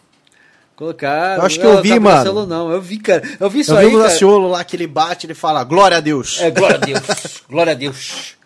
Colocaram. 0.77 1.43
Eu 1.43 1.47
acho 1.47 1.59
que 1.59 1.67
eu 1.67 1.83
vi, 1.83 1.89
Cabo 1.91 2.01
mano. 2.03 2.17
Daciolo 2.17 2.47
Não, 2.47 2.71
eu 2.71 2.81
vi, 2.81 2.99
cara. 2.99 3.23
Eu 3.41 3.51
vi 3.51 3.61
isso 3.61 3.73
Eu 3.73 3.79
aí, 3.79 3.89
vi 3.89 3.97
o. 3.97 4.03
Daciolo 4.03 4.49
lá 4.49 4.63
que 4.63 4.77
ele 4.77 4.87
bate, 4.87 5.27
ele 5.27 5.35
fala, 5.35 5.65
glória 5.65 5.97
a 5.97 6.01
Deus. 6.01 6.41
É, 6.41 6.51
glória 6.51 6.77
a 6.77 6.79
Deus. 6.87 7.43
glória 7.51 7.73
a 7.73 7.75
Deus. 7.75 8.37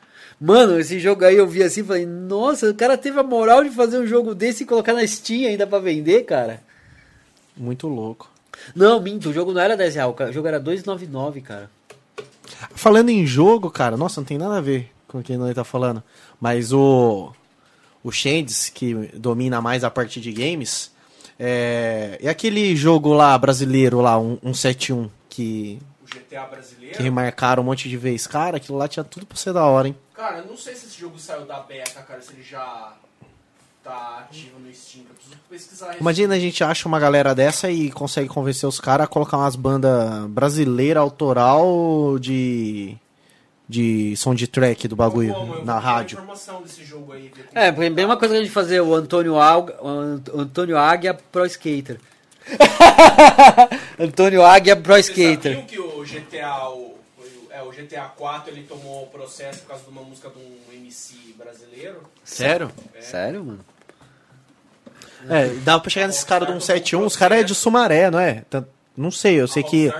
Mano, 0.40 0.80
esse 0.80 0.98
jogo 0.98 1.24
aí 1.24 1.36
eu 1.36 1.46
vi 1.46 1.62
assim 1.62 1.82
e 1.82 1.84
falei, 1.84 2.04
nossa, 2.06 2.68
o 2.70 2.74
cara 2.74 2.96
teve 2.98 3.20
a 3.20 3.22
moral 3.22 3.62
de 3.62 3.70
fazer 3.70 3.98
um 3.98 4.06
jogo 4.06 4.34
desse 4.34 4.64
e 4.64 4.66
colocar 4.66 4.92
na 4.92 5.06
Steam 5.06 5.46
ainda 5.48 5.66
pra 5.68 5.78
vender, 5.78 6.22
cara. 6.24 6.60
Muito 7.56 7.86
louco. 7.86 8.28
Não, 8.74 9.00
minto, 9.00 9.30
o 9.30 9.32
jogo 9.32 9.52
não 9.52 9.60
era 9.60 9.76
10 9.76 9.94
real, 9.94 10.14
cara. 10.14 10.30
o 10.30 10.32
jogo 10.32 10.48
era 10.48 10.60
2,99, 10.60 11.42
cara. 11.42 11.70
Falando 12.74 13.08
em 13.08 13.26
jogo, 13.26 13.70
cara, 13.70 13.96
nossa, 13.96 14.20
não 14.20 14.26
tem 14.26 14.38
nada 14.38 14.58
a 14.58 14.60
ver 14.60 14.90
com 15.08 15.18
o 15.18 15.22
que 15.22 15.36
nós 15.36 15.54
tá 15.54 15.64
falando. 15.64 16.02
Mas 16.40 16.72
o. 16.72 17.32
O 18.04 18.10
Shands, 18.10 18.68
que 18.68 18.94
domina 19.14 19.60
mais 19.60 19.84
a 19.84 19.90
parte 19.90 20.20
de 20.20 20.32
games, 20.32 20.90
é. 21.38 22.18
E 22.20 22.28
aquele 22.28 22.74
jogo 22.74 23.12
lá 23.12 23.36
brasileiro 23.38 24.00
lá, 24.00 24.18
um, 24.18 24.38
um 24.42 24.54
171, 24.54 25.10
que. 25.28 25.78
O 26.02 26.06
GTA 26.06 26.46
brasileiro. 26.46 26.96
Que 26.96 27.02
remarcaram 27.02 27.62
um 27.62 27.66
monte 27.66 27.88
de 27.88 27.96
vez. 27.96 28.26
Cara, 28.26 28.56
aquilo 28.56 28.78
lá 28.78 28.88
tinha 28.88 29.04
tudo 29.04 29.26
pra 29.26 29.36
ser 29.36 29.52
da 29.52 29.64
hora, 29.64 29.88
hein? 29.88 29.96
Cara, 30.14 30.38
eu 30.38 30.46
não 30.46 30.56
sei 30.56 30.74
se 30.74 30.86
esse 30.86 30.98
jogo 30.98 31.18
saiu 31.18 31.46
da 31.46 31.60
beta, 31.60 32.00
cara, 32.02 32.20
se 32.20 32.32
ele 32.32 32.42
já 32.42 32.92
tá 33.82 34.26
ativo 34.28 34.58
no 34.58 34.72
Steam. 34.74 35.04
Eu 35.08 35.14
preciso 35.14 35.36
pesquisar 35.50 35.90
isso. 35.90 36.00
Imagina 36.00 36.34
a 36.34 36.38
gente 36.38 36.62
acha 36.64 36.86
uma 36.88 36.98
galera 37.00 37.34
dessa 37.34 37.70
e 37.70 37.90
consegue 37.90 38.28
convencer 38.28 38.68
os 38.68 38.78
caras 38.80 39.04
a 39.04 39.08
colocar 39.08 39.36
umas 39.38 39.56
bandas 39.56 40.26
brasileiras 40.26 41.00
autoral 41.02 42.18
de. 42.18 42.96
de 43.68 44.14
soundtrack 44.16 44.86
do 44.88 44.94
bagulho 44.96 45.32
Como? 45.34 45.54
Eu 45.56 45.64
na 45.64 45.78
rádio. 45.78 46.18
jogo 46.84 47.12
aí. 47.12 47.32
É, 47.54 47.72
foi 47.72 47.86
a 47.86 47.90
mesma 47.90 48.14
tá. 48.14 48.18
coisa 48.20 48.34
que 48.34 48.40
a 48.40 48.44
gente 48.44 48.52
fazer 48.52 48.80
o 48.80 48.94
Antônio, 48.94 49.36
Alga, 49.40 49.76
o 49.82 49.88
Ant- 49.88 50.28
o 50.28 50.40
Antônio 50.40 50.76
Águia 50.78 51.14
Pro 51.14 51.44
Skater. 51.46 51.98
Antônio 53.98 54.44
Águia 54.44 54.76
Pro 54.76 54.94
Vocês 54.94 55.08
Skater. 55.08 55.56
sabiam 55.56 55.66
que 55.66 55.78
o 55.78 56.02
GTA, 56.04 56.68
o, 56.70 56.98
é, 57.50 57.62
o 57.62 57.70
GTA 57.70 58.02
4 58.16 58.52
ele 58.52 58.64
tomou 58.64 59.06
processo 59.06 59.60
por 59.60 59.68
causa 59.68 59.84
de 59.84 59.90
uma 59.90 60.02
música 60.02 60.28
de 60.30 60.38
um 60.38 60.56
MC 60.74 61.34
brasileiro? 61.38 62.02
Sério? 62.24 62.70
Sério, 63.00 63.44
mano? 63.44 63.64
É, 65.28 65.48
dava 65.64 65.80
pra 65.80 65.90
chegar 65.90 66.06
nesses 66.06 66.24
caras 66.24 66.46
do 66.48 66.52
171, 66.54 67.04
os 67.04 67.16
caras 67.16 67.38
é 67.38 67.42
de 67.42 67.54
Sumaré, 67.54 68.10
não 68.10 68.18
é? 68.18 68.42
Tan- 68.50 68.66
Não 68.96 69.10
sei, 69.10 69.40
eu 69.40 69.48
sei 69.48 69.62
A 69.62 69.66
que 69.66 69.92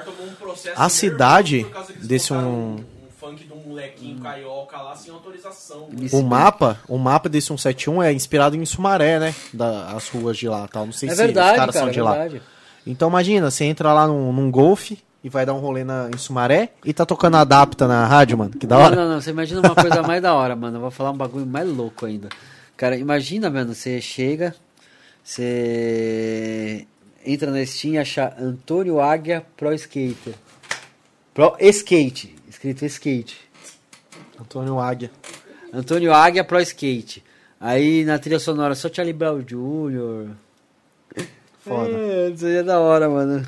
a 0.77 0.89
cidade 0.89 1.67
desse 2.03 2.33
um- 2.33 2.75
um 2.77 2.85
funk 3.19 3.45
de 3.45 3.53
um 3.53 3.69
molequinho 3.69 4.19
carioca 4.21 4.77
lá 4.77 4.95
sem 4.95 5.13
autorização. 5.13 5.89
Isso. 5.99 6.17
o 6.19 6.23
mapa, 6.23 6.79
o 6.89 6.99
mapa 6.99 7.29
desse 7.29 7.47
171 7.47 8.03
é 8.03 8.13
inspirado 8.13 8.55
em 8.57 8.65
Sumaré, 8.67 9.19
né? 9.19 9.35
Da, 9.53 9.87
as 9.93 10.09
ruas 10.09 10.37
de 10.37 10.49
lá, 10.49 10.69
tal. 10.69 10.85
Não 10.87 10.93
sei 10.93 11.09
É 11.09 11.13
se 11.13 11.19
verdade, 11.19 11.53
os 11.53 11.57
caras 11.57 11.75
cara, 11.75 11.85
são 11.85 11.89
é 11.89 11.93
de 11.93 12.01
lá. 12.03 12.11
verdade. 12.13 12.43
Então 12.87 13.09
imagina, 13.09 13.51
você 13.51 13.65
entra 13.65 13.93
lá 13.95 14.07
num, 14.07 14.33
num 14.33 14.51
golfe 14.51 14.99
e 15.25 15.29
vai 15.29 15.47
dar 15.47 15.55
um 15.55 15.61
rolê 15.61 15.85
na, 15.85 16.11
em 16.13 16.19
Sumaré 16.19 16.71
e 16.85 16.93
tá 16.93 17.07
tocando 17.07 17.37
Adapta 17.37 17.87
na 17.89 18.05
rádio, 18.07 18.37
mano. 18.37 18.51
Que 18.51 18.67
da 18.67 18.77
Não, 18.77 18.85
hora. 18.85 18.97
não, 18.97 19.09
não. 19.09 19.21
Você 19.21 19.31
imagina 19.31 19.61
uma 19.61 19.75
coisa 19.75 20.03
mais 20.07 20.21
da 20.21 20.35
hora, 20.35 20.55
mano. 20.57 20.77
Eu 20.77 20.81
vou 20.83 20.91
falar 20.91 21.13
um 21.13 21.17
bagulho 21.17 21.47
mais 21.47 21.67
louco 21.69 22.05
ainda. 22.05 22.29
Cara, 22.77 22.97
imagina, 22.97 23.49
mano, 23.49 23.73
você 23.75 24.01
chega, 24.01 24.55
você 25.23 26.87
entra 27.25 27.51
na 27.51 27.65
Steam 27.65 27.95
e 27.95 27.99
acha 27.99 28.35
Antônio 28.39 29.01
Águia 29.01 29.45
Pro 29.57 29.73
Skater. 29.75 30.35
Pro 31.33 31.57
Skate. 31.61 32.35
Escrito 32.49 32.85
skate. 32.85 33.39
Antônio 34.39 34.79
Águia. 34.79 35.11
Antônio 35.73 36.13
Águia 36.13 36.45
Pro 36.45 36.61
Skate. 36.61 37.23
Aí 37.61 38.05
na 38.05 38.19
trilha 38.19 38.39
sonora 38.41 38.75
só 38.75 38.93
Charlie 38.93 39.13
Brown 39.13 39.41
Jr. 39.41 40.31
Foda. 41.61 41.91
É, 41.97 42.31
isso 42.31 42.45
aí 42.45 42.57
é 42.57 42.63
da 42.63 42.81
hora, 42.81 43.09
mano. 43.09 43.47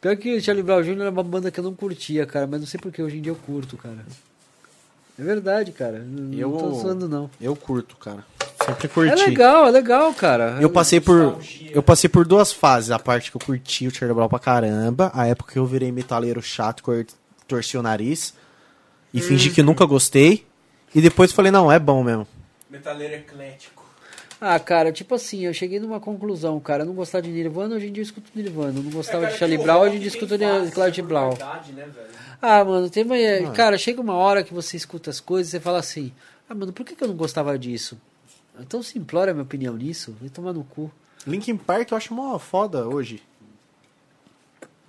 Pior 0.00 0.16
que 0.16 0.36
o 0.36 0.40
Charlie 0.40 0.62
Brown 0.62 0.82
Jr. 0.82 1.00
era 1.00 1.10
uma 1.10 1.22
banda 1.22 1.50
que 1.50 1.58
eu 1.58 1.64
não 1.64 1.74
curtia, 1.74 2.24
cara, 2.26 2.46
mas 2.46 2.60
não 2.60 2.66
sei 2.66 2.78
porque 2.78 3.02
hoje 3.02 3.18
em 3.18 3.22
dia 3.22 3.32
eu 3.32 3.36
curto, 3.36 3.76
cara. 3.76 4.04
É 5.18 5.22
verdade, 5.22 5.72
cara. 5.72 5.98
Não, 5.98 6.32
Eu- 6.38 6.50
não 6.50 6.58
tô 6.58 6.74
zoando, 6.74 7.08
não. 7.08 7.30
Eu 7.40 7.56
curto, 7.56 7.96
cara. 7.96 8.24
Sempre 8.64 8.86
É 8.86 8.88
curti. 8.88 9.26
legal, 9.30 9.66
é 9.66 9.70
legal, 9.70 10.12
cara. 10.14 10.58
Eu 10.60 10.70
passei 10.70 11.00
por 11.00 11.38
eu 11.72 11.82
passei 11.82 12.08
por 12.08 12.24
duas 12.26 12.52
fases, 12.52 12.90
a 12.90 12.98
parte 12.98 13.30
que 13.30 13.36
eu 13.36 13.40
curti 13.40 13.86
o 13.86 13.90
Charlie 13.94 14.14
Brown 14.14 14.28
pra 14.28 14.38
caramba, 14.38 15.10
a 15.14 15.26
época 15.26 15.52
que 15.52 15.58
eu 15.58 15.66
virei 15.66 15.90
metaleiro 15.92 16.40
chato, 16.40 16.82
cor- 16.82 17.04
torci 17.48 17.76
o 17.76 17.82
nariz 17.82 18.32
e 19.12 19.20
fingi 19.20 19.50
que 19.50 19.62
nunca 19.62 19.84
gostei, 19.84 20.46
e 20.94 21.00
depois 21.00 21.32
falei, 21.32 21.50
não, 21.52 21.70
é 21.70 21.78
bom 21.78 22.02
mesmo. 22.02 22.26
Metaleiro 22.70 23.14
eclético. 23.14 23.84
Ah, 24.40 24.58
cara, 24.58 24.92
tipo 24.92 25.14
assim, 25.14 25.46
eu 25.46 25.54
cheguei 25.54 25.78
numa 25.80 25.98
conclusão, 26.00 26.58
cara. 26.60 26.82
Eu 26.82 26.86
não 26.86 26.94
gostava 26.94 27.22
de 27.22 27.30
Nirvana, 27.30 27.76
hoje 27.76 27.86
em 27.86 27.92
dia 27.92 28.02
eu 28.02 28.04
escuto 28.04 28.30
Nirvana. 28.34 28.78
Eu 28.78 28.82
não 28.82 28.90
gostava 28.90 29.18
É, 29.18 29.20
cara, 29.22 29.32
de 29.32 29.38
Charlie 29.38 29.58
Brown, 29.58 29.80
hoje 29.82 29.96
em 29.96 29.98
dia 30.00 30.06
eu 30.08 30.14
escuto 30.14 30.34
é 30.34 31.02
Brown. 31.02 31.30
verdade, 31.30 31.72
né, 31.72 31.84
velho? 31.84 32.06
Ah, 32.42 32.64
mano, 32.64 32.90
tem 32.90 33.04
uma... 33.04 33.52
Cara, 33.52 33.78
chega 33.78 34.00
uma 34.00 34.14
hora 34.14 34.42
que 34.42 34.52
você 34.52 34.76
escuta 34.76 35.08
as 35.10 35.18
coisas 35.20 35.48
e 35.48 35.50
você 35.52 35.60
fala 35.60 35.78
assim: 35.78 36.12
Ah, 36.50 36.54
mano, 36.54 36.72
por 36.72 36.84
que, 36.84 36.94
que 36.94 37.02
eu 37.02 37.08
não 37.08 37.16
gostava 37.16 37.56
disso? 37.58 37.96
Então 38.60 38.82
se 38.82 38.98
implora 38.98 39.30
a 39.30 39.34
minha 39.34 39.42
opinião 39.44 39.74
nisso, 39.76 40.14
vai 40.20 40.28
tomar 40.30 40.52
no 40.52 40.64
cu. 40.64 40.90
Linkin 41.26 41.56
Park 41.56 41.90
eu 41.90 41.96
acho 41.96 42.12
mó 42.14 42.38
foda 42.38 42.86
hoje. 42.86 43.22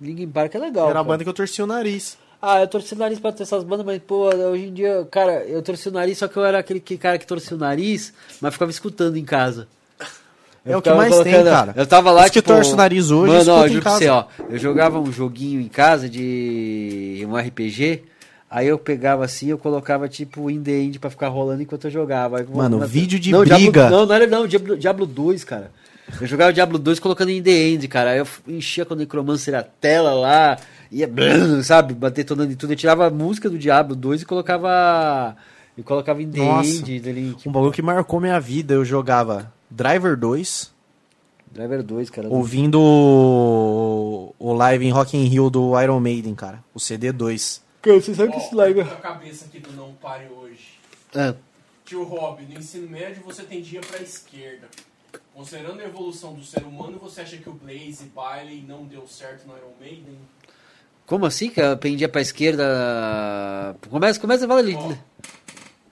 Linkin 0.00 0.28
Park 0.28 0.54
é 0.54 0.58
legal. 0.58 0.84
Era 0.90 1.00
a 1.00 1.02
cara. 1.02 1.04
banda 1.04 1.24
que 1.24 1.30
eu 1.30 1.34
torci 1.34 1.62
o 1.62 1.66
nariz. 1.66 2.18
Ah, 2.40 2.60
eu 2.60 2.68
torci 2.68 2.94
o 2.94 2.98
nariz 2.98 3.18
pra 3.18 3.32
ter 3.32 3.44
essas 3.44 3.64
bandas, 3.64 3.84
mas, 3.84 4.00
pô, 4.02 4.26
hoje 4.28 4.66
em 4.66 4.72
dia, 4.74 5.08
cara, 5.10 5.42
eu 5.44 5.62
torci 5.62 5.88
o 5.88 5.92
nariz, 5.92 6.18
só 6.18 6.28
que 6.28 6.36
eu 6.36 6.44
era 6.44 6.58
aquele 6.58 6.78
que- 6.80 6.98
cara 6.98 7.18
que 7.18 7.26
torcia 7.26 7.56
o 7.56 7.58
nariz, 7.60 8.12
mas 8.40 8.52
ficava 8.52 8.70
escutando 8.70 9.16
em 9.16 9.24
casa. 9.24 9.66
É 10.64 10.74
Eu 10.74 10.78
o 10.78 10.82
que 10.82 10.92
mais 10.92 11.16
tem, 11.20 11.44
cara. 11.44 11.72
Eu 11.76 11.86
tava 11.86 12.10
lá, 12.10 12.24
Os 12.24 12.30
que 12.30 12.42
tipo... 12.42 12.48
torce 12.48 12.72
o 12.72 12.76
nariz 12.76 13.10
hoje, 13.10 13.32
Mano, 13.32 13.52
ó, 13.52 13.66
em 13.66 13.68
juro 13.70 13.82
pra 13.82 13.92
você, 13.92 14.08
ó. 14.08 14.24
Eu 14.50 14.58
jogava 14.58 14.98
um 15.00 15.10
joguinho 15.10 15.60
em 15.60 15.68
casa 15.68 16.08
de 16.08 17.24
um 17.26 17.36
RPG, 17.36 18.02
aí 18.50 18.66
eu 18.68 18.78
pegava 18.78 19.24
assim, 19.24 19.48
eu 19.48 19.58
colocava, 19.58 20.08
tipo, 20.08 20.50
in 20.50 20.62
the 20.62 20.72
end 20.72 20.98
pra 20.98 21.10
ficar 21.10 21.28
rolando 21.28 21.62
enquanto 21.62 21.84
eu 21.86 21.90
jogava. 21.90 22.38
Aí, 22.38 22.46
Mano, 22.52 22.78
mas- 22.78 22.90
vídeo 22.90 23.18
de 23.18 23.30
não, 23.32 23.40
briga. 23.40 23.56
Diablo, 23.58 23.90
não, 23.90 24.06
não 24.06 24.14
era 24.14 24.26
não, 24.26 24.46
Diablo, 24.46 24.76
Diablo 24.76 25.06
2, 25.06 25.44
cara. 25.44 25.70
Eu 26.20 26.26
jogava 26.26 26.52
Diablo 26.52 26.78
2 26.78 27.00
colocando 27.00 27.30
in 27.30 27.42
the 27.42 27.50
end, 27.50 27.88
cara. 27.88 28.10
Aí 28.10 28.18
eu 28.18 28.26
enchia 28.46 28.84
com 28.84 28.94
o 28.94 28.96
Necromancer 28.96 29.54
a 29.56 29.62
tela 29.64 30.14
lá, 30.14 30.56
ia, 30.90 31.08
blum, 31.08 31.60
sabe, 31.64 31.94
bater 31.94 32.24
tonando 32.24 32.52
e 32.52 32.56
tudo. 32.56 32.72
Eu 32.72 32.76
tirava 32.76 33.06
a 33.06 33.10
música 33.10 33.50
do 33.50 33.58
Diablo 33.58 33.96
2 33.96 34.22
e 34.22 34.24
colocava... 34.24 35.36
E 35.76 35.82
colocava 35.82 36.22
in 36.22 36.30
the 36.30 36.38
Nossa. 36.38 36.68
end. 36.70 37.00
Dele, 37.00 37.36
Um 37.44 37.52
bagulho 37.52 37.72
que 37.72 37.82
marcou 37.82 38.18
minha 38.20 38.40
vida, 38.40 38.72
eu 38.74 38.84
jogava 38.84 39.52
Driver 39.70 40.16
2, 40.16 40.72
Driver 41.52 41.82
2, 41.82 42.08
cara. 42.08 42.28
ouvindo 42.28 42.80
o, 42.80 44.34
o 44.38 44.52
live 44.52 44.86
em 44.86 44.90
Rock 44.90 45.16
in 45.16 45.24
Rio 45.24 45.50
do 45.50 45.78
Iron 45.80 46.00
Maiden, 46.00 46.34
cara. 46.34 46.62
O 46.74 46.80
CD 46.80 47.12
2. 47.12 47.60
Cara, 47.86 48.00
você 48.00 48.14
sabe 48.16 48.32
que 48.32 48.38
Ó, 48.38 48.40
esse 48.40 48.52
live... 48.52 48.80
a 48.80 48.96
cabeça 48.96 49.44
aqui 49.44 49.60
do 49.60 49.70
Não 49.70 49.94
Pare 49.94 50.26
Hoje. 50.26 50.76
Ah, 51.14 51.36
Tio 51.84 52.02
Rob, 52.02 52.42
no 52.42 52.58
ensino 52.58 52.90
médio 52.90 53.22
você 53.24 53.44
tendia 53.44 53.80
pra 53.80 54.02
esquerda. 54.02 54.66
Considerando 55.32 55.80
a 55.80 55.84
evolução 55.84 56.34
do 56.34 56.44
ser 56.44 56.64
humano, 56.64 56.98
você 56.98 57.20
acha 57.20 57.36
que 57.36 57.48
o 57.48 57.52
Blaze 57.52 58.06
Bailey 58.12 58.64
não 58.66 58.84
deu 58.86 59.06
certo 59.06 59.46
no 59.46 59.56
Iron 59.56 59.72
Maiden? 59.78 60.18
como 61.06 61.24
assim, 61.26 61.48
que 61.48 61.60
eu 61.60 61.78
pendia 61.78 62.08
pra 62.08 62.20
esquerda? 62.20 63.76
Começa, 63.88 64.18
começa 64.18 64.44
a 64.44 64.48
falar 64.48 64.60
ali. 64.60 64.74
Ó, 64.74 64.92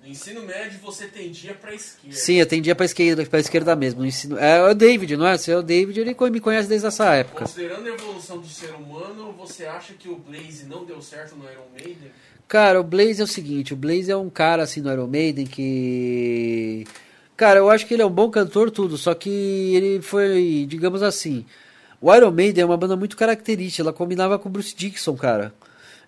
no 0.04 0.10
ensino 0.10 0.42
médio 0.42 0.78
você 0.82 1.06
tendia 1.06 1.54
pra 1.54 1.74
esquerda. 1.74 2.14
Sim, 2.14 2.34
eu 2.34 2.44
tendia 2.44 2.74
pra 2.74 2.84
esquerda, 2.84 3.24
pra 3.24 3.40
esquerda 3.40 3.74
mesmo. 3.74 4.00
No 4.00 4.06
ensino... 4.06 4.38
É 4.38 4.62
o 4.70 4.74
David, 4.74 5.16
não 5.16 5.26
é? 5.26 5.38
Se 5.38 5.50
é 5.50 5.56
o 5.56 5.62
David, 5.62 5.98
ele 5.98 6.14
me 6.30 6.40
conhece 6.40 6.68
desde 6.68 6.86
essa 6.86 7.14
época. 7.14 7.46
Considerando 7.46 7.86
a 7.86 7.94
evolução 7.94 8.38
do 8.38 8.46
ser 8.46 8.74
humano, 8.74 9.32
você 9.32 9.64
acha 9.64 9.94
que 9.94 10.10
o 10.10 10.16
Blaze 10.16 10.66
não 10.66 10.84
deu 10.84 11.00
certo 11.00 11.34
no 11.34 11.44
Iron 11.50 11.64
Maiden? 11.72 12.10
Cara, 12.46 12.78
o 12.78 12.84
Blaze 12.84 13.22
é 13.22 13.24
o 13.24 13.26
seguinte, 13.26 13.72
o 13.72 13.76
Blaze 13.76 14.10
é 14.10 14.16
um 14.16 14.28
cara 14.28 14.62
assim 14.62 14.82
no 14.82 14.92
Iron 14.92 15.06
Maiden 15.06 15.46
que. 15.46 16.86
Cara, 17.34 17.58
eu 17.58 17.70
acho 17.70 17.86
que 17.86 17.94
ele 17.94 18.02
é 18.02 18.06
um 18.06 18.10
bom 18.10 18.30
cantor, 18.30 18.70
tudo, 18.70 18.98
só 18.98 19.14
que 19.14 19.30
ele 19.74 20.02
foi, 20.02 20.66
digamos 20.68 21.02
assim. 21.02 21.46
O 21.98 22.14
Iron 22.14 22.30
Maiden 22.30 22.62
é 22.62 22.66
uma 22.66 22.76
banda 22.76 22.94
muito 22.94 23.16
característica, 23.16 23.82
ela 23.82 23.92
combinava 23.94 24.38
com 24.38 24.50
o 24.50 24.52
Bruce 24.52 24.76
Dixon, 24.76 25.16
cara. 25.16 25.54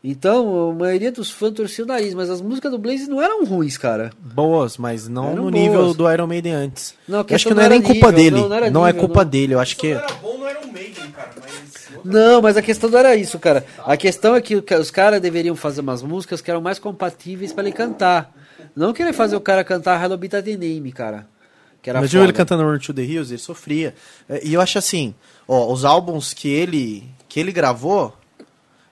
Então, 0.09 0.71
a 0.71 0.75
maioria 0.75 1.11
dos 1.11 1.31
fãs 1.33 1.53
torcia 1.53 1.83
o 1.83 1.87
nariz, 1.89 2.15
mas 2.15 2.31
as 2.31 2.41
músicas 2.41 2.71
do 2.71 2.79
Blaze 2.79 3.09
não 3.11 3.21
eram 3.21 3.45
ruins, 3.45 3.77
cara. 3.77 4.13
Boas, 4.21 4.77
mas 4.77 5.09
não 5.09 5.25
Eram 5.33 5.37
no 5.47 5.51
boas. 5.51 5.55
nível 5.55 5.95
do 5.95 6.13
Iron 6.13 6.29
Maiden 6.29 6.53
antes. 6.53 6.95
Não, 7.09 7.25
acho 7.29 7.49
que 7.49 7.53
não 7.55 7.63
é 7.63 7.65
não 7.65 7.71
nem 7.71 7.79
era 7.81 7.87
culpa 7.89 8.13
nível, 8.13 8.13
dele. 8.13 8.37
não, 8.41 8.49
não 8.49 8.57
era 8.57 8.71
Não, 8.71 8.87
é 8.87 8.93
nível, 8.93 9.07
culpa 9.09 9.25
não. 9.25 9.31
dele. 9.31 9.55
Eu 9.55 9.59
acho 9.59 9.73
Isso 9.73 9.81
que. 9.81 9.95
não 9.95 10.01
era 10.01 10.15
bom 10.15 10.39
no 10.39 10.49
Iron 10.49 10.73
Maiden, 10.73 11.11
cara, 11.11 11.31
mas... 11.41 11.89
Não, 12.05 12.41
mas 12.41 12.57
a 12.57 12.63
questão 12.63 12.89
não 12.89 12.99
era 13.01 13.17
isso, 13.17 13.37
cara. 13.41 13.67
A 13.85 13.97
questão 13.97 14.37
é 14.37 14.41
que 14.41 14.55
os 14.55 14.91
caras 14.93 15.21
deveriam 15.21 15.57
fazer 15.57 15.81
umas 15.81 16.05
músicas 16.05 16.41
que 16.41 16.49
eram 16.53 16.61
mais 16.61 16.79
compatíveis 16.79 17.53
pra 17.53 17.65
ele 17.65 17.73
cantar. 17.73 18.33
Não 18.77 18.93
querer 18.93 19.13
fazer 19.13 19.35
o 19.35 19.41
cara 19.41 19.65
cantar 19.65 20.01
Hello 20.01 20.17
Bita 20.17 20.41
the 20.41 20.53
Name, 20.57 20.93
cara. 20.93 21.27
Que 21.83 21.91
era 21.91 21.99
Imagina 21.99 22.23
ele 22.23 22.33
cantando 22.33 22.63
Run 22.63 22.79
to 22.79 22.95
the 22.95 23.03
Hills, 23.03 23.33
ele 23.33 23.39
sofria. 23.41 23.93
É, 24.29 24.41
E 24.47 24.55
eu 24.55 24.61
acho 24.61 24.79
assim, 24.79 25.15
ó, 25.49 25.73
os 25.73 25.85
álbuns 25.85 26.33
que 26.33 26.49
ele 26.49 27.03
que 27.29 27.41
ele 27.41 27.51
gravou, 27.51 28.17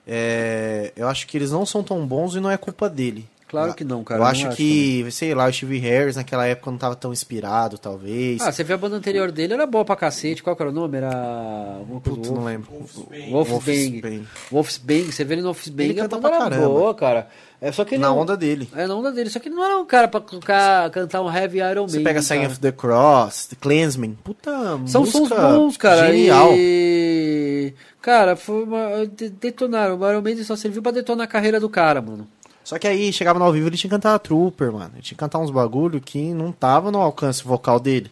é, 0.07 0.91
eu 0.95 1.07
acho 1.07 1.27
que 1.27 1.37
eles 1.37 1.51
não 1.51 1.65
são 1.65 1.83
tão 1.83 2.05
bons 2.05 2.35
e 2.35 2.39
não 2.39 2.49
é 2.51 2.57
culpa 2.57 2.89
dele. 2.89 3.27
Claro 3.47 3.75
que 3.75 3.83
não, 3.83 4.03
cara. 4.03 4.19
eu 4.19 4.23
não 4.23 4.29
acho 4.31 4.49
que, 4.55 5.05
sei 5.11 5.33
lá, 5.35 5.47
o 5.47 5.53
Steve 5.53 5.77
Harris 5.77 6.15
naquela 6.15 6.47
época 6.47 6.71
não 6.71 6.77
tava 6.79 6.95
tão 6.95 7.13
inspirado, 7.13 7.77
talvez. 7.77 8.41
Ah, 8.41 8.51
você 8.51 8.63
vê 8.63 8.73
a 8.73 8.77
banda 8.77 8.95
anterior 8.95 9.31
dele, 9.31 9.53
era 9.53 9.67
boa 9.67 9.85
pra 9.85 9.95
cacete. 9.95 10.41
Qual 10.41 10.55
que 10.55 10.61
era 10.63 10.71
o 10.71 10.73
nome? 10.73 10.97
Era. 10.97 11.79
do 12.03 12.33
não 12.33 12.43
lembro. 12.43 12.69
Wolfsbane. 12.71 13.31
Wolfsbane. 13.31 14.27
Wolfsbane. 14.51 15.11
Você 15.11 15.23
vê 15.23 15.35
ele 15.35 15.41
no 15.41 15.49
Wolfsbane, 15.49 15.89
Ele 15.89 15.99
a 15.99 16.03
canta 16.03 16.17
banda 16.17 16.35
era 16.35 16.43
caramba. 16.43 16.67
boa, 16.67 16.95
cara. 16.95 17.27
É 17.61 17.71
só 17.71 17.83
que 17.85 17.97
Na 17.97 18.09
não- 18.09 18.19
onda 18.19 18.35
dele. 18.37 18.69
É 18.75 18.85
na 18.85 18.95
onda 18.95 19.11
dele. 19.11 19.29
Só 19.29 19.39
que 19.39 19.47
ele 19.49 19.55
não 19.55 19.63
era 19.63 19.77
um 19.77 19.85
cara 19.85 20.07
pra 20.07 20.19
tocar, 20.19 20.89
cantar 20.91 21.21
um 21.21 21.33
heavy 21.33 21.59
Iron 21.59 21.87
Você 21.87 21.97
Maiden. 21.97 22.03
pega 22.03 22.13
cara. 22.15 22.21
Sign 22.23 22.45
of 22.45 22.59
the 22.59 22.71
Cross, 22.71 23.47
The 23.47 23.55
Clansman. 23.59 24.17
Puta 24.23 24.51
São 24.85 25.05
sons 25.05 25.29
bons, 25.29 25.77
cara. 25.77 26.07
Genial. 26.07 26.49
E... 26.53 27.73
Cara, 28.01 28.35
foi 28.35 28.63
uma... 28.63 29.05
de- 29.07 29.29
detonaram. 29.29 29.97
O 29.99 30.09
Iron 30.09 30.21
Maiden 30.21 30.43
só 30.43 30.55
serviu 30.55 30.81
pra 30.81 30.91
detonar 30.91 31.25
a 31.25 31.27
carreira 31.29 31.59
do 31.59 31.69
cara, 31.69 32.01
mano. 32.01 32.27
Só 32.63 32.77
que 32.79 32.87
aí 32.87 33.13
chegava 33.13 33.37
no 33.39 33.45
ao 33.45 33.51
vivo 33.53 33.67
ele 33.67 33.77
tinha 33.77 33.89
que 33.89 33.95
cantar 33.95 34.17
Trooper, 34.19 34.71
mano. 34.71 34.91
Ele 34.95 35.01
tinha 35.01 35.15
que 35.15 35.19
cantar 35.19 35.39
uns 35.39 35.51
bagulho 35.51 36.01
que 36.01 36.33
não 36.33 36.51
tava 36.51 36.91
no 36.91 36.99
alcance 36.99 37.43
vocal 37.43 37.79
dele. 37.79 38.11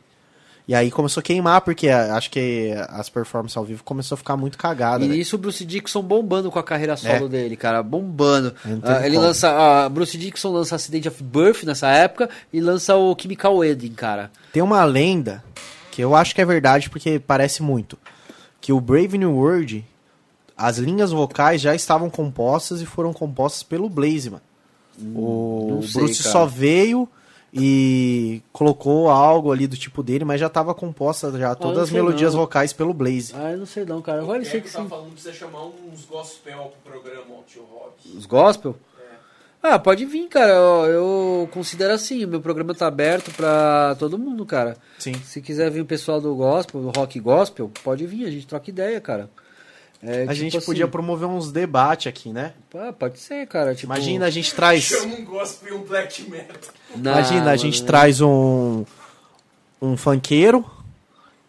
E 0.66 0.74
aí 0.74 0.90
começou 0.90 1.20
a 1.20 1.24
queimar, 1.24 1.60
porque 1.62 1.90
acho 1.90 2.30
que 2.32 2.72
as 2.88 3.10
performances 3.10 3.58
ao 3.58 3.66
vivo 3.66 3.84
começou 3.84 4.16
a 4.16 4.18
ficar 4.18 4.38
muito 4.38 4.58
cagada. 4.58 5.04
E 5.04 5.10
velho. 5.10 5.20
isso 5.20 5.36
o 5.36 5.40
Bruce 5.40 5.66
Dixon 5.66 6.02
bombando 6.02 6.50
com 6.50 6.58
a 6.58 6.64
carreira 6.64 6.96
solo 6.96 7.26
É. 7.26 7.28
dele, 7.30 7.58
cara. 7.58 7.84
Bombando. 7.84 8.56
Ah, 8.82 9.06
ele 9.06 9.16
como. 9.16 9.28
lança. 9.28 9.50
ah, 9.50 9.90
Bruce 9.90 10.18
Dixon 10.18 10.52
lança 10.54 10.76
Accident 10.76 11.08
of 11.08 11.22
Birth 11.22 11.64
nessa 11.64 11.90
época 11.90 12.30
e 12.54 12.62
lança 12.62 12.96
o 12.96 13.14
Chemical 13.20 13.58
Wedding, 13.58 13.92
cara. 13.94 14.32
Tem 14.54 14.64
uma 14.64 14.86
lenda 14.86 15.44
que 15.92 16.02
eu 16.02 16.16
acho 16.16 16.34
que 16.34 16.40
é 16.42 16.46
verdade 16.46 16.90
porque 16.90 17.20
parece 17.20 17.62
muito. 17.62 17.98
Que 18.62 18.72
o 18.72 18.80
Brave 18.80 19.18
New 19.18 19.36
World, 19.36 19.86
as 20.56 20.78
linhas 20.78 21.12
vocais 21.12 21.60
já 21.60 21.76
estavam 21.76 22.10
compostas 22.10 22.82
e 22.82 22.86
foram 22.86 23.12
compostas 23.12 23.64
pelo 23.64 23.90
Blaze, 23.90 24.30
mano. 24.30 24.42
o 25.14 25.68
não 25.72 25.82
sei, 25.82 26.04
Bruce 26.04 26.24
só 26.24 26.46
veio 26.46 27.10
e 27.54 28.42
colocou 28.52 29.10
algo 29.10 29.52
ali 29.52 29.68
do 29.68 29.78
tipo 29.78 30.02
dele, 30.02 30.26
mas 30.26 30.40
já 30.40 30.48
estava 30.48 30.74
composta 30.74 31.32
já 31.38 31.54
todas 31.54 31.78
não 31.78 31.84
as 31.84 31.92
melodias 31.92 32.34
não. 32.34 32.42
vocais 32.42 32.74
pelo 32.74 32.94
Blaze. 32.94 33.34
Ah, 33.36 33.52
eu 33.52 33.58
não 33.58 33.66
sei 33.66 33.86
não, 33.86 34.02
cara. 34.02 34.22
Agora 34.22 34.40
eu 34.40 34.46
sei 34.46 34.60
que 34.60 34.72
tá 34.72 34.82
sim. 34.82 34.90
falando 34.90 35.08
que 35.08 35.14
precisa 35.14 35.34
chamar 35.34 35.66
uns 35.66 36.04
gospel 36.06 36.74
pro 36.84 36.92
programa, 36.94 37.26
ó, 37.30 37.44
tio 37.46 37.64
Rob. 37.72 38.18
Os 38.18 38.26
gospel? 38.26 38.76
Ah, 39.62 39.80
pode 39.80 40.04
vir, 40.06 40.28
cara. 40.28 40.52
Eu, 40.52 40.86
eu 40.88 41.50
considero 41.54 41.94
assim, 41.94 42.26
o 42.26 42.28
meu 42.28 42.42
programa 42.42 42.76
tá 42.76 42.88
aberto 42.88 43.32
pra 43.32 43.96
todo 43.98 44.20
mundo, 44.20 44.46
cara. 44.46 44.76
Sim. 45.00 45.14
Se 45.24 45.42
quiser 45.42 45.72
vir 45.72 45.80
o 45.80 45.86
pessoal 45.86 46.20
do 46.20 46.36
gospel, 46.36 46.82
do 46.82 46.90
rock 46.90 47.18
gospel, 47.20 47.72
pode 47.82 48.06
vir, 48.06 48.26
a 48.26 48.32
gente 48.32 48.46
troca 48.46 48.70
ideia, 48.70 49.00
cara. 49.00 49.30
É, 50.06 50.16
A 50.16 50.20
tipo 50.28 50.34
gente 50.34 50.58
assim, 50.58 50.66
podia 50.66 50.88
promover 50.88 51.28
uns 51.30 51.52
debates 51.52 52.08
aqui, 52.08 52.30
né? 52.34 52.54
pode 53.00 53.20
ser, 53.20 53.48
cara. 53.48 53.74
Tipo, 53.74 53.94
Imagina 53.94 54.26
a 54.26 54.30
gente 54.30 54.54
traz. 54.54 54.84
Chama 54.84 55.16
um 55.16 55.24
gospel 55.26 55.70
e 55.74 55.78
um 55.78 55.84
black 55.84 56.30
metal. 56.30 56.58
Não, 56.96 57.12
Imagina, 57.14 57.52
a 57.52 57.56
gente 57.56 57.76
mano, 57.78 57.88
traz 57.88 58.20
um 58.22 58.84
um 59.82 59.98
funkeiro 59.98 60.66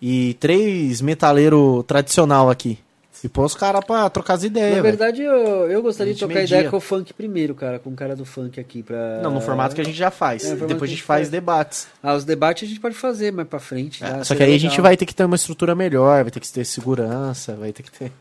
e 0.00 0.34
três 0.34 1.00
metaleiro 1.00 1.82
tradicional 1.84 2.48
aqui. 2.50 2.78
E 3.22 3.28
pôr 3.28 3.44
os 3.46 3.54
caras 3.54 3.82
pra 3.82 4.10
trocar 4.10 4.34
as 4.34 4.44
ideias, 4.44 4.76
Na 4.76 4.82
verdade, 4.82 5.22
eu, 5.22 5.32
eu 5.70 5.80
gostaria 5.80 6.10
A 6.10 6.14
de 6.14 6.18
trocar 6.18 6.34
media. 6.40 6.56
ideia 6.58 6.70
com 6.70 6.76
o 6.76 6.80
funk 6.80 7.14
primeiro, 7.14 7.54
cara. 7.54 7.78
Com 7.78 7.88
o 7.88 7.94
cara 7.94 8.14
do 8.14 8.24
funk 8.26 8.60
aqui 8.60 8.82
pra... 8.82 9.22
Não, 9.22 9.30
no 9.30 9.40
formato 9.40 9.74
que 9.74 9.80
a 9.80 9.84
gente 9.84 9.96
já 9.96 10.10
faz. 10.10 10.44
É, 10.44 10.54
Depois 10.56 10.82
a 10.82 10.84
a 10.84 10.88
gente 10.88 11.02
faz 11.02 11.20
faz. 11.20 11.28
debates. 11.30 11.86
Ah, 12.02 12.12
os 12.14 12.24
debates 12.26 12.64
a 12.64 12.66
gente 12.68 12.80
pode 12.80 12.94
fazer 12.94 13.32
mais 13.32 13.48
pra 13.48 13.58
frente. 13.58 14.04
É, 14.04 14.08
tá? 14.10 14.24
só 14.24 14.34
que 14.34 14.42
aí 14.42 14.50
a 14.50 14.52
legal. 14.52 14.68
gente 14.70 14.78
vai 14.82 14.94
ter 14.94 15.06
que 15.06 15.14
ter 15.14 15.24
uma 15.24 15.36
estrutura 15.36 15.74
melhor, 15.74 16.22
vai 16.22 16.30
ter 16.30 16.38
que 16.38 16.52
ter 16.52 16.66
segurança, 16.66 17.54
vai 17.56 17.72
ter 17.72 17.82
que 17.82 17.90
ter. 17.92 18.12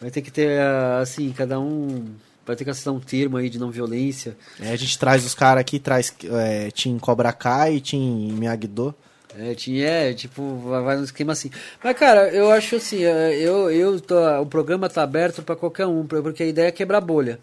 Vai 0.00 0.10
ter 0.10 0.22
que 0.22 0.30
ter, 0.30 0.60
ah, 0.60 1.00
assim, 1.00 1.30
cada 1.32 1.60
um... 1.60 2.06
Vai 2.46 2.56
ter 2.56 2.64
que 2.64 2.70
assinar 2.70 2.94
um 2.94 3.00
termo 3.00 3.36
aí 3.36 3.48
de 3.48 3.58
não 3.58 3.70
violência. 3.70 4.36
É, 4.58 4.70
a 4.70 4.76
gente 4.76 4.98
traz 4.98 5.24
os 5.24 5.34
caras 5.34 5.60
aqui, 5.60 5.78
traz 5.78 6.12
é, 6.24 6.70
Team 6.70 6.98
Cobra 6.98 7.32
Kai 7.32 7.76
e 7.76 7.80
Team 7.80 8.32
Miyagi-Do. 8.32 8.94
É, 9.38 9.54
tinha, 9.54 9.86
é, 9.86 10.12
tipo, 10.12 10.56
vai 10.56 10.96
num 10.96 11.04
esquema 11.04 11.32
assim. 11.32 11.50
Mas, 11.84 11.96
cara, 11.96 12.28
eu 12.30 12.50
acho 12.50 12.76
assim, 12.76 13.04
é, 13.04 13.36
eu, 13.36 13.70
eu 13.70 14.00
tô, 14.00 14.16
o 14.40 14.46
programa 14.46 14.88
tá 14.88 15.02
aberto 15.02 15.42
pra 15.42 15.54
qualquer 15.54 15.86
um, 15.86 16.04
porque 16.04 16.42
a 16.42 16.46
ideia 16.46 16.68
é 16.68 16.72
quebrar 16.72 17.00
bolha. 17.00 17.38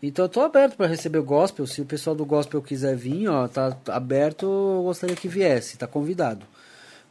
Então 0.00 0.24
eu 0.24 0.28
tô 0.28 0.40
aberto 0.40 0.76
pra 0.76 0.86
receber 0.86 1.18
o 1.18 1.24
gospel, 1.24 1.66
se 1.66 1.80
o 1.80 1.84
pessoal 1.84 2.14
do 2.14 2.24
gospel 2.24 2.60
quiser 2.62 2.96
vir, 2.96 3.28
ó, 3.28 3.48
tá 3.48 3.76
aberto, 3.88 4.46
eu 4.46 4.82
gostaria 4.84 5.16
que 5.16 5.28
viesse, 5.28 5.76
tá 5.76 5.86
convidado. 5.86 6.44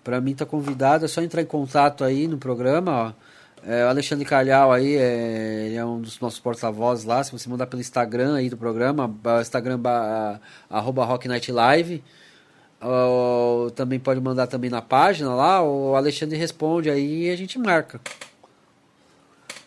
Pra 0.03 0.21
mim 0.21 0.35
tá 0.35 0.45
convidado, 0.45 1.05
é 1.05 1.07
só 1.07 1.21
entrar 1.21 1.41
em 1.41 1.45
contato 1.45 2.03
aí 2.03 2.27
no 2.27 2.37
programa, 2.37 2.91
ó. 2.91 3.30
É, 3.65 3.85
o 3.85 3.89
Alexandre 3.89 4.25
Calhau 4.25 4.71
aí 4.71 4.95
é, 4.95 5.65
ele 5.67 5.75
é 5.75 5.85
um 5.85 6.01
dos 6.01 6.19
nossos 6.19 6.39
porta-vozes 6.39 7.05
lá. 7.05 7.23
Se 7.23 7.31
você 7.31 7.47
mandar 7.47 7.67
pelo 7.67 7.81
Instagram 7.81 8.35
aí 8.35 8.49
do 8.49 8.57
programa, 8.57 9.13
Instagram 9.41 9.79
ba- 9.79 10.39
arroba 10.69 11.05
Rock 11.05 11.27
Night 11.27 11.51
Live. 11.51 12.03
Ou 12.81 13.69
também 13.69 13.99
pode 13.99 14.19
mandar 14.19 14.47
também 14.47 14.69
na 14.69 14.81
página 14.81 15.35
lá, 15.35 15.61
o 15.63 15.95
Alexandre 15.95 16.35
responde 16.35 16.89
aí 16.89 17.27
e 17.27 17.29
a 17.29 17.35
gente 17.35 17.59
marca. 17.59 18.01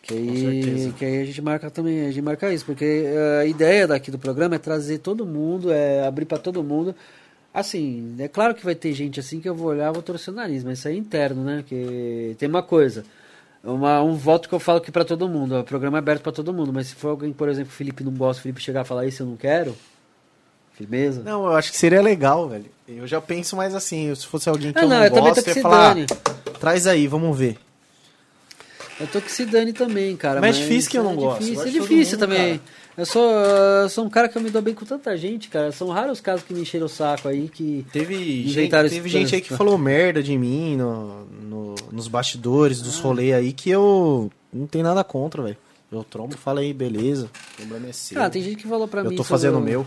Que 0.02 0.14
aí, 0.14 0.92
que 0.98 1.04
aí 1.04 1.22
a 1.22 1.24
gente 1.24 1.40
marca 1.40 1.70
também, 1.70 2.06
a 2.06 2.10
gente 2.10 2.20
marca 2.20 2.52
isso, 2.52 2.64
porque 2.66 3.04
eh, 3.06 3.40
a 3.42 3.46
ideia 3.46 3.86
daqui 3.86 4.10
do 4.10 4.18
programa 4.18 4.56
é 4.56 4.58
trazer 4.58 4.98
todo 4.98 5.24
mundo, 5.24 5.72
é 5.72 6.04
abrir 6.06 6.24
para 6.24 6.38
todo 6.38 6.62
mundo. 6.62 6.94
Assim, 7.54 8.16
é 8.18 8.26
claro 8.26 8.52
que 8.54 8.64
vai 8.64 8.74
ter 8.74 8.92
gente 8.92 9.20
assim 9.20 9.40
que 9.40 9.48
eu 9.48 9.54
vou 9.54 9.68
olhar, 9.68 9.92
vou 9.92 10.02
torcer 10.02 10.34
o 10.34 10.36
nariz, 10.36 10.64
mas 10.64 10.80
isso 10.80 10.88
aí 10.88 10.96
é 10.96 10.98
interno, 10.98 11.44
né? 11.44 11.64
Que 11.66 12.34
tem 12.36 12.48
uma 12.48 12.64
coisa. 12.64 13.04
Uma, 13.64 14.02
um 14.02 14.14
voto 14.14 14.48
que 14.48 14.54
eu 14.54 14.60
falo 14.60 14.78
aqui 14.78 14.90
pra 14.92 15.04
todo 15.04 15.28
mundo. 15.28 15.58
O 15.58 15.64
programa 15.64 15.98
é 15.98 16.00
aberto 16.00 16.22
pra 16.22 16.32
todo 16.32 16.52
mundo, 16.52 16.72
mas 16.72 16.88
se 16.88 16.94
for 16.94 17.08
alguém, 17.08 17.32
por 17.32 17.48
exemplo, 17.48 17.70
o 17.72 17.74
Felipe 17.74 18.04
não 18.04 18.12
gosta, 18.12 18.40
o 18.40 18.42
Felipe 18.42 18.60
chegar 18.60 18.84
e 18.84 18.88
falar 18.88 19.06
isso, 19.06 19.22
eu 19.22 19.26
não 19.26 19.36
quero. 19.36 19.76
Firmeza? 20.74 21.22
Não, 21.22 21.46
eu 21.46 21.52
acho 21.56 21.70
que 21.70 21.78
seria 21.78 22.02
legal, 22.02 22.48
velho. 22.48 22.66
Eu 22.88 23.06
já 23.06 23.20
penso 23.20 23.54
mais 23.56 23.74
assim, 23.74 24.12
se 24.14 24.26
fosse 24.26 24.48
alguém 24.48 24.72
que 24.72 24.78
Ah, 24.78 24.82
eu 24.82 24.88
não, 24.88 24.96
não, 24.96 25.04
eu 25.04 25.10
também 25.10 25.24
tô 25.24 25.34
gosto, 25.36 25.44
que 25.52 25.58
eu 25.58 25.62
falar, 25.62 25.94
dane. 25.94 26.06
"Ah, 26.10 26.50
traz 26.58 26.86
aí, 26.86 27.06
vamos 27.06 27.36
ver. 27.38 27.56
Eu 29.00 29.06
tô 29.06 29.20
que 29.20 29.30
se 29.30 29.44
dane 29.44 29.72
também, 29.72 30.16
cara. 30.16 30.40
Mas 30.40 30.56
é 30.56 30.60
difícil 30.60 30.90
que 30.90 30.98
eu 30.98 31.04
não 31.04 31.12
é 31.12 31.16
gosto. 31.16 31.42
Eu 31.42 31.48
Difícil, 31.48 31.54
gosto 31.64 31.68
é 31.68 31.80
difícil 31.80 32.18
mundo, 32.18 32.28
também. 32.28 32.60
Eu 32.96 33.04
sou, 33.04 33.28
eu 33.28 33.88
sou 33.88 34.04
um 34.04 34.10
cara 34.10 34.28
que 34.28 34.38
eu 34.38 34.42
me 34.42 34.50
dou 34.50 34.62
bem 34.62 34.72
com 34.72 34.84
tanta 34.84 35.16
gente, 35.16 35.48
cara. 35.48 35.72
São 35.72 35.88
raros 35.88 36.12
os 36.12 36.20
casos 36.20 36.46
que 36.46 36.54
me 36.54 36.60
encheram 36.60 36.86
o 36.86 36.88
saco 36.88 37.26
aí 37.26 37.48
que. 37.48 37.84
Teve, 37.92 38.46
gente, 38.48 38.70
teve 38.88 39.08
gente 39.08 39.34
aí 39.34 39.40
que 39.40 39.52
falou 39.54 39.76
merda 39.76 40.22
de 40.22 40.38
mim 40.38 40.76
no, 40.76 41.24
no- 41.26 41.74
nos 41.90 42.06
bastidores 42.06 42.80
dos 42.80 42.98
rolês 43.00 43.34
aí 43.34 43.52
que 43.52 43.68
eu 43.68 44.30
não 44.52 44.66
tenho 44.68 44.84
nada 44.84 45.02
contra, 45.02 45.42
velho. 45.42 45.56
Eu 45.90 46.04
trombo, 46.04 46.36
fala 46.36 46.60
aí, 46.60 46.72
beleza. 46.72 47.28
O 47.54 47.56
problema 47.56 47.88
é 47.88 47.92
seu. 47.92 48.22
Ah, 48.22 48.30
tem 48.30 48.42
gente 48.42 48.56
que 48.62 48.68
falou 48.68 48.86
pra 48.86 49.00
eu 49.02 49.10
mim. 49.10 49.16
tô 49.16 49.24
sobre 49.24 49.30
fazendo 49.40 49.58
o 49.58 49.60
meu. 49.60 49.84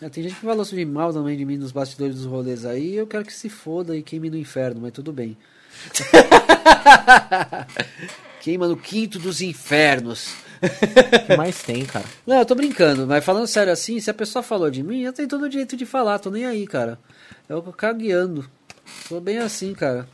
É, 0.00 0.08
tem 0.08 0.22
gente 0.22 0.36
que 0.36 0.40
falou 0.42 0.64
de 0.64 0.84
mal 0.84 1.12
também 1.12 1.36
de 1.36 1.44
mim 1.44 1.56
nos 1.56 1.72
bastidores 1.72 2.14
dos 2.16 2.24
rolês 2.24 2.64
aí. 2.64 2.94
Eu 2.94 3.06
quero 3.06 3.24
que 3.24 3.32
se 3.32 3.48
foda 3.48 3.96
e 3.96 4.02
queime 4.02 4.30
no 4.30 4.36
inferno, 4.36 4.80
mas 4.80 4.92
tudo 4.92 5.12
bem. 5.12 5.36
Queima 8.40 8.68
no 8.68 8.76
quinto 8.76 9.18
dos 9.18 9.40
infernos. 9.40 10.28
O 10.62 11.26
que 11.26 11.36
mais 11.36 11.62
tem, 11.62 11.84
cara? 11.84 12.04
Não, 12.26 12.38
eu 12.38 12.46
tô 12.46 12.54
brincando, 12.54 13.06
mas 13.06 13.24
falando 13.24 13.46
sério 13.46 13.72
assim, 13.72 14.00
se 14.00 14.10
a 14.10 14.14
pessoa 14.14 14.42
falou 14.42 14.70
de 14.70 14.82
mim, 14.82 15.02
eu 15.02 15.12
tenho 15.12 15.28
todo 15.28 15.44
o 15.44 15.48
direito 15.48 15.76
de 15.76 15.86
falar, 15.86 16.18
tô 16.18 16.30
nem 16.30 16.46
aí, 16.46 16.66
cara. 16.66 16.98
Eu 17.48 17.62
cagueando. 17.62 18.48
Tô 19.08 19.20
bem 19.20 19.38
assim, 19.38 19.74
cara. 19.74 20.08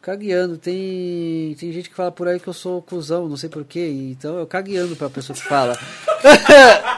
Cagueando. 0.00 0.56
Tem, 0.56 1.54
tem 1.58 1.72
gente 1.72 1.90
que 1.90 1.96
fala 1.96 2.12
por 2.12 2.28
aí 2.28 2.38
que 2.38 2.48
eu 2.48 2.52
sou 2.52 2.80
cuzão, 2.80 3.28
não 3.28 3.36
sei 3.36 3.48
porquê, 3.48 3.88
então 3.88 4.38
eu 4.38 4.46
cagueando 4.46 4.94
pra 4.94 5.10
pessoa 5.10 5.36
que 5.36 5.44
fala. 5.44 5.76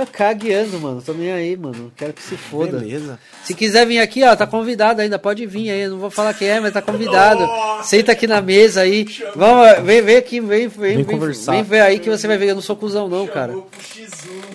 eu 0.00 0.06
cagueando, 0.06 0.80
mano, 0.80 1.02
tô 1.02 1.12
nem 1.12 1.32
aí, 1.32 1.56
mano. 1.56 1.92
Quero 1.96 2.12
que 2.12 2.22
se 2.22 2.36
foda. 2.36 2.78
Beleza. 2.78 3.18
Se 3.44 3.54
quiser 3.54 3.86
vir 3.86 3.98
aqui, 4.00 4.24
ó, 4.24 4.34
tá 4.34 4.46
convidado 4.46 5.00
ainda, 5.00 5.18
pode 5.18 5.46
vir 5.46 5.70
aí. 5.70 5.82
Eu 5.82 5.90
não 5.90 5.98
vou 5.98 6.10
falar 6.10 6.34
quem 6.34 6.48
é, 6.48 6.60
mas 6.60 6.72
tá 6.72 6.82
convidado. 6.82 7.48
Senta 7.84 8.12
aqui 8.12 8.26
na 8.26 8.40
mesa 8.40 8.80
aí. 8.80 9.06
Vamos, 9.34 9.84
vem, 9.84 10.02
vem 10.02 10.16
aqui, 10.16 10.40
vem, 10.40 10.68
vem, 10.68 10.96
vem, 10.96 11.04
conversar. 11.04 11.52
vem 11.52 11.62
ver 11.62 11.80
aí 11.80 11.98
que 11.98 12.10
você 12.10 12.26
vai 12.26 12.36
ver. 12.36 12.50
Eu 12.50 12.54
não 12.56 12.62
sou 12.62 12.76
cuzão, 12.76 13.08
não, 13.08 13.26
cara. 13.26 13.52
Chamou 13.52 13.68
pro 13.70 13.80
X1. 13.80 14.54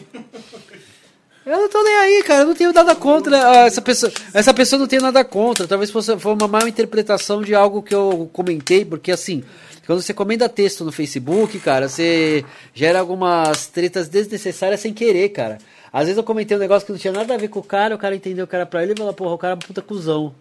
Eu 1.49 1.57
não 1.57 1.69
tô 1.69 1.81
nem 1.81 1.95
aí, 1.95 2.23
cara. 2.23 2.41
Eu 2.41 2.47
não 2.47 2.53
tenho 2.53 2.71
nada 2.71 2.95
contra 2.95 3.49
ah, 3.49 3.65
essa 3.65 3.81
pessoa. 3.81 4.11
Essa 4.33 4.53
pessoa 4.53 4.79
não 4.79 4.87
tem 4.87 4.99
nada 4.99 5.23
contra. 5.25 5.65
Talvez 5.65 5.89
fosse 5.89 6.15
foi 6.19 6.33
uma 6.33 6.47
má 6.47 6.59
interpretação 6.67 7.41
de 7.41 7.55
algo 7.55 7.81
que 7.81 7.95
eu 7.95 8.29
comentei, 8.31 8.85
porque 8.85 9.11
assim. 9.11 9.43
Quando 9.89 10.03
você 10.03 10.13
comenta 10.13 10.47
texto 10.47 10.85
no 10.85 10.91
Facebook, 10.91 11.57
cara, 11.57 11.89
você 11.89 12.45
gera 12.75 12.99
algumas 12.99 13.65
tretas 13.65 14.07
desnecessárias 14.07 14.81
sem 14.81 14.93
querer, 14.93 15.29
cara. 15.29 15.57
Às 15.91 16.01
vezes 16.01 16.17
eu 16.17 16.23
comentei 16.23 16.55
um 16.55 16.59
negócio 16.59 16.85
que 16.85 16.91
não 16.91 16.99
tinha 16.99 17.11
nada 17.11 17.33
a 17.33 17.37
ver 17.39 17.47
com 17.47 17.59
o 17.59 17.63
cara, 17.63 17.95
o 17.95 17.97
cara 17.97 18.15
entendeu 18.15 18.45
que 18.45 18.55
era 18.55 18.67
pra 18.67 18.83
ele 18.83 18.93
e 18.93 18.95
falou, 18.95 19.13
porra, 19.15 19.33
o 19.33 19.37
cara 19.39 19.53
é 19.53 19.55
um 19.55 19.57
puta 19.57 19.81
cuzão. 19.81 20.31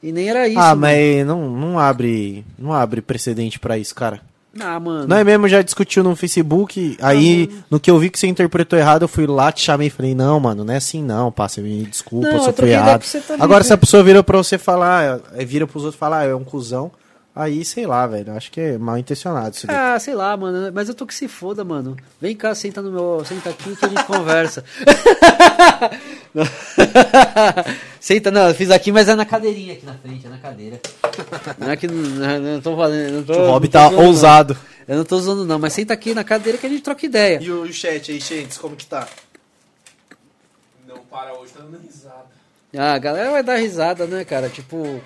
E 0.00 0.12
nem 0.12 0.28
era 0.30 0.46
isso. 0.46 0.56
ah, 0.56 0.68
mano. 0.68 0.82
mas 0.82 1.26
não, 1.26 1.50
não 1.50 1.78
abre 1.80 2.44
não 2.56 2.72
abre 2.72 3.02
precedente 3.02 3.58
pra 3.58 3.76
isso, 3.76 3.92
cara. 3.92 4.20
Ah, 4.60 4.78
mano. 4.78 5.08
Nós 5.08 5.26
mesmo 5.26 5.48
já 5.48 5.60
discutiu 5.60 6.04
no 6.04 6.14
Facebook, 6.14 6.96
aí 7.02 7.50
no 7.68 7.80
que 7.80 7.90
eu 7.90 7.98
vi 7.98 8.08
que 8.08 8.20
você 8.20 8.28
interpretou 8.28 8.78
errado, 8.78 9.02
eu 9.02 9.08
fui 9.08 9.26
lá, 9.26 9.50
te 9.50 9.62
chamei 9.62 9.88
e 9.88 9.90
falei, 9.90 10.14
não, 10.14 10.38
mano, 10.38 10.62
não 10.62 10.72
é 10.72 10.76
assim 10.76 11.02
não, 11.02 11.34
você 11.36 11.60
me 11.60 11.82
desculpa, 11.86 12.28
Não, 12.28 12.36
eu 12.36 12.38
sou 12.54 12.68
errado. 12.68 13.02
também, 13.02 13.42
Agora, 13.42 13.64
se 13.64 13.70
cara. 13.70 13.78
a 13.78 13.80
pessoa 13.80 14.04
vira 14.04 14.22
pra 14.22 14.38
você 14.38 14.56
falar, 14.56 15.20
é, 15.34 15.44
vira 15.44 15.66
pros 15.66 15.82
outros 15.82 15.98
falar, 15.98 16.20
ah, 16.20 16.26
é 16.26 16.34
um 16.36 16.44
cuzão, 16.44 16.92
aí, 17.34 17.64
sei 17.64 17.86
lá, 17.86 18.06
velho, 18.06 18.32
acho 18.34 18.50
que 18.50 18.60
é 18.60 18.78
mal 18.78 18.96
intencionado 18.96 19.54
isso 19.54 19.66
daí. 19.66 19.76
Ah, 19.76 19.98
sei 19.98 20.14
lá, 20.14 20.36
mano. 20.36 20.70
Mas 20.72 20.88
eu 20.88 20.94
tô 20.94 21.06
que 21.06 21.14
se 21.14 21.26
foda, 21.26 21.64
mano. 21.64 21.96
Vem 22.20 22.36
cá, 22.36 22.54
senta 22.54 22.80
no 22.80 22.90
meu. 22.90 23.24
Senta 23.24 23.50
aqui 23.50 23.74
que 23.74 23.84
a 23.84 23.88
gente 23.88 24.04
conversa. 24.04 24.64
senta, 28.00 28.30
não, 28.30 28.48
eu 28.48 28.54
fiz 28.54 28.70
aqui, 28.70 28.92
mas 28.92 29.08
é 29.08 29.14
na 29.14 29.24
cadeirinha 29.24 29.74
aqui 29.74 29.84
na 29.84 29.94
frente, 29.94 30.26
é 30.26 30.28
na 30.28 30.38
cadeira. 30.38 30.80
Não 31.58 31.70
é 31.70 31.76
que 31.76 31.86
não, 31.86 31.96
não, 31.96 32.40
não 32.40 32.60
tô 32.60 32.76
falando. 32.76 33.12
Não 33.12 33.22
tô, 33.22 33.32
o 33.32 33.50
Rob 33.50 33.64
não 33.64 33.70
tá 33.70 33.88
zoando, 33.88 33.96
não. 33.96 34.06
ousado. 34.06 34.56
Eu 34.86 34.98
não 34.98 35.04
tô 35.04 35.16
usando, 35.16 35.44
não, 35.46 35.58
mas 35.58 35.72
senta 35.72 35.94
aqui 35.94 36.14
na 36.14 36.22
cadeira 36.22 36.58
que 36.58 36.66
a 36.66 36.68
gente 36.68 36.82
troca 36.82 37.06
ideia. 37.06 37.38
E 37.40 37.50
o 37.50 37.72
chat 37.72 38.12
aí, 38.12 38.20
Shades, 38.20 38.58
como 38.58 38.76
que 38.76 38.84
tá? 38.84 39.08
Não 40.86 40.98
para 40.98 41.32
hoje, 41.38 41.52
tá 41.52 41.60
dando 41.60 41.80
risada. 41.82 42.26
Ah, 42.76 42.94
a 42.94 42.98
galera 42.98 43.30
vai 43.30 43.42
dar 43.42 43.56
risada, 43.56 44.06
né, 44.06 44.24
cara? 44.24 44.48
Tipo. 44.48 45.00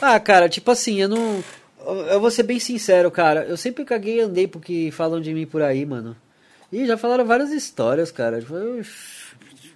Ah, 0.00 0.18
cara, 0.18 0.48
tipo 0.48 0.70
assim, 0.70 1.00
eu 1.00 1.08
não. 1.08 1.42
Eu- 1.86 2.20
vou 2.20 2.30
ser 2.30 2.42
bem 2.44 2.58
sincero, 2.58 3.10
cara. 3.10 3.44
Eu 3.44 3.56
sempre 3.56 3.84
caguei 3.84 4.16
e 4.18 4.20
andei 4.20 4.46
porque 4.46 4.90
falam 4.92 5.20
de 5.20 5.32
mim 5.34 5.46
por 5.46 5.62
aí, 5.62 5.84
mano. 5.86 6.16
E 6.72 6.86
já 6.86 6.96
falaram 6.96 7.24
várias 7.24 7.50
histórias, 7.50 8.10
cara. 8.10 8.38
Eu- 8.50 8.82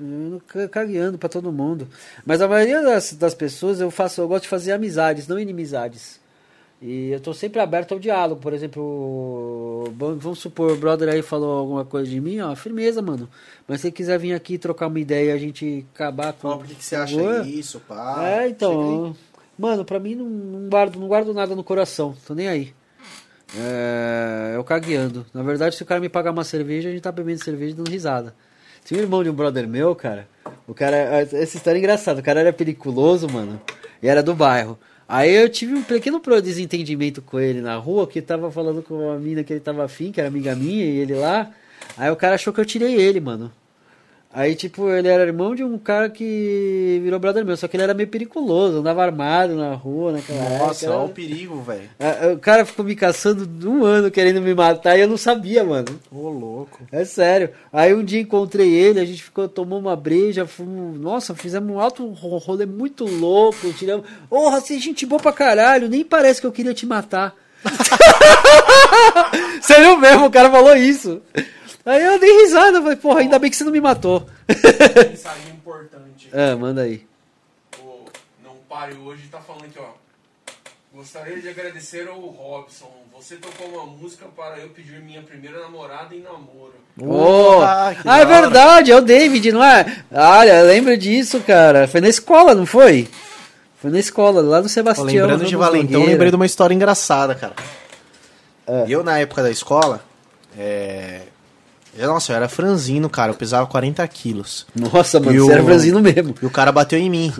eu 0.01 0.43
ca- 0.47 0.69
cagueando 0.69 1.19
pra 1.19 1.29
todo 1.29 1.53
mundo. 1.53 1.89
Mas 2.25 2.41
a 2.41 2.49
maioria 2.49 2.83
das, 2.83 3.13
das 3.13 3.35
pessoas 3.35 3.81
eu 3.81 3.91
faço, 3.91 4.21
eu 4.21 4.29
gosto 4.29 4.43
de 4.45 4.49
fazer 4.49 4.73
amizades, 4.73 5.27
não 5.29 5.39
inimizades. 5.39 6.19
E 6.81 7.11
eu 7.11 7.19
tô 7.19 7.35
sempre 7.35 7.61
aberto 7.61 7.93
ao 7.93 7.99
diálogo. 7.99 8.41
Por 8.41 8.53
exemplo, 8.53 9.93
vamos 9.97 10.39
supor, 10.39 10.71
o 10.73 10.77
brother 10.77 11.09
aí 11.09 11.23
falou 11.23 11.59
alguma 11.59 11.85
coisa 11.85 12.09
de 12.09 12.21
mim, 12.21 12.39
ó, 12.41 12.55
firmeza, 12.55 13.03
mano. 13.03 13.29
Mas 13.67 13.81
se 13.81 13.91
quiser 13.91 14.17
vir 14.19 14.33
aqui 14.33 14.57
trocar 14.59 14.87
uma 14.87 15.01
ideia 15.01 15.31
e 15.31 15.33
a 15.33 15.39
gente 15.39 15.85
acabar 15.93 16.33
com. 16.33 16.43
Fala 16.49 16.59
por 16.59 16.67
que, 16.69 16.75
que 16.77 16.85
você 16.85 16.95
acha 16.97 17.17
isso, 17.49 17.81
pá. 17.81 18.25
É, 18.29 18.49
então. 18.49 19.17
Mano, 19.59 19.85
pra 19.85 19.99
mim 19.99 20.15
não, 20.15 20.27
não 20.27 20.69
guardo, 20.69 20.99
não 20.99 21.09
guardo 21.09 21.35
nada 21.35 21.57
no 21.57 21.65
coração, 21.65 22.15
tô 22.27 22.35
nem 22.35 22.49
aí. 22.49 22.73
É, 23.57 24.53
eu 24.55 24.63
cagueando. 24.63 25.27
Na 25.33 25.43
verdade, 25.43 25.75
se 25.75 25.83
o 25.83 25.87
cara 25.87 26.01
me 26.01 26.09
pagar 26.09 26.31
uma 26.31 26.45
cerveja, 26.45 26.89
a 26.89 26.93
gente 26.93 27.03
tá 27.03 27.11
bebendo 27.11 27.43
cerveja 27.43 27.73
e 27.73 27.75
dando 27.75 27.91
risada. 27.91 28.35
Tinha 28.85 29.01
um 29.01 29.03
irmão 29.03 29.23
de 29.23 29.31
um 29.31 29.35
brother 29.35 29.67
meu, 29.67 29.95
cara. 29.95 30.29
O 30.67 30.75
cara. 30.75 30.97
Essa 30.97 31.57
história 31.57 31.79
é 31.79 31.81
engraçada. 31.81 32.21
O 32.21 32.23
cara 32.23 32.41
era 32.41 32.53
periculoso, 32.53 33.29
mano. 33.29 33.61
E 34.03 34.09
era 34.09 34.23
do 34.23 34.35
bairro. 34.35 34.79
Aí 35.09 35.35
eu 35.35 35.49
tive 35.49 35.75
um 35.75 35.83
pequeno 35.83 36.21
desentendimento 36.43 37.23
com 37.23 37.41
ele 37.41 37.63
na 37.63 37.77
rua, 37.77 38.07
que 38.07 38.21
tava 38.21 38.51
falando 38.51 38.83
com 38.83 38.95
uma 38.95 39.19
mina 39.19 39.43
que 39.43 39.53
ele 39.55 39.61
tava 39.61 39.85
afim, 39.85 40.13
que 40.13 40.21
era 40.21 40.29
amiga 40.29 40.55
minha, 40.55 40.85
e 40.85 40.99
ele 40.99 41.15
lá. 41.15 41.51
Aí 41.97 42.11
o 42.11 42.17
cara 42.17 42.35
achou 42.35 42.53
que 42.53 42.61
eu 42.61 42.65
tirei 42.67 42.95
ele, 42.95 43.19
mano. 43.19 43.51
Aí, 44.31 44.55
tipo, 44.55 44.89
ele 44.91 45.09
era 45.09 45.25
irmão 45.25 45.55
de 45.55 45.65
um 45.65 45.79
cara 45.79 46.11
que 46.11 47.01
virou 47.03 47.19
brother 47.19 47.45
meu, 47.47 47.57
só 47.57 47.67
que 47.67 47.75
ele 47.77 47.83
era 47.85 47.95
meio 47.95 48.09
periculoso, 48.09 48.79
andava 48.79 49.03
armado 49.03 49.55
na 49.57 49.73
rua 49.75 50.13
naquela 50.13 50.59
Nossa, 50.59 50.85
época. 50.85 50.99
olha 51.01 51.07
o 51.11 51.15
perigo, 51.15 51.63
velho. 51.63 51.89
Ah, 51.99 52.33
O 52.35 52.39
cara 52.39 52.65
ficou 52.67 52.85
me 52.85 52.95
caçando 52.95 53.49
um 53.69 53.85
ano 53.85 54.11
querendo 54.11 54.41
me 54.43 54.55
matar 54.55 54.97
e 54.99 55.01
eu 55.01 55.09
não 55.09 55.17
sabia, 55.17 55.65
mano. 55.65 55.87
Ô, 56.13 56.29
louco. 56.29 56.79
É 56.93 57.05
sério. 57.07 57.51
Aí 57.73 57.95
um 57.95 58.05
dia 58.05 58.21
encontrei 58.21 58.69
ele, 58.71 59.01
a 59.01 59.05
gente 59.05 59.23
ficou, 59.23 59.49
tomou 59.49 59.79
uma 59.79 59.97
breja, 59.97 60.47
fomos, 60.47 61.01
nossa, 61.01 61.35
fizemos 61.35 61.75
um 61.75 61.81
alto 61.81 62.07
ro- 62.09 62.37
rolê 62.37 62.67
muito 62.67 63.07
louco, 63.07 63.73
tiramos. 63.73 64.07
Porra, 64.29 64.61
você 64.61 64.77
é 64.77 64.79
gente 64.79 65.07
boa 65.07 65.21
pra 65.21 65.33
caralho, 65.33 65.89
nem 65.89 66.05
parece 66.05 66.41
que 66.41 66.47
eu 66.47 66.53
queria 66.53 66.75
te 66.75 66.85
matar. 66.87 67.35
Sério 69.63 69.97
mesmo, 69.99 70.27
o 70.27 70.31
cara 70.31 70.51
falou 70.51 70.77
isso. 70.77 71.21
Aí 71.89 72.05
eu 72.05 72.19
dei 72.19 72.43
risada, 72.43 72.83
falei, 72.83 72.97
porra, 72.97 73.21
ainda 73.21 73.39
bem 73.39 73.51
que 73.51 73.57
você 73.57 73.65
não 73.65 73.73
me 73.73 73.81
matou. 73.81 74.27
Mensagem 74.47 75.53
importante. 75.53 76.29
Ah, 76.35 76.55
manda 76.57 76.83
aí. 76.83 77.07
O 77.81 78.05
Não 78.45 78.57
Pare 78.69 78.95
Hoje 78.95 79.23
tá 79.33 79.41
falando 79.41 79.65
aqui, 79.65 79.79
ó. 79.79 79.93
Gostaria 80.95 81.41
de 81.41 81.49
agradecer 81.49 82.07
ao 82.07 82.21
Robson. 82.21 82.91
Você 83.17 83.37
tocou 83.37 83.69
uma 83.69 83.87
música 83.87 84.27
para 84.37 84.59
eu 84.59 84.69
pedir 84.69 85.01
minha 85.01 85.23
primeira 85.23 85.61
namorada 85.61 86.15
em 86.15 86.21
namoro. 86.21 86.75
Oh. 87.01 87.63
Ah, 87.63 87.95
Ah, 88.05 88.19
é 88.19 88.27
verdade, 88.27 88.93
é 88.93 88.97
o 88.97 89.01
David, 89.01 89.53
não 89.53 89.65
é? 89.65 90.03
Olha, 90.13 90.61
lembro 90.63 90.97
disso, 90.99 91.41
cara. 91.41 91.89
Foi 91.89 92.03
na 92.03 92.09
escola, 92.09 92.55
não 92.55 92.67
foi? 92.67 93.09
Foi 93.81 93.91
na 93.91 93.99
escola, 93.99 94.43
lá 94.43 94.61
no 94.61 94.69
Sebastião. 94.69 95.07
lembrando 95.07 95.47
de 95.47 95.57
Valentão, 95.57 96.05
lembrei 96.05 96.29
de 96.31 96.37
uma 96.37 96.47
história 96.47 96.75
engraçada, 96.75 97.35
cara. 97.35 97.55
É. 98.67 98.85
Eu, 98.87 99.03
na 99.03 99.19
época 99.19 99.43
da 99.43 99.51
escola, 99.51 100.05
é... 100.59 101.23
Nossa, 101.97 102.33
eu 102.33 102.37
era 102.37 102.49
franzino, 102.49 103.09
cara. 103.09 103.33
Eu 103.33 103.37
pesava 103.37 103.67
40 103.67 104.07
quilos. 104.09 104.67
Nossa, 104.75 105.19
mano, 105.19 105.33
E 105.35 105.39
você 105.41 105.51
o- 105.51 105.53
era 105.53 105.65
franzino 105.65 106.01
mesmo. 106.01 106.35
E 106.41 106.47
o 106.47 106.51
cara 106.51 106.71
bateu 106.73 106.99
em 106.99 107.11
mim. 107.11 107.33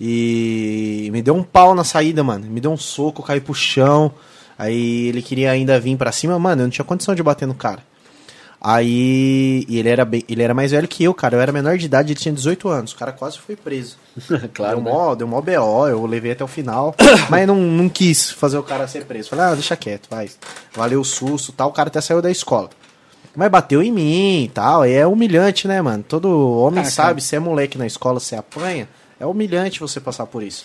E 0.00 1.08
me 1.12 1.22
deu 1.22 1.34
um 1.34 1.42
pau 1.42 1.74
na 1.74 1.84
saída, 1.84 2.22
mano. 2.22 2.46
Me 2.46 2.60
deu 2.60 2.70
um 2.70 2.76
soco, 2.76 3.22
eu 3.22 3.26
caí 3.26 3.40
pro 3.40 3.54
chão. 3.54 4.12
Aí 4.58 5.08
ele 5.08 5.22
queria 5.22 5.50
ainda 5.50 5.78
vir 5.80 5.96
pra 5.96 6.12
cima, 6.12 6.38
mano. 6.38 6.62
Eu 6.62 6.66
não 6.66 6.70
tinha 6.70 6.84
condição 6.84 7.14
de 7.14 7.22
bater 7.22 7.46
no 7.46 7.54
cara. 7.54 7.80
Aí. 8.60 9.64
E 9.68 9.78
ele 9.78 9.88
era, 9.88 10.04
bem, 10.04 10.24
ele 10.28 10.42
era 10.42 10.52
mais 10.52 10.70
velho 10.72 10.88
que 10.88 11.04
eu, 11.04 11.14
cara. 11.14 11.36
Eu 11.36 11.40
era 11.40 11.52
menor 11.52 11.78
de 11.78 11.86
idade, 11.86 12.12
ele 12.12 12.20
tinha 12.20 12.34
18 12.34 12.68
anos. 12.68 12.92
O 12.92 12.96
cara 12.96 13.12
quase 13.12 13.38
foi 13.38 13.56
preso. 13.56 13.96
claro, 14.52 14.76
deu, 14.76 14.84
né? 14.84 14.90
mó, 14.90 15.14
deu 15.14 15.26
mó 15.28 15.40
BO, 15.40 15.88
eu 15.88 16.04
levei 16.04 16.32
até 16.32 16.44
o 16.44 16.48
final. 16.48 16.94
mas 17.30 17.46
não, 17.46 17.56
não 17.56 17.88
quis 17.88 18.30
fazer 18.30 18.58
o 18.58 18.62
cara 18.62 18.86
ser 18.88 19.04
preso. 19.04 19.30
Falei, 19.30 19.44
ah, 19.46 19.54
deixa 19.54 19.76
quieto, 19.76 20.08
vai. 20.10 20.28
Valeu 20.74 21.00
o 21.00 21.04
susto 21.04 21.52
tal. 21.52 21.68
O 21.68 21.72
cara 21.72 21.88
até 21.88 22.00
saiu 22.00 22.20
da 22.20 22.30
escola. 22.30 22.68
Mas 23.36 23.50
bateu 23.50 23.82
em 23.82 23.92
mim 23.92 24.44
e 24.44 24.48
tal. 24.48 24.82
Aí 24.82 24.94
é 24.94 25.06
humilhante, 25.06 25.68
né, 25.68 25.82
mano? 25.82 26.02
Todo 26.02 26.28
homem 26.58 26.80
Ah, 26.80 26.84
sabe, 26.84 27.08
cara. 27.08 27.20
se 27.20 27.36
é 27.36 27.38
moleque 27.38 27.76
na 27.76 27.86
escola, 27.86 28.18
você 28.18 28.34
apanha. 28.34 28.88
É 29.20 29.26
humilhante 29.26 29.78
você 29.80 30.00
passar 30.00 30.24
por 30.26 30.42
isso. 30.42 30.64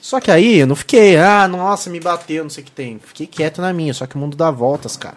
Só 0.00 0.20
que 0.20 0.30
aí 0.30 0.58
eu 0.58 0.66
não 0.68 0.76
fiquei, 0.76 1.16
ah, 1.16 1.48
nossa, 1.48 1.90
me 1.90 1.98
bateu, 1.98 2.44
não 2.44 2.50
sei 2.50 2.62
o 2.62 2.66
que 2.66 2.70
tem. 2.70 3.00
Fiquei 3.04 3.26
quieto 3.26 3.60
na 3.60 3.72
minha, 3.72 3.92
só 3.92 4.06
que 4.06 4.14
o 4.14 4.18
mundo 4.18 4.36
dá 4.36 4.50
voltas, 4.52 4.96
cara. 4.96 5.16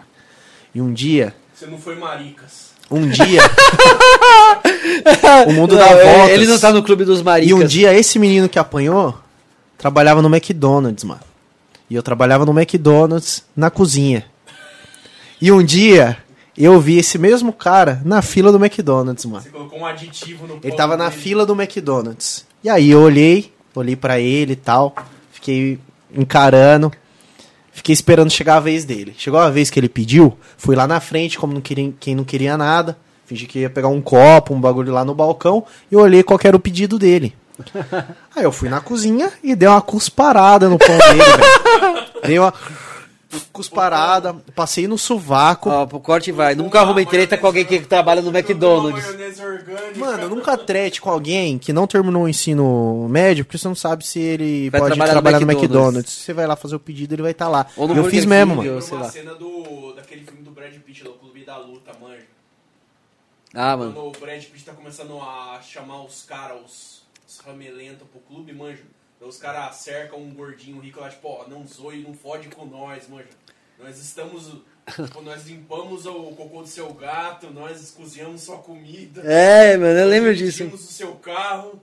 E 0.74 0.80
um 0.80 0.92
dia, 0.92 1.32
Você 1.54 1.66
não 1.66 1.78
foi 1.78 1.94
maricas. 1.96 2.70
um 2.90 3.08
dia, 3.08 3.40
o 5.46 5.52
mundo 5.52 5.74
Não, 5.76 5.80
dá 5.80 5.90
é, 5.90 6.16
voltas. 6.16 6.30
Ele 6.34 6.46
não 6.46 6.58
tá 6.58 6.72
no 6.72 6.82
clube 6.82 7.04
dos 7.04 7.22
maricas. 7.22 7.50
E 7.50 7.54
um 7.54 7.64
dia 7.64 7.94
esse 7.94 8.18
menino 8.18 8.48
que 8.48 8.58
apanhou 8.58 9.16
trabalhava 9.78 10.20
no 10.22 10.28
McDonald's, 10.28 11.04
mano. 11.04 11.20
E 11.88 11.94
eu 11.94 12.02
trabalhava 12.02 12.44
no 12.44 12.52
McDonald's 12.58 13.44
na 13.56 13.70
cozinha. 13.70 14.24
E 15.40 15.50
um 15.50 15.62
dia 15.62 16.16
eu 16.64 16.80
vi 16.80 16.98
esse 16.98 17.16
mesmo 17.18 17.52
cara 17.52 18.00
na 18.04 18.20
fila 18.22 18.50
do 18.52 18.58
McDonald's, 18.62 19.24
mano. 19.24 19.42
Você 19.42 19.50
colocou 19.50 19.78
um 19.78 19.86
aditivo 19.86 20.46
no 20.46 20.58
Ele 20.62 20.74
tava 20.76 20.96
na 20.96 21.08
dele. 21.08 21.20
fila 21.22 21.46
do 21.46 21.54
McDonald's. 21.54 22.44
E 22.62 22.68
aí 22.68 22.90
eu 22.90 23.00
olhei, 23.00 23.52
olhei 23.74 23.96
pra 23.96 24.18
ele 24.20 24.52
e 24.52 24.56
tal, 24.56 24.94
fiquei 25.32 25.78
encarando, 26.14 26.92
fiquei 27.72 27.92
esperando 27.92 28.30
chegar 28.30 28.56
a 28.56 28.60
vez 28.60 28.84
dele. 28.84 29.14
Chegou 29.16 29.40
a 29.40 29.48
vez 29.50 29.70
que 29.70 29.80
ele 29.80 29.88
pediu, 29.88 30.36
fui 30.58 30.76
lá 30.76 30.86
na 30.86 31.00
frente, 31.00 31.38
como 31.38 31.52
não 31.54 31.60
queria, 31.60 31.92
quem 31.98 32.14
não 32.14 32.24
queria 32.24 32.56
nada, 32.56 32.98
fingi 33.26 33.46
que 33.46 33.60
ia 33.60 33.70
pegar 33.70 33.88
um 33.88 34.00
copo, 34.00 34.52
um 34.54 34.60
bagulho 34.60 34.92
lá 34.92 35.04
no 35.04 35.14
balcão, 35.14 35.64
e 35.90 35.96
olhei 35.96 36.22
qual 36.22 36.38
que 36.38 36.46
era 36.46 36.56
o 36.56 36.60
pedido 36.60 36.98
dele. 36.98 37.34
Aí 38.34 38.44
eu 38.44 38.52
fui 38.52 38.68
na 38.68 38.80
cozinha 38.80 39.30
e 39.42 39.54
dei 39.54 39.68
uma 39.68 39.80
cusparada 39.82 40.68
no 40.68 40.78
pão 40.78 40.96
dele, 40.98 41.22
velho. 41.22 42.04
Dei 42.24 42.38
uma 42.38 42.52
cusparada, 43.52 44.34
passei 44.54 44.86
no 44.88 44.98
sovaco. 44.98 45.70
Ó, 45.70 45.86
pro 45.86 46.00
corte 46.00 46.32
vai. 46.32 46.54
Nunca 46.54 46.80
arrumei 46.80 47.06
treta 47.06 47.36
com 47.38 47.46
alguém 47.46 47.64
que 47.64 47.80
trabalha 47.80 48.22
no 48.22 48.36
McDonald's. 48.36 49.04
Mano, 49.96 50.28
nunca 50.28 50.56
trete 50.56 51.00
com 51.00 51.10
alguém 51.10 51.58
que 51.58 51.72
não 51.72 51.86
terminou 51.86 52.24
o 52.24 52.28
ensino 52.28 53.06
médio, 53.08 53.44
porque 53.44 53.58
você 53.58 53.68
não 53.68 53.74
sabe 53.74 54.06
se 54.06 54.18
ele 54.18 54.70
Vai 54.70 54.80
pode 54.80 54.94
trabalhar 54.94 55.12
trabalhar, 55.12 55.40
no 55.40 55.46
no, 55.46 55.52
McDonald's. 55.52 55.80
McDonald's. 55.86 56.12
Você 56.12 56.32
vai 56.32 56.46
lá 56.46 56.56
fazer 56.56 56.76
o 56.76 56.80
pedido, 56.80 57.14
ele 57.14 57.22
vai 57.22 57.32
estar 57.32 57.48
lá. 57.48 57.66
Ou 57.76 57.86
no 57.86 57.92
eu 57.94 58.02
Burger 58.02 58.10
fiz 58.10 58.24
mesmo, 58.24 58.54
King, 58.56 58.66
mano. 58.66 58.74
ou 58.76 58.82
sei 58.82 58.98
lá. 58.98 59.10
cena 59.10 59.34
do, 59.34 59.92
daquele 59.94 60.24
filme 60.24 60.42
do 60.42 60.50
Brad 60.50 60.74
Pitt, 60.74 61.04
do 61.04 61.12
Clube 61.12 61.44
da 61.44 61.56
Luta, 61.56 61.92
manja. 62.00 62.26
Ah, 63.54 63.76
mano. 63.76 63.92
Quando 63.92 64.06
o 64.08 64.20
Brad 64.20 64.42
Pitt 64.44 64.64
tá 64.64 64.72
começando 64.72 65.20
a 65.20 65.60
chamar 65.62 66.04
os 66.04 66.22
caras, 66.22 66.58
os, 66.64 67.02
os 67.28 67.38
ramelentos 67.44 68.06
pro 68.10 68.20
clube, 68.20 68.52
manja. 68.52 68.82
Daí 69.20 69.28
os 69.28 69.36
caras 69.36 69.76
cercam 69.76 70.18
um 70.18 70.32
gordinho 70.32 70.80
rico 70.80 70.98
lá, 70.98 71.10
tipo, 71.10 71.28
ó, 71.28 71.46
não 71.46 71.66
zoe, 71.66 72.02
não 72.02 72.14
fode 72.14 72.48
com 72.48 72.64
nós, 72.64 73.06
manja. 73.06 73.28
Nós 73.78 73.98
estamos, 73.98 74.50
tipo, 74.86 75.20
nós 75.20 75.46
limpamos 75.46 76.06
o 76.06 76.32
cocô 76.32 76.62
do 76.62 76.68
seu 76.68 76.92
gato, 76.94 77.50
nós 77.50 77.90
cozinhamos 77.90 78.42
sua 78.42 78.58
comida. 78.58 79.20
É, 79.22 79.76
mano, 79.76 79.98
eu 79.98 80.08
lembro 80.08 80.30
nós 80.30 80.38
disso. 80.38 80.58
dirigimos 80.58 80.88
o 80.88 80.92
seu 80.92 81.14
carro. 81.16 81.80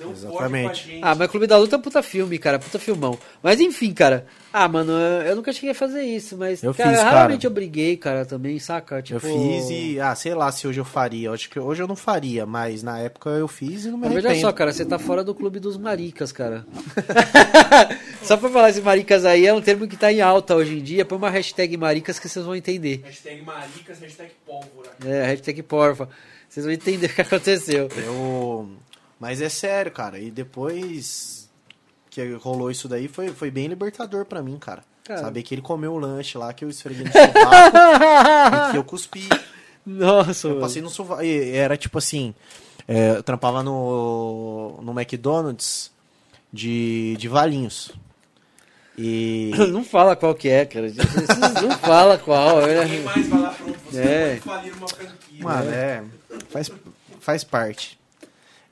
Não 0.00 0.12
Exatamente. 0.12 0.86
gente. 0.86 1.00
Ah, 1.02 1.14
mas 1.14 1.30
Clube 1.30 1.46
da 1.46 1.56
Luta 1.56 1.76
é 1.76 1.78
um 1.78 1.82
puta 1.82 2.02
filme, 2.02 2.38
cara, 2.38 2.58
puta 2.58 2.78
filmão. 2.78 3.18
Mas 3.42 3.60
enfim, 3.60 3.92
cara. 3.92 4.26
Ah, 4.52 4.66
mano, 4.66 4.92
eu 4.92 5.36
nunca 5.36 5.52
cheguei 5.52 5.70
a 5.70 5.74
fazer 5.74 6.02
isso, 6.02 6.36
mas. 6.36 6.62
Eu 6.62 6.72
cara, 6.74 6.90
fiz, 6.90 6.98
cara. 6.98 7.10
raramente 7.10 7.44
eu 7.44 7.50
briguei, 7.50 7.96
cara, 7.96 8.24
também, 8.24 8.58
saca? 8.58 9.02
Tipo, 9.02 9.16
Eu 9.16 9.20
fiz 9.20 9.70
e, 9.70 10.00
ah, 10.00 10.14
sei 10.14 10.34
lá 10.34 10.50
se 10.50 10.66
hoje 10.66 10.80
eu 10.80 10.84
faria. 10.84 11.30
Acho 11.30 11.50
que 11.50 11.58
hoje 11.60 11.82
eu 11.82 11.88
não 11.88 11.96
faria, 11.96 12.46
mas 12.46 12.82
na 12.82 12.98
época 12.98 13.30
eu 13.30 13.46
fiz 13.46 13.84
e 13.84 13.88
não 13.90 13.98
me 13.98 14.04
Mas 14.04 14.12
arrependo. 14.12 14.28
veja 14.34 14.40
só, 14.46 14.52
cara, 14.52 14.72
você 14.72 14.84
tá 14.84 14.98
fora 14.98 15.22
do 15.22 15.34
clube 15.34 15.60
dos 15.60 15.76
maricas, 15.76 16.32
cara. 16.32 16.64
só 18.22 18.36
pra 18.36 18.48
falar 18.48 18.70
esse 18.70 18.80
maricas 18.80 19.24
aí, 19.24 19.46
é 19.46 19.52
um 19.52 19.60
termo 19.60 19.86
que 19.86 19.96
tá 19.96 20.12
em 20.12 20.20
alta 20.20 20.54
hoje 20.54 20.78
em 20.78 20.82
dia. 20.82 21.04
Põe 21.04 21.18
uma 21.18 21.30
hashtag 21.30 21.76
maricas 21.76 22.18
que 22.18 22.28
vocês 22.28 22.44
vão 22.44 22.56
entender. 22.56 23.02
Hashtag 23.04 23.42
maricas, 23.42 23.98
hashtag 24.00 24.30
pólvora. 24.46 24.90
É, 25.04 25.26
hashtag 25.26 25.62
porfa. 25.62 26.08
Vocês 26.48 26.64
vão 26.64 26.72
entender 26.72 27.06
o 27.06 27.14
que 27.14 27.20
aconteceu. 27.20 27.88
Eu... 27.96 28.68
Mas 29.20 29.40
é 29.40 29.48
sério, 29.48 29.90
cara. 29.92 30.18
E 30.18 30.30
depois 30.30 31.48
que 32.10 32.32
rolou 32.34 32.70
isso 32.70 32.88
daí, 32.88 33.08
foi, 33.08 33.28
foi 33.28 33.50
bem 33.50 33.66
libertador 33.66 34.24
pra 34.24 34.42
mim, 34.42 34.58
cara. 34.58 34.82
Cara. 35.04 35.20
Saber 35.22 35.42
que 35.42 35.54
ele 35.54 35.62
comeu 35.62 35.92
o 35.94 35.98
lanche 35.98 36.36
lá, 36.36 36.52
que 36.52 36.64
eu 36.64 36.68
esfreguei 36.68 37.04
no 37.04 37.10
sovaco 37.12 37.76
e 38.68 38.70
que 38.72 38.76
eu 38.76 38.84
cuspi. 38.84 39.28
Nossa, 39.86 40.46
Eu 40.48 40.50
mano. 40.50 40.62
passei 40.62 40.82
no 40.82 40.90
sovaco. 40.90 41.22
E 41.22 41.50
Era 41.56 41.76
tipo 41.76 41.96
assim, 41.98 42.34
é, 42.86 43.12
eu 43.16 43.22
trampava 43.22 43.62
no, 43.62 44.78
no 44.82 44.92
McDonald's 44.98 45.90
de, 46.52 47.16
de 47.18 47.26
Valinhos. 47.28 47.90
E... 48.98 49.52
Não 49.72 49.82
fala 49.84 50.14
qual 50.16 50.34
que 50.34 50.48
é, 50.48 50.64
cara. 50.66 50.88
Não 51.62 51.70
fala 51.78 52.18
qual. 52.18 52.60
Ninguém 52.66 53.00
É. 53.00 53.02
mais 53.04 53.28
vai 53.28 53.40
lá 53.40 53.50
pronto. 53.50 53.78
Você 53.90 54.00
É. 54.00 54.28
pode 54.36 54.40
falir 54.40 54.72
uma 54.74 54.88
franquia. 54.88 55.44
Mano, 55.44 55.70
é, 55.70 56.04
faz, 56.50 56.70
faz 57.20 57.44
parte. 57.44 57.97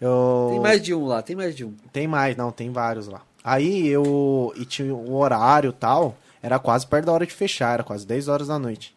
Eu... 0.01 0.49
Tem 0.51 0.61
mais 0.61 0.83
de 0.83 0.95
um 0.95 1.07
lá, 1.07 1.23
tem 1.23 1.37
mais 1.37 1.57
de 1.57 1.65
um. 1.65 1.75
Tem 1.93 2.07
mais, 2.07 2.37
não, 2.37 2.51
tem 2.51 2.71
vários 2.71 3.09
lá. 3.09 3.23
Aí 3.43 3.87
eu. 3.87 4.53
E 4.57 4.65
tinha 4.65 4.95
o 4.95 5.15
horário 5.15 5.73
tal. 5.73 6.17
Era 6.43 6.59
quase 6.59 6.87
perto 6.87 7.07
da 7.07 7.13
hora 7.13 7.27
de 7.27 7.33
fechar, 7.33 7.75
era 7.75 7.85
quase 7.85 8.07
10 8.07 8.29
horas 8.29 8.49
da 8.49 8.59
noite. 8.59 8.95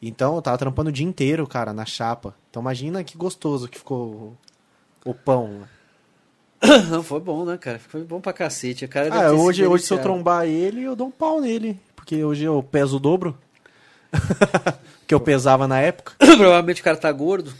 Então 0.00 0.34
eu 0.34 0.42
tava 0.42 0.58
trampando 0.58 0.88
o 0.90 0.92
dia 0.92 1.06
inteiro, 1.06 1.46
cara, 1.46 1.72
na 1.72 1.86
chapa. 1.86 2.34
Então 2.50 2.60
imagina 2.60 3.04
que 3.04 3.16
gostoso 3.16 3.68
que 3.68 3.78
ficou 3.78 4.36
o, 5.04 5.14
pão. 5.14 5.60
Não, 6.90 7.02
foi 7.04 7.20
bom, 7.20 7.44
né, 7.44 7.56
cara? 7.56 7.78
Foi 7.78 8.02
bom 8.02 8.20
pra 8.20 8.32
cacete. 8.32 8.84
O 8.84 8.88
cara 8.88 9.08
Ah, 9.14 9.32
hoje, 9.32 9.64
hoje 9.64 9.84
se 9.84 9.94
eu 9.94 9.98
trombar 9.98 10.44
ele, 10.46 10.82
eu 10.82 10.96
dou 10.96 11.06
um 11.06 11.12
pau 11.12 11.40
nele. 11.40 11.78
Porque 11.94 12.24
hoje 12.24 12.44
eu 12.44 12.62
peso 12.62 12.96
o 12.96 13.00
dobro. 13.00 13.38
que 15.06 15.14
eu 15.14 15.20
pesava 15.20 15.68
na 15.68 15.80
época. 15.80 16.14
Provavelmente 16.18 16.80
o 16.80 16.84
cara 16.84 16.96
tá 16.96 17.10
gordo. 17.12 17.54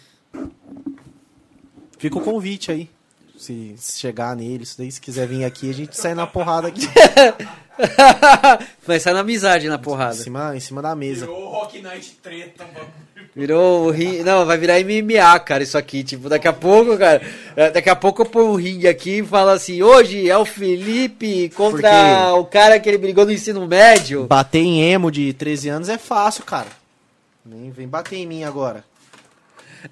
Fica 2.03 2.19
o 2.19 2.20
convite 2.20 2.73
aí. 2.73 2.91
Se, 3.39 3.74
se 3.79 3.99
chegar 4.01 4.35
nele, 4.37 4.65
daí, 4.77 4.91
se 4.91 5.01
quiser 5.01 5.27
vir 5.27 5.45
aqui, 5.45 5.70
a 5.70 5.74
gente 5.74 5.97
sai 5.97 6.15
na 6.15 6.27
porrada 6.27 6.66
aqui. 6.69 6.87
Vai 8.87 9.01
sair 9.01 9.15
na 9.15 9.20
amizade 9.20 9.69
na 9.69 9.77
Em 9.77 9.79
porrada. 9.79 10.15
cima, 10.15 10.57
em 10.57 10.61
cima 10.61 10.83
da 10.83 10.95
mesa. 10.95 11.27
Virou 11.27 11.49
Rock 11.49 11.81
Night 11.81 12.19
treta, 12.23 12.65
bagulho. 12.65 12.93
Virou 13.35 13.87
o 13.87 13.91
ringue. 13.91 14.23
Não, 14.23 14.45
vai 14.45 14.59
virar 14.59 14.79
MMA, 14.81 15.39
cara, 15.41 15.62
isso 15.62 15.79
aqui. 15.79 16.05
Tipo, 16.05 16.29
daqui 16.29 16.47
a 16.47 16.53
pouco, 16.53 16.99
cara. 16.99 17.23
é, 17.57 17.70
Daqui 17.70 17.89
a 17.89 17.97
pouco 17.97 18.20
eu 18.23 18.27
ponho 18.27 18.49
um 18.51 18.55
ringue 18.57 18.87
aqui 18.87 19.20
e 19.20 19.24
falo 19.24 19.51
assim: 19.51 19.81
hoje 19.83 20.29
é 20.29 20.37
o 20.37 20.45
Felipe 20.45 21.49
contra 21.57 21.81
Porque- 21.91 22.39
o 22.41 22.45
cara 22.45 22.79
que 22.79 22.89
ele 22.91 22.99
brigou 22.99 23.24
no 23.24 23.33
ensino 23.33 23.66
médio. 23.66 24.24
Bater 24.27 24.59
em 24.59 24.83
emo 24.93 25.11
de 25.11 25.33
13 25.33 25.69
anos 25.70 25.89
é 25.89 25.97
fácil, 25.97 26.45
cara. 26.45 26.69
Vem, 27.45 27.70
vem 27.70 27.89
bater 27.89 28.16
em 28.16 28.27
mim 28.27 28.45
agora. 28.45 28.85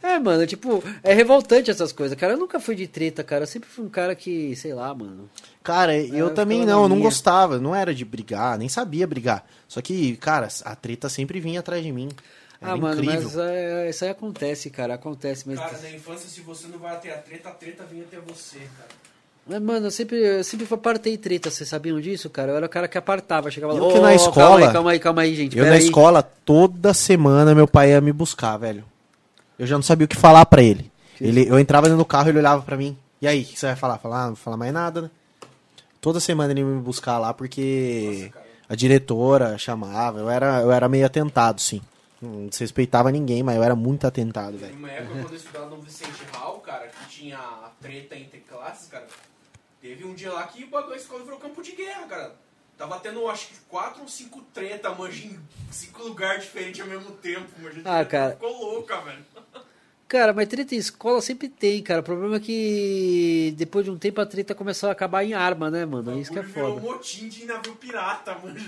É, 0.03 0.19
mano, 0.19 0.47
tipo, 0.47 0.83
é 1.03 1.13
revoltante 1.15 1.71
essas 1.71 1.93
coisas. 1.93 2.19
Cara, 2.19 2.35
eu 2.35 2.39
nunca 2.39 2.61
fui 2.61 2.75
de 2.75 2.87
treta, 2.87 3.23
cara. 3.25 3.45
Eu 3.45 3.47
sempre 3.47 3.69
fui 3.69 3.85
um 3.85 3.89
cara 3.89 4.15
que, 4.15 4.55
sei 4.57 4.75
lá, 4.75 4.95
mano. 4.95 5.29
Cara, 5.63 5.97
eu 5.97 6.29
eu 6.29 6.35
também 6.35 6.65
não, 6.65 6.83
eu 6.83 6.89
não 6.89 7.01
gostava, 7.01 7.59
não 7.59 7.75
era 7.75 7.95
de 7.95 8.05
brigar, 8.05 8.59
nem 8.59 8.69
sabia 8.69 9.07
brigar. 9.07 9.45
Só 9.69 9.81
que, 9.81 10.17
cara, 10.17 10.49
a 10.65 10.75
treta 10.75 11.09
sempre 11.09 11.41
vinha 11.41 11.61
atrás 11.61 11.83
de 11.83 11.93
mim. 11.93 12.09
Era 12.61 12.73
ah, 12.73 12.77
mano, 12.77 13.03
incrível. 13.03 13.23
mas 13.23 13.37
é, 13.39 13.89
isso 13.89 14.05
aí 14.05 14.11
acontece, 14.11 14.69
cara. 14.69 14.95
Acontece, 14.95 15.45
mas. 15.47 15.59
Cara, 15.59 15.79
na 15.83 15.91
infância, 15.91 16.29
se 16.29 16.41
você 16.43 16.69
não 16.69 16.79
vai 16.79 16.95
até 16.95 17.11
a 17.13 17.19
treta, 17.19 17.49
a 17.49 17.53
treta 17.53 17.85
vem 17.91 18.03
até 18.03 18.19
você, 18.19 18.59
cara. 18.59 19.01
Mas, 19.47 19.63
mano, 19.63 19.87
eu 19.87 19.91
sempre, 19.91 20.19
eu 20.19 20.45
sempre 20.45 20.67
apartei 20.71 21.17
treta, 21.17 21.51
vocês 21.51 21.69
sabiam 21.69 21.99
disso, 22.01 22.29
cara? 22.29 22.53
Eu 22.53 22.57
era 22.57 22.67
o 22.67 22.69
cara 22.69 22.87
que 22.87 22.99
apartava, 22.99 23.51
chegava 23.51 23.73
lá. 23.73 23.79
Eu 23.81 23.89
que 23.89 23.99
"Ô, 23.99 24.03
na 24.03 24.09
Calma 24.09 24.15
escola- 24.15 24.67
aí, 24.67 24.73
calma 24.73 24.91
aí, 24.93 24.99
calma 25.01 25.23
aí, 25.23 25.35
gente. 25.35 25.59
Eu 25.59 25.65
na 25.65 25.73
aí." 25.73 25.79
escola, 25.79 26.23
toda 26.23 26.93
semana, 26.93 27.55
meu 27.55 27.67
pai 27.67 27.91
ia 27.91 28.01
me 28.01 28.13
buscar, 28.13 28.57
velho. 28.59 28.85
Eu 29.61 29.67
já 29.67 29.77
não 29.77 29.83
sabia 29.83 30.07
o 30.07 30.09
que 30.09 30.17
falar 30.17 30.47
pra 30.47 30.63
ele. 30.63 30.91
ele 31.21 31.47
eu 31.47 31.59
entrava 31.59 31.87
dentro 31.87 31.99
do 31.99 32.05
carro, 32.07 32.31
ele 32.31 32.39
olhava 32.39 32.63
pra 32.63 32.79
mim. 32.79 32.97
E 33.21 33.29
aí, 33.29 33.43
o 33.43 33.45
que 33.45 33.59
você 33.59 33.67
vai 33.67 33.77
falar? 33.77 33.99
Falar, 33.99 34.23
ah, 34.23 34.27
não 34.29 34.35
vou 34.35 34.37
falar 34.37 34.57
mais 34.57 34.73
nada, 34.73 35.03
né? 35.03 35.11
Toda 36.01 36.19
semana 36.19 36.51
ele 36.51 36.61
ia 36.61 36.67
me 36.67 36.81
buscar 36.81 37.19
lá 37.19 37.35
porque 37.35 38.33
a 38.67 38.75
diretora 38.75 39.59
chamava. 39.59 40.19
Eu 40.19 40.31
era, 40.31 40.63
eu 40.63 40.73
era 40.73 40.89
meio 40.89 41.05
atentado, 41.05 41.61
sim. 41.61 41.83
Não 42.23 42.47
desrespeitava 42.47 43.13
ninguém, 43.13 43.43
mas 43.43 43.57
eu 43.57 43.63
era 43.63 43.77
muito 43.77 44.07
atentado, 44.07 44.57
velho. 44.57 44.75
uma 44.75 44.91
época 44.91 45.21
quando 45.21 45.31
eu 45.31 45.37
estudava 45.37 45.67
no 45.67 45.83
Vicente 45.83 46.25
Hall, 46.33 46.59
cara, 46.61 46.89
que 46.89 47.09
tinha 47.11 47.37
a 47.37 47.71
treta 47.83 48.17
entre 48.17 48.41
classes, 48.41 48.89
cara. 48.89 49.07
Teve 49.83 50.05
um 50.07 50.15
dia 50.15 50.33
lá 50.33 50.45
que 50.45 50.65
o 50.65 50.69
bagulho 50.69 50.93
da 50.93 50.97
escola 50.97 51.23
virou 51.23 51.39
campo 51.39 51.63
de 51.63 51.73
guerra, 51.73 52.07
cara. 52.07 52.35
Tava 52.81 52.99
tendo, 52.99 53.29
acho 53.29 53.49
que, 53.49 53.55
quatro 53.69 54.01
ou 54.01 54.09
cinco 54.09 54.41
treta, 54.55 54.89
manja, 54.95 55.27
em 55.27 55.39
cinco 55.71 56.03
lugares 56.03 56.45
diferentes 56.45 56.81
ao 56.81 56.87
mesmo 56.87 57.11
tempo. 57.13 57.47
Manja, 57.63 57.83
Ah, 57.85 58.03
cara. 58.07 58.31
Ficou 58.33 58.59
louca, 58.59 58.99
velho. 59.03 59.19
Cara, 60.09 60.33
mas 60.33 60.49
treta 60.49 60.75
em 60.75 60.79
escola 60.79 61.21
sempre 61.21 61.47
tem, 61.49 61.81
cara. 61.83 62.01
O 62.01 62.03
problema 62.03 62.37
é 62.37 62.41
que 62.41 63.55
depois 63.57 63.85
de 63.85 63.91
um 63.93 63.99
tempo 63.99 64.19
a 64.21 64.27
treta 64.27 64.55
começou 64.57 64.89
a 64.89 64.93
acabar 64.93 65.23
em 65.23 65.35
arma, 65.35 65.71
né, 65.71 65.85
mano? 65.85 66.19
Isso 66.19 66.33
que 66.33 66.39
é 66.39 66.43
foda. 66.43 66.81
Virou 66.81 66.81
motim 66.81 67.29
de 67.29 67.45
navio 67.45 67.77
pirata, 67.77 68.35
manja. 68.43 68.67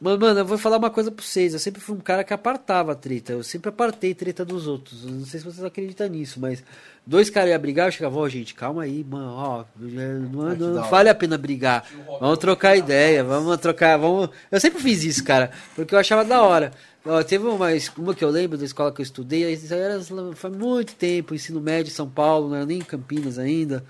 Mas, 0.00 0.18
mano, 0.18 0.40
eu 0.40 0.44
vou 0.46 0.56
falar 0.58 0.78
uma 0.78 0.90
coisa 0.90 1.10
pra 1.12 1.22
vocês. 1.22 1.52
Eu 1.52 1.60
sempre 1.60 1.80
fui 1.82 1.94
um 1.94 2.00
cara 2.00 2.24
que 2.24 2.32
apartava 2.32 2.92
a 2.92 2.94
treta. 2.96 3.34
Eu 3.34 3.44
sempre 3.44 3.68
apartei 3.68 4.14
treta 4.14 4.42
dos 4.42 4.66
outros. 4.66 5.04
Não 5.04 5.24
sei 5.26 5.38
se 5.38 5.44
vocês 5.46 5.62
acreditam 5.62 6.08
nisso, 6.08 6.40
mas 6.40 6.64
dois 7.06 7.30
caras 7.30 7.50
iam 7.50 7.58
brigar, 7.58 7.88
eu 7.88 7.92
chegava, 7.92 8.18
ó, 8.18 8.28
gente, 8.28 8.54
calma 8.54 8.82
aí, 8.82 9.04
mano, 9.04 9.32
ó, 9.32 9.64
não, 9.76 10.56
não 10.56 10.80
hora. 10.80 10.90
vale 10.90 11.08
a 11.08 11.14
pena 11.14 11.36
brigar. 11.36 11.84
Vamos 12.20 12.38
trocar 12.38 12.76
ideia, 12.76 13.24
vamos 13.24 13.56
trocar, 13.58 13.96
vamos. 13.96 14.30
Eu 14.50 14.60
sempre 14.60 14.80
fiz 14.80 15.02
isso, 15.04 15.24
cara, 15.24 15.50
porque 15.74 15.94
eu 15.94 15.98
achava 15.98 16.24
da 16.24 16.42
hora. 16.42 16.72
Ó, 17.04 17.22
teve 17.22 17.46
uma, 17.46 17.68
uma 17.98 18.14
que 18.14 18.24
eu 18.24 18.30
lembro 18.30 18.58
da 18.58 18.64
escola 18.64 18.92
que 18.92 19.00
eu 19.00 19.04
estudei, 19.04 19.58
era 19.70 20.00
faz 20.34 20.54
muito 20.54 20.94
tempo, 20.94 21.34
ensino 21.34 21.60
médio 21.60 21.90
em 21.90 21.94
São 21.94 22.08
Paulo, 22.08 22.48
não 22.48 22.56
era 22.56 22.66
nem 22.66 22.78
em 22.78 22.82
Campinas 22.82 23.38
ainda. 23.38 23.84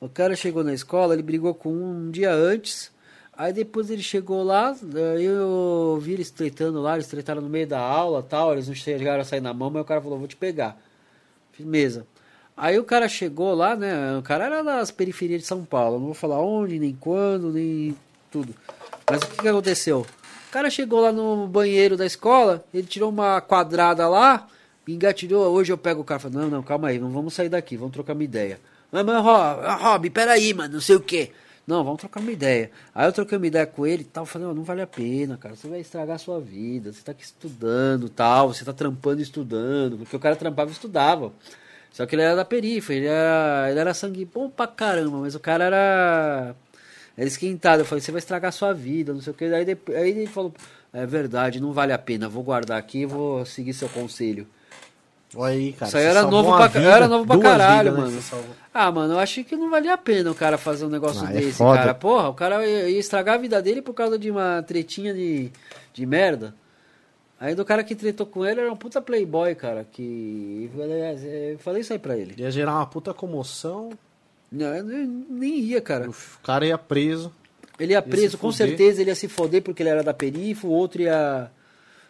O 0.00 0.08
cara 0.08 0.34
chegou 0.34 0.64
na 0.64 0.72
escola, 0.72 1.14
ele 1.14 1.22
brigou 1.22 1.54
com 1.54 1.70
um, 1.70 2.06
um 2.06 2.10
dia 2.10 2.32
antes. 2.32 2.92
Aí 3.36 3.52
depois 3.52 3.90
ele 3.90 4.02
chegou 4.02 4.44
lá, 4.44 4.76
eu 5.20 5.98
vi 6.00 6.12
eles 6.12 6.30
tretando 6.30 6.80
lá, 6.80 6.94
eles 6.94 7.08
tretaram 7.08 7.42
no 7.42 7.48
meio 7.48 7.66
da 7.66 7.80
aula 7.80 8.22
tal, 8.22 8.52
eles 8.52 8.68
não 8.68 8.74
chegaram 8.74 9.22
a 9.22 9.24
sair 9.24 9.40
na 9.40 9.52
mão, 9.52 9.70
mas 9.70 9.82
o 9.82 9.84
cara 9.84 10.00
falou, 10.00 10.18
vou 10.18 10.28
te 10.28 10.36
pegar. 10.36 10.80
Firmeza. 11.50 12.06
Aí 12.56 12.78
o 12.78 12.84
cara 12.84 13.08
chegou 13.08 13.54
lá, 13.54 13.74
né? 13.74 14.16
O 14.16 14.22
cara 14.22 14.46
era 14.46 14.62
das 14.62 14.90
periferias 14.90 15.42
de 15.42 15.46
São 15.46 15.64
Paulo. 15.64 15.98
Não 15.98 16.06
vou 16.06 16.14
falar 16.14 16.40
onde, 16.40 16.78
nem 16.78 16.94
quando, 16.94 17.52
nem 17.52 17.96
tudo. 18.30 18.54
Mas 19.10 19.22
o 19.22 19.26
que, 19.26 19.42
que 19.42 19.48
aconteceu? 19.48 20.06
O 20.48 20.52
cara 20.52 20.70
chegou 20.70 21.00
lá 21.00 21.10
no 21.10 21.48
banheiro 21.48 21.96
da 21.96 22.06
escola, 22.06 22.64
ele 22.72 22.86
tirou 22.86 23.10
uma 23.10 23.40
quadrada 23.40 24.08
lá, 24.08 24.46
engatilhou. 24.86 25.52
Hoje 25.52 25.72
eu 25.72 25.78
pego 25.78 26.02
o 26.02 26.04
cara 26.04 26.20
e 26.20 26.22
falo, 26.22 26.34
não, 26.34 26.48
não, 26.48 26.62
calma 26.62 26.88
aí, 26.88 26.98
não 26.98 27.10
vamos 27.10 27.34
sair 27.34 27.48
daqui, 27.48 27.76
vamos 27.76 27.92
trocar 27.92 28.12
uma 28.12 28.22
ideia. 28.22 28.60
Mas, 28.92 29.04
mas 29.04 29.22
Rob, 29.22 29.82
Rob, 29.82 30.10
peraí, 30.10 30.54
mano, 30.54 30.74
não 30.74 30.80
sei 30.80 30.94
o 30.94 31.00
que. 31.00 31.32
Não, 31.66 31.82
vamos 31.82 31.98
trocar 31.98 32.20
uma 32.20 32.30
ideia. 32.30 32.70
Aí 32.94 33.08
eu 33.08 33.12
troquei 33.12 33.38
uma 33.38 33.46
ideia 33.46 33.66
com 33.66 33.86
ele 33.86 34.02
e 34.02 34.04
tal. 34.04 34.26
Falei, 34.26 34.46
oh, 34.46 34.54
não 34.54 34.62
vale 34.62 34.82
a 34.82 34.86
pena, 34.86 35.38
cara. 35.38 35.56
Você 35.56 35.66
vai 35.66 35.80
estragar 35.80 36.16
a 36.16 36.18
sua 36.18 36.38
vida. 36.38 36.92
Você 36.92 37.02
tá 37.02 37.12
aqui 37.12 37.24
estudando 37.24 38.08
tal. 38.10 38.52
Você 38.52 38.64
tá 38.66 38.72
trampando 38.72 39.20
e 39.20 39.22
estudando. 39.22 39.96
Porque 39.96 40.14
o 40.14 40.20
cara 40.20 40.36
trampava 40.36 40.70
e 40.70 40.74
estudava. 40.74 41.32
Só 41.94 42.04
que 42.06 42.16
ele 42.16 42.22
era 42.22 42.34
da 42.34 42.44
periferia. 42.44 43.02
Ele 43.02 43.06
era, 43.06 43.70
ele 43.70 43.78
era 43.78 43.94
sangue 43.94 44.24
bom 44.24 44.50
pra 44.50 44.66
caramba. 44.66 45.18
Mas 45.18 45.36
o 45.36 45.40
cara 45.40 45.62
era. 45.62 46.54
Era 47.16 47.28
esquentado. 47.28 47.82
Eu 47.82 47.84
falei, 47.84 48.02
você 48.02 48.10
vai 48.10 48.18
estragar 48.18 48.48
a 48.48 48.52
sua 48.52 48.74
vida. 48.74 49.12
Não 49.14 49.20
sei 49.20 49.30
o 49.32 49.36
que. 49.36 49.44
Aí, 49.44 49.64
depois, 49.64 49.96
aí 49.96 50.10
ele 50.10 50.26
falou, 50.26 50.52
é 50.92 51.06
verdade, 51.06 51.60
não 51.60 51.72
vale 51.72 51.92
a 51.92 51.98
pena. 51.98 52.28
Vou 52.28 52.42
guardar 52.42 52.78
aqui 52.80 53.02
e 53.02 53.06
vou 53.06 53.46
seguir 53.46 53.72
seu 53.74 53.88
conselho. 53.88 54.44
Olha 55.36 55.54
aí, 55.54 55.72
cara. 55.72 55.88
Isso 55.88 55.96
aí 55.96 56.04
era 56.04 56.22
novo 56.24 56.56
pra, 56.56 56.66
vida, 56.66 56.84
era 56.84 57.08
novo 57.08 57.26
pra 57.26 57.38
caralho, 57.38 57.92
vidas, 57.94 58.12
né, 58.12 58.20
mano. 58.32 58.46
Ah, 58.72 58.90
mano, 58.90 59.14
eu 59.14 59.18
achei 59.20 59.44
que 59.44 59.56
não 59.56 59.70
valia 59.70 59.94
a 59.94 59.98
pena 59.98 60.32
o 60.32 60.34
cara 60.34 60.58
fazer 60.58 60.86
um 60.86 60.88
negócio 60.90 61.24
Ah, 61.24 61.30
é 61.30 61.34
desse, 61.38 61.58
foda. 61.58 61.78
cara. 61.78 61.94
Porra, 61.94 62.28
o 62.28 62.34
cara 62.34 62.66
ia, 62.66 62.88
ia 62.90 62.98
estragar 62.98 63.36
a 63.36 63.38
vida 63.38 63.62
dele 63.62 63.80
por 63.82 63.94
causa 63.94 64.18
de 64.18 64.30
uma 64.30 64.62
tretinha 64.66 65.14
de, 65.14 65.50
de 65.92 66.06
merda. 66.06 66.54
Aí 67.44 67.54
do 67.54 67.62
cara 67.62 67.84
que 67.84 67.94
tretou 67.94 68.24
com 68.24 68.42
ele 68.42 68.58
era 68.58 68.72
um 68.72 68.76
puta 68.76 69.02
playboy, 69.02 69.54
cara. 69.54 69.86
Que. 69.92 70.70
Eu 70.74 71.58
falei 71.58 71.82
isso 71.82 71.92
aí 71.92 71.98
pra 71.98 72.16
ele. 72.16 72.34
Ia 72.38 72.50
gerar 72.50 72.76
uma 72.76 72.86
puta 72.86 73.12
comoção, 73.12 73.90
Não, 74.50 74.82
nem 74.82 75.58
ia, 75.58 75.78
cara. 75.82 76.08
o 76.08 76.14
cara 76.42 76.64
ia 76.66 76.78
preso. 76.78 77.30
Ele 77.78 77.92
ia 77.92 78.00
preso, 78.00 78.38
com 78.38 78.50
certeza 78.50 79.02
ele 79.02 79.10
ia 79.10 79.14
se 79.14 79.28
foder 79.28 79.60
porque 79.60 79.82
ele 79.82 79.90
era 79.90 80.02
da 80.02 80.14
perifa, 80.14 80.66
o 80.66 80.70
outro 80.70 81.02
ia 81.02 81.50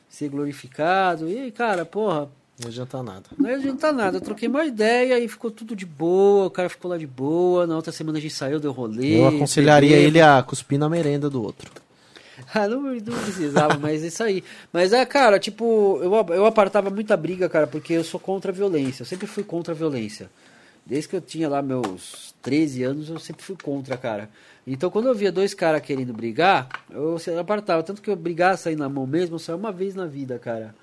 ser 0.09 0.28
glorificado. 0.28 1.28
E, 1.28 1.51
cara, 1.51 1.85
porra, 1.85 2.28
Não 2.61 2.69
adianta 2.69 3.02
nada. 3.02 3.24
Não 3.36 3.51
adianta 3.51 3.93
nada, 3.93 4.16
eu 4.19 4.20
troquei 4.20 4.47
uma 4.47 4.65
ideia 4.65 5.19
e 5.19 5.27
ficou 5.27 5.51
tudo 5.51 5.74
de 5.74 5.85
boa, 5.85 6.47
o 6.47 6.51
cara 6.51 6.69
ficou 6.69 6.89
lá 6.89 6.97
de 6.97 7.09
boa, 7.09 7.66
na 7.66 7.74
outra 7.74 7.90
semana 7.90 8.19
a 8.19 8.20
gente 8.20 8.35
saiu, 8.35 8.61
deu 8.61 8.70
rolê. 8.70 9.19
Eu 9.19 9.27
aconselharia 9.27 9.97
ele 9.97 10.20
a 10.20 10.40
cuspir 10.44 10.78
na 10.78 10.89
merenda 10.89 11.28
do 11.28 11.43
outro. 11.43 11.69
Ah, 12.56 12.68
não, 12.68 12.81
não 12.81 13.22
precisava, 13.24 13.76
mas 13.78 14.05
isso 14.05 14.22
aí. 14.22 14.44
Mas 14.72 14.93
é, 14.93 15.05
cara, 15.05 15.40
tipo, 15.40 15.98
eu, 16.01 16.35
eu 16.35 16.47
apartava 16.47 16.89
muita 16.89 17.16
briga, 17.16 17.48
cara, 17.48 17.66
porque 17.66 17.94
eu 17.94 18.05
sou 18.05 18.20
contra 18.20 18.52
a 18.52 18.55
violência, 18.55 19.02
eu 19.02 19.06
sempre 19.06 19.26
fui 19.26 19.43
contra 19.43 19.72
a 19.72 19.76
violência. 19.76 20.31
Desde 20.86 21.09
que 21.09 21.16
eu 21.16 21.20
tinha 21.20 21.48
lá 21.48 21.60
meus 21.60 22.35
13 22.43 22.85
anos, 22.85 23.09
eu 23.09 23.18
sempre 23.18 23.43
fui 23.43 23.56
contra, 23.60 23.97
cara. 23.97 24.31
Então 24.66 24.90
quando 24.90 25.09
eu 25.09 25.14
via 25.14 25.32
dois 25.32 25.52
caras 25.52 25.82
querendo 25.82 26.12
brigar, 26.12 26.68
eu 26.90 27.16
apartava. 27.40 27.82
Tanto 27.82 28.01
que 28.01 28.10
eu 28.10 28.16
brigar, 28.16 28.56
sair 28.56 28.76
na 28.76 28.89
mão 28.89 29.06
mesmo, 29.06 29.39
só 29.39 29.56
uma 29.56 29.72
vez 29.72 29.94
na 29.94 30.06
vida, 30.06 30.39
cara. 30.39 30.74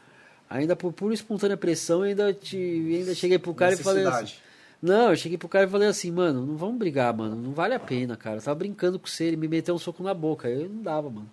Ainda 0.50 0.76
por 0.76 0.92
pura 0.92 1.14
espontânea 1.14 1.56
pressão, 1.56 2.02
ainda, 2.02 2.34
te, 2.34 2.58
ainda 2.58 3.16
cheguei 3.16 3.40
pro 3.40 3.54
cara 3.54 3.74
e 3.76 3.78
falei 3.78 4.06
assim. 4.06 4.34
Não, 4.82 5.12
eu 5.12 5.16
cheguei 5.16 5.38
pro 5.38 5.48
cara 5.48 5.66
e 5.66 5.70
falei 5.70 5.88
assim, 5.88 6.12
mano, 6.12 6.46
não 6.46 6.58
vamos 6.58 6.78
brigar, 6.78 7.16
mano. 7.16 7.36
Não 7.36 7.54
vale 7.54 7.76
a 7.76 7.80
pena, 7.80 8.18
cara. 8.18 8.38
Eu 8.38 8.42
tava 8.42 8.56
brincando 8.56 8.98
com 8.98 9.08
você, 9.08 9.26
ele 9.26 9.38
me 9.38 9.48
meteu 9.48 9.76
um 9.76 9.78
soco 9.78 10.02
na 10.02 10.14
boca. 10.14 10.50
Eu 10.50 10.68
não 10.68 10.82
dava, 10.82 11.10
mano. 11.10 11.30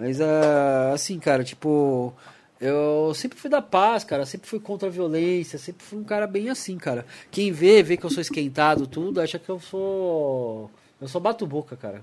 Mas 0.00 0.18
ah, 0.20 0.92
assim, 0.94 1.18
cara, 1.18 1.44
tipo. 1.44 2.12
Eu 2.58 3.12
sempre 3.14 3.38
fui 3.38 3.48
da 3.50 3.60
paz, 3.60 4.02
cara. 4.02 4.24
Sempre 4.24 4.48
fui 4.48 4.58
contra 4.58 4.88
a 4.88 4.90
violência. 4.90 5.58
Sempre 5.58 5.84
fui 5.84 5.98
um 5.98 6.04
cara 6.04 6.26
bem 6.26 6.48
assim, 6.48 6.78
cara. 6.78 7.06
Quem 7.30 7.52
vê, 7.52 7.82
vê 7.82 7.96
que 7.96 8.04
eu 8.04 8.10
sou 8.10 8.20
esquentado, 8.20 8.86
tudo, 8.86 9.20
acha 9.20 9.38
que 9.38 9.48
eu 9.48 9.60
sou. 9.60 10.70
Eu 11.00 11.06
só 11.06 11.20
bato 11.20 11.46
boca, 11.46 11.76
cara. 11.76 12.02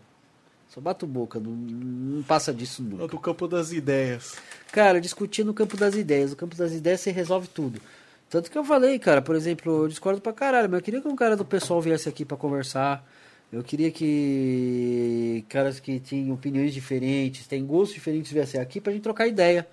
Só 0.69 0.79
bato 0.79 1.07
boca. 1.07 1.39
Não, 1.39 1.51
não 1.51 2.23
passa 2.23 2.53
disso 2.53 2.83
nunca. 2.83 3.07
Do 3.07 3.19
campo 3.19 3.47
das 3.47 3.71
ideias. 3.71 4.35
Cara, 4.71 5.01
discutir 5.01 5.43
no 5.43 5.53
campo 5.53 5.75
das 5.75 5.95
ideias. 5.95 6.31
No 6.31 6.35
campo 6.35 6.55
das 6.55 6.73
ideias 6.73 7.01
você 7.01 7.11
resolve 7.11 7.47
tudo. 7.47 7.81
Tanto 8.29 8.51
que 8.51 8.57
eu 8.57 8.63
falei, 8.63 8.99
cara, 8.99 9.21
por 9.21 9.35
exemplo, 9.35 9.83
eu 9.83 9.87
discordo 9.87 10.19
pra 10.19 10.33
caralho, 10.33 10.69
mas 10.69 10.79
eu 10.79 10.83
queria 10.83 11.01
que 11.01 11.07
um 11.07 11.15
cara 11.15 11.35
do 11.35 11.45
pessoal 11.45 11.81
viesse 11.81 12.09
aqui 12.09 12.25
pra 12.25 12.35
conversar. 12.35 13.03
Eu 13.51 13.63
queria 13.63 13.89
que 13.91 15.45
caras 15.47 15.79
que 15.79 15.99
tinham 15.99 16.33
opiniões 16.33 16.73
diferentes, 16.73 17.47
têm 17.47 17.65
gostos 17.65 17.93
diferentes 17.93 18.31
viessem 18.31 18.59
aqui 18.59 18.81
pra 18.81 18.91
gente 18.91 19.03
trocar 19.03 19.27
ideia. 19.27 19.67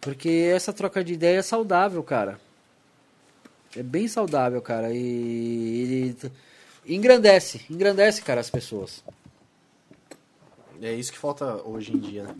Porque 0.00 0.50
essa 0.52 0.72
troca 0.72 1.04
de 1.04 1.12
ideia 1.12 1.38
é 1.38 1.42
saudável, 1.42 2.02
cara. 2.02 2.40
É 3.76 3.82
bem 3.82 4.08
saudável, 4.08 4.60
cara. 4.60 4.92
E, 4.92 6.16
e 6.84 6.94
engrandece, 6.94 7.62
engrandece, 7.70 8.22
cara, 8.22 8.40
as 8.40 8.50
pessoas. 8.50 9.04
É 10.80 10.92
isso 10.92 11.12
que 11.12 11.18
falta 11.18 11.62
hoje 11.64 11.94
em 11.94 11.98
dia, 11.98 12.24
né? 12.24 12.34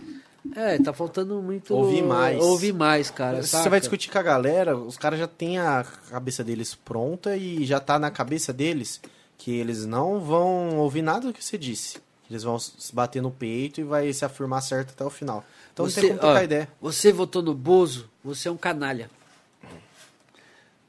É, 0.56 0.78
tá 0.78 0.92
faltando 0.92 1.40
muito. 1.40 1.72
Ouvir 1.72 2.02
mais. 2.02 2.42
Ouvir 2.42 2.74
mais, 2.74 3.08
cara. 3.08 3.40
Se 3.44 3.50
saca? 3.50 3.62
você 3.62 3.68
vai 3.68 3.78
discutir 3.78 4.10
com 4.10 4.18
a 4.18 4.22
galera, 4.22 4.76
os 4.76 4.98
caras 4.98 5.20
já 5.20 5.28
têm 5.28 5.58
a 5.58 5.86
cabeça 6.10 6.42
deles 6.42 6.74
pronta 6.74 7.36
e 7.36 7.64
já 7.64 7.78
tá 7.78 7.96
na 8.00 8.10
cabeça 8.10 8.52
deles 8.52 9.00
que 9.42 9.50
eles 9.50 9.84
não 9.84 10.20
vão 10.20 10.78
ouvir 10.78 11.02
nada 11.02 11.26
do 11.26 11.32
que 11.32 11.44
você 11.44 11.58
disse. 11.58 11.98
Eles 12.30 12.44
vão 12.44 12.60
se 12.60 12.94
bater 12.94 13.20
no 13.20 13.32
peito 13.32 13.80
e 13.80 13.84
vai 13.84 14.12
se 14.12 14.24
afirmar 14.24 14.60
certo 14.62 14.90
até 14.90 15.04
o 15.04 15.10
final. 15.10 15.44
Então 15.72 15.84
não 15.84 15.92
tem 15.92 16.06
como 16.06 16.20
trocar 16.20 16.40
ó, 16.40 16.44
ideia. 16.44 16.68
Você 16.80 17.12
votou 17.12 17.42
no 17.42 17.52
Bozo, 17.52 18.08
você 18.22 18.46
é 18.46 18.52
um 18.52 18.56
canalha. 18.56 19.10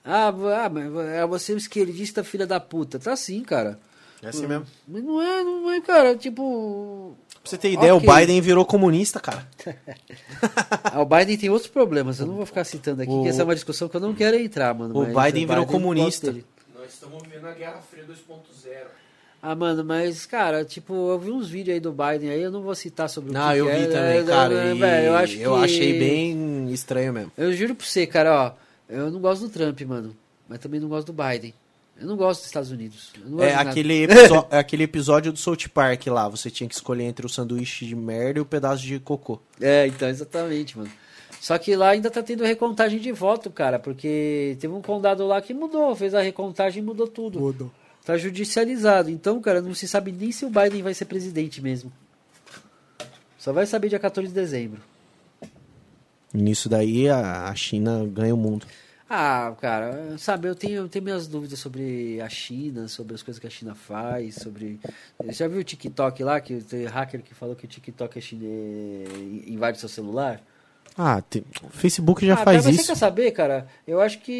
Ah, 0.06 0.28
ah, 0.28 0.70
mas 0.70 0.96
é 1.08 1.26
você 1.26 1.52
é 1.52 1.56
um 1.56 1.58
esquerdista 1.58 2.24
filha 2.24 2.46
da 2.46 2.60
puta. 2.60 3.00
Tá 3.00 3.14
assim, 3.14 3.42
cara. 3.42 3.80
É 4.22 4.28
assim 4.28 4.46
mesmo. 4.46 4.68
Mas 4.88 5.04
não 5.04 5.20
é, 5.20 5.44
não 5.44 5.72
é, 5.72 5.82
cara. 5.82 6.16
Tipo. 6.16 7.18
Pra 7.42 7.50
você 7.50 7.58
ter 7.58 7.72
ideia, 7.72 7.96
Ok. 7.96 8.08
o 8.08 8.16
Biden 8.16 8.40
virou 8.40 8.66
comunista, 8.66 9.20
cara. 9.20 9.48
ah, 10.84 11.02
o 11.02 11.06
Biden 11.06 11.38
tem 11.38 11.50
outros 11.50 11.72
problemas. 11.72 12.20
Eu 12.20 12.28
não 12.28 12.36
vou 12.36 12.46
ficar 12.46 12.64
citando 12.66 13.02
aqui, 13.02 13.12
O- 13.12 13.24
que 13.24 13.30
essa 13.30 13.42
é 13.42 13.44
uma 13.46 13.56
discussão 13.56 13.90
que 13.90 13.98
eu 13.98 14.02
não 14.02 14.14
quero 14.14 14.38
entrar, 14.38 14.76
mano. 14.76 14.96
O 14.96 15.06
Biden 15.06 15.48
virou 15.48 15.66
gosto 15.66 15.72
comunista. 15.72 16.36
Estamos 17.04 17.24
vivendo 17.24 17.48
a 17.48 17.52
Guerra 17.54 17.82
Fria 17.82 18.04
2.0. 18.06 18.88
Ah, 19.42 19.56
mano, 19.56 19.84
mas, 19.84 20.26
cara, 20.26 20.64
tipo, 20.64 20.94
eu 21.10 21.20
vi 21.20 21.30
uns 21.32 21.50
vídeos 21.50 21.74
aí 21.74 21.80
do 21.82 21.92
Biden 21.92 22.30
aí, 22.30 22.42
eu 22.42 22.52
não 22.52 22.62
vou 22.62 22.74
citar 22.74 23.10
sobre 23.10 23.32
o 23.32 23.34
Não, 23.34 23.52
que 23.52 23.58
eu 23.58 23.66
que 23.66 23.72
vi 23.74 23.84
é, 23.84 23.88
também, 23.88 24.18
é, 24.20 24.24
cara. 24.24 24.54
é, 24.54 25.04
e 25.04 25.06
eu 25.08 25.16
acho 25.16 25.38
eu 25.38 25.56
que- 25.58 25.64
achei 25.66 26.00
bem 26.00 26.72
estranho 26.72 27.12
mesmo. 27.12 27.32
Eu 27.38 27.52
juro 27.54 27.76
pra 27.76 27.86
você, 27.86 28.08
cara, 28.08 28.34
ó. 28.58 28.64
Eu 28.88 29.12
não 29.12 29.20
gosto 29.20 29.44
do 29.44 29.50
Trump, 29.50 29.82
mano. 29.82 30.16
Mas 30.48 30.60
também 30.60 30.80
não 30.80 30.88
gosto 30.88 31.12
do 31.12 31.24
Biden. 31.24 31.54
Eu 32.00 32.08
não 32.08 32.16
gosto 32.16 32.40
dos 32.42 32.48
Estados 32.48 32.72
Unidos. 32.72 33.12
Eu 33.18 33.30
não 33.30 33.38
gosto 33.38 33.50
É 33.50 33.56
aquele, 33.56 34.06
é 34.52 34.58
aquele 34.58 34.84
episódio 34.84 35.32
do 35.34 35.40
South 35.40 35.68
Park 35.74 36.08
lá. 36.08 36.28
Você 36.30 36.50
tinha 36.50 36.68
que 36.68 36.76
escolher 36.76 37.04
entre 37.04 37.26
o 37.26 37.30
sanduíche 37.30 37.86
de 37.86 37.96
merda 37.96 38.40
e 38.40 38.42
o 38.42 38.46
pedaço 38.46 38.82
de 38.84 38.98
cocô. 39.00 39.40
É, 39.60 39.88
então, 39.88 40.08
exatamente, 40.08 40.78
mano. 40.78 40.90
Só 41.44 41.58
que 41.58 41.76
lá 41.76 41.90
ainda 41.90 42.10
tá 42.10 42.24
tendo 42.24 42.42
recontagem 42.46 43.02
de 43.02 43.12
voto, 43.12 43.52
cara, 43.52 43.78
porque 43.78 44.56
teve 44.62 44.74
um 44.74 44.82
condado 44.82 45.28
lá 45.28 45.42
que 45.42 45.54
mudou, 45.54 45.94
fez 45.94 46.16
a 46.16 46.22
recontagem 46.22 46.82
e 46.82 46.86
mudou 46.86 47.06
tudo. 47.06 47.38
Tá 48.06 48.18
judicializado. 48.18 49.10
Então, 49.10 49.42
cara, 49.42 49.62
não 49.62 49.74
se 49.74 49.86
sabe 49.86 50.14
nem 50.14 50.32
se 50.32 50.46
o 50.46 50.50
Biden 50.50 50.82
vai 50.82 50.94
ser 50.94 51.04
presidente 51.04 51.62
mesmo. 51.62 51.92
Só 53.38 53.52
vai 53.52 53.66
saber 53.66 53.90
dia 53.90 54.00
14 54.00 54.30
de 54.30 54.34
dezembro. 54.34 54.82
Nisso 56.34 56.70
daí 56.70 57.10
a, 57.10 57.50
a 57.50 57.56
China 57.56 58.06
ganha 58.06 58.34
o 58.34 58.38
mundo. 58.38 58.66
Ah, 59.10 59.54
cara, 59.60 60.18
sabe, 60.18 60.48
eu 60.48 60.56
tenho, 60.56 60.84
eu 60.84 60.88
tenho 60.88 61.04
minhas 61.04 61.28
dúvidas 61.28 61.60
sobre 61.60 62.22
a 62.22 62.30
China, 62.30 62.88
sobre 62.88 63.16
as 63.16 63.22
coisas 63.22 63.38
que 63.38 63.48
a 63.48 63.50
China 63.50 63.76
faz, 63.76 64.36
sobre... 64.36 64.80
Você 65.26 65.34
já 65.34 65.48
viu 65.50 65.60
o 65.60 65.64
TikTok 65.64 66.24
lá, 66.24 66.40
que 66.40 66.62
tem 66.62 66.86
hacker 66.86 67.22
que 67.22 67.36
falou 67.36 67.54
que 67.54 67.66
o 67.66 67.68
TikTok 67.68 68.18
é 68.18 68.22
chinês, 68.22 69.10
invade 69.46 69.78
seu 69.78 69.90
celular? 69.90 70.42
Ah, 70.98 71.22
tem- 71.22 71.44
o 71.64 71.70
Facebook 71.70 72.26
já 72.26 72.34
ah, 72.36 72.38
faz 72.38 72.58
mas 72.58 72.76
Você 72.76 72.82
isso. 72.82 72.90
quer 72.92 72.98
saber, 72.98 73.32
cara? 73.32 73.68
Eu 73.88 74.00
acho 74.00 74.20
que 74.20 74.32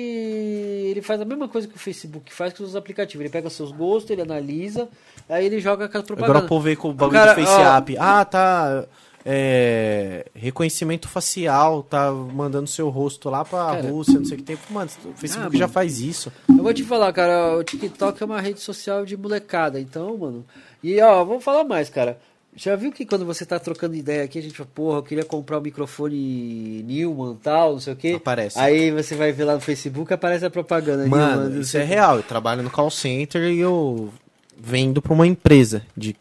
ele 0.92 1.02
faz 1.02 1.20
a 1.20 1.26
mesma 1.26 1.48
coisa 1.48 1.68
que 1.68 1.76
o 1.76 1.80
Facebook 1.80 2.32
faz 2.34 2.54
com 2.54 2.64
os 2.64 2.76
aplicativos. 2.76 3.22
Ele 3.22 3.32
pega 3.32 3.50
seus 3.50 3.72
gostos, 3.72 4.12
ele 4.12 4.22
analisa, 4.22 4.88
aí 5.28 5.46
ele 5.46 5.60
joga 5.60 5.90
com 5.90 5.98
as 5.98 6.04
Agora 6.12 6.40
o 6.40 6.48
povo 6.48 6.64
veio 6.64 6.78
com 6.78 6.90
o 6.90 6.94
bagulho 6.94 7.20
Cara, 7.20 7.34
do 7.34 7.42
Face 7.42 7.52
ó, 7.60 7.78
App. 7.78 7.98
Ah, 7.98 8.24
tá. 8.26 8.86
é, 9.26 10.26
reconhecimento 10.36 11.08
facial, 11.08 11.82
tá 11.82 12.12
mandando 12.12 12.68
seu 12.68 12.90
rosto 12.90 13.30
lá 13.30 13.44
pra 13.44 13.66
Cara. 13.68 13.90
Rússia, 13.90 14.20
não 14.20 14.26
sei 14.26 14.36
o 14.36 14.38
que 14.38 14.44
tem. 14.44 14.58
Mano, 14.70 14.90
o 15.06 15.14
Facebook 15.14 15.56
Ah, 15.56 15.60
já 15.60 15.68
faz 15.68 16.00
isso. 16.02 16.32
Eu 16.50 16.62
vou 16.62 16.74
te 16.74 16.84
falar, 16.84 17.12
cara, 17.14 17.58
o 17.58 17.64
TikTok 17.64 18.22
é 18.22 18.26
uma 18.26 18.42
rede 18.42 18.60
social 18.60 19.06
de 19.06 19.18
molecada, 19.18 19.80
então, 19.80 20.16
mano. 20.18 20.46
E 20.84 21.00
ó, 21.02 21.24
vou 21.24 21.40
falar 21.40 21.64
mais, 21.64 21.90
cara. 21.90 22.20
Já 22.56 22.76
viu 22.76 22.92
que 22.92 23.06
quando 23.06 23.26
você 23.26 23.46
tá 23.46 23.60
trocando 23.60 23.96
ideia 23.96 24.24
aqui, 24.24 24.38
a 24.38 24.42
gente 24.42 24.56
fala, 24.56 24.70
porra, 24.74 24.98
eu 25.00 25.04
queria 25.04 25.26
comprar 25.26 25.58
um 25.58 25.62
microfone 25.62 26.84
Newman 26.84 27.36
tal, 27.42 27.74
não 27.74 27.80
sei 27.80 27.94
o 27.94 27.96
quê. 27.96 28.14
Aparece. 28.16 28.60
Aí 28.60 28.92
você 28.92 29.16
vai 29.16 29.32
ver 29.32 29.46
lá 29.46 29.56
no 29.56 29.60
Facebook, 29.60 30.14
aparece 30.14 30.46
a 30.46 30.50
propaganda 30.50 31.08
Mano, 31.08 31.50
não 31.50 31.62
isso 31.62 31.78
é 31.78 31.84
real. 31.84 32.18
Eu 32.18 32.24
trabalho 32.24 32.62
no 32.62 32.70
call 32.70 32.92
center 32.92 33.52
e 33.52 33.60
eu 33.60 34.14
vendo 34.56 35.02
pra 35.02 35.14
uma 35.14 35.26
empresa 35.26 35.84
de 35.98 36.16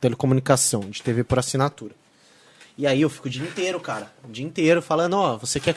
telecomunicação, 0.00 0.80
de 0.80 1.02
TV 1.02 1.22
por 1.24 1.38
assinatura. 1.38 1.94
E 2.78 2.86
aí 2.86 3.02
eu 3.02 3.10
fico 3.10 3.26
o 3.26 3.30
dia 3.30 3.42
inteiro, 3.42 3.78
cara, 3.80 4.10
o 4.26 4.32
dia 4.32 4.44
inteiro 4.44 4.80
falando, 4.80 5.14
ó, 5.14 5.36
você 5.36 5.60
quer 5.60 5.76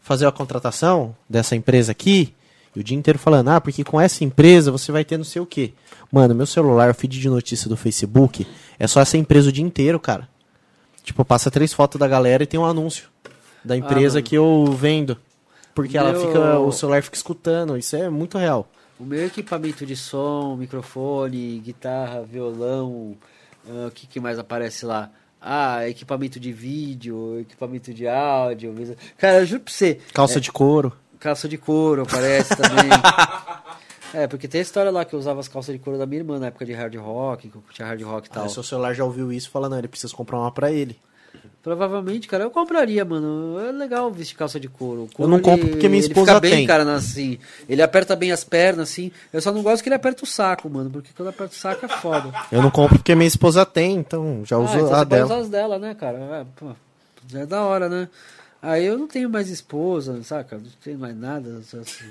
fazer 0.00 0.26
a 0.26 0.32
contratação 0.32 1.14
dessa 1.28 1.56
empresa 1.56 1.92
aqui? 1.92 2.34
E 2.74 2.80
o 2.80 2.84
dia 2.84 2.96
inteiro 2.96 3.18
falando, 3.18 3.48
ah, 3.48 3.60
porque 3.60 3.82
com 3.82 4.00
essa 4.00 4.22
empresa 4.22 4.70
você 4.70 4.92
vai 4.92 5.04
ter 5.04 5.16
não 5.16 5.24
sei 5.24 5.42
o 5.42 5.46
quê. 5.46 5.72
Mano, 6.10 6.34
meu 6.34 6.46
celular, 6.46 6.90
o 6.90 6.94
feed 6.94 7.18
de 7.20 7.28
notícia 7.28 7.68
do 7.68 7.76
Facebook, 7.76 8.46
é 8.78 8.86
só 8.86 9.00
essa 9.00 9.16
empresa 9.16 9.48
o 9.48 9.52
dia 9.52 9.64
inteiro, 9.64 9.98
cara. 9.98 10.28
Tipo, 11.02 11.24
passa 11.24 11.50
três 11.50 11.72
fotos 11.72 11.98
da 11.98 12.06
galera 12.06 12.44
e 12.44 12.46
tem 12.46 12.60
um 12.60 12.64
anúncio 12.64 13.08
da 13.64 13.76
empresa 13.76 14.18
mano. 14.18 14.26
que 14.26 14.34
eu 14.36 14.66
vendo. 14.78 15.16
Porque 15.74 15.96
ela 15.98 16.12
Meu- 16.12 16.26
fica, 16.26 16.58
o 16.58 16.70
celular 16.72 17.02
fica 17.02 17.16
escutando, 17.16 17.76
isso 17.76 17.96
é 17.96 18.08
muito 18.08 18.38
real. 18.38 18.68
O 18.98 19.04
meu 19.04 19.24
equipamento 19.26 19.84
de 19.86 19.96
som, 19.96 20.56
microfone, 20.56 21.58
guitarra, 21.60 22.22
violão, 22.22 23.16
ah, 23.68 23.86
o 23.88 23.90
que, 23.90 24.06
que 24.06 24.20
mais 24.20 24.38
aparece 24.38 24.84
lá? 24.84 25.10
Ah, 25.40 25.88
equipamento 25.88 26.38
de 26.38 26.52
vídeo, 26.52 27.40
equipamento 27.40 27.94
de 27.94 28.06
áudio. 28.06 28.74
Cara, 29.16 29.38
eu 29.38 29.46
juro 29.46 29.62
pra 29.62 29.72
você, 29.72 29.98
Calça 30.12 30.38
de 30.40 30.52
couro. 30.52 30.92
Calça 31.20 31.48
de 31.48 31.58
couro 31.58 32.02
aparece 32.02 32.56
também. 32.56 32.90
é, 34.14 34.26
porque 34.26 34.48
tem 34.48 34.58
a 34.58 34.62
história 34.62 34.90
lá 34.90 35.04
que 35.04 35.14
eu 35.14 35.18
usava 35.18 35.38
as 35.38 35.46
calças 35.46 35.74
de 35.74 35.78
couro 35.78 35.98
da 35.98 36.06
minha 36.06 36.20
irmã 36.20 36.38
na 36.38 36.46
época 36.46 36.64
de 36.64 36.72
hard 36.72 36.96
rock, 36.96 37.48
que 37.48 37.56
eu 37.56 37.62
curtia 37.62 37.86
hard 37.86 38.02
rock 38.02 38.28
e 38.28 38.30
tal. 38.30 38.44
Aí 38.44 38.50
seu 38.50 38.62
celular 38.62 38.94
já 38.94 39.04
ouviu 39.04 39.32
isso 39.32 39.48
e 39.48 39.50
fala, 39.50 39.68
não, 39.68 39.78
ele 39.78 39.88
precisa 39.88 40.12
comprar 40.14 40.38
uma 40.38 40.50
pra 40.50 40.72
ele. 40.72 40.98
Provavelmente, 41.62 42.26
cara, 42.26 42.44
eu 42.44 42.50
compraria, 42.50 43.04
mano. 43.04 43.60
É 43.60 43.70
legal 43.70 44.10
vestir 44.10 44.34
calça 44.34 44.58
de 44.58 44.66
couro. 44.66 45.08
Couro, 45.12 45.30
não 45.30 45.40
compro 45.40 45.68
porque 45.68 45.88
minha 45.88 46.00
ele 46.00 46.08
esposa 46.08 46.28
fica 46.28 46.40
bem, 46.40 46.50
tem. 46.50 46.66
cara, 46.66 46.90
assim. 46.94 47.38
Ele 47.68 47.82
aperta 47.82 48.16
bem 48.16 48.32
as 48.32 48.42
pernas, 48.42 48.88
assim. 48.90 49.12
Eu 49.30 49.42
só 49.42 49.52
não 49.52 49.62
gosto 49.62 49.82
que 49.82 49.88
ele 49.90 49.96
aperta 49.96 50.24
o 50.24 50.26
saco, 50.26 50.70
mano. 50.70 50.88
Porque 50.88 51.10
quando 51.14 51.28
aperta 51.28 51.54
o 51.54 51.58
saco 51.58 51.84
é 51.84 51.88
foda. 51.88 52.32
Eu 52.50 52.62
não 52.62 52.70
compro 52.70 52.96
porque 52.96 53.14
minha 53.14 53.28
esposa 53.28 53.66
tem, 53.66 53.96
então 53.96 54.42
já 54.44 54.56
ah, 54.56 54.60
uso 54.60 54.74
então 54.74 54.94
a 54.94 55.04
dela. 55.04 55.24
usar 55.26 55.36
as 55.36 55.48
dela, 55.50 55.78
né, 55.78 55.94
cara? 55.94 56.18
É, 56.18 56.46
pô, 56.56 56.72
já 57.28 57.40
é 57.40 57.46
da 57.46 57.62
hora, 57.62 57.90
né? 57.90 58.08
Aí 58.62 58.84
eu 58.84 58.98
não 58.98 59.06
tenho 59.06 59.30
mais 59.30 59.48
esposa, 59.48 60.22
saca? 60.22 60.56
Não 60.56 60.64
tenho 60.82 60.98
mais 60.98 61.16
nada. 61.16 61.62
Sou, 61.62 61.80
assim. 61.80 62.04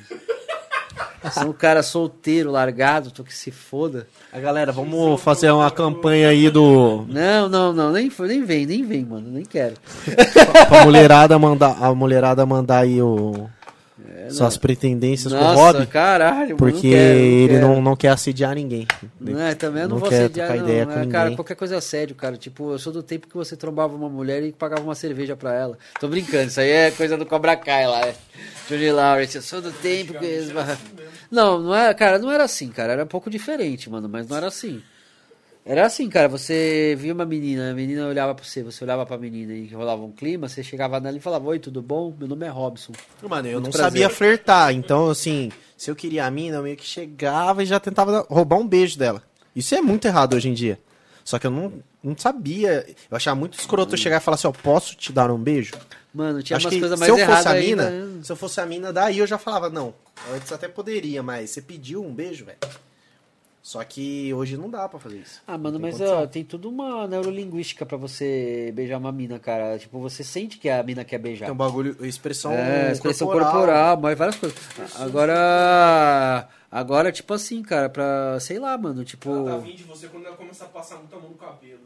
Sou 1.32 1.50
um 1.50 1.54
cara 1.54 1.84
solteiro, 1.84 2.50
largado, 2.50 3.12
tô 3.12 3.24
que 3.24 3.34
se 3.34 3.52
foda. 3.52 4.08
A 4.32 4.40
galera, 4.40 4.72
vamos 4.72 5.22
fazer 5.22 5.52
uma 5.52 5.70
campanha 5.70 6.30
aí 6.30 6.50
do. 6.50 7.06
Não, 7.10 7.50
não, 7.50 7.74
não, 7.74 7.92
nem, 7.92 8.12
nem 8.20 8.44
vem, 8.44 8.66
nem 8.66 8.84
vem, 8.84 9.06
mano, 9.06 9.30
nem 9.30 9.44
quero. 9.44 9.76
pra 10.68 10.86
mulherada 10.86 11.38
mandar. 11.38 11.78
A 11.82 11.94
mulherada 11.94 12.46
mandar 12.46 12.80
aí 12.80 13.02
o. 13.02 13.50
Suas 14.32 14.58
pretendências 14.58 15.32
com 15.34 15.40
o 15.40 15.42
É, 15.42 15.44
Nossa, 15.56 15.78
Rob. 15.80 15.86
caralho, 15.88 16.56
Porque 16.58 16.74
não 16.74 16.82
quero, 16.82 17.20
não 17.20 17.26
ele 17.26 17.48
quero. 17.54 17.68
não, 17.68 17.82
não 17.82 17.96
quer 17.96 18.10
assediar 18.10 18.56
ninguém. 18.56 18.88
Não, 19.20 19.40
é, 19.42 19.56
também 19.56 19.84
eu 19.84 19.90
não, 19.90 19.96
Não 19.96 20.00
vou 20.02 20.10
quer 20.10 20.24
assediar, 20.26 20.48
trocar 20.48 20.62
não. 20.64 20.70
ideia 20.70 20.82
é, 20.82 20.86
com 20.86 21.10
cara, 21.10 21.24
ninguém. 21.26 21.36
qualquer 21.36 21.56
coisa 21.56 21.76
é 21.76 21.78
assédio, 21.78 22.16
cara. 22.16 22.38
Tipo, 22.38 22.72
eu 22.72 22.80
sou 22.80 22.92
do 22.94 23.02
tempo 23.04 23.28
que 23.28 23.36
você 23.36 23.56
trombava 23.56 23.96
uma 23.96 24.10
mulher 24.10 24.44
e 24.44 24.52
pagava 24.52 24.82
uma 24.82 24.96
cerveja 24.96 25.36
pra 25.36 25.54
ela. 25.54 25.78
Tô 26.00 26.08
brincando, 26.08 26.48
isso 26.48 26.60
aí 26.60 26.70
é 26.70 26.92
coisa 26.92 27.18
do 27.18 27.26
Cobra 27.26 27.56
Kai 27.56 27.88
lá, 27.88 28.02
é. 28.02 28.16
Johnny 28.70 28.92
Lawrence, 28.92 29.36
eu 29.36 29.42
sou 29.42 29.62
do 29.62 29.72
tempo 29.72 30.14
que... 30.14 30.48
Não, 31.32 31.60
não 31.60 31.76
é, 31.76 31.94
cara, 31.94 32.18
não 32.20 32.32
era 32.32 32.44
assim, 32.44 32.70
cara. 32.70 32.94
Era 32.94 33.04
um 33.04 33.08
pouco 33.08 33.30
diferente, 33.30 33.90
mano, 33.90 34.08
mas 34.10 34.28
não 34.28 34.38
era 34.38 34.48
assim. 34.48 34.82
Era 35.65 35.86
assim, 35.86 36.10
cara, 36.10 36.27
você 36.27 36.95
via 36.98 37.14
uma 37.14 37.26
menina, 37.26 37.69
a 37.72 37.73
menina 37.73 38.07
olhava 38.07 38.34
pra 38.34 38.44
você, 38.44 38.64
você 38.64 38.84
olhava 38.84 39.06
pra 39.06 39.18
menina 39.18 39.53
e 39.53 39.68
rolava 39.68 40.02
um 40.02 40.11
clima, 40.11 40.48
você 40.48 40.64
chegava 40.64 40.99
nela 40.99 41.18
e 41.18 41.19
falava, 41.19 41.48
oi, 41.48 41.60
tudo 41.60 41.81
bom? 41.81 42.15
Meu 42.18 42.27
nome 42.27 42.45
é 42.45 42.49
Robson. 42.49 42.94
Mano, 43.22 43.48
eu 43.48 43.53
Muito 43.61 43.65
não 43.65 43.72
prazer. 43.72 43.91
sabia 43.91 44.10
flertar. 44.10 44.73
Então, 44.73 45.10
assim, 45.10 45.52
se 45.77 45.91
eu 45.91 45.95
queria 45.95 46.26
a 46.26 46.31
mina, 46.31 46.57
eu 46.57 46.64
meio 46.64 46.76
que 46.77 46.86
chegava 46.86 47.61
e 47.61 47.65
já 47.68 47.80
tentava 47.80 48.26
roubar 48.30 48.57
um 48.57 48.68
beijo 48.68 48.98
dela. 48.98 49.22
Isso 49.56 49.76
é 49.76 49.81
muito 49.81 50.06
errado 50.07 50.34
hoje 50.36 50.49
em 50.49 50.53
dia. 50.53 50.80
Só 51.23 51.38
que 51.38 51.45
eu 51.45 51.52
não, 51.52 51.73
não 52.03 52.18
sabia. 52.18 52.88
Eu 53.11 53.15
achava 53.18 53.36
muito 53.40 53.60
escroto 53.60 53.94
eu 53.94 53.98
chegar 53.98 54.18
e 54.18 54.19
falar 54.22 54.36
assim, 54.36 54.48
ó, 54.48 54.52
posso 54.52 54.95
te 54.95 55.11
dar 55.14 55.30
um 55.30 55.38
beijo? 55.38 55.73
Mano, 56.11 56.41
tinha 56.41 56.57
Acho 56.57 56.68
umas 56.69 56.80
coisas 56.80 56.98
se 56.99 57.06
mais 57.06 57.19
eu 57.19 57.27
fosse 57.27 57.48
a 57.48 57.52
ainda. 57.52 57.90
mina, 57.91 58.06
né? 58.06 58.19
se 58.23 58.31
eu 58.31 58.36
fosse 58.36 58.60
a 58.61 58.65
mina, 58.65 58.91
daí 58.91 59.19
eu 59.19 59.27
já 59.27 59.38
falava, 59.38 59.69
não. 59.69 59.94
Antes 60.34 60.52
até 60.52 60.68
poderia, 60.68 61.22
mas 61.22 61.52
você 61.52 61.61
pediu 61.61 62.03
um 62.03 62.11
beijo, 62.11 62.45
velho. 62.45 62.57
Só 63.61 63.84
que 63.84 64.34
hoje 64.34 64.56
não 64.56 64.69
dá 64.69 64.88
pra 64.88 64.99
fazer 64.99 65.18
isso. 65.18 65.41
Ah, 65.45 65.57
mano, 65.57 65.80
mas 65.80 65.99
ó, 65.99 66.26
tem 66.26 66.44
tudo 66.45 66.69
uma 66.69 67.06
neurolinguística 67.07 67.86
pra 67.86 67.98
você 67.98 68.72
beijar 68.73 68.98
uma 68.98 69.11
mina, 69.11 69.38
cara. 69.38 69.77
Tipo, 69.77 69.99
você 69.99 70.23
sente 70.23 70.57
que 70.57 70.69
a 70.69 70.81
mina 70.81 71.03
quer 71.03 71.18
beijar. 71.18 71.45
Tem 71.45 71.53
um 71.53 71.57
bagulho, 71.57 72.03
expressão, 72.06 72.53
é, 72.53 72.91
expressão 72.91 73.27
corporal. 73.27 73.99
mas 73.99 74.18
várias 74.18 74.38
coisas. 74.38 74.57
Agora, 74.95 76.48
agora, 76.72 77.11
tipo 77.11 77.34
assim, 77.34 77.61
cara, 77.61 77.90
pra, 77.90 78.40
sei 78.40 78.60
lá, 78.60 78.77
mano, 78.77 79.03
tipo... 79.03 79.30
Ela 79.30 79.52
tá 79.52 79.57
vindo 79.57 79.76
de 79.76 79.84
você 79.84 80.07
quando 80.07 80.26
ela 80.26 80.38
começa 80.38 80.64
a 80.64 80.68
passar 80.69 80.95
muita 80.98 81.18
mão 81.18 81.30
no 81.30 81.36
cabelo. 81.36 81.81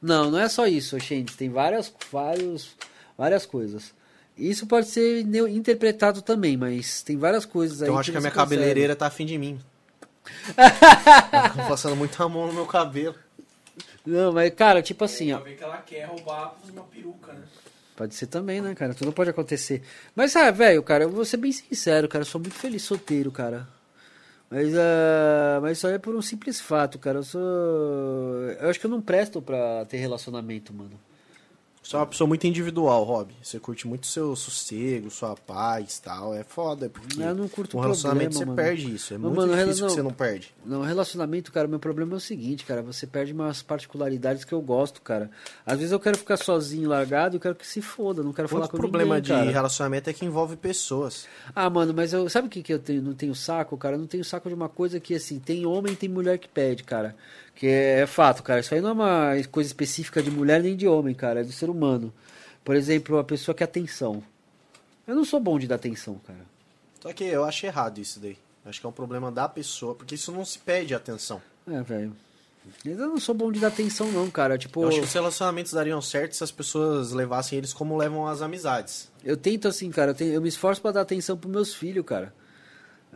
Não, 0.00 0.30
não 0.30 0.38
é 0.38 0.48
só 0.48 0.66
isso, 0.66 0.98
gente. 0.98 1.36
Tem 1.36 1.48
várias, 1.48 1.92
vários, 2.12 2.76
várias 3.16 3.46
coisas. 3.46 3.94
Isso 4.36 4.66
pode 4.66 4.86
ser 4.86 5.26
interpretado 5.48 6.22
também, 6.22 6.56
mas 6.56 7.02
tem 7.02 7.16
várias 7.16 7.44
coisas 7.44 7.82
aí 7.82 7.86
Então 7.88 7.96
eu 7.96 8.00
acho 8.00 8.12
que 8.12 8.16
a 8.16 8.20
você 8.20 8.26
minha 8.26 8.32
consegue. 8.32 8.50
cabeleireira 8.56 8.94
tá 8.94 9.06
afim 9.06 9.26
de 9.26 9.36
mim. 9.36 9.58
Ela 10.56 11.50
fica 11.50 11.64
passando 11.68 11.96
muita 11.96 12.28
mão 12.28 12.46
no 12.46 12.52
meu 12.52 12.66
cabelo. 12.66 13.14
Não, 14.06 14.32
mas, 14.32 14.52
cara, 14.54 14.80
tipo 14.80 15.04
assim, 15.04 15.32
ó. 15.32 15.36
Pra 15.36 15.50
ver 15.50 15.56
que 15.56 15.64
ela 15.64 15.76
quer 15.78 16.04
roubar 16.06 16.54
uma 16.70 16.84
peruca, 16.84 17.32
né? 17.32 17.42
Pode 17.94 18.14
ser 18.14 18.26
também, 18.26 18.60
né, 18.60 18.74
cara? 18.74 18.94
Tudo 18.94 19.12
pode 19.12 19.28
acontecer. 19.30 19.82
Mas, 20.14 20.34
ah, 20.36 20.50
velho, 20.50 20.82
cara, 20.82 21.04
eu 21.04 21.10
vou 21.10 21.24
ser 21.24 21.36
bem 21.36 21.52
sincero, 21.52 22.08
cara. 22.08 22.22
Eu 22.22 22.26
sou 22.26 22.40
muito 22.40 22.54
feliz 22.54 22.82
solteiro, 22.82 23.30
cara. 23.32 23.66
Mas, 24.48 24.72
ah, 24.74 25.58
mas 25.60 25.78
isso 25.78 25.86
aí 25.86 25.94
é 25.94 25.98
por 25.98 26.14
um 26.14 26.22
simples 26.22 26.60
fato, 26.60 26.98
cara. 26.98 27.18
Eu 27.18 27.22
sou. 27.24 27.40
Eu 28.60 28.70
acho 28.70 28.80
que 28.80 28.86
eu 28.86 28.90
não 28.90 29.02
presto 29.02 29.42
pra 29.42 29.84
ter 29.86 29.98
relacionamento, 29.98 30.72
mano. 30.72 30.98
Você 31.88 31.96
é 31.96 32.00
uma 32.00 32.06
pessoa 32.06 32.28
muito 32.28 32.46
individual, 32.46 33.02
Rob. 33.02 33.32
Você 33.42 33.58
curte 33.58 33.88
muito 33.88 34.06
seu 34.06 34.36
sossego, 34.36 35.10
sua 35.10 35.34
paz 35.34 35.96
e 35.96 36.02
tal. 36.02 36.34
É 36.34 36.44
foda, 36.44 36.90
porque 36.90 37.18
Eu 37.22 37.34
não 37.34 37.48
curto 37.48 37.78
um 37.78 37.80
relacionamento 37.80 38.32
problema, 38.36 38.52
você 38.54 38.62
mano. 38.62 38.68
perde 38.76 38.94
isso. 38.94 39.14
É 39.14 39.16
muito 39.16 39.34
mano, 39.34 39.56
difícil 39.56 39.80
não- 39.80 39.88
que 39.88 39.94
você 39.94 40.02
não 40.02 40.10
perde. 40.12 40.54
Não, 40.66 40.82
relacionamento, 40.82 41.50
cara, 41.50 41.66
meu 41.66 41.78
problema 41.78 42.12
é 42.12 42.16
o 42.16 42.20
seguinte, 42.20 42.66
cara. 42.66 42.82
Você 42.82 43.06
perde 43.06 43.32
umas 43.32 43.62
particularidades 43.62 44.44
que 44.44 44.52
eu 44.52 44.60
gosto, 44.60 45.00
cara. 45.00 45.30
Às 45.64 45.78
vezes 45.78 45.90
eu 45.90 45.98
quero 45.98 46.18
ficar 46.18 46.36
sozinho, 46.36 46.90
largado, 46.90 47.36
eu 47.36 47.40
quero 47.40 47.54
que 47.54 47.66
se 47.66 47.80
foda. 47.80 48.22
Não 48.22 48.34
quero 48.34 48.48
falar 48.48 48.64
Outro 48.64 48.76
com 48.76 48.82
problema 48.82 49.14
ninguém, 49.14 49.22
de 49.36 49.40
cara. 49.44 49.50
relacionamento 49.50 50.10
é 50.10 50.12
que 50.12 50.26
envolve 50.26 50.56
pessoas. 50.56 51.26
Ah, 51.56 51.70
mano, 51.70 51.94
mas 51.94 52.12
eu 52.12 52.28
sabe 52.28 52.48
o 52.48 52.50
que, 52.50 52.62
que 52.62 52.74
eu 52.74 52.78
tenho, 52.78 53.00
não 53.00 53.14
tenho 53.14 53.34
saco, 53.34 53.78
cara? 53.78 53.96
Eu 53.96 54.00
não 54.00 54.06
tenho 54.06 54.22
saco 54.26 54.46
de 54.50 54.54
uma 54.54 54.68
coisa 54.68 55.00
que, 55.00 55.14
assim, 55.14 55.38
tem 55.38 55.64
homem 55.64 55.94
e 55.94 55.96
tem 55.96 56.06
mulher 56.10 56.36
que 56.36 56.48
pede, 56.50 56.84
cara. 56.84 57.16
Que 57.58 57.66
é, 57.66 58.06
fato, 58.06 58.40
cara. 58.44 58.60
Isso 58.60 58.72
aí 58.72 58.80
não 58.80 58.90
é 58.90 58.92
uma 58.92 59.30
coisa 59.50 59.66
específica 59.66 60.22
de 60.22 60.30
mulher 60.30 60.62
nem 60.62 60.76
de 60.76 60.86
homem, 60.86 61.12
cara. 61.12 61.40
É 61.40 61.44
do 61.44 61.50
ser 61.50 61.68
humano. 61.68 62.14
Por 62.64 62.76
exemplo, 62.76 63.18
a 63.18 63.24
pessoa 63.24 63.52
quer 63.52 63.64
atenção. 63.64 64.22
Eu 65.06 65.16
não 65.16 65.24
sou 65.24 65.40
bom 65.40 65.58
de 65.58 65.66
dar 65.66 65.74
atenção, 65.74 66.20
cara. 66.24 66.46
Só 67.02 67.12
que 67.12 67.24
eu 67.24 67.44
acho 67.44 67.66
errado 67.66 67.98
isso 67.98 68.20
daí. 68.20 68.38
Acho 68.64 68.80
que 68.80 68.86
é 68.86 68.88
um 68.88 68.92
problema 68.92 69.32
da 69.32 69.48
pessoa, 69.48 69.92
porque 69.94 70.14
isso 70.14 70.30
não 70.30 70.44
se 70.44 70.58
pede 70.58 70.94
atenção. 70.94 71.42
É, 71.66 71.82
velho. 71.82 72.14
Eu 72.84 72.96
não 72.96 73.18
sou 73.18 73.34
bom 73.34 73.50
de 73.50 73.58
dar 73.58 73.68
atenção, 73.68 74.12
não, 74.12 74.30
cara. 74.30 74.56
Tipo, 74.58 74.82
Eu 74.82 74.88
acho 74.88 74.98
que 75.00 75.04
os 75.06 75.12
relacionamentos 75.12 75.72
dariam 75.72 76.00
certo 76.00 76.36
se 76.36 76.44
as 76.44 76.50
pessoas 76.52 77.10
levassem 77.12 77.58
eles 77.58 77.72
como 77.72 77.96
levam 77.96 78.28
as 78.28 78.40
amizades. 78.42 79.10
Eu 79.24 79.36
tento 79.36 79.66
assim, 79.66 79.90
cara, 79.90 80.10
eu, 80.10 80.14
tenho- 80.14 80.34
eu 80.34 80.40
me 80.42 80.48
esforço 80.48 80.80
pra 80.80 80.92
dar 80.92 81.00
atenção 81.00 81.36
pros 81.36 81.50
meus 81.50 81.74
filhos, 81.74 82.04
cara. 82.04 82.32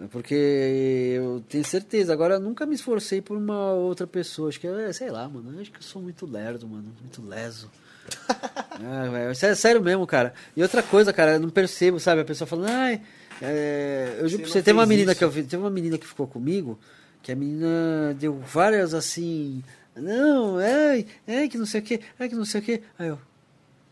É 0.01 0.07
Porque 0.11 0.35
eu 0.35 1.43
tenho 1.49 1.65
certeza, 1.65 2.13
agora 2.13 2.35
eu 2.35 2.41
nunca 2.41 2.65
me 2.65 2.75
esforcei 2.75 3.21
por 3.21 3.37
uma 3.37 3.73
outra 3.73 4.07
pessoa. 4.07 4.49
Acho 4.49 4.59
que, 4.61 4.67
é, 4.67 4.93
sei 4.93 5.11
lá, 5.11 5.29
mano. 5.29 5.61
Acho 5.61 5.71
que 5.71 5.79
eu 5.79 5.83
sou 5.83 6.01
muito 6.01 6.25
lerdo, 6.27 6.67
mano. 6.67 6.93
Muito 7.01 7.23
leso. 7.23 7.71
é, 8.81 9.09
velho, 9.11 9.35
sé- 9.35 9.55
sério 9.55 9.83
mesmo, 9.83 10.07
cara. 10.07 10.33
E 10.57 10.63
outra 10.63 10.83
coisa, 10.83 11.13
cara, 11.13 11.33
eu 11.35 11.41
não 11.41 11.51
percebo, 11.51 12.01
sabe? 12.01 12.21
A 12.23 12.25
pessoa 12.25 12.47
falando, 12.49 12.69
ai. 12.71 13.01
é, 13.41 14.17
eu 14.21 14.29
juro 14.29 14.43
pra 14.43 14.53
Você 14.53 14.63
teve 14.63 14.79
uma 14.79 14.87
menina 14.87 15.13
isso. 15.13 15.19
que 15.19 15.25
eu 15.25 15.31
vi, 15.31 15.43
teve 15.43 15.63
uma 15.63 15.71
menina 15.71 15.99
que 15.99 16.07
ficou 16.07 16.27
comigo, 16.27 16.79
que 17.23 17.31
a 17.31 17.37
menina 17.37 18.17
deu 18.19 18.35
várias 18.41 18.95
assim. 18.95 19.63
Não, 19.95 20.59
é, 20.59 21.05
é 21.27 21.47
que 21.49 21.59
não 21.59 21.67
sei 21.67 21.81
o 21.81 21.85
que, 21.85 22.01
é 22.19 22.29
que 22.29 22.35
não 22.35 22.45
sei 22.47 22.61
o 22.61 22.65
que. 22.65 22.83
Aí 22.99 23.09
eu, 23.09 23.19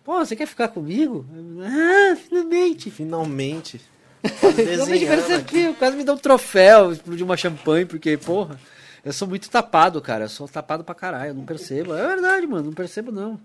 pô, 0.03 0.19
você 0.19 0.35
quer 0.35 0.47
ficar 0.47 0.69
comigo? 0.69 1.25
Ah, 1.63 2.17
finalmente. 2.17 2.91
Finalmente. 2.91 3.81
Percebi, 4.23 5.75
quase 5.75 5.97
me 5.97 6.05
deu 6.05 6.15
um 6.15 6.19
troféu, 6.19 6.93
explodiu 6.93 7.25
uma 7.25 7.37
champanhe, 7.37 7.87
porque, 7.87 8.17
porra, 8.17 8.59
eu 9.05 9.13
sou 9.13 9.27
muito 9.27 9.49
tapado, 9.49 10.01
cara. 10.01 10.25
Eu 10.25 10.29
sou 10.29 10.47
tapado 10.47 10.85
pra 10.85 10.95
caralho, 10.95 11.31
eu 11.31 11.35
não 11.35 11.45
percebo. 11.45 11.95
É 11.95 12.07
verdade, 12.07 12.47
mano, 12.47 12.67
não 12.67 12.73
percebo 12.73 13.11
não. 13.11 13.41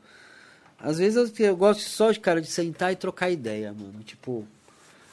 Às 0.78 0.98
vezes 0.98 1.16
eu, 1.40 1.46
eu 1.46 1.58
gosto 1.58 1.82
só, 1.82 2.12
de, 2.12 2.20
cara, 2.20 2.42
de 2.42 2.48
sentar 2.48 2.92
e 2.92 2.96
trocar 2.96 3.30
ideia, 3.30 3.74
mano. 3.74 4.04
Tipo, 4.04 4.46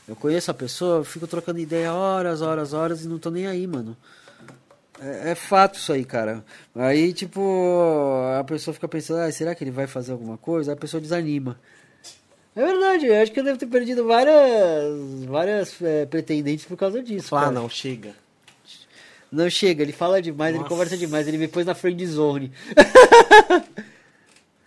eu 0.09 0.17
conheço 0.17 0.51
a 0.51 0.55
pessoa, 0.55 0.99
eu 0.99 1.05
fico 1.05 1.27
trocando 1.27 1.59
ideia 1.61 1.93
horas, 1.93 2.43
horas, 2.43 2.73
horas 2.73 3.05
e 3.05 3.09
não 3.09 3.19
tô 3.19 3.31
nem 3.31 3.47
aí, 3.47 3.67
mano. 3.67 3.97
É, 5.01 5.31
é 5.31 5.35
fato 5.35 5.77
isso 5.79 5.93
aí, 5.93 6.05
cara. 6.05 6.45
Aí, 6.75 7.13
tipo, 7.13 7.41
a 8.39 8.45
pessoa 8.45 8.75
fica 8.75 8.89
pensando, 8.89 9.21
ah, 9.21 9.31
será 9.31 9.55
que 9.55 9.63
ele 9.63 9.71
vai 9.71 9.87
fazer 9.87 10.13
alguma 10.13 10.37
coisa? 10.37 10.73
Aí 10.73 10.75
a 10.75 10.81
pessoa 10.81 11.01
desanima. 11.01 11.59
É 12.55 12.65
verdade, 12.65 13.07
eu 13.07 13.23
acho 13.23 13.33
que 13.33 13.41
eu 13.41 13.45
devo 13.45 13.59
ter 13.59 13.67
perdido 13.67 14.07
várias, 14.07 15.25
várias 15.27 15.81
é, 15.81 16.05
pretendentes 16.05 16.67
por 16.67 16.77
causa 16.77 17.03
disso. 17.03 17.35
Ah, 17.35 17.41
cara. 17.41 17.53
não, 17.53 17.69
chega. 17.69 18.15
Não 19.31 19.49
chega, 19.49 19.83
ele 19.83 19.93
fala 19.93 20.21
demais, 20.21 20.51
ele 20.51 20.59
Nossa. 20.59 20.69
conversa 20.69 20.97
demais, 20.97 21.27
ele 21.27 21.39
me 21.39 21.49
pôs 21.49 21.65
na 21.65 21.75
friend 21.75 22.07
zone. 22.07 22.53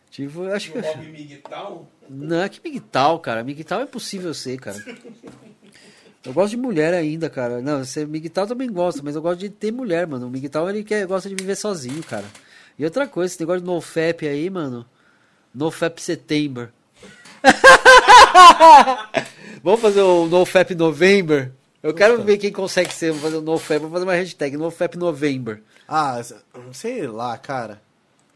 tipo, 0.09 0.43
eu 0.43 0.53
acho 0.53 0.71
que. 0.71 0.79
O 0.79 0.81
Bob 0.81 1.05
Miguel. 1.05 1.87
Não, 2.09 2.41
é 2.41 2.49
que 2.49 2.59
migtal, 2.63 3.19
cara. 3.19 3.43
Migtal 3.43 3.81
é 3.81 3.83
impossível 3.83 4.33
ser, 4.33 4.59
cara. 4.59 4.83
Eu 6.25 6.33
gosto 6.33 6.51
de 6.51 6.57
mulher 6.57 6.95
ainda, 6.95 7.29
cara. 7.29 7.61
Não, 7.61 7.83
você 7.83 8.03
migtal 8.03 8.47
também 8.47 8.71
gosta, 8.71 9.01
mas 9.03 9.15
eu 9.15 9.21
gosto 9.21 9.39
de 9.39 9.49
ter 9.49 9.71
mulher, 9.71 10.07
mano. 10.07 10.25
O 10.25 10.29
migtal 10.31 10.67
ele 10.67 10.83
quer, 10.83 11.05
gosta 11.05 11.29
de 11.29 11.35
viver 11.35 11.55
sozinho, 11.55 12.01
cara. 12.01 12.25
E 12.79 12.83
outra 12.83 13.07
coisa, 13.07 13.31
esse 13.31 13.39
negócio 13.39 13.61
de 13.61 13.67
NoFap 13.67 14.27
aí, 14.27 14.49
mano. 14.49 14.83
NoFap 15.53 16.01
September. 16.01 16.71
Vamos 19.63 19.81
fazer 19.81 20.01
o 20.01 20.27
NoFap 20.27 20.75
November? 20.75 21.51
Eu 21.81 21.93
quero 21.93 22.21
ver 22.23 22.37
quem 22.37 22.51
consegue 22.51 22.93
ser, 22.93 23.11
vou 23.11 23.21
fazer 23.21 23.37
o 23.37 23.41
NoFap, 23.41 23.81
vou 23.81 23.91
fazer 23.91 24.05
uma 24.05 24.13
hashtag, 24.13 24.57
NoFap 24.57 24.97
November. 24.97 25.61
Ah, 25.87 26.21
sei 26.71 27.07
lá, 27.07 27.37
cara. 27.37 27.81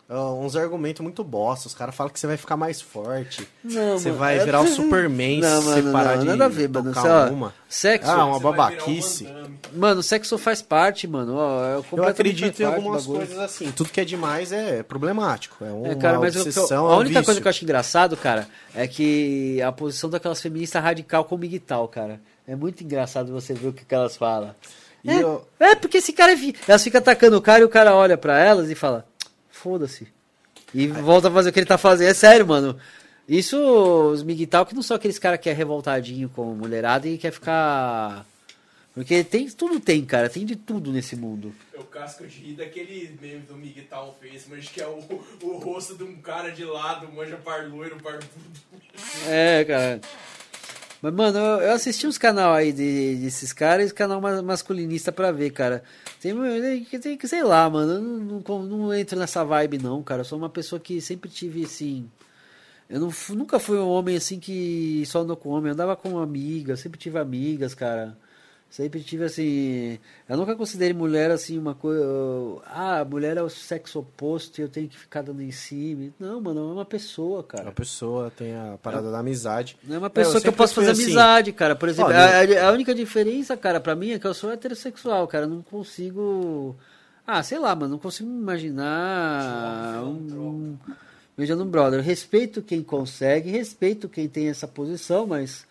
É 0.10 0.16
uns 0.16 0.56
argumentos 0.56 1.02
muito 1.04 1.24
bosta. 1.24 1.68
Os 1.68 1.76
caras 1.76 1.94
falam 1.94 2.12
que 2.12 2.20
você 2.20 2.26
vai 2.26 2.36
ficar 2.36 2.58
mais 2.58 2.82
forte. 2.82 3.48
Não, 3.64 4.00
Você 4.00 4.08
mano, 4.10 4.20
vai 4.20 4.40
é- 4.40 4.44
virar 4.44 4.62
o 4.62 4.66
Superman 4.68 5.40
Não, 5.40 5.62
se 5.62 5.68
mano, 5.68 5.84
você 5.84 5.92
parar 5.92 6.14
não, 6.16 6.20
de 6.22 6.26
nada 6.30 6.46
a 6.46 6.48
ver, 6.48 6.68
mano. 6.68 6.92
uma. 7.32 7.54
Sexo, 7.70 8.10
Ah, 8.10 8.26
uma 8.26 8.40
babaquice. 8.40 9.26
Damme. 9.26 9.60
Mano, 9.72 10.02
sexo 10.02 10.36
faz 10.40 10.64
parte, 10.64 11.08
mano. 11.08 11.36
Ó, 11.36 11.64
é 11.64 11.76
Eu 11.76 11.84
completamente 11.84 12.10
acredito 12.44 12.60
em 12.62 12.66
algumas 12.66 13.06
coisas 13.06 13.38
assim. 13.38 13.72
Tudo 13.72 13.92
que 13.92 14.02
é 14.02 14.06
demais 14.06 14.52
é 14.52 14.82
problemático. 14.82 15.64
É 15.64 15.72
uma 15.72 15.88
É, 15.90 15.96
cara, 15.96 16.20
mas 16.20 16.36
o 16.36 16.40
que 16.40 16.40
eu- 16.40 16.42
obsessão, 16.54 16.88
a 16.90 16.94
é 16.94 16.96
um 16.96 17.00
única 17.00 17.24
coisa 17.24 17.40
que 17.40 17.48
eu 17.48 17.50
acho 17.52 17.64
engraçado, 17.64 18.18
cara, 18.18 18.48
é 18.74 18.88
que 18.88 19.62
a 19.62 19.72
posição 19.72 20.10
daquelas 20.10 20.42
feministas 20.42 20.82
radical 20.84 21.24
com 21.26 21.38
migtal, 21.38 21.88
cara. 21.88 22.20
É 22.48 22.56
muito 22.56 22.84
engraçado 22.84 23.32
você 23.32 23.54
ver 23.54 23.68
o 23.68 23.74
que, 23.74 23.86
que 23.86 23.94
elas 23.94 24.18
falam. 24.18 24.56
E 25.04 25.12
é, 25.12 25.22
eu- 25.22 25.48
é, 25.60 25.76
porque 25.76 26.00
esse 26.00 26.12
cara 26.12 26.32
é. 26.32 26.36
vi- 26.36 26.56
Elas 26.68 26.84
ficam 26.84 26.98
atacando 27.00 27.38
o 27.38 27.42
cara 27.42 27.62
e 27.62 27.64
o 27.64 27.70
cara 27.70 27.94
olha 27.94 28.18
pra 28.18 28.40
elas 28.40 28.70
e 28.72 28.76
fala: 28.76 29.06
foda-se. 29.60 30.08
E 30.74 30.88
volta 30.88 31.28
a 31.28 31.32
fazer 31.32 31.50
o 31.50 31.54
que 31.54 31.60
ele 31.60 31.66
tá 31.66 31.78
fazendo. 31.78 32.10
É 32.10 32.14
sério, 32.14 32.48
mano. 32.48 32.80
Isso, 33.28 33.58
os 34.12 34.24
migtal 34.24 34.66
que 34.66 34.74
não 34.74 34.82
são 34.82 34.98
aqueles 34.98 35.20
caras 35.20 35.40
que 35.40 35.50
é 35.50 35.54
revoltadinho 35.54 36.30
com 36.30 36.46
mulherada 36.56 37.08
e 37.08 37.18
quer 37.18 37.32
ficar. 37.32 38.26
Porque 38.94 39.24
tem, 39.24 39.48
tudo 39.50 39.80
tem, 39.80 40.04
cara. 40.04 40.30
Tem 40.30 40.46
de 40.46 40.56
tudo 40.56 40.92
nesse 40.92 41.16
mundo. 41.16 41.54
Eu 41.74 41.84
casco 41.84 42.26
de 42.26 42.40
rir 42.40 42.54
daquele 42.56 43.18
meme 43.22 43.42
do 43.42 43.56
Miguel 43.56 44.16
fez, 44.20 44.46
mas 44.50 44.68
que 44.68 44.82
é 44.82 44.88
o, 44.88 45.00
o 45.44 45.58
rosto 45.58 45.96
de 45.96 46.04
um 46.04 46.16
cara 46.18 46.52
de 46.52 46.66
lado, 46.66 47.12
manja 47.12 47.38
par 47.38 47.68
loiro, 47.68 47.98
barbudo. 47.98 48.60
É, 49.28 49.64
cara. 49.64 50.02
Mas, 51.02 51.14
mano, 51.14 51.38
eu, 51.38 51.62
eu 51.62 51.72
assisti 51.74 52.06
uns 52.06 52.18
canal 52.18 52.54
aí 52.54 52.74
de, 52.74 53.16
desses 53.18 53.54
caras, 53.54 53.92
canal 53.92 54.20
ma- 54.20 54.42
masculinista 54.42 55.12
pra 55.12 55.32
ver, 55.32 55.52
cara. 55.52 55.84
Tem, 56.22 56.34
tem, 57.00 57.18
que, 57.18 57.28
sei 57.28 57.44
lá, 57.44 57.70
mano, 57.70 57.94
eu 57.94 58.02
não, 58.02 58.44
não, 58.46 58.64
não 58.64 58.94
entro 58.94 59.18
nessa 59.18 59.44
vibe, 59.46 59.78
não, 59.78 60.04
cara. 60.04 60.22
Eu 60.22 60.26
sou 60.26 60.38
uma 60.38 60.50
pessoa 60.50 60.80
que 60.80 61.00
sempre 61.00 61.30
tive, 61.30 61.64
assim. 61.64 62.10
Eu 62.90 63.00
não, 63.00 63.12
nunca 63.30 63.60
fui 63.60 63.78
um 63.78 63.88
homem 63.88 64.18
assim 64.18 64.40
que 64.40 65.04
só 65.06 65.22
andou 65.22 65.38
com 65.38 65.50
homem, 65.50 65.68
eu 65.70 65.74
andava 65.74 65.96
com 65.96 66.18
amigas, 66.20 66.80
sempre 66.80 67.00
tive 67.00 67.20
amigas, 67.20 67.74
cara. 67.76 68.18
Sempre 68.70 69.02
tive 69.02 69.24
assim. 69.24 69.98
Eu 70.28 70.38
nunca 70.38 70.56
considerei 70.56 70.94
mulher 70.94 71.32
assim 71.32 71.58
uma 71.58 71.74
coisa. 71.74 72.04
Ah, 72.68 73.04
mulher 73.04 73.36
é 73.36 73.42
o 73.42 73.50
sexo 73.50 73.98
oposto 74.00 74.60
e 74.60 74.62
eu 74.62 74.70
tenho 74.70 74.88
que 74.88 74.98
ficar 74.98 75.24
dando 75.24 75.42
em 75.42 75.50
cima. 75.52 76.12
Não, 76.20 76.40
mano, 76.40 76.70
é 76.70 76.74
uma 76.74 76.86
pessoa, 76.86 77.44
cara. 77.44 77.70
A 77.70 77.72
pessoa 77.72 78.30
tem 78.30 78.56
a 78.56 78.78
parada 78.82 79.10
da 79.12 79.20
amizade. 79.20 79.76
Não 79.84 79.96
é 79.96 79.98
uma 79.98 80.06
É, 80.06 80.10
pessoa 80.12 80.38
eu 80.38 80.42
que 80.42 80.48
eu 80.50 80.54
posso 80.54 80.76
fazer 80.76 80.92
assim. 80.92 81.06
amizade, 81.06 81.52
cara. 81.52 81.76
Por 81.76 81.90
exemplo, 81.90 82.12
Olha, 82.14 82.62
a, 82.64 82.70
a 82.70 82.72
única 82.72 82.94
diferença, 82.94 83.58
cara, 83.58 83.80
pra 83.80 83.96
mim 83.96 84.12
é 84.12 84.20
que 84.20 84.28
eu 84.28 84.36
sou 84.36 84.52
heterossexual, 84.52 85.28
cara. 85.28 85.46
Eu 85.46 85.50
não 85.50 85.64
consigo. 85.64 86.76
Ah, 87.26 87.42
sei 87.42 87.58
lá, 87.58 87.74
mano. 87.76 87.94
Não 87.94 88.00
consigo 88.00 88.30
me 88.30 88.40
imaginar 88.40 90.04
um, 90.04 90.10
um, 90.12 90.78
beijando 91.36 91.64
um 91.64 91.68
brother. 91.68 92.00
Eu 92.00 92.04
respeito 92.04 92.62
quem 92.62 92.84
consegue, 92.84 93.50
respeito 93.50 94.08
quem 94.08 94.28
tem 94.28 94.48
essa 94.48 94.68
posição, 94.68 95.26
mas. 95.26 95.66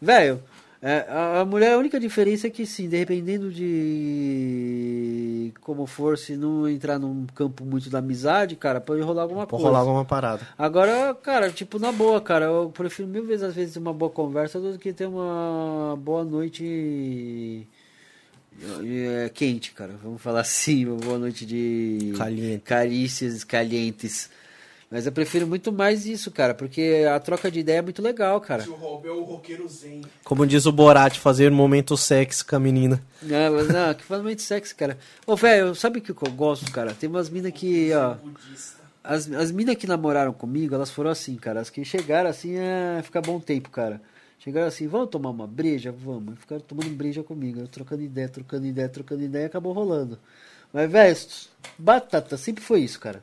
Velho, 0.00 0.42
é, 0.86 1.06
a, 1.08 1.40
a 1.40 1.44
mulher, 1.46 1.72
a 1.72 1.78
única 1.78 1.98
diferença 1.98 2.46
é 2.46 2.50
que, 2.50 2.66
sim, 2.66 2.90
dependendo 2.90 3.50
de 3.50 5.50
como 5.62 5.86
for, 5.86 6.18
se 6.18 6.36
não 6.36 6.68
entrar 6.68 6.98
num 6.98 7.24
campo 7.34 7.64
muito 7.64 7.88
da 7.88 8.00
amizade, 8.00 8.54
cara, 8.54 8.82
pode 8.82 9.00
rolar 9.00 9.22
alguma 9.22 9.46
Pode 9.46 9.62
coisa. 9.62 9.66
rolar 9.66 9.78
alguma 9.78 10.04
parada. 10.04 10.46
Agora, 10.58 11.14
cara, 11.14 11.50
tipo, 11.50 11.78
na 11.78 11.90
boa, 11.90 12.20
cara, 12.20 12.44
eu 12.44 12.70
prefiro 12.70 13.08
mil 13.08 13.24
vezes 13.24 13.44
às 13.44 13.54
vezes 13.54 13.76
uma 13.76 13.94
boa 13.94 14.10
conversa 14.10 14.60
do 14.60 14.78
que 14.78 14.92
ter 14.92 15.06
uma 15.06 15.96
boa 15.98 16.22
noite 16.22 17.66
é, 18.84 19.30
quente, 19.32 19.72
cara. 19.72 19.94
Vamos 20.02 20.20
falar 20.20 20.40
assim, 20.40 20.84
uma 20.84 20.96
boa 20.96 21.18
noite 21.18 21.46
de 21.46 22.12
Caliente. 22.16 22.62
carícias 22.62 23.42
calientes. 23.42 24.28
Mas 24.90 25.06
eu 25.06 25.12
prefiro 25.12 25.46
muito 25.46 25.72
mais 25.72 26.06
isso, 26.06 26.30
cara, 26.30 26.54
porque 26.54 27.04
a 27.12 27.18
troca 27.18 27.50
de 27.50 27.60
ideia 27.60 27.78
é 27.78 27.82
muito 27.82 28.00
legal, 28.00 28.40
cara. 28.40 28.62
Se 28.62 28.68
o 28.68 28.74
Rob 28.74 29.06
é 29.08 29.10
o 29.10 29.24
roqueiro 29.24 29.66
zen. 29.68 30.02
Como 30.22 30.46
diz 30.46 30.66
o 30.66 30.72
Borat, 30.72 31.18
fazer 31.18 31.50
um 31.50 31.54
momento 31.56 31.96
sexy 31.96 32.44
com 32.44 32.56
a 32.56 32.60
menina. 32.60 33.02
Não, 33.22 33.52
mas 33.54 33.68
não, 33.68 33.94
que 33.94 34.04
faz 34.04 34.22
muito 34.22 34.42
sexy, 34.42 34.74
cara. 34.74 34.98
Ô, 35.26 35.34
velho, 35.36 35.74
sabe 35.74 35.98
o 35.98 36.02
que 36.02 36.10
eu 36.10 36.32
gosto, 36.32 36.70
cara? 36.70 36.94
Tem 36.94 37.08
umas 37.08 37.28
minas 37.28 37.52
que, 37.52 37.92
ó. 37.92 38.16
As, 39.02 39.30
as 39.32 39.50
minas 39.50 39.76
que 39.76 39.86
namoraram 39.86 40.32
comigo, 40.32 40.74
elas 40.74 40.90
foram 40.90 41.10
assim, 41.10 41.36
cara. 41.36 41.60
As 41.60 41.70
que 41.70 41.84
chegaram 41.84 42.30
assim, 42.30 42.56
é 42.56 43.00
ficar 43.02 43.20
bom 43.20 43.40
tempo, 43.40 43.70
cara. 43.70 44.00
Chegaram 44.38 44.68
assim, 44.68 44.86
vamos 44.86 45.08
tomar 45.08 45.30
uma 45.30 45.46
breja? 45.46 45.90
Vamos. 45.90 46.34
E 46.34 46.36
Ficaram 46.36 46.60
tomando 46.60 46.90
breja 46.90 47.22
comigo, 47.22 47.60
eu 47.60 47.66
trocando 47.68 48.02
ideia, 48.02 48.28
trocando 48.28 48.66
ideia, 48.66 48.88
trocando 48.88 49.22
ideia, 49.22 49.44
e 49.44 49.46
acabou 49.46 49.72
rolando. 49.72 50.18
Mas, 50.72 50.90
velho, 50.90 51.16
batata, 51.78 52.36
sempre 52.36 52.62
foi 52.62 52.80
isso, 52.80 53.00
cara. 53.00 53.22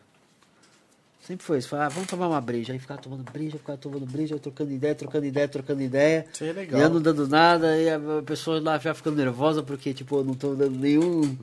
Sempre 1.21 1.45
foi 1.45 1.59
isso. 1.59 1.69
Falei, 1.69 1.85
ah, 1.85 1.89
vamos 1.89 2.09
tomar 2.09 2.27
uma 2.27 2.41
breja. 2.41 2.73
Aí 2.73 2.79
ficava 2.79 2.99
tomando 2.99 3.23
breja, 3.31 3.57
ficava 3.57 3.77
tomando 3.77 4.05
breja, 4.05 4.37
trocando 4.39 4.71
ideia, 4.71 4.95
trocando 4.95 5.25
ideia, 5.25 5.47
trocando 5.47 5.81
ideia. 5.81 6.25
Isso 6.33 6.43
aí 6.43 6.49
é 6.49 6.53
E 6.53 6.55
legal. 6.55 6.81
eu 6.81 6.89
não 6.89 7.01
dando 7.01 7.27
nada, 7.27 7.77
e 7.77 7.89
a 7.89 7.99
pessoa 8.25 8.59
lá 8.59 8.77
já 8.79 8.93
ficando 8.93 9.17
nervosa 9.17 9.61
porque, 9.61 9.93
tipo, 9.93 10.17
eu 10.17 10.23
não 10.23 10.33
tô 10.33 10.55
dando 10.55 10.77
nenhum. 10.77 11.37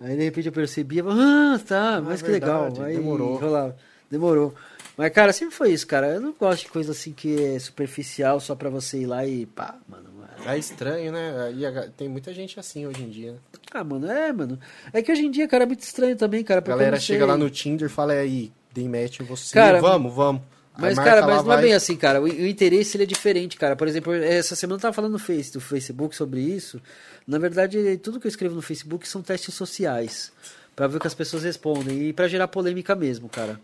Aí 0.00 0.16
de 0.16 0.24
repente 0.24 0.46
eu 0.46 0.52
percebi, 0.52 0.98
eu 0.98 1.04
falei, 1.04 1.22
ah, 1.22 1.60
tá, 1.66 2.00
mas 2.02 2.22
que 2.22 2.30
verdade, 2.30 2.70
legal. 2.72 2.86
Aí 2.86 2.96
demorou. 2.96 3.36
rolava. 3.36 3.76
Demorou. 4.10 4.54
Mas, 4.96 5.12
cara, 5.12 5.32
sempre 5.32 5.54
foi 5.54 5.70
isso, 5.72 5.86
cara. 5.86 6.08
Eu 6.14 6.20
não 6.20 6.32
gosto 6.38 6.62
de 6.64 6.70
coisa 6.70 6.92
assim 6.92 7.12
que 7.12 7.42
é 7.42 7.58
superficial 7.58 8.40
só 8.40 8.54
pra 8.54 8.68
você 8.70 8.98
ir 9.00 9.06
lá 9.06 9.26
e 9.26 9.44
pá, 9.46 9.76
mano. 9.88 10.08
É 10.46 10.56
estranho, 10.56 11.12
né? 11.12 11.52
E 11.52 11.90
tem 11.90 12.08
muita 12.08 12.32
gente 12.32 12.58
assim 12.58 12.86
hoje 12.86 13.02
em 13.02 13.10
dia. 13.10 13.32
né? 13.32 13.38
Ah, 13.72 13.84
mano, 13.84 14.10
é, 14.10 14.32
mano. 14.32 14.58
É 14.90 15.02
que 15.02 15.12
hoje 15.12 15.26
em 15.26 15.30
dia, 15.30 15.46
cara, 15.46 15.64
é 15.64 15.66
muito 15.66 15.80
estranho 15.82 16.16
também, 16.16 16.42
cara. 16.42 16.60
A 16.60 16.64
galera 16.64 16.98
chega 16.98 17.26
lá 17.26 17.36
no 17.36 17.50
Tinder 17.50 17.88
e 17.88 17.92
fala 17.92 18.14
"E 18.14 18.18
aí, 18.18 18.52
dei 18.72 18.88
match 18.88 19.20
em 19.20 19.24
você. 19.24 19.54
Cara, 19.54 19.80
vamos, 19.80 20.14
vamos. 20.14 20.42
Mas, 20.78 20.98
cara, 20.98 21.26
mas 21.26 21.44
não 21.44 21.52
é 21.52 21.56
vai. 21.56 21.62
bem 21.62 21.74
assim, 21.74 21.96
cara. 21.96 22.20
O, 22.20 22.24
o 22.24 22.46
interesse 22.46 22.96
ele 22.96 23.04
é 23.04 23.06
diferente, 23.06 23.56
cara. 23.56 23.76
Por 23.76 23.86
exemplo, 23.86 24.14
essa 24.14 24.56
semana 24.56 24.76
eu 24.78 24.80
tava 24.80 24.94
falando 24.94 25.12
no 25.12 25.18
Face, 25.18 25.52
do 25.52 25.60
Facebook 25.60 26.16
sobre 26.16 26.40
isso. 26.40 26.80
Na 27.26 27.38
verdade, 27.38 27.98
tudo 27.98 28.18
que 28.18 28.26
eu 28.26 28.30
escrevo 28.30 28.54
no 28.54 28.62
Facebook 28.62 29.06
são 29.06 29.20
testes 29.20 29.54
sociais. 29.54 30.32
Pra 30.74 30.86
ver 30.86 30.96
o 30.96 31.00
que 31.00 31.06
as 31.06 31.14
pessoas 31.14 31.42
respondem. 31.42 32.08
E 32.08 32.12
pra 32.12 32.28
gerar 32.28 32.48
polêmica 32.48 32.94
mesmo, 32.94 33.28
cara. 33.28 33.60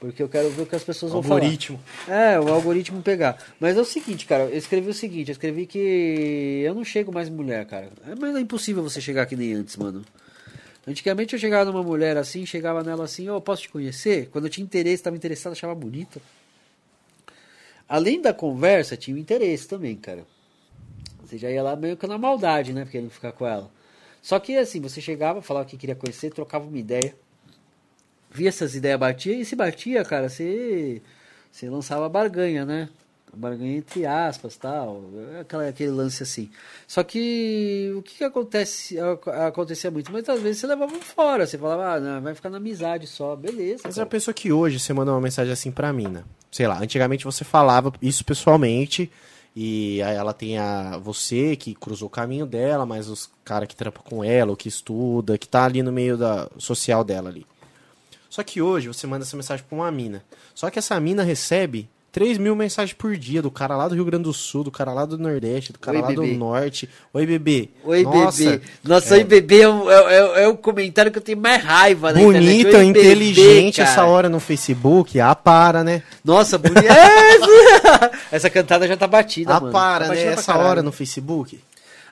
Porque 0.00 0.22
eu 0.22 0.28
quero 0.28 0.50
ver 0.50 0.62
o 0.62 0.66
que 0.66 0.74
as 0.74 0.84
pessoas 0.84 1.12
vão 1.12 1.22
falar. 1.22 1.40
Algoritmo. 1.40 1.80
É, 2.08 2.40
o 2.40 2.48
algoritmo 2.48 3.02
pegar. 3.02 3.36
Mas 3.60 3.76
é 3.76 3.80
o 3.80 3.84
seguinte, 3.84 4.24
cara, 4.26 4.44
eu 4.44 4.56
escrevi 4.56 4.88
o 4.88 4.94
seguinte, 4.94 5.28
eu 5.28 5.32
escrevi 5.32 5.66
que 5.66 6.62
eu 6.64 6.74
não 6.74 6.84
chego 6.84 7.12
mais 7.12 7.28
mulher, 7.28 7.66
cara. 7.66 7.88
É, 8.06 8.14
mas 8.18 8.34
é 8.34 8.40
impossível 8.40 8.82
você 8.82 9.00
chegar 9.00 9.26
que 9.26 9.36
nem 9.36 9.52
antes, 9.54 9.76
mano. 9.76 10.04
Antigamente 10.86 11.34
eu 11.34 11.38
chegava 11.38 11.64
numa 11.70 11.82
mulher 11.82 12.16
assim, 12.16 12.44
chegava 12.44 12.82
nela 12.82 13.04
assim, 13.04 13.28
ó, 13.28 13.40
posso 13.40 13.62
te 13.62 13.68
conhecer? 13.70 14.28
Quando 14.30 14.44
eu 14.44 14.50
tinha 14.50 14.64
interesse, 14.64 14.96
estava 14.96 15.16
interessado, 15.16 15.52
achava 15.52 15.74
bonita. 15.74 16.20
Além 17.88 18.20
da 18.20 18.34
conversa, 18.34 18.96
tinha 18.96 19.16
o 19.16 19.18
interesse 19.18 19.66
também, 19.66 19.96
cara. 19.96 20.26
Você 21.22 21.38
já 21.38 21.50
ia 21.50 21.62
lá 21.62 21.74
meio 21.74 21.96
que 21.96 22.06
na 22.06 22.18
maldade, 22.18 22.72
né? 22.72 22.84
Porque 22.84 23.00
não 23.00 23.08
ficar 23.08 23.32
com 23.32 23.46
ela. 23.46 23.70
Só 24.20 24.38
que 24.38 24.56
assim, 24.56 24.80
você 24.80 25.00
chegava, 25.00 25.40
falava 25.40 25.66
que 25.66 25.76
queria 25.76 25.94
conhecer, 25.94 26.30
trocava 26.30 26.66
uma 26.66 26.78
ideia. 26.78 27.14
Via 28.30 28.48
essas 28.48 28.74
ideias 28.74 28.98
batia 28.98 29.34
e 29.34 29.44
se 29.44 29.54
batia, 29.56 30.04
cara, 30.04 30.28
você, 30.28 31.00
você 31.50 31.68
lançava 31.70 32.08
barganha, 32.08 32.64
né? 32.64 32.88
Barganha 33.36 33.76
entre 33.76 34.06
aspas, 34.06 34.56
tal, 34.56 35.02
aquela, 35.40 35.68
aquele 35.68 35.90
lance 35.90 36.22
assim. 36.22 36.50
Só 36.86 37.02
que 37.02 37.92
o 37.96 38.02
que, 38.02 38.18
que 38.18 38.24
acontece, 38.24 38.96
acontecia 39.46 39.90
muito? 39.90 40.10
Muitas 40.10 40.40
vezes 40.40 40.60
você 40.60 40.66
levava 40.66 40.94
um 40.94 41.00
fora, 41.00 41.46
você 41.46 41.58
falava, 41.58 41.94
ah, 41.94 42.00
não, 42.00 42.22
vai 42.22 42.34
ficar 42.34 42.50
na 42.50 42.58
amizade 42.58 43.06
só, 43.06 43.34
beleza. 43.36 43.82
Mas 43.84 43.94
cara. 43.94 44.06
a 44.06 44.10
pessoa 44.10 44.34
que 44.34 44.52
hoje 44.52 44.78
você 44.78 44.92
manda 44.92 45.10
uma 45.10 45.20
mensagem 45.20 45.52
assim 45.52 45.70
pra 45.70 45.92
mina. 45.92 46.24
Sei 46.50 46.66
lá, 46.66 46.78
antigamente 46.78 47.24
você 47.24 47.44
falava 47.44 47.92
isso 48.00 48.24
pessoalmente. 48.24 49.10
E 49.56 50.02
aí 50.02 50.16
ela 50.16 50.32
tem 50.32 50.58
a 50.58 50.98
você 50.98 51.54
que 51.54 51.74
cruzou 51.74 52.08
o 52.08 52.10
caminho 52.10 52.44
dela, 52.44 52.84
mas 52.84 53.08
os 53.08 53.30
cara 53.44 53.66
que 53.66 53.76
trampa 53.76 54.00
com 54.02 54.24
ela, 54.24 54.50
ou 54.50 54.56
que 54.56 54.68
estuda, 54.68 55.38
que 55.38 55.46
tá 55.46 55.64
ali 55.64 55.82
no 55.82 55.92
meio 55.92 56.16
da 56.16 56.50
social 56.58 57.04
dela 57.04 57.28
ali. 57.28 57.46
Só 58.28 58.42
que 58.42 58.60
hoje 58.60 58.88
você 58.88 59.06
manda 59.06 59.24
essa 59.24 59.36
mensagem 59.36 59.64
pra 59.64 59.76
uma 59.76 59.90
mina. 59.92 60.24
Só 60.56 60.68
que 60.68 60.78
essa 60.78 60.98
mina 60.98 61.22
recebe 61.22 61.88
3 62.14 62.38
mil 62.38 62.54
mensagens 62.54 62.92
por 62.92 63.16
dia 63.16 63.42
do 63.42 63.50
cara 63.50 63.76
lá 63.76 63.88
do 63.88 63.94
Rio 63.96 64.04
Grande 64.04 64.22
do 64.22 64.32
Sul, 64.32 64.62
do 64.62 64.70
cara 64.70 64.92
lá 64.92 65.04
do 65.04 65.18
Nordeste, 65.18 65.72
do 65.72 65.80
cara 65.80 65.96
Oi, 65.96 66.00
lá 66.02 66.08
bebê. 66.10 66.28
do 66.32 66.38
Norte. 66.38 66.88
Oi, 67.12 67.26
bebê. 67.26 67.68
Oi, 67.84 68.02
Nossa, 68.04 68.44
bebê. 68.44 68.60
Nossa, 68.84 69.14
oi, 69.14 69.24
bebê 69.24 69.62
é, 69.62 69.68
o- 69.68 69.90
é, 69.90 70.14
é- 70.14 70.44
é 70.44 70.48
o 70.48 70.56
comentário 70.56 71.10
que 71.10 71.18
eu 71.18 71.22
tenho 71.22 71.38
mais 71.38 71.60
raiva 71.64 72.12
na. 72.12 72.20
Bonita, 72.20 72.78
Oi, 72.78 72.84
bebê, 72.86 73.00
inteligente 73.00 73.78
cara. 73.78 73.90
essa 73.90 74.04
hora 74.04 74.28
no 74.28 74.38
Facebook. 74.38 75.18
Ah, 75.18 75.34
para, 75.34 75.82
né? 75.82 76.04
Nossa, 76.24 76.56
bonita. 76.56 76.84
É, 76.94 78.10
essa 78.36 78.48
cantada 78.48 78.86
já 78.86 78.96
tá 78.96 79.08
batida, 79.08 79.56
Ah, 79.56 79.60
mano. 79.60 79.72
para, 79.72 80.06
Tá 80.06 80.14
né? 80.14 80.22
Essa 80.24 80.56
hora 80.56 80.82
no 80.84 80.92
Facebook. 80.92 81.58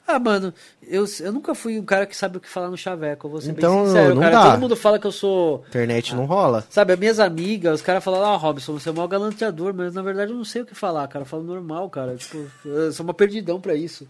Ah, 0.07 0.19
mano, 0.19 0.53
eu, 0.83 1.05
eu 1.21 1.33
nunca 1.33 1.55
fui 1.55 1.79
um 1.79 1.85
cara 1.85 2.07
que 2.07 2.17
sabe 2.17 2.37
o 2.37 2.41
que 2.41 2.49
falar 2.49 2.69
no 2.69 2.77
chaveco. 2.77 3.27
Eu 3.27 3.31
vou 3.31 3.41
ser 3.41 3.51
Então, 3.53 3.77
bem 3.79 3.87
sincero, 3.87 4.15
não 4.15 4.23
cara. 4.23 4.33
dá. 4.37 4.51
Todo 4.51 4.61
mundo 4.61 4.77
fala 4.77 4.99
que 4.99 5.07
eu 5.07 5.13
sou. 5.13 5.65
Internet 5.69 6.15
não 6.15 6.25
rola. 6.27 6.67
Sabe, 6.69 6.93
as 6.93 6.99
minhas 6.99 7.21
amigas, 7.21 7.77
os 7.77 7.83
caras 7.83 8.03
falam, 8.03 8.23
ah, 8.25 8.37
Robson, 8.37 8.73
você 8.79 8.89
é 8.89 8.93
o 8.93 8.95
maior 8.95 9.07
galanteador, 9.07 9.73
mas 9.73 9.95
na 9.95 10.03
verdade 10.03 10.33
eu 10.33 10.37
não 10.37 10.45
sei 10.45 10.63
o 10.63 10.67
que 10.67 10.75
falar, 10.75 11.07
cara. 11.09 11.23
Eu 11.23 11.29
falo 11.29 11.45
normal, 11.45 11.89
cara. 11.89 12.17
Tipo, 12.17 12.45
eu 12.65 12.93
sou 12.93 13.05
uma 13.05 13.15
perdidão 13.15 13.61
pra 13.61 13.75
isso. 13.75 14.07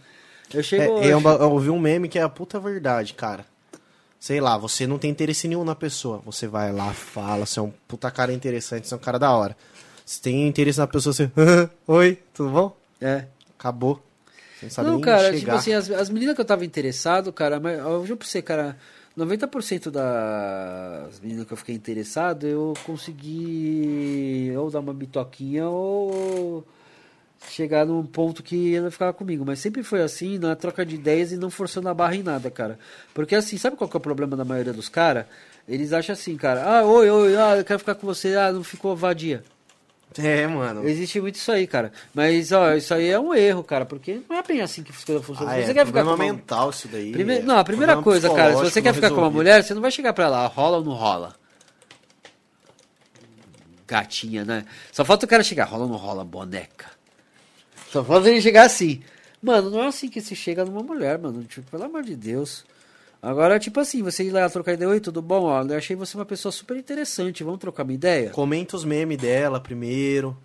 Eu 0.53 0.63
chego. 0.63 0.99
É, 0.99 1.05
eu, 1.13 1.19
eu 1.21 1.29
eu 1.29 1.51
ouvi 1.51 1.69
um 1.69 1.79
meme 1.79 2.09
que 2.09 2.17
é 2.19 2.23
a 2.23 2.29
puta 2.29 2.59
verdade, 2.59 3.13
cara. 3.13 3.45
Sei 4.19 4.39
lá, 4.41 4.57
você 4.57 4.87
não 4.87 4.97
tem 4.97 5.11
interesse 5.11 5.47
nenhum 5.47 5.63
na 5.63 5.75
pessoa. 5.75 6.21
Você 6.25 6.47
vai 6.47 6.71
lá, 6.71 6.91
fala, 6.93 7.45
você 7.45 7.59
é 7.59 7.61
um 7.61 7.71
puta 7.87 8.09
cara 8.09 8.31
interessante, 8.33 8.87
você 8.87 8.93
é 8.93 8.97
um 8.97 8.99
cara 8.99 9.19
da 9.19 9.31
hora. 9.31 9.55
Se 10.05 10.21
tem 10.21 10.47
interesse 10.47 10.79
na 10.79 10.87
pessoa, 10.87 11.13
você. 11.13 11.29
Oi, 11.87 12.17
tudo 12.33 12.49
bom? 12.49 12.75
É. 12.99 13.25
Acabou. 13.59 14.01
Não 14.63 14.69
sabe 14.69 14.87
Não, 14.87 14.95
nem 14.95 15.03
cara, 15.03 15.25
chegar. 15.25 15.39
tipo 15.39 15.51
assim, 15.51 15.73
as, 15.73 15.91
as 15.91 16.09
meninas 16.09 16.35
que 16.35 16.41
eu 16.41 16.45
tava 16.45 16.65
interessado, 16.65 17.31
cara, 17.31 17.59
mas 17.59 17.77
eu 17.77 18.05
juro 18.05 18.17
pra 18.17 18.27
você, 18.27 18.41
cara, 18.41 18.77
90% 19.17 19.91
das 19.91 21.19
meninas 21.19 21.45
que 21.45 21.53
eu 21.53 21.57
fiquei 21.57 21.75
interessado, 21.75 22.47
eu 22.47 22.73
consegui 22.85 24.51
ou 24.57 24.71
dar 24.71 24.79
uma 24.79 24.93
bitoquinha 24.93 25.67
ou 25.67 26.65
chegar 27.49 27.85
num 27.85 28.05
ponto 28.05 28.41
que 28.41 28.73
ela 28.75 28.89
ficava 28.89 29.13
comigo. 29.13 29.43
Mas 29.45 29.59
sempre 29.59 29.83
foi 29.83 30.01
assim, 30.01 30.37
na 30.39 30.55
troca 30.55 30.85
de 30.85 30.95
ideias 30.95 31.31
e 31.31 31.37
não 31.37 31.49
forçando 31.49 31.89
a 31.89 31.93
barra 31.93 32.15
em 32.15 32.23
nada, 32.23 32.49
cara. 32.49 32.79
Porque 33.13 33.35
assim, 33.35 33.57
sabe 33.57 33.75
qual 33.75 33.89
que 33.89 33.95
é 33.95 33.99
o 33.99 34.01
problema 34.01 34.35
da 34.35 34.45
maioria 34.45 34.73
dos 34.73 34.89
caras? 34.89 35.25
Eles 35.67 35.93
acham 35.93 36.13
assim, 36.13 36.35
cara, 36.35 36.63
ah, 36.63 36.83
oi, 36.83 37.09
oi, 37.09 37.35
ah, 37.37 37.57
eu 37.57 37.65
quero 37.65 37.79
ficar 37.79 37.95
com 37.95 38.07
você, 38.07 38.35
ah, 38.35 38.51
não 38.51 38.63
ficou 38.63 38.95
vadia. 38.95 39.43
É, 40.17 40.47
mano. 40.47 40.87
Existe 40.87 41.19
muito 41.21 41.35
isso 41.35 41.51
aí, 41.51 41.65
cara. 41.67 41.91
Mas, 42.13 42.51
ó, 42.51 42.73
isso 42.73 42.93
aí 42.93 43.07
é 43.09 43.19
um 43.19 43.33
erro, 43.33 43.63
cara, 43.63 43.85
porque 43.85 44.21
não 44.29 44.37
é 44.37 44.43
bem 44.43 44.61
assim 44.61 44.83
que 44.83 44.91
as 44.91 45.03
coisas 45.03 45.25
funcionam. 45.25 45.51
Ah, 45.53 45.55
Se 45.55 45.61
é, 45.61 45.65
você 45.67 45.73
quer 45.73 45.85
ficar 45.85 46.03
com 46.03 46.09
uma... 46.09 46.17
mental 46.17 46.69
isso 46.69 46.87
daí. 46.87 47.11
Prime- 47.11 47.37
é. 47.37 47.41
Não, 47.41 47.57
a 47.57 47.63
primeira 47.63 47.93
Problema 47.93 48.03
coisa, 48.21 48.35
cara, 48.35 48.55
se 48.55 48.71
você 48.71 48.81
quer 48.81 48.93
ficar 48.93 49.09
com 49.09 49.17
uma 49.17 49.29
mulher, 49.29 49.63
você 49.63 49.73
não 49.73 49.81
vai 49.81 49.91
chegar 49.91 50.13
pra 50.13 50.27
lá, 50.29 50.45
rola 50.47 50.77
ou 50.77 50.83
não 50.83 50.93
rola? 50.93 51.35
Gatinha, 53.87 54.45
né? 54.45 54.65
Só 54.91 55.03
falta 55.03 55.25
o 55.25 55.29
cara 55.29 55.43
chegar, 55.43 55.65
rola 55.65 55.83
ou 55.83 55.89
não 55.89 55.97
rola, 55.97 56.23
boneca. 56.23 56.87
Só 57.91 58.03
falta 58.03 58.29
ele 58.29 58.41
chegar 58.41 58.63
assim. 58.65 59.01
Mano, 59.41 59.69
não 59.69 59.83
é 59.83 59.87
assim 59.87 60.07
que 60.07 60.21
se 60.21 60.35
chega 60.35 60.63
numa 60.63 60.81
mulher, 60.81 61.19
mano. 61.19 61.43
Tipo, 61.43 61.69
pelo 61.69 61.83
amor 61.83 62.01
de 62.03 62.15
Deus. 62.15 62.65
Agora, 63.23 63.57
tipo 63.57 63.79
assim, 63.79 64.03
você 64.03 64.21
ir 64.25 64.31
lá 64.31 64.49
trocar 64.49 64.73
ideia, 64.73 64.89
oi, 64.89 64.99
tudo 64.99 65.21
bom? 65.21 65.43
Ó, 65.45 65.63
eu 65.63 65.77
achei 65.77 65.95
você 65.95 66.17
uma 66.17 66.25
pessoa 66.25 66.51
super 66.51 66.75
interessante, 66.75 67.41
vamos 67.41 67.61
trocar 67.61 67.83
uma 67.83 67.93
ideia? 67.93 68.29
Comenta 68.31 68.75
os 68.75 68.83
memes 68.83 69.17
dela 69.17 69.61
primeiro. 69.61 70.37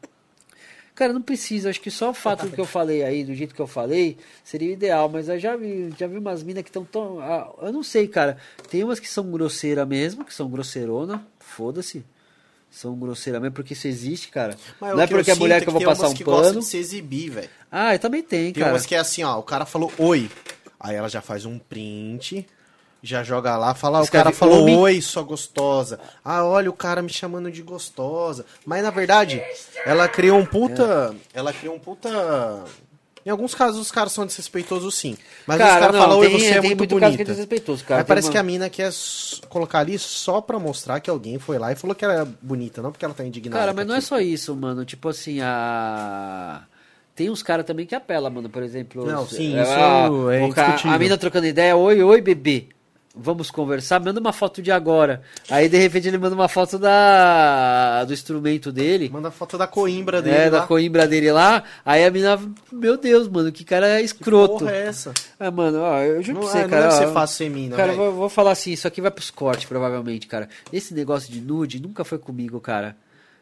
Cara, 0.95 1.13
não 1.13 1.21
precisa. 1.21 1.71
Acho 1.71 1.81
que 1.81 1.91
só 1.91 2.11
o 2.11 2.15
fato 2.15 2.47
do 2.47 2.53
que 2.53 2.61
eu 2.61 2.65
falei 2.65 3.03
aí, 3.03 3.25
do 3.25 3.35
jeito 3.35 3.53
que 3.53 3.61
eu 3.61 3.67
falei, 3.67 4.17
seria 4.45 4.73
ideal. 4.73 5.09
Mas 5.09 5.29
eu 5.29 5.39
já 5.41 5.57
vi, 5.57 5.93
já 5.99 6.07
vi 6.07 6.19
umas 6.19 6.43
minas 6.45 6.63
que 6.63 6.69
estão 6.69 6.85
tão. 6.85 7.19
ah, 7.21 7.53
eu 7.63 7.73
não 7.73 7.83
sei, 7.83 8.07
cara. 8.07 8.37
Tem 8.71 8.83
umas 8.85 9.01
que 9.01 9.09
são 9.09 9.29
grosseiras 9.31 9.87
mesmo, 9.87 10.25
que 10.25 10.33
são 10.35 10.49
grosseirona. 10.49 11.25
Foda-se. 11.41 12.05
São 12.71 12.95
grosseiras 12.97 13.41
mesmo, 13.41 13.55
porque 13.55 13.73
isso 13.75 13.89
existe, 13.89 14.29
cara. 14.29 14.57
Mas 14.81 14.93
não 14.95 15.01
é 15.01 15.05
o 15.05 15.09
que 15.09 15.15
eu 15.15 15.19
porque 15.19 15.31
a 15.31 15.35
sinto 15.35 15.43
mulher 15.43 15.63
que 15.63 15.69
eu 15.69 15.73
vou 15.73 15.81
tem 15.81 15.87
passar 15.89 16.03
umas 16.03 16.13
um 16.13 16.17
que 16.17 16.25
pano. 16.25 16.61
de 16.61 16.67
se 16.67 16.77
exibir, 16.77 17.31
velho. 17.31 17.51
Ah, 17.71 17.95
eu 17.95 17.99
também 17.99 18.23
tem, 18.23 18.53
Tem 18.53 18.63
cara. 18.63 18.75
umas 18.75 18.85
que 18.87 18.95
é 18.95 18.99
assim, 18.99 19.23
ó, 19.25 19.39
o 19.39 19.43
cara 19.43 19.65
falou 19.65 19.93
oi. 19.99 20.29
Aí 20.81 20.95
ela 20.97 21.09
já 21.09 21.21
faz 21.21 21.45
um 21.45 21.59
print, 21.59 22.45
já 23.03 23.23
joga 23.23 23.57
lá, 23.57 23.75
fala, 23.75 23.99
ah, 23.99 24.01
o 24.01 24.05
Escreve 24.05 24.25
cara 24.25 24.35
falou 24.37 24.63
homem. 24.63 24.77
oi, 24.77 25.01
sua 25.01 25.23
gostosa. 25.23 26.01
Ah, 26.25 26.45
olha 26.45 26.69
o 26.69 26.73
cara 26.73 27.01
me 27.03 27.09
chamando 27.11 27.51
de 27.51 27.63
gostosa. 27.63 28.45
Mas 28.67 28.83
na 28.83 28.91
verdade, 28.91 29.43
ela 29.87 30.09
criou 30.09 30.39
um 30.39 30.45
puta. 30.47 31.15
É. 31.35 31.39
Ela 31.39 31.53
criou 31.53 31.75
um 31.77 31.79
puta. 31.79 32.09
Em 33.27 33.31
alguns 33.31 33.55
casos 33.55 33.79
os 33.81 33.91
caras 33.91 34.13
são 34.13 34.25
desrespeitosos 34.25 34.95
sim. 34.95 35.17
Mas 35.47 35.59
Cara, 35.59 35.75
os 35.75 35.81
caras 35.81 35.97
falam, 35.97 36.19
oi, 36.19 36.29
você 36.31 36.47
é 36.47 36.61
muito 36.63 36.79
muito 36.79 36.91
caso 36.99 36.99
que 36.99 37.05
é 37.05 37.11
bonita. 37.11 37.25
desrespeitoso, 37.25 37.85
cara. 37.85 38.01
Mas 38.01 38.09
parece 38.09 38.27
uma- 38.29 38.33
que 38.33 38.39
a 38.39 38.43
mina 38.43 38.71
quer 38.71 38.91
colocar 39.51 39.81
ali 39.81 39.99
só 39.99 40.41
pra 40.41 40.59
mostrar 40.59 40.99
que 41.01 41.11
alguém 41.11 41.39
foi 41.39 41.59
lá 41.59 41.71
e 41.71 41.77
falou 41.77 41.95
que 41.95 42.05
ela 42.05 42.23
é 42.23 42.25
bonita, 42.41 42.81
não 42.81 42.91
porque 42.91 43.05
ela 43.05 43.13
tá 43.13 43.25
indignada. 43.25 43.61
Cara, 43.61 43.73
mas 43.75 43.87
não 43.87 43.95
é 43.95 44.01
só 44.01 44.19
isso, 44.19 44.57
mano. 44.57 44.85
Tipo 44.85 45.11
assim, 45.11 45.41
a. 45.43 46.63
Tem 47.15 47.29
uns 47.29 47.43
caras 47.43 47.67
também 47.67 47.85
que 47.85 47.95
apelam, 47.95 48.31
mano. 48.33 48.49
Por 48.49 48.63
exemplo. 48.63 49.05
Não, 49.05 49.27
sim, 49.27 49.59
é, 49.59 49.63
isso 49.63 49.73
a, 49.73 50.35
é 50.35 50.45
o 50.45 50.53
cara-. 50.55 50.81
A 50.95 50.99
mina 50.99 51.19
trocando 51.19 51.47
ideia, 51.47 51.77
oi, 51.77 52.03
oi, 52.03 52.21
bebê. 52.23 52.69
Vamos 53.21 53.51
conversar, 53.51 53.99
manda 54.01 54.21
uma 54.21 54.33
foto 54.33 54.63
de 54.63 54.71
agora. 54.71 55.23
Aí 55.51 55.69
de 55.69 55.77
repente 55.77 56.07
ele 56.07 56.19
manda 56.19 56.37
uma 56.37 56.47
foto 56.49 56.79
da 56.79 58.05
do 58.05 58.13
instrumento 58.13 58.71
dele. 58.71 59.09
Manda 59.09 59.31
foto 59.31 59.59
da 59.59 59.67
coimbra 59.67 60.23
dele 60.23 60.37
É, 60.37 60.45
lá. 60.51 60.61
da 60.61 60.67
coimbra 60.67 61.07
dele 61.09 61.33
lá. 61.33 61.65
Aí 61.85 62.05
a 62.05 62.11
mina, 62.13 62.39
meu 62.71 62.97
Deus, 62.97 63.27
mano, 63.29 63.51
que 63.51 63.65
cara 63.65 64.01
escroto. 64.01 64.59
Porra 64.61 64.71
é 64.73 64.87
essa? 64.87 65.13
Ah, 65.39 65.51
mano, 65.51 65.81
ó, 65.81 65.99
eu 66.01 66.23
juro 66.23 66.39
Não, 66.39 66.43
pra 66.45 66.53
você, 66.53 66.59
é, 66.59 66.63
não 66.63 66.69
cara. 66.71 66.83
deve 66.89 66.95
ó, 66.95 66.99
ser 66.99 67.13
fácil 67.13 67.37
ser 67.37 67.51
mina, 67.51 67.77
Cara, 67.77 67.93
vou, 67.93 68.13
vou 68.13 68.29
falar 68.29 68.53
assim, 68.53 68.71
isso 68.73 68.87
aqui 68.87 69.01
vai 69.01 69.11
pros 69.11 69.31
cortes, 69.31 69.65
provavelmente, 69.67 70.27
cara. 70.29 70.49
Esse 70.73 70.95
negócio 70.95 71.33
de 71.33 71.41
nude 71.41 71.83
nunca 71.83 72.05
foi 72.05 72.19
comigo, 72.19 72.61
cara. 72.61 72.97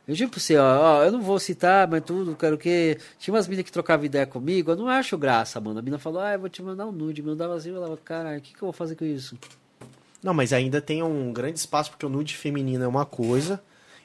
Eu 0.08 0.14
juro 0.14 0.30
pra 0.30 0.38
você, 0.40 0.56
ó, 0.56 0.62
ó, 1.00 1.04
eu 1.04 1.10
não 1.12 1.20
vou 1.20 1.38
citar, 1.38 1.88
mas 1.88 2.00
tudo, 2.04 2.34
cara, 2.36 2.54
o 2.54 2.58
que. 2.58 2.96
Tinha 3.18 3.34
umas 3.34 3.46
minas 3.48 3.64
que 3.64 3.72
trocavam 3.72 4.06
ideia 4.06 4.24
comigo, 4.24 4.70
eu 4.70 4.76
não 4.76 4.88
acho 4.88 5.18
graça, 5.18 5.60
mano. 5.60 5.80
A 5.80 5.82
mina 5.82 5.98
falou, 5.98 6.20
ah, 6.22 6.32
eu 6.32 6.38
vou 6.38 6.48
te 6.48 6.62
mandar 6.62 6.86
um 6.86 6.92
nude. 6.92 7.20
Me 7.22 7.28
mandava 7.30 7.56
assim, 7.56 7.70
eu 7.70 7.74
falava, 7.74 7.96
caralho, 8.04 8.38
o 8.38 8.40
que, 8.40 8.52
que 8.52 8.62
eu 8.62 8.66
vou 8.66 8.72
fazer 8.72 8.94
com 8.94 9.04
isso? 9.04 9.36
Não, 10.22 10.34
mas 10.34 10.52
ainda 10.52 10.80
tem 10.80 11.02
um 11.02 11.32
grande 11.32 11.59
espaço, 11.59 11.90
porque 11.90 12.05
o 12.06 12.09
nude 12.09 12.36
feminino 12.36 12.82
é 12.84 12.88
uma 12.88 13.05
coisa 13.06 13.60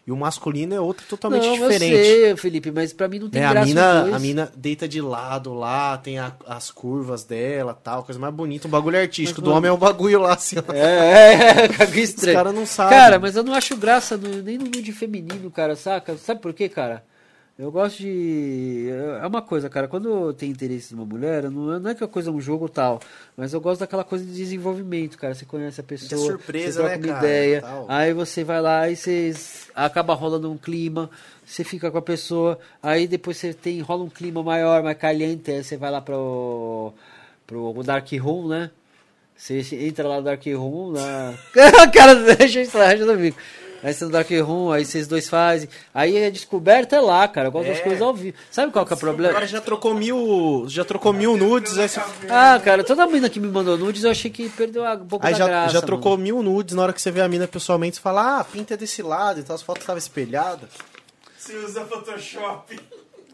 e 0.05 0.11
o 0.11 0.15
masculino 0.17 0.73
é 0.73 0.79
outra 0.79 1.05
totalmente 1.07 1.45
não, 1.45 1.53
diferente. 1.53 1.91
eu 1.93 2.03
sei, 2.03 2.35
Felipe, 2.37 2.71
mas 2.71 2.91
pra 2.91 3.07
mim 3.07 3.19
não 3.19 3.29
tem 3.29 3.43
a, 3.43 3.51
graça 3.51 3.67
os 3.67 3.73
mina, 3.73 4.15
a 4.15 4.19
mina 4.19 4.51
deita 4.55 4.87
de 4.87 4.99
lado 4.99 5.53
lá, 5.53 5.97
tem 5.97 6.17
a- 6.19 6.33
as 6.47 6.71
curvas 6.71 7.23
dela 7.23 7.73
tal, 7.73 8.03
coisa 8.03 8.19
mais 8.19 8.33
bonita, 8.33 8.67
um 8.67 8.71
bagulho 8.71 8.99
artístico. 8.99 9.41
Mas, 9.41 9.49
do 9.49 9.55
homem 9.55 9.69
é 9.69 9.73
um 9.73 9.77
bagulho 9.77 10.19
lá 10.19 10.33
assim, 10.33 10.55
ó. 10.57 10.73
É, 10.73 11.65
é, 11.65 11.67
cago 11.69 11.97
estranho. 11.99 12.35
caras 12.37 12.53
não 12.53 12.65
sabem. 12.65 12.97
Cara, 12.97 13.19
mas 13.19 13.35
eu 13.35 13.43
não 13.43 13.53
acho 13.53 13.77
graça 13.77 14.17
no- 14.17 14.41
nem 14.41 14.57
no 14.57 14.65
nude 14.65 14.91
feminino, 14.91 15.49
cara, 15.51 15.75
saca? 15.75 16.17
Sabe 16.17 16.41
por 16.41 16.51
quê, 16.53 16.67
cara? 16.67 17.03
Eu 17.59 17.71
gosto 17.71 17.97
de. 17.99 18.89
É 19.21 19.27
uma 19.27 19.41
coisa, 19.41 19.69
cara, 19.69 19.87
quando 19.87 20.09
eu 20.09 20.33
tenho 20.33 20.51
interesse 20.51 20.95
numa 20.95 21.05
mulher, 21.05 21.49
não 21.49 21.89
é, 21.89 21.93
que 21.93 22.03
a 22.03 22.07
coisa 22.07 22.29
é 22.29 22.33
um 22.33 22.41
jogo 22.41 22.67
tal, 22.67 22.99
mas 23.37 23.53
eu 23.53 23.61
gosto 23.61 23.81
daquela 23.81 24.03
coisa 24.03 24.25
de 24.25 24.33
desenvolvimento, 24.33 25.17
cara. 25.17 25.35
Você 25.35 25.45
conhece 25.45 25.79
a 25.79 25.83
pessoa, 25.83 26.31
surpresa, 26.31 26.71
você 26.71 26.79
troca 26.79 26.97
né, 26.97 27.07
uma 27.07 27.13
cara, 27.13 27.25
ideia, 27.25 27.61
tal. 27.61 27.85
aí 27.87 28.13
você 28.13 28.43
vai 28.43 28.61
lá 28.61 28.89
e 28.89 28.95
você 28.95 29.33
acaba 29.75 30.13
rolando 30.13 30.51
um 30.51 30.57
clima, 30.57 31.09
você 31.45 31.63
fica 31.63 31.91
com 31.91 31.97
a 31.97 32.01
pessoa, 32.01 32.57
aí 32.81 33.05
depois 33.05 33.37
você 33.37 33.53
tem, 33.53 33.79
rola 33.81 34.03
um 34.03 34.09
clima 34.09 34.41
maior, 34.41 34.81
mais 34.81 34.97
caliente, 34.97 35.51
aí 35.51 35.63
você 35.63 35.77
vai 35.77 35.91
lá 35.91 36.01
pro, 36.01 36.93
pro 37.45 37.83
Dark 37.83 38.09
Room, 38.13 38.47
né? 38.47 38.71
Você 39.35 39.59
entra 39.85 40.07
lá 40.07 40.17
no 40.17 40.23
Dark 40.23 40.45
Room, 40.45 40.91
lá. 40.91 41.33
cara, 41.93 42.15
deixa 42.35 42.59
eu 42.59 42.63
estranhar, 42.63 42.97
deixa 42.97 43.03
eu 43.03 43.13
amigo. 43.13 43.35
Aí 43.83 43.93
você 43.93 44.05
no 44.05 44.11
Dark 44.11 44.29
Room, 44.29 44.71
aí 44.71 44.85
vocês 44.85 45.07
dois 45.07 45.27
fazem. 45.27 45.67
Aí 45.93 46.23
a 46.25 46.29
descoberta 46.29 46.95
é 46.95 46.99
lá, 47.01 47.27
cara. 47.27 47.47
Eu 47.47 47.51
gosto 47.51 47.67
das 47.67 47.79
É. 47.79 47.81
coisas 47.81 48.01
ao 48.01 48.13
vivo. 48.13 48.37
Sabe 48.51 48.71
qual 48.71 48.85
que 48.85 48.93
é 48.93 48.95
o 48.95 48.99
problema? 48.99 49.31
Agora 49.31 49.47
já 49.47 49.59
trocou 49.59 49.93
mil. 49.93 50.65
Já 50.67 50.85
trocou 50.85 51.11
mil 51.13 51.35
nudes, 51.35 51.77
aí, 51.77 51.89
você- 51.89 52.01
Ah, 52.29 52.59
cara, 52.63 52.83
toda 52.83 53.05
mina 53.07 53.29
que 53.29 53.39
me 53.39 53.47
mandou 53.47 53.77
nudes 53.77 54.03
eu 54.03 54.11
achei 54.11 54.29
que 54.29 54.47
perdeu 54.49 54.85
a- 54.85 54.93
um 54.93 55.07
pouco 55.07 55.25
aí 55.25 55.33
da 55.33 55.37
já, 55.39 55.47
graça. 55.47 55.73
já 55.73 55.81
trocou 55.81 56.11
mano. 56.11 56.23
mil 56.23 56.43
nudes, 56.43 56.75
na 56.75 56.83
hora 56.83 56.93
que 56.93 57.01
você 57.01 57.09
vê 57.11 57.21
a 57.21 57.27
mina 57.27 57.47
pessoalmente, 57.47 57.95
você 57.97 58.01
fala, 58.01 58.39
ah, 58.39 58.43
pinta 58.43 58.77
desse 58.77 59.01
lado, 59.01 59.39
então 59.39 59.55
as 59.55 59.61
fotos 59.61 59.81
estavam 59.83 59.97
espelhadas. 59.97 60.69
Você 61.37 61.55
usa 61.57 61.83
Photoshop. 61.85 62.79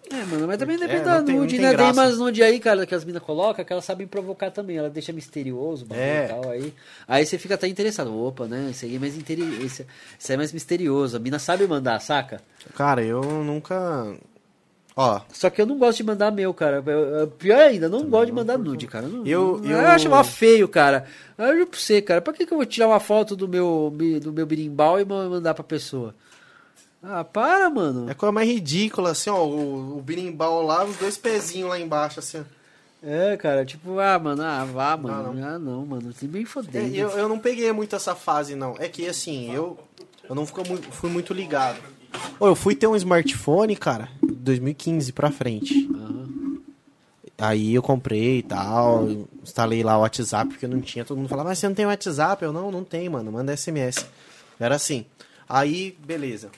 É, 0.10 0.24
mano, 0.26 0.48
mas 0.48 0.58
também 0.58 0.78
depende 0.78 1.02
É, 1.02 1.04
da 1.04 1.22
tem- 1.22 1.36
nude, 1.38 1.56
tem 1.56 1.62
né? 1.66 1.70
Tem 1.70 1.78
graça. 1.78 2.02
umas 2.02 2.18
nude 2.18 2.42
aí, 2.42 2.60
cara, 2.60 2.86
que 2.86 2.96
as 2.96 3.04
minas 3.04 3.22
colocam, 3.22 3.64
que 3.66 3.74
elas 3.74 3.84
sabem 3.86 4.08
provocar 4.08 4.50
também. 4.52 4.78
Ela 4.78 4.90
deixa 4.90 5.12
misterioso, 5.12 5.86
bagulho 5.86 6.04
É. 6.06 6.26
e 6.26 6.28
tal. 6.30 6.50
Aí, 6.50 6.74
aí 7.08 7.26
você 7.26 7.38
fica 7.38 7.56
até 7.56 7.68
interessado. 7.68 8.16
Opa, 8.18 8.46
né? 8.48 8.70
Isso 8.72 8.86
aí 8.86 8.96
é 8.96 9.00
mais 9.00 9.18
interi... 9.18 9.44
esse 9.66 9.82
aí 9.84 10.34
é 10.34 10.38
mais 10.38 10.54
misterioso. 10.54 11.18
A 11.18 11.20
mina 11.20 11.40
sabe 11.40 11.68
mandar, 11.68 12.00
saca? 12.00 12.42
Cara, 12.76 13.04
eu 13.04 13.22
nunca. 13.22 14.16
Ó, 14.96 15.22
Só 15.32 15.50
que 15.52 15.62
eu 15.62 15.66
não 15.68 15.78
gosto 15.78 15.98
de 15.98 16.04
mandar 16.06 16.32
meu, 16.32 16.52
cara. 16.56 16.84
Eu- 16.88 17.28
pior 17.28 17.60
ainda, 17.60 17.88
não 17.88 18.04
gosto 18.10 18.28
de 18.28 18.32
mandar 18.32 18.58
nude, 18.58 18.88
cara. 18.88 19.06
Eu, 19.06 19.12
não- 19.12 19.28
Eu- 19.28 19.62
eu, 19.64 19.72
eu- 19.72 19.88
acho 19.88 20.10
mó 20.10 20.24
feio, 20.24 20.68
cara. 20.68 21.06
Eu 21.38 21.54
juro 21.54 21.68
pra 21.68 21.80
você, 21.80 22.02
cara. 22.02 22.20
Pra 22.20 22.34
que, 22.34 22.48
que 22.48 22.52
eu 22.54 22.58
vou 22.58 22.66
tirar 22.66 22.88
uma 22.88 23.00
foto 23.00 23.36
do 23.36 23.48
meu, 23.48 23.94
do 24.22 24.34
meu 24.34 24.46
birimbau 24.48 25.00
e 25.00 25.06
ma- 25.06 25.30
mandar 25.30 25.54
pra 25.54 25.64
pessoa? 25.64 26.16
Ah, 27.10 27.24
para, 27.24 27.70
mano. 27.70 28.10
é 28.10 28.14
coisa 28.14 28.32
mais 28.34 28.48
ridícula, 28.50 29.12
assim, 29.12 29.30
ó, 29.30 29.46
o, 29.46 29.98
o 29.98 30.02
birimbau 30.02 30.62
lá, 30.62 30.84
os 30.84 30.98
dois 30.98 31.18
pezinhos 31.18 31.70
lá 31.70 31.80
embaixo, 31.80 32.20
assim. 32.20 32.44
É, 33.02 33.38
cara, 33.38 33.64
tipo, 33.66 33.98
ah, 34.00 34.20
mano, 34.20 34.42
ah, 34.44 34.66
vá, 34.66 34.98
mano. 34.98 35.34
não. 35.34 35.48
Ah, 35.48 35.58
não, 35.60 35.86
mano. 35.86 36.12
Tem 36.14 36.28
bem 36.28 36.42
É, 36.42 36.46
fodendo. 36.46 36.96
eu, 36.96 37.10
eu 37.12 37.30
não 37.30 37.40
peguei 37.40 37.72
muito 37.72 37.96
essa 37.96 38.14
fase, 38.16 38.56
não. 38.56 38.76
É 38.80 38.90
que, 38.90 39.08
assim, 39.08 39.54
eu, 39.54 39.80
eu 40.28 40.36
não 40.36 40.46
fico 40.46 40.68
muito, 40.68 40.92
fui 40.92 41.10
muito 41.10 41.34
ligado. 41.34 41.80
Ô, 42.40 42.48
eu 42.48 42.56
fui 42.56 42.76
ter 42.76 42.88
um 42.88 42.96
smartphone, 42.96 43.76
cara, 43.76 44.10
2015 44.22 45.14
pra 45.14 45.32
frente. 45.32 45.88
Aham. 45.94 46.28
Aí 47.38 47.76
eu 47.76 47.84
comprei 47.84 48.40
e 48.40 48.44
tal, 48.44 49.08
instalei 49.44 49.84
lá 49.84 49.96
o 49.98 50.02
WhatsApp, 50.02 50.50
porque 50.50 50.66
eu 50.66 50.70
não 50.70 50.82
tinha. 50.82 51.06
Todo 51.06 51.18
mundo 51.18 51.30
falava, 51.30 51.50
mas 51.50 51.60
você 51.60 51.68
não 51.68 51.76
tem 51.76 51.86
WhatsApp? 51.86 52.44
Eu, 52.44 52.52
não, 52.52 52.72
não 52.72 52.84
tenho, 52.84 53.12
mano, 53.12 53.32
manda 53.32 53.56
SMS. 53.56 54.08
Era 54.60 54.76
assim. 54.76 55.06
Aí, 55.48 55.96
beleza. 56.04 56.50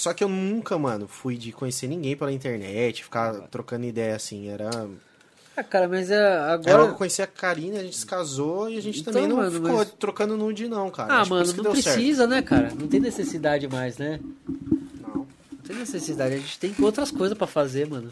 Só 0.00 0.14
que 0.14 0.24
eu 0.24 0.28
nunca, 0.30 0.78
mano, 0.78 1.06
fui 1.06 1.36
de 1.36 1.52
conhecer 1.52 1.86
ninguém 1.86 2.16
pela 2.16 2.32
internet, 2.32 3.04
ficar 3.04 3.34
trocando 3.48 3.84
ideia 3.84 4.16
assim. 4.16 4.48
Era. 4.48 4.70
Ah, 5.54 5.62
cara, 5.62 5.86
mas 5.86 6.10
é, 6.10 6.16
Agora 6.38 6.74
agora... 6.74 6.82
eu 6.92 6.94
conheci 6.94 7.20
a 7.20 7.26
Karina, 7.26 7.80
a 7.80 7.82
gente 7.82 7.98
se 7.98 8.06
casou 8.06 8.70
e 8.70 8.78
a 8.78 8.80
gente 8.80 9.00
Então, 9.00 9.12
também 9.12 9.28
não 9.28 9.36
mano, 9.36 9.50
ficou 9.52 9.72
mas- 9.76 9.90
trocando 9.98 10.38
nude, 10.38 10.66
não, 10.68 10.88
cara. 10.90 11.12
Ah, 11.12 11.20
Acho 11.20 11.30
mano, 11.30 11.52
não 11.52 11.62
deu 11.64 11.74
certo. 11.76 11.94
precisa, 11.96 12.26
né, 12.26 12.40
cara? 12.40 12.72
Não 12.74 12.88
tem 12.88 12.98
necessidade 12.98 13.68
mais, 13.68 13.98
né? 13.98 14.20
Não. 15.02 15.26
Não 15.52 15.58
tem 15.66 15.76
necessidade. 15.76 16.34
A 16.34 16.38
gente 16.38 16.58
tem 16.58 16.74
outras 16.80 17.10
coisas 17.10 17.36
pra 17.36 17.46
fazer, 17.46 17.86
mano. 17.86 18.10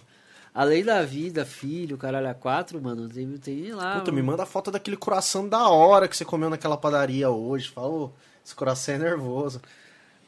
Além 0.54 0.84
da 0.84 1.02
vida, 1.04 1.46
filho, 1.46 1.96
caralho, 1.96 2.28
a 2.28 2.34
quatro, 2.34 2.82
mano, 2.82 3.08
tem, 3.08 3.26
tem 3.38 3.72
lá... 3.72 3.98
Puta, 4.00 4.12
me 4.12 4.20
manda 4.20 4.42
a 4.42 4.46
foto 4.46 4.70
daquele 4.70 4.96
coração 4.98 5.48
da 5.48 5.68
hora 5.68 6.06
que 6.06 6.14
você 6.16 6.24
comeu 6.24 6.50
naquela 6.50 6.76
padaria 6.76 7.30
hoje. 7.30 7.70
Fala, 7.70 7.88
ô, 7.88 8.10
esse 8.44 8.54
coração 8.54 8.94
é 8.96 8.98
nervoso. 8.98 9.62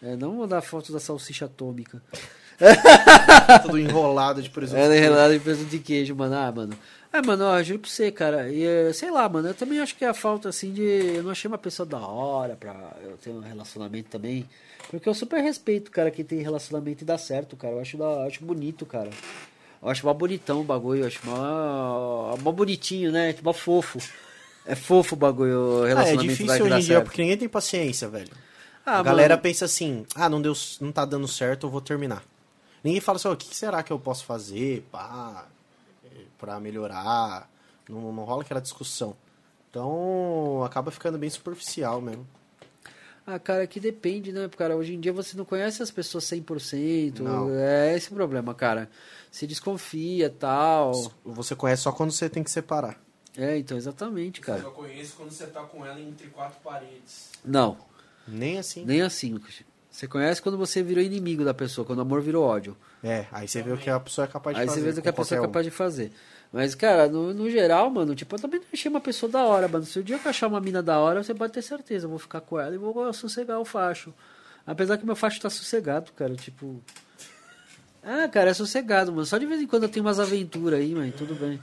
É, 0.02 0.16
não 0.16 0.34
mandar 0.36 0.60
foto 0.62 0.92
da 0.92 1.00
salsicha 1.00 1.44
atômica. 1.44 2.02
Tudo 3.62 3.78
enrolado 3.80 4.42
de 4.42 4.50
presunto. 4.50 4.78
Ela 4.80 4.94
é 4.94 4.98
relada 5.00 5.34
em 5.34 5.40
presunto 5.40 5.70
de 5.70 5.78
queijo, 5.78 6.14
mano. 6.14 6.34
Ah, 6.34 6.50
mano. 6.52 6.72
É, 7.12 7.20
mano, 7.20 7.44
ó, 7.44 7.62
juro 7.62 7.80
pra 7.80 7.90
você, 7.90 8.10
cara. 8.10 8.48
E, 8.50 8.64
eh, 8.64 8.92
sei 8.92 9.10
lá, 9.10 9.28
mano, 9.28 9.48
eu 9.48 9.54
também 9.54 9.80
acho 9.80 9.96
que 9.96 10.04
é 10.04 10.08
a 10.08 10.14
falta, 10.14 10.48
assim, 10.48 10.72
de. 10.72 10.82
Eu 10.82 11.22
não 11.24 11.30
achei 11.30 11.48
uma 11.48 11.58
pessoa 11.58 11.86
da 11.86 11.98
hora 11.98 12.56
pra 12.56 12.96
eu 13.02 13.16
ter 13.16 13.30
um 13.30 13.40
relacionamento 13.40 14.08
também. 14.10 14.48
Porque 14.88 15.08
eu 15.08 15.14
super 15.14 15.42
respeito, 15.42 15.90
cara, 15.90 16.10
que 16.10 16.22
tem 16.24 16.40
relacionamento 16.40 17.02
e 17.02 17.06
dá 17.06 17.18
certo, 17.18 17.56
cara. 17.56 17.74
Eu 17.74 17.80
acho, 17.80 17.96
da, 17.96 18.04
eu 18.04 18.22
acho 18.26 18.44
bonito, 18.44 18.86
cara. 18.86 19.10
Eu 19.82 19.88
acho 19.88 20.04
mó 20.06 20.12
bonitão 20.14 20.60
o 20.60 20.64
bagulho, 20.64 21.02
eu 21.02 21.06
acho 21.06 21.20
mó, 21.24 22.36
mó 22.42 22.52
bonitinho, 22.52 23.10
né? 23.10 23.34
Mó 23.42 23.52
fofo. 23.52 23.98
É 24.66 24.74
fofo 24.74 25.14
o 25.14 25.18
bagulho, 25.18 25.58
o 25.58 25.82
Ah, 25.82 25.86
é 25.86 25.88
relacionamento 25.88 26.26
vai 26.26 26.28
difícil 26.28 26.64
hoje 26.64 26.74
em 26.74 26.78
dia 26.78 26.94
certo. 26.94 27.04
porque 27.04 27.22
ninguém 27.22 27.36
tem 27.38 27.48
paciência, 27.48 28.08
velho. 28.08 28.30
Ah, 28.84 28.98
a 28.98 29.02
galera 29.02 29.34
mano, 29.34 29.42
pensa 29.42 29.64
assim, 29.66 30.06
ah, 30.14 30.28
não 30.28 30.40
deu, 30.40 30.52
não 30.80 30.90
tá 30.90 31.04
dando 31.04 31.28
certo, 31.28 31.66
eu 31.66 31.70
vou 31.70 31.80
terminar. 31.80 32.24
Ninguém 32.82 33.00
fala 33.00 33.16
assim, 33.16 33.28
o 33.28 33.36
que 33.36 33.54
será 33.54 33.82
que 33.82 33.92
eu 33.92 33.98
posso 33.98 34.24
fazer, 34.24 34.82
pá, 34.90 35.46
pra 36.38 36.58
melhorar? 36.58 37.50
Não, 37.88 38.12
não 38.12 38.24
rola 38.24 38.42
aquela 38.42 38.60
discussão. 38.60 39.14
Então, 39.68 40.64
acaba 40.64 40.90
ficando 40.90 41.18
bem 41.18 41.30
superficial 41.30 42.00
mesmo. 42.00 42.26
Ah, 43.26 43.38
cara, 43.38 43.66
que 43.66 43.78
depende, 43.78 44.32
né? 44.32 44.48
Cara, 44.56 44.74
hoje 44.76 44.94
em 44.94 45.00
dia 45.00 45.12
você 45.12 45.36
não 45.36 45.44
conhece 45.44 45.82
as 45.82 45.90
pessoas 45.90 46.24
100%. 46.24 47.20
Não. 47.20 47.50
É 47.50 47.94
esse 47.94 48.10
o 48.10 48.14
problema, 48.14 48.54
cara. 48.54 48.90
Se 49.30 49.46
desconfia 49.46 50.30
tal. 50.30 50.92
Você 51.24 51.54
conhece 51.54 51.82
só 51.82 51.92
quando 51.92 52.10
você 52.10 52.28
tem 52.28 52.42
que 52.42 52.50
separar. 52.50 52.98
É, 53.36 53.56
então, 53.56 53.76
exatamente, 53.76 54.40
Eu 54.40 54.46
cara. 54.46 54.62
só 54.62 54.70
conheço 54.70 55.14
quando 55.16 55.30
você 55.30 55.46
tá 55.46 55.62
com 55.62 55.86
ela 55.86 56.00
entre 56.00 56.26
quatro 56.28 56.58
paredes. 56.64 57.30
Não, 57.44 57.76
Nem 58.26 58.58
assim. 58.58 58.84
nem 58.84 59.02
assim, 59.02 59.32
Lucas. 59.32 59.62
Você 59.90 60.06
conhece 60.06 60.40
quando 60.40 60.56
você 60.56 60.82
virou 60.82 61.02
inimigo 61.02 61.44
da 61.44 61.52
pessoa, 61.52 61.84
quando 61.84 61.98
o 61.98 62.02
amor 62.02 62.22
virou 62.22 62.44
ódio. 62.44 62.76
É, 63.02 63.26
aí 63.32 63.48
você 63.48 63.60
vê 63.60 63.72
o 63.72 63.76
que 63.76 63.90
a 63.90 63.98
pessoa 63.98 64.24
é 64.24 64.28
capaz 64.28 64.54
de 64.56 64.62
Aí 64.62 64.68
fazer. 64.68 64.80
você 64.80 64.90
vê 64.92 65.00
o 65.00 65.02
que 65.02 65.08
a 65.08 65.12
pessoa 65.12 65.38
é 65.38 65.40
um. 65.40 65.44
capaz 65.46 65.64
de 65.64 65.70
fazer. 65.70 66.12
Mas, 66.52 66.74
cara, 66.76 67.08
no, 67.08 67.34
no 67.34 67.50
geral, 67.50 67.90
mano, 67.90 68.14
tipo, 68.14 68.34
eu 68.36 68.40
também 68.40 68.60
não 68.60 68.66
achei 68.72 68.88
uma 68.88 69.00
pessoa 69.00 69.30
da 69.30 69.44
hora, 69.44 69.66
mano. 69.66 69.84
Se 69.84 69.98
o 69.98 70.02
dia 70.04 70.18
que 70.18 70.26
eu 70.26 70.30
achar 70.30 70.46
uma 70.46 70.60
mina 70.60 70.82
da 70.82 70.98
hora, 70.98 71.22
você 71.22 71.34
pode 71.34 71.52
ter 71.52 71.62
certeza, 71.62 72.06
eu 72.06 72.10
vou 72.10 72.18
ficar 72.18 72.40
com 72.40 72.58
ela 72.58 72.74
e 72.74 72.78
vou 72.78 73.12
sossegar 73.12 73.58
o 73.58 73.64
facho. 73.64 74.14
Apesar 74.66 74.96
que 74.96 75.04
meu 75.06 75.16
facho 75.16 75.40
tá 75.40 75.50
sossegado, 75.50 76.12
cara, 76.12 76.34
tipo. 76.36 76.80
Ah, 78.02 78.26
cara, 78.28 78.50
é 78.50 78.54
sossegado, 78.54 79.12
mano. 79.12 79.26
Só 79.26 79.36
de 79.36 79.44
vez 79.44 79.60
em 79.60 79.66
quando 79.66 79.82
eu 79.82 79.88
tenho 79.88 80.04
umas 80.06 80.18
aventuras 80.18 80.80
aí, 80.80 80.94
mano, 80.94 81.12
tudo 81.16 81.34
bem. 81.34 81.60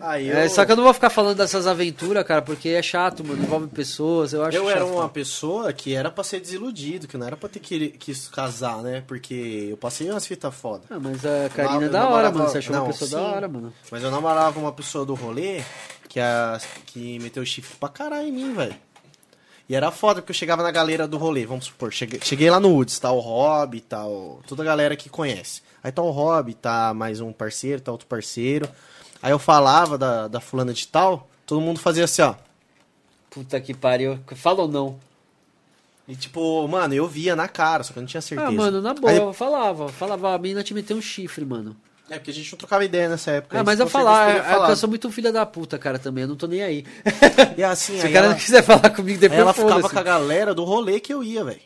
Aí 0.00 0.30
É, 0.30 0.44
eu, 0.44 0.48
só 0.50 0.64
que 0.64 0.70
eu 0.72 0.76
não 0.76 0.84
vou 0.84 0.94
ficar 0.94 1.10
falando 1.10 1.36
dessas 1.36 1.66
aventuras, 1.66 2.24
cara, 2.24 2.40
porque 2.40 2.68
é 2.68 2.80
chato, 2.82 3.24
mano. 3.24 3.42
Envolve 3.42 3.66
pessoas, 3.66 4.32
eu 4.32 4.44
acho 4.44 4.56
eu 4.56 4.64
chato. 4.66 4.76
era 4.76 4.86
uma 4.86 5.08
pessoa 5.08 5.72
que 5.72 5.92
era 5.94 6.08
pra 6.10 6.22
ser 6.22 6.38
desiludido, 6.40 7.08
que 7.08 7.16
não 7.18 7.26
era 7.26 7.36
pra 7.36 7.48
ter 7.48 7.58
que, 7.58 7.88
que 7.90 8.14
casar, 8.30 8.80
né? 8.82 9.02
Porque 9.06 9.68
eu 9.70 9.76
passei 9.76 10.08
umas 10.10 10.24
fitas 10.26 10.54
foda. 10.54 10.84
Ah, 10.88 11.00
mas 11.00 11.26
a 11.26 11.48
Karina 11.48 11.86
é 11.86 11.88
da 11.88 12.00
hora, 12.08 12.28
namorava- 12.28 12.38
mano. 12.38 12.50
Você 12.50 12.58
achou 12.58 12.76
Não, 12.76 12.84
uma 12.84 12.92
pessoa 12.92 13.10
da 13.10 13.18
sim. 13.18 13.24
hora, 13.24 13.48
mano. 13.48 13.72
Mas 13.90 14.02
eu 14.04 14.10
namorava 14.10 14.60
uma 14.60 14.72
pessoa 14.72 15.04
do 15.04 15.14
rolê 15.14 15.62
que, 16.08 16.20
a, 16.20 16.60
que 16.86 17.18
meteu 17.18 17.44
chifre 17.44 17.74
pra 17.80 17.88
caralho 17.88 18.28
em 18.28 18.32
mim, 18.32 18.54
velho. 18.54 18.74
E 19.72 19.74
era 19.74 19.90
foda, 19.90 20.20
porque 20.20 20.32
eu 20.32 20.36
chegava 20.36 20.62
na 20.62 20.70
galera 20.70 21.08
do 21.08 21.16
rolê, 21.16 21.46
vamos 21.46 21.64
supor, 21.64 21.90
cheguei, 21.90 22.20
cheguei 22.22 22.50
lá 22.50 22.60
no 22.60 22.68
Woods, 22.68 22.98
tá 22.98 23.10
o 23.10 23.20
Rob, 23.20 23.80
tá 23.80 24.06
o, 24.06 24.38
toda 24.46 24.62
a 24.62 24.66
galera 24.66 24.94
que 24.94 25.08
conhece. 25.08 25.62
Aí 25.82 25.90
tá 25.90 26.02
o 26.02 26.10
Rob, 26.10 26.52
tá 26.52 26.92
mais 26.92 27.22
um 27.22 27.32
parceiro, 27.32 27.80
tá 27.80 27.90
outro 27.90 28.06
parceiro. 28.06 28.68
Aí 29.22 29.30
eu 29.30 29.38
falava 29.38 29.96
da, 29.96 30.28
da 30.28 30.40
fulana 30.42 30.74
de 30.74 30.86
tal, 30.86 31.26
todo 31.46 31.62
mundo 31.62 31.80
fazia 31.80 32.04
assim, 32.04 32.20
ó. 32.20 32.34
Puta 33.30 33.58
que 33.62 33.72
pariu. 33.72 34.18
Fala 34.36 34.60
ou 34.60 34.68
não? 34.68 35.00
E 36.06 36.14
tipo, 36.16 36.68
mano, 36.68 36.92
eu 36.92 37.08
via 37.08 37.34
na 37.34 37.48
cara, 37.48 37.82
só 37.82 37.94
que 37.94 37.98
eu 37.98 38.02
não 38.02 38.08
tinha 38.08 38.20
certeza. 38.20 38.50
Ah, 38.50 38.52
mano, 38.52 38.82
na 38.82 38.92
boa, 38.92 39.10
Aí- 39.10 39.16
eu 39.16 39.32
falava. 39.32 39.88
Falava, 39.88 40.34
a 40.34 40.38
menina 40.38 40.62
te 40.62 40.74
meteu 40.74 40.98
um 40.98 41.00
chifre, 41.00 41.46
mano. 41.46 41.74
É 42.14 42.18
porque 42.18 42.30
a 42.30 42.34
gente 42.34 42.52
não 42.52 42.58
trocava 42.58 42.84
ideia 42.84 43.08
nessa 43.08 43.30
época. 43.32 43.56
Ah, 43.56 43.60
aí 43.60 43.66
mas 43.66 43.80
eu 43.80 43.88
falar, 43.88 44.30
é, 44.30 44.38
é 44.38 44.66
que 44.66 44.70
eu 44.72 44.76
sou 44.76 44.88
muito 44.88 45.10
filha 45.10 45.32
da 45.32 45.44
puta, 45.46 45.78
cara, 45.78 45.98
também. 45.98 46.22
Eu 46.22 46.28
não 46.28 46.36
tô 46.36 46.46
nem 46.46 46.62
aí. 46.62 46.84
E 47.56 47.62
assim, 47.62 47.98
Se 48.00 48.06
o 48.06 48.12
cara 48.12 48.26
ela- 48.26 48.28
não 48.34 48.40
quiser 48.40 48.62
falar 48.62 48.90
comigo 48.90 49.18
depois, 49.20 49.40
ela 49.40 49.52
ficava 49.52 49.72
foda-se. 49.74 49.94
com 49.94 50.00
a 50.00 50.02
galera 50.02 50.54
do 50.54 50.64
rolê 50.64 51.00
que 51.00 51.12
eu 51.12 51.22
ia, 51.22 51.44
velho. 51.44 51.60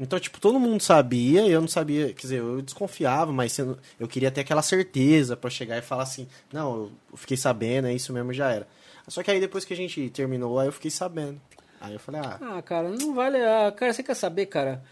Então, 0.00 0.20
tipo, 0.20 0.38
todo 0.40 0.60
mundo 0.60 0.80
sabia, 0.80 1.44
eu 1.48 1.60
não 1.60 1.66
sabia, 1.66 2.06
quer 2.12 2.22
dizer, 2.22 2.38
eu 2.38 2.62
desconfiava, 2.62 3.32
mas 3.32 3.58
eu 3.58 4.06
queria 4.08 4.30
ter 4.30 4.42
aquela 4.42 4.62
certeza 4.62 5.36
pra 5.36 5.50
chegar 5.50 5.76
e 5.76 5.82
falar 5.82 6.04
assim, 6.04 6.28
não, 6.52 6.90
eu 7.10 7.16
fiquei 7.16 7.36
sabendo, 7.36 7.88
é 7.88 7.92
isso 7.94 8.12
mesmo, 8.12 8.32
já 8.32 8.48
era. 8.52 8.68
Só 9.08 9.22
que 9.24 9.30
aí 9.30 9.40
depois 9.40 9.64
que 9.64 9.72
a 9.74 9.76
gente 9.76 10.08
terminou, 10.10 10.58
aí 10.60 10.68
eu 10.68 10.72
fiquei 10.72 10.90
sabendo. 10.90 11.40
Aí 11.80 11.94
eu 11.94 11.98
falei, 11.98 12.20
ah. 12.20 12.38
Ah, 12.40 12.62
cara, 12.62 12.88
não 12.90 13.12
vale. 13.14 13.38
Ah, 13.38 13.72
cara, 13.74 13.92
você 13.92 14.02
quer 14.04 14.14
saber, 14.14 14.46
cara? 14.46 14.82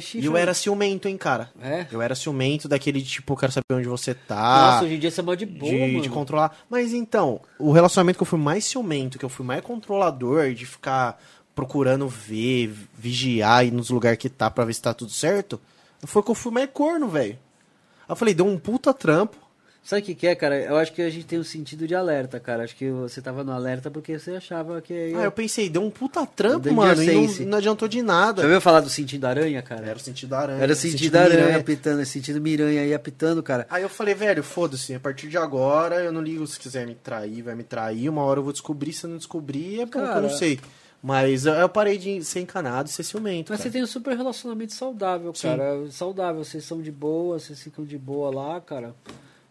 Chifre... 0.00 0.20
E 0.20 0.26
eu 0.26 0.36
era 0.36 0.52
ciumento, 0.52 1.08
hein, 1.08 1.16
cara. 1.16 1.50
É? 1.60 1.86
Eu 1.90 2.02
era 2.02 2.14
ciumento 2.14 2.68
daquele 2.68 3.00
tipo, 3.02 3.32
eu 3.32 3.36
quero 3.36 3.52
saber 3.52 3.64
onde 3.72 3.88
você 3.88 4.14
tá. 4.14 4.72
Nossa, 4.72 4.84
hoje 4.84 4.94
em 4.94 4.98
dia 4.98 5.10
você 5.10 5.20
é 5.20 5.24
mó 5.24 5.34
de 5.34 5.46
boa, 5.46 5.70
de, 5.70 6.00
de 6.00 6.08
controlar. 6.08 6.56
Mas 6.68 6.92
então, 6.92 7.40
o 7.58 7.72
relacionamento 7.72 8.18
que 8.18 8.22
eu 8.22 8.26
fui 8.26 8.38
mais 8.38 8.64
ciumento, 8.64 9.18
que 9.18 9.24
eu 9.24 9.28
fui 9.28 9.44
mais 9.46 9.62
controlador, 9.62 10.52
de 10.52 10.66
ficar 10.66 11.18
procurando 11.54 12.08
ver, 12.08 12.74
vigiar 12.96 13.66
e 13.66 13.70
nos 13.70 13.90
lugares 13.90 14.18
que 14.18 14.28
tá 14.28 14.50
pra 14.50 14.64
ver 14.64 14.74
se 14.74 14.82
tá 14.82 14.94
tudo 14.94 15.10
certo, 15.10 15.60
foi 16.04 16.22
que 16.22 16.30
eu 16.30 16.34
fui 16.34 16.52
mais 16.52 16.68
corno, 16.72 17.08
velho. 17.08 17.32
Aí 17.32 18.10
eu 18.10 18.16
falei, 18.16 18.34
deu 18.34 18.46
um 18.46 18.58
puta 18.58 18.92
trampo. 18.92 19.36
Sabe 19.84 20.00
o 20.02 20.04
que, 20.04 20.14
que 20.14 20.26
é, 20.28 20.34
cara? 20.36 20.56
Eu 20.60 20.76
acho 20.76 20.92
que 20.92 21.02
a 21.02 21.10
gente 21.10 21.26
tem 21.26 21.40
um 21.40 21.44
sentido 21.44 21.88
de 21.88 21.94
alerta, 21.94 22.38
cara. 22.38 22.62
Acho 22.62 22.76
que 22.76 22.88
você 22.88 23.20
tava 23.20 23.42
no 23.42 23.50
alerta 23.50 23.90
porque 23.90 24.16
você 24.16 24.30
achava 24.36 24.80
que 24.80 24.94
ia... 24.94 25.18
Ah, 25.18 25.24
eu 25.24 25.32
pensei, 25.32 25.68
deu 25.68 25.82
um 25.82 25.90
puta 25.90 26.24
trampo, 26.24 26.72
mano, 26.72 27.02
não, 27.02 27.46
não 27.46 27.58
adiantou 27.58 27.88
de 27.88 28.00
nada. 28.00 28.42
ouviu 28.42 28.60
falar 28.60 28.78
do 28.80 28.88
sentido 28.88 29.24
aranha, 29.24 29.60
cara? 29.60 29.84
Era 29.88 29.96
o 29.96 30.00
sentido 30.00 30.34
aranha. 30.34 30.62
Era 30.62 30.72
o 30.72 30.76
sentido 30.76 31.16
aranha 31.16 31.36
miranha. 31.40 31.56
apitando, 31.58 32.06
sentido 32.06 32.40
miranha 32.40 32.80
aí 32.80 32.94
apitando, 32.94 33.42
cara. 33.42 33.66
Aí 33.68 33.82
eu 33.82 33.88
falei, 33.88 34.14
velho, 34.14 34.44
foda-se, 34.44 34.94
a 34.94 35.00
partir 35.00 35.28
de 35.28 35.36
agora 35.36 35.96
eu 35.96 36.12
não 36.12 36.22
ligo 36.22 36.46
se 36.46 36.60
quiser 36.60 36.86
me 36.86 36.94
trair, 36.94 37.42
vai 37.42 37.56
me 37.56 37.64
trair, 37.64 38.08
uma 38.08 38.22
hora 38.22 38.38
eu 38.38 38.44
vou 38.44 38.52
descobrir, 38.52 38.92
se 38.92 39.04
eu 39.04 39.10
não 39.10 39.16
descobrir, 39.16 39.80
é 39.80 39.84
bom 39.84 39.90
que 39.90 39.98
eu 39.98 40.22
não 40.22 40.30
sei. 40.30 40.60
Mas 41.02 41.44
eu- 41.44 41.54
eu 41.54 41.68
parei 41.68 41.98
de 41.98 42.22
ser 42.22 42.38
encanado 42.38 42.88
e 42.88 42.92
ser 42.92 43.02
ciumento. 43.02 43.50
Mas 43.50 43.58
cara. 43.58 43.68
você 43.68 43.72
tem 43.72 43.82
um 43.82 43.86
super 43.88 44.16
relacionamento 44.16 44.72
saudável, 44.74 45.34
Sim. 45.34 45.48
cara. 45.48 45.90
Saudável, 45.90 46.44
vocês 46.44 46.62
são 46.64 46.80
de 46.80 46.92
boa, 46.92 47.40
vocês 47.40 47.60
ficam 47.60 47.84
de 47.84 47.98
boa 47.98 48.32
lá, 48.32 48.60
cara. 48.60 48.94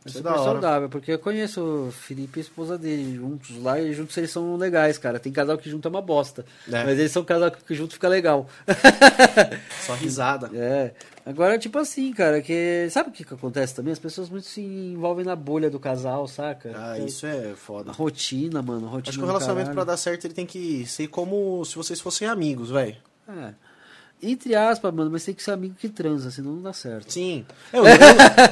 É 0.03 0.09
Isso 0.09 0.17
é 0.17 0.21
super 0.21 0.35
saudável, 0.37 0.89
porque 0.89 1.11
eu 1.11 1.19
conheço 1.19 1.61
o 1.61 1.91
Felipe 1.91 2.39
e 2.39 2.41
a 2.41 2.43
esposa 2.43 2.75
dele 2.75 3.15
juntos 3.15 3.61
lá 3.61 3.79
e 3.79 3.93
juntos 3.93 4.17
eles 4.17 4.31
são 4.31 4.55
legais, 4.55 4.97
cara. 4.97 5.19
Tem 5.19 5.31
casal 5.31 5.57
que 5.59 5.69
junto 5.69 5.87
é 5.87 5.91
uma 5.91 6.01
bosta. 6.01 6.43
É. 6.67 6.83
Mas 6.83 6.97
eles 6.97 7.11
são 7.11 7.23
casal 7.23 7.51
que 7.51 7.75
junto 7.75 7.93
fica 7.93 8.07
legal. 8.07 8.47
Só 9.85 9.93
risada. 9.93 10.49
é. 10.57 10.93
Agora, 11.23 11.57
tipo 11.59 11.77
assim, 11.77 12.11
cara, 12.13 12.41
que. 12.41 12.87
Sabe 12.89 13.09
o 13.09 13.11
que, 13.11 13.23
que 13.23 13.33
acontece 13.33 13.75
também? 13.75 13.93
As 13.93 13.99
pessoas 13.99 14.27
muito 14.27 14.47
se 14.47 14.59
envolvem 14.59 15.23
na 15.23 15.35
bolha 15.35 15.69
do 15.69 15.79
casal, 15.79 16.27
saca? 16.27 16.71
Ah, 16.75 16.97
isso 16.97 17.27
é 17.27 17.53
foda. 17.55 17.91
A 17.91 17.93
rotina, 17.93 18.61
mano. 18.63 18.87
Rotina 18.87 19.09
Acho 19.09 19.19
que 19.19 19.23
o 19.23 19.27
relacionamento 19.27 19.65
pra 19.67 19.75
caralho. 19.75 19.87
dar 19.87 19.97
certo 19.97 20.25
ele 20.25 20.33
tem 20.33 20.47
que 20.47 20.83
ser 20.87 21.07
como 21.09 21.63
se 21.63 21.75
vocês 21.75 22.01
fossem 22.01 22.27
amigos, 22.27 22.71
velho. 22.71 22.97
É. 23.29 23.53
Entre 24.23 24.53
aspas, 24.53 24.93
mano, 24.93 25.09
mas 25.09 25.25
tem 25.25 25.33
que 25.33 25.41
ser 25.41 25.51
amigo 25.51 25.73
que 25.79 25.89
transa, 25.89 26.29
senão 26.29 26.51
não 26.51 26.61
dá 26.61 26.73
certo. 26.73 27.11
Sim. 27.11 27.43
Eu, 27.73 27.83
eu, 27.85 27.93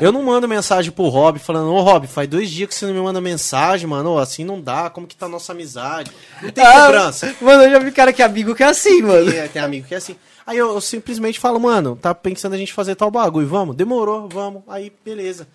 eu 0.01 0.11
não 0.11 0.23
mando 0.23 0.47
mensagem 0.47 0.91
pro 0.91 1.07
Rob 1.09 1.37
falando, 1.37 1.71
ô 1.71 1.81
Rob, 1.81 2.07
faz 2.07 2.27
dois 2.27 2.49
dias 2.49 2.67
que 2.69 2.73
você 2.73 2.87
não 2.87 2.93
me 2.93 2.99
manda 2.99 3.21
mensagem, 3.21 3.85
mano. 3.87 4.17
Assim 4.17 4.43
não 4.43 4.59
dá, 4.59 4.89
como 4.89 5.05
que 5.05 5.15
tá 5.15 5.27
a 5.27 5.29
nossa 5.29 5.51
amizade? 5.51 6.11
Não 6.41 6.49
tem 6.49 6.65
Ah, 6.65 6.85
cobrança. 6.87 7.35
Mano, 7.39 7.63
eu 7.63 7.71
já 7.71 7.79
vi 7.79 7.91
cara 7.91 8.11
que 8.11 8.21
é 8.21 8.25
amigo 8.25 8.55
que 8.55 8.63
é 8.63 8.67
assim, 8.67 9.01
mano. 9.03 9.29
E, 9.29 9.47
tem 9.49 9.61
amigo 9.61 9.87
que 9.87 9.93
é 9.93 9.97
assim. 9.97 10.15
Aí 10.47 10.57
eu, 10.57 10.73
eu 10.73 10.81
simplesmente 10.81 11.39
falo, 11.39 11.59
mano, 11.59 11.95
tá 11.95 12.15
pensando 12.15 12.53
a 12.53 12.57
gente 12.57 12.73
fazer 12.73 12.95
tal 12.95 13.11
bagulho, 13.11 13.47
vamos? 13.47 13.75
Demorou, 13.75 14.27
vamos. 14.27 14.63
Aí, 14.67 14.91
beleza. 15.05 15.47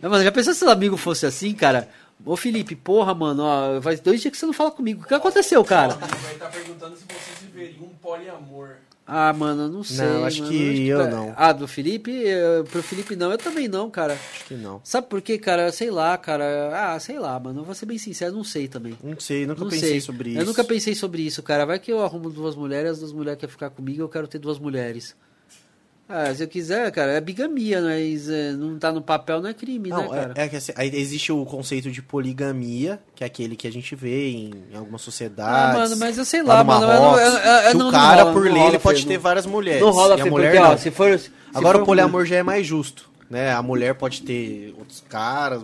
Não, 0.00 0.08
mas 0.08 0.22
já 0.22 0.30
pensou 0.30 0.52
se 0.52 0.60
seu 0.60 0.70
amigo 0.70 0.96
fosse 0.96 1.26
assim, 1.26 1.52
cara? 1.52 1.88
Ô 2.24 2.36
Felipe, 2.36 2.76
porra, 2.76 3.12
mano, 3.14 3.42
ó, 3.42 3.80
faz 3.82 3.98
dois 3.98 4.20
dias 4.20 4.30
que 4.30 4.38
você 4.38 4.46
não 4.46 4.52
fala 4.52 4.70
comigo. 4.70 5.02
O 5.02 5.06
que 5.08 5.14
aconteceu, 5.14 5.64
cara? 5.64 5.94
Vai 5.94 6.34
estar 6.34 6.46
perguntando 6.46 6.96
se 6.96 7.02
vocês 7.04 7.38
viveriam 7.52 7.84
um 7.84 7.94
poliamor. 8.00 8.76
Ah, 9.10 9.32
mano, 9.32 9.62
eu 9.62 9.68
não 9.70 9.82
sei. 9.82 10.06
Não, 10.06 10.24
acho 10.26 10.42
mano, 10.42 10.52
que 10.52 10.86
eu 10.86 11.08
não. 11.10 11.32
Ah, 11.34 11.50
do 11.50 11.66
Felipe? 11.66 12.10
Eu- 12.10 12.62
pro 12.64 12.82
Felipe 12.82 13.16
não, 13.16 13.32
eu 13.32 13.38
também 13.38 13.66
não, 13.66 13.88
cara. 13.90 14.12
Acho 14.12 14.44
que 14.44 14.52
não. 14.54 14.82
Sabe 14.84 15.06
por 15.06 15.22
quê, 15.22 15.38
cara? 15.38 15.72
Sei 15.72 15.90
lá, 15.90 16.18
cara. 16.18 16.92
Ah, 16.94 17.00
sei 17.00 17.18
lá, 17.18 17.40
mano. 17.40 17.60
Eu 17.60 17.64
vou 17.64 17.74
ser 17.74 17.86
bem 17.86 17.96
sincero, 17.96 18.34
não 18.34 18.44
sei 18.44 18.68
também. 18.68 18.98
Não 19.02 19.18
sei, 19.18 19.46
nunca 19.46 19.62
não 19.62 19.70
pensei 19.70 19.88
sei. 19.92 20.00
sobre 20.02 20.30
isso. 20.30 20.40
Eu 20.40 20.44
nunca 20.44 20.62
pensei 20.62 20.94
sobre 20.94 21.22
isso, 21.22 21.42
cara. 21.42 21.64
Vai 21.64 21.78
que 21.78 21.90
eu 21.90 22.04
arrumo 22.04 22.28
duas 22.28 22.54
mulheres, 22.54 22.90
as 22.92 22.98
duas 23.00 23.12
mulheres 23.12 23.40
querem 23.40 23.50
ficar 23.52 23.70
comigo, 23.70 24.02
eu 24.02 24.08
quero 24.10 24.28
ter 24.28 24.38
duas 24.38 24.58
mulheres. 24.58 25.16
Ah, 26.08 26.34
se 26.34 26.42
eu 26.42 26.48
quiser, 26.48 26.90
cara, 26.90 27.12
é 27.12 27.20
bigamia, 27.20 27.82
mas 27.82 28.30
é, 28.30 28.52
não 28.52 28.78
tá 28.78 28.90
no 28.90 29.02
papel, 29.02 29.42
não 29.42 29.50
é 29.50 29.52
crime, 29.52 29.90
Não, 29.90 30.10
né, 30.10 30.20
cara? 30.20 30.32
é, 30.36 30.44
é 30.44 30.48
que 30.48 30.56
assim, 30.56 30.72
aí 30.74 30.90
existe 30.94 31.30
o 31.30 31.44
conceito 31.44 31.90
de 31.90 32.00
poligamia, 32.00 32.98
que 33.14 33.22
é 33.22 33.26
aquele 33.26 33.54
que 33.56 33.66
a 33.66 33.70
gente 33.72 33.94
vê 33.94 34.30
em, 34.30 34.50
em 34.72 34.76
algumas 34.76 35.02
sociedades. 35.02 35.76
Ah, 35.76 35.78
mano, 35.78 35.96
mas 35.98 36.16
eu 36.16 36.24
sei 36.24 36.42
lá 36.42 36.54
lá, 36.54 36.60
no 36.60 36.64
mano. 36.66 36.86
Marrocos, 36.86 37.20
eu- 37.20 37.28
eu- 37.38 37.60
eu 37.70 37.74
não- 37.74 37.88
o 37.88 37.92
cara, 37.92 38.22
rola, 38.22 38.32
por 38.32 38.42
lei, 38.44 38.52
rola, 38.54 38.68
ele 38.70 38.78
pode 38.78 39.06
ter 39.06 39.18
várias 39.18 39.44
mulheres. 39.44 39.82
Não 39.82 39.90
rola, 39.90 40.16
e 40.16 40.20
a 40.20 40.24
Fê, 40.24 40.30
mulher 40.30 40.52
porque, 40.56 40.66
ó, 40.66 40.76
se 40.78 40.90
for... 40.90 41.18
se 41.18 41.30
Agora 41.52 41.76
for 41.78 41.82
o 41.82 41.86
poliamor 41.86 42.24
já 42.24 42.36
é 42.36 42.42
mais 42.42 42.66
justo, 42.66 43.08
né? 43.28 43.52
A 43.52 43.62
mulher 43.62 43.94
pode 43.94 44.22
ter 44.22 44.74
outros 44.78 45.02
caras, 45.08 45.62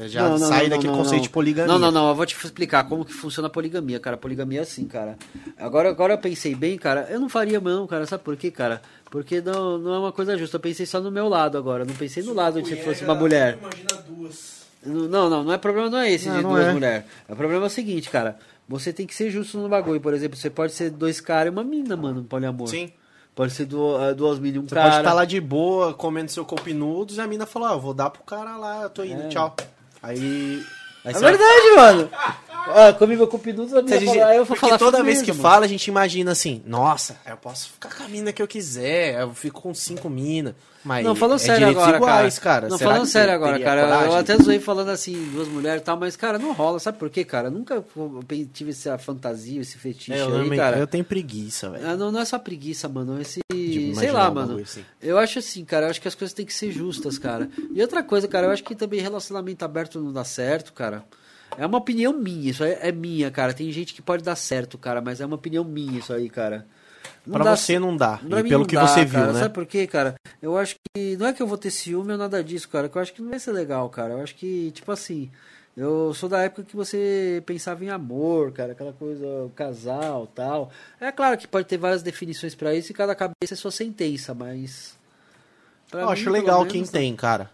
já 0.00 0.22
Não, 0.22 0.38
não, 0.38 0.48
sai 0.48 0.64
não, 0.64 0.70
daquele 0.70 0.88
não, 0.92 0.98
conceito 0.98 1.16
não. 1.16 1.22
de 1.22 1.28
poligamia. 1.30 1.72
Não, 1.72 1.78
não, 1.78 1.90
não, 1.90 2.08
eu 2.08 2.14
vou 2.14 2.26
te 2.26 2.34
explicar 2.36 2.84
como 2.88 3.04
que 3.04 3.12
funciona 3.12 3.48
a 3.48 3.50
poligamia, 3.50 3.98
cara. 4.00 4.14
A 4.16 4.18
poligamia 4.18 4.60
é 4.60 4.62
assim, 4.62 4.86
cara. 4.86 5.16
Agora, 5.58 5.88
agora 5.90 6.14
eu 6.14 6.18
pensei 6.18 6.54
bem, 6.54 6.76
cara, 6.78 7.06
eu 7.10 7.20
não 7.20 7.28
faria 7.28 7.60
não, 7.60 7.86
cara, 7.86 8.06
sabe 8.06 8.22
por 8.24 8.36
quê, 8.36 8.50
cara? 8.50 8.80
Porque 9.10 9.40
não, 9.40 9.78
não 9.78 9.94
é 9.94 9.98
uma 9.98 10.12
coisa 10.12 10.36
justa, 10.38 10.56
eu 10.56 10.60
pensei 10.60 10.86
só 10.86 11.00
no 11.00 11.10
meu 11.10 11.28
lado 11.28 11.58
agora, 11.58 11.84
não 11.84 11.94
pensei 11.94 12.22
no 12.22 12.32
lado 12.32 12.62
de 12.62 12.68
se 12.68 12.76
fosse 12.76 13.04
uma 13.04 13.14
mulher. 13.14 13.58
Imagina 13.60 14.02
duas. 14.08 14.62
Não, 14.84 15.30
não, 15.30 15.44
não 15.44 15.52
é 15.52 15.58
problema 15.58 15.88
não 15.88 15.98
é 15.98 16.10
esse 16.10 16.28
Não, 16.28 16.36
de 16.38 16.42
não 16.42 16.50
duas 16.50 16.66
é. 16.66 16.72
mulheres. 16.72 17.04
O 17.28 17.36
problema 17.36 17.64
é 17.64 17.66
o 17.68 17.70
seguinte, 17.70 18.10
cara, 18.10 18.36
você 18.68 18.92
tem 18.92 19.06
que 19.06 19.14
ser 19.14 19.30
justo 19.30 19.58
no 19.58 19.68
bagulho, 19.68 20.00
por 20.00 20.12
exemplo, 20.14 20.36
você 20.36 20.50
pode 20.50 20.72
ser 20.72 20.90
dois 20.90 21.20
caras 21.20 21.46
e 21.46 21.50
uma 21.50 21.62
mina, 21.62 21.96
mano, 21.96 22.24
poliamor. 22.24 22.66
Sim. 22.68 22.90
Pode 23.34 23.52
ser 23.52 23.64
duas, 23.64 24.02
ah, 24.02 24.12
duas 24.12 24.38
minas 24.38 24.56
e 24.56 24.58
um 24.58 24.68
Você 24.68 24.74
cara. 24.74 24.88
pode 24.90 25.00
estar 25.02 25.14
lá 25.14 25.24
de 25.24 25.40
boa, 25.40 25.94
comendo 25.94 26.30
seu 26.30 26.44
copinudos, 26.44 27.16
e 27.16 27.20
a 27.20 27.26
mina 27.26 27.46
falou, 27.46 27.68
ah, 27.68 27.72
eu 27.72 27.80
vou 27.80 27.94
dar 27.94 28.10
pro 28.10 28.22
cara 28.24 28.56
lá, 28.58 28.82
eu 28.82 28.90
tô 28.90 29.02
indo, 29.04 29.22
É. 29.22 29.28
tchau. 29.28 29.56
Aí... 30.02 30.62
aí 31.04 31.10
É 31.10 31.12
você 31.14 31.20
vai- 31.20 31.36
verdade, 31.36 31.76
mano. 31.76 32.10
Ah, 32.64 32.92
comi 32.92 33.16
meu 33.16 33.26
cupinudo, 33.26 33.76
a 33.76 33.80
Se 33.80 33.84
mina 33.84 33.96
a 33.96 33.98
gente- 33.98 34.14
fala, 34.18 34.26
aí 34.30 34.36
eu 34.36 34.44
vou 34.44 34.56
porque 34.56 34.60
falar 34.66 34.78
toda 34.78 35.02
vez 35.02 35.20
que 35.20 35.32
mano. 35.32 35.42
fala, 35.42 35.64
a 35.64 35.68
gente 35.68 35.86
imagina 35.88 36.30
assim, 36.30 36.62
nossa, 36.64 37.16
eu 37.26 37.36
posso 37.36 37.70
ficar 37.70 37.92
com 37.92 38.04
a 38.04 38.08
mina 38.08 38.32
que 38.32 38.40
eu 38.40 38.46
quiser, 38.46 39.20
eu 39.20 39.34
fico 39.34 39.60
com 39.60 39.74
cinco 39.74 40.08
minas. 40.08 40.54
Mas 40.84 41.04
Não, 41.04 41.14
falando 41.14 41.36
é 41.36 41.44
sério 41.44 41.68
agora, 41.68 41.96
iguais, 41.96 42.38
cara. 42.40 42.60
cara. 42.62 42.68
Não, 42.68 42.76
Será 42.78 42.90
falando 42.90 43.06
que 43.06 43.12
sério 43.12 43.34
agora, 43.34 43.60
cara. 43.60 43.80
Eu 43.82 43.86
coragem? 43.88 44.18
até 44.18 44.36
zoei 44.36 44.58
falando 44.58 44.88
assim, 44.90 45.30
duas 45.32 45.46
mulheres 45.46 45.80
e 45.80 45.84
tal, 45.84 45.96
mas, 45.96 46.16
cara, 46.16 46.40
não 46.40 46.52
rola. 46.52 46.80
Sabe 46.80 46.98
por 46.98 47.08
quê, 47.08 47.24
cara? 47.24 47.48
Nunca 47.50 47.84
tive 48.52 48.70
essa 48.72 48.98
fantasia, 48.98 49.60
esse 49.60 49.78
fetiche 49.78 50.12
É, 50.12 50.22
eu, 50.22 50.40
aí, 50.40 50.56
cara. 50.56 50.78
eu 50.78 50.86
tenho 50.88 51.04
preguiça, 51.04 51.70
velho. 51.70 51.88
Ah, 51.88 51.96
não, 51.96 52.10
não 52.10 52.18
é 52.20 52.24
só 52.24 52.36
preguiça, 52.36 52.88
mano. 52.88 53.20
Esse. 53.20 53.38
Sei 53.94 54.10
lá, 54.12 54.30
mano. 54.30 54.58
assim. 54.58 54.84
Eu 55.00 55.18
acho 55.18 55.38
assim, 55.38 55.64
cara. 55.64 55.86
Eu 55.86 55.90
acho 55.90 56.00
que 56.00 56.08
as 56.08 56.14
coisas 56.14 56.32
têm 56.34 56.46
que 56.46 56.54
ser 56.54 56.70
justas, 56.70 57.18
cara. 57.18 57.48
E 57.74 57.80
outra 57.80 58.02
coisa, 58.02 58.26
cara. 58.28 58.46
Eu 58.46 58.50
acho 58.50 58.64
que 58.64 58.74
também 58.74 59.00
relacionamento 59.00 59.64
aberto 59.64 60.00
não 60.00 60.12
dá 60.12 60.24
certo, 60.24 60.72
cara. 60.72 61.04
É 61.56 61.66
uma 61.66 61.78
opinião 61.78 62.12
minha. 62.12 62.50
Isso 62.50 62.64
aí 62.64 62.76
é 62.80 62.92
minha, 62.92 63.30
cara. 63.30 63.52
Tem 63.52 63.70
gente 63.70 63.94
que 63.94 64.02
pode 64.02 64.22
dar 64.22 64.36
certo, 64.36 64.78
cara. 64.78 65.00
Mas 65.00 65.20
é 65.20 65.26
uma 65.26 65.36
opinião 65.36 65.64
minha 65.64 65.98
isso 65.98 66.12
aí, 66.12 66.28
cara. 66.28 66.66
Não 67.26 67.34
Pra 67.34 67.44
dá 67.44 67.56
você 67.56 67.78
não 67.78 67.96
dá. 67.96 68.20
E 68.24 68.28
pelo 68.28 68.60
não 68.60 68.64
que 68.64 68.74
dá, 68.74 68.86
você 68.86 69.04
viu, 69.04 69.20
cara. 69.20 69.32
né? 69.32 69.40
Sabe 69.40 69.54
por 69.54 69.66
quê, 69.66 69.86
cara? 69.86 70.14
Eu 70.40 70.56
acho 70.56 70.76
que. 70.94 71.16
Não 71.16 71.26
é 71.26 71.32
que 71.32 71.42
eu 71.42 71.46
vou 71.46 71.58
ter 71.58 71.70
ciúme 71.70 72.12
ou 72.12 72.18
nada 72.18 72.42
disso, 72.42 72.68
cara. 72.68 72.88
Que 72.88 72.96
eu 72.96 73.02
acho 73.02 73.12
que 73.12 73.22
não 73.22 73.30
vai 73.30 73.38
ser 73.38 73.52
legal, 73.52 73.88
cara. 73.90 74.14
Eu 74.14 74.22
acho 74.22 74.34
que, 74.34 74.70
tipo 74.72 74.90
assim. 74.90 75.30
Eu 75.76 76.12
sou 76.12 76.28
da 76.28 76.42
época 76.42 76.64
que 76.64 76.76
você 76.76 77.42
pensava 77.46 77.82
em 77.82 77.88
amor, 77.88 78.52
cara, 78.52 78.72
aquela 78.72 78.92
coisa, 78.92 79.24
casal 79.56 80.26
tal. 80.34 80.70
É 81.00 81.10
claro 81.10 81.38
que 81.38 81.48
pode 81.48 81.66
ter 81.66 81.78
várias 81.78 82.02
definições 82.02 82.54
pra 82.54 82.74
isso 82.74 82.92
e 82.92 82.94
cada 82.94 83.14
cabeça 83.14 83.54
é 83.54 83.56
sua 83.56 83.70
sentença, 83.70 84.34
mas. 84.34 84.98
Eu 85.90 86.00
mim, 86.06 86.12
acho 86.12 86.30
legal 86.30 86.58
menos, 86.60 86.72
quem 86.72 86.82
não- 86.82 86.88
tem, 86.88 87.16
cara. 87.16 87.50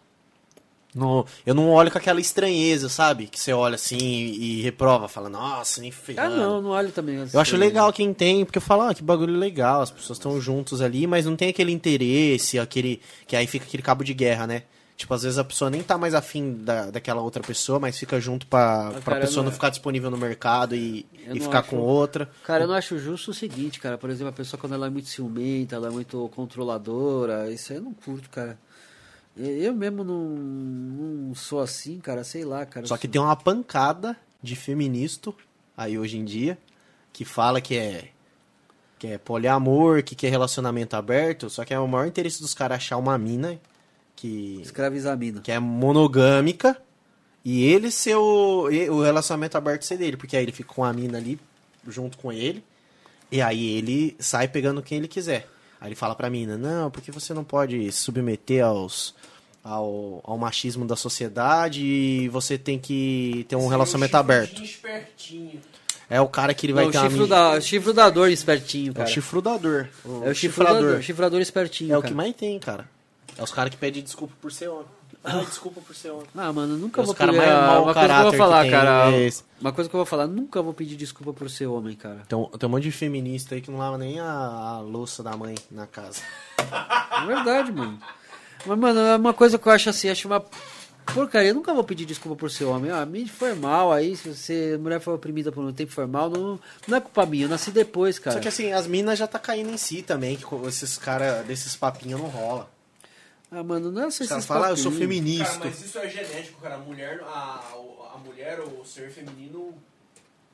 No, 0.94 1.24
eu 1.46 1.54
não 1.54 1.68
olho 1.70 1.92
com 1.92 1.98
aquela 1.98 2.18
estranheza, 2.20 2.88
sabe? 2.88 3.28
Que 3.28 3.38
você 3.38 3.52
olha 3.52 3.74
assim 3.76 3.98
e, 3.98 4.58
e 4.58 4.62
reprova, 4.62 5.06
fala, 5.06 5.28
nossa, 5.28 5.80
nem 5.80 5.90
Ah, 5.90 5.92
ferrando. 5.92 6.36
não, 6.36 6.62
não 6.62 6.70
olho 6.70 6.90
também. 6.90 7.24
Eu 7.32 7.38
acho 7.40 7.56
legal 7.56 7.92
quem 7.92 8.12
tem, 8.14 8.44
porque 8.44 8.58
eu 8.58 8.62
falo, 8.62 8.82
ah, 8.82 8.94
que 8.94 9.02
bagulho 9.02 9.36
legal, 9.36 9.82
as 9.82 9.90
pessoas 9.90 10.18
estão 10.18 10.40
juntos 10.40 10.80
ali, 10.80 11.06
mas 11.06 11.26
não 11.26 11.36
tem 11.36 11.50
aquele 11.50 11.70
interesse, 11.70 12.58
aquele. 12.58 13.00
Que 13.28 13.36
aí 13.36 13.46
fica 13.46 13.66
aquele 13.66 13.82
cabo 13.82 14.02
de 14.02 14.14
guerra, 14.14 14.46
né? 14.46 14.62
Tipo, 14.98 15.14
às 15.14 15.22
vezes 15.22 15.38
a 15.38 15.44
pessoa 15.44 15.70
nem 15.70 15.80
tá 15.80 15.96
mais 15.96 16.12
afim 16.12 16.54
da, 16.54 16.90
daquela 16.90 17.22
outra 17.22 17.40
pessoa, 17.40 17.78
mas 17.78 17.96
fica 17.96 18.20
junto 18.20 18.48
pra, 18.48 18.88
Ah, 18.88 19.00
pra 19.00 19.20
pessoa 19.20 19.44
não- 19.44 19.44
não 19.44 19.52
ficar 19.52 19.70
disponível 19.70 20.10
no 20.10 20.18
mercado 20.18 20.74
e, 20.74 21.06
e 21.32 21.38
ficar 21.38 21.60
acho- 21.60 21.70
com 21.70 21.76
outra. 21.76 22.28
Cara, 22.42 22.64
eu 22.64 22.68
não 22.68 22.74
acho 22.74 22.98
justo 22.98 23.30
o 23.30 23.34
seguinte, 23.34 23.78
cara. 23.78 23.96
Por 23.96 24.10
exemplo, 24.10 24.30
a 24.30 24.32
pessoa 24.32 24.58
quando 24.60 24.74
ela 24.74 24.88
é 24.88 24.90
muito 24.90 25.06
ciumenta, 25.08 25.76
ela 25.76 25.86
é 25.86 25.90
muito 25.90 26.28
controladora, 26.34 27.48
isso 27.50 27.72
aí 27.72 27.78
eu 27.78 27.82
não 27.84 27.94
curto, 27.94 28.28
cara. 28.28 28.58
Eu 29.36 29.72
mesmo 29.72 30.02
não, 30.02 30.18
não 30.30 31.34
sou 31.34 31.60
assim, 31.60 32.00
cara, 32.00 32.24
sei 32.24 32.44
lá, 32.44 32.66
cara. 32.66 32.84
Só 32.88 32.96
que 32.96 33.06
tem 33.06 33.20
uma 33.20 33.36
pancada 33.36 34.16
de 34.42 34.56
feministo 34.56 35.32
aí 35.76 35.96
hoje 35.96 36.18
em 36.18 36.24
dia 36.24 36.58
que 37.12 37.24
fala 37.24 37.60
que 37.60 37.76
é 37.76 38.08
que 38.98 39.06
é 39.06 39.16
poliamor, 39.16 40.02
que 40.02 40.16
quer 40.16 40.28
relacionamento 40.28 40.96
aberto, 40.96 41.48
só 41.48 41.64
que 41.64 41.72
é 41.72 41.78
o 41.78 41.86
maior 41.86 42.08
interesse 42.08 42.40
dos 42.42 42.52
caras 42.52 42.78
achar 42.78 42.96
uma 42.96 43.16
mina 43.16 43.56
que 44.20 44.60
Escravizar 44.62 45.12
a 45.12 45.16
mina. 45.16 45.40
que 45.40 45.52
é 45.52 45.58
monogâmica 45.58 46.76
e 47.44 47.64
ele 47.64 47.90
ser 47.90 48.16
o, 48.16 48.64
o 48.90 49.02
relacionamento 49.02 49.56
aberto 49.56 49.82
ser 49.84 49.96
dele, 49.96 50.16
porque 50.16 50.36
aí 50.36 50.42
ele 50.42 50.52
fica 50.52 50.72
com 50.74 50.84
a 50.84 50.92
mina 50.92 51.18
ali 51.18 51.38
junto 51.86 52.18
com 52.18 52.32
ele 52.32 52.62
e 53.30 53.40
aí 53.40 53.76
ele 53.76 54.16
sai 54.18 54.48
pegando 54.48 54.82
quem 54.82 54.98
ele 54.98 55.08
quiser. 55.08 55.46
Aí 55.80 55.88
ele 55.88 55.94
fala 55.94 56.14
pra 56.16 56.28
mina, 56.28 56.56
não, 56.58 56.90
porque 56.90 57.12
você 57.12 57.32
não 57.32 57.44
pode 57.44 57.90
se 57.92 58.00
submeter 58.00 58.64
aos 58.64 59.14
ao, 59.62 60.20
ao 60.24 60.36
machismo 60.38 60.84
da 60.86 60.96
sociedade 60.96 61.84
e 61.84 62.28
você 62.30 62.56
tem 62.58 62.78
que 62.78 63.44
ter 63.48 63.54
um 63.56 63.60
Esse 63.60 63.68
relacionamento 63.68 64.14
é 64.14 64.18
um 64.18 64.20
aberto. 64.20 64.62
É 66.10 66.20
o 66.20 66.28
cara 66.28 66.54
que 66.54 66.64
ele 66.66 66.72
vai 66.72 66.84
Não, 66.84 66.88
o 66.88 66.92
ter 66.92 66.98
uma 66.98 67.08
mina- 67.10 67.26
da, 67.26 67.60
chifre 67.60 67.92
dador 67.92 68.30
espertinho, 68.30 68.88
É 68.88 68.90
o 68.92 68.94
cara. 68.94 69.06
chifrudador. 69.08 69.88
É 70.24 70.30
o 70.30 70.34
chifrador, 70.34 71.02
chifrador 71.02 71.40
espertinho, 71.40 71.92
É 71.92 71.98
o 71.98 72.00
cara. 72.00 72.10
que 72.10 72.16
mais 72.16 72.34
tem, 72.34 72.58
cara. 72.58 72.88
É 73.38 73.42
os 73.42 73.52
caras 73.52 73.70
que 73.70 73.76
pedem 73.76 74.02
desculpa 74.02 74.34
por 74.40 74.50
ser 74.50 74.68
homem. 74.68 74.86
Ah, 75.22 75.38
desculpa 75.44 75.80
por 75.80 75.94
ser 75.94 76.10
homem. 76.10 76.26
Ah, 76.36 76.52
mano, 76.52 76.76
nunca 76.76 77.00
Os 77.00 77.06
vou 77.06 77.14
pedir... 77.14 77.30
Uma 77.30 77.94
coisa 77.94 78.08
que 78.08 78.20
eu 78.20 78.22
vou 78.22 78.32
falar, 78.32 78.62
tem 78.62 78.70
cara. 78.70 79.10
é. 79.12 79.30
Uma 79.60 79.72
coisa 79.72 79.90
que 79.90 79.96
eu 79.96 79.98
vou 79.98 80.06
falar, 80.06 80.26
nunca 80.26 80.60
vou 80.62 80.74
pedir 80.74 80.96
desculpa 80.96 81.32
por 81.32 81.48
ser 81.48 81.66
homem, 81.66 81.94
cara. 81.94 82.22
Tem 82.28 82.36
um, 82.38 82.46
tem 82.46 82.68
um 82.68 82.72
monte 82.72 82.82
de 82.84 82.92
feminista 82.92 83.54
aí 83.54 83.60
que 83.60 83.70
não 83.70 83.78
lava 83.78 83.96
nem 83.96 84.18
a, 84.18 84.26
a 84.28 84.80
louça 84.80 85.22
da 85.22 85.36
mãe 85.36 85.54
na 85.70 85.86
casa. 85.86 86.20
É 86.58 87.26
verdade, 87.26 87.72
mano. 87.72 87.98
Mas, 88.66 88.78
mano, 88.78 89.00
é 89.00 89.16
uma 89.16 89.32
coisa 89.32 89.58
que 89.58 89.66
eu 89.66 89.72
acho 89.72 89.88
assim, 89.88 90.08
acho 90.08 90.26
uma 90.26 90.44
porcaria. 91.14 91.50
Eu 91.50 91.54
nunca 91.54 91.72
vou 91.72 91.84
pedir 91.84 92.04
desculpa 92.04 92.36
por 92.36 92.50
ser 92.50 92.64
homem. 92.64 92.90
Ah, 92.90 93.04
me 93.06 93.28
foi 93.28 93.54
mal 93.54 93.92
aí, 93.92 94.16
se 94.16 94.34
você, 94.34 94.74
a 94.76 94.78
mulher 94.78 95.00
foi 95.00 95.14
oprimida 95.14 95.52
por 95.52 95.64
um 95.64 95.72
tempo 95.72 95.92
foi 95.92 96.06
mal, 96.06 96.28
não, 96.30 96.58
não 96.86 96.96
é 96.96 97.00
culpa 97.00 97.26
minha, 97.26 97.44
eu 97.44 97.48
nasci 97.48 97.70
depois, 97.70 98.18
cara. 98.18 98.36
Só 98.36 98.40
que 98.40 98.48
assim, 98.48 98.72
as 98.72 98.86
minas 98.86 99.18
já 99.18 99.26
tá 99.26 99.38
caindo 99.38 99.70
em 99.70 99.76
si 99.76 100.02
também, 100.02 100.36
que 100.36 100.44
esses 100.66 100.98
caras 100.98 101.46
desses 101.46 101.76
papinhos 101.76 102.20
não 102.20 102.28
rola. 102.28 102.68
Ah, 103.50 103.62
mano, 103.62 103.90
não 103.90 104.04
é 104.04 104.10
só 104.10 104.24
Os 104.24 104.50
ah, 104.50 104.70
eu 104.70 104.76
sou 104.76 104.92
feminista. 104.92 105.44
Cara, 105.44 105.64
mas 105.64 105.82
isso 105.82 105.98
é 105.98 106.08
genético, 106.08 106.60
cara. 106.60 106.74
A 106.74 106.78
mulher, 106.78 107.20
a, 107.24 107.64
a 108.14 108.18
mulher, 108.18 108.60
o 108.60 108.84
ser 108.84 109.10
feminino, 109.10 109.74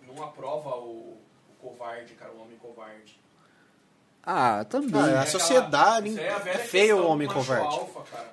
não 0.07 0.23
aprova 0.23 0.77
o, 0.77 1.19
o 1.51 1.55
covarde, 1.61 2.15
cara, 2.15 2.31
o 2.33 2.41
homem 2.41 2.57
covarde. 2.59 3.19
Ah, 4.25 4.65
também. 4.65 5.03
Ah, 5.03 5.07
é. 5.09 5.16
A 5.16 5.23
aquela- 5.23 5.27
sociedade 5.27 6.21
a 6.21 6.39
velha 6.39 6.55
é 6.57 6.59
feio 6.59 6.99
o 6.99 7.07
homem 7.09 7.27
covarde. 7.27 7.66
alfa, 7.66 8.03
cara. 8.03 8.33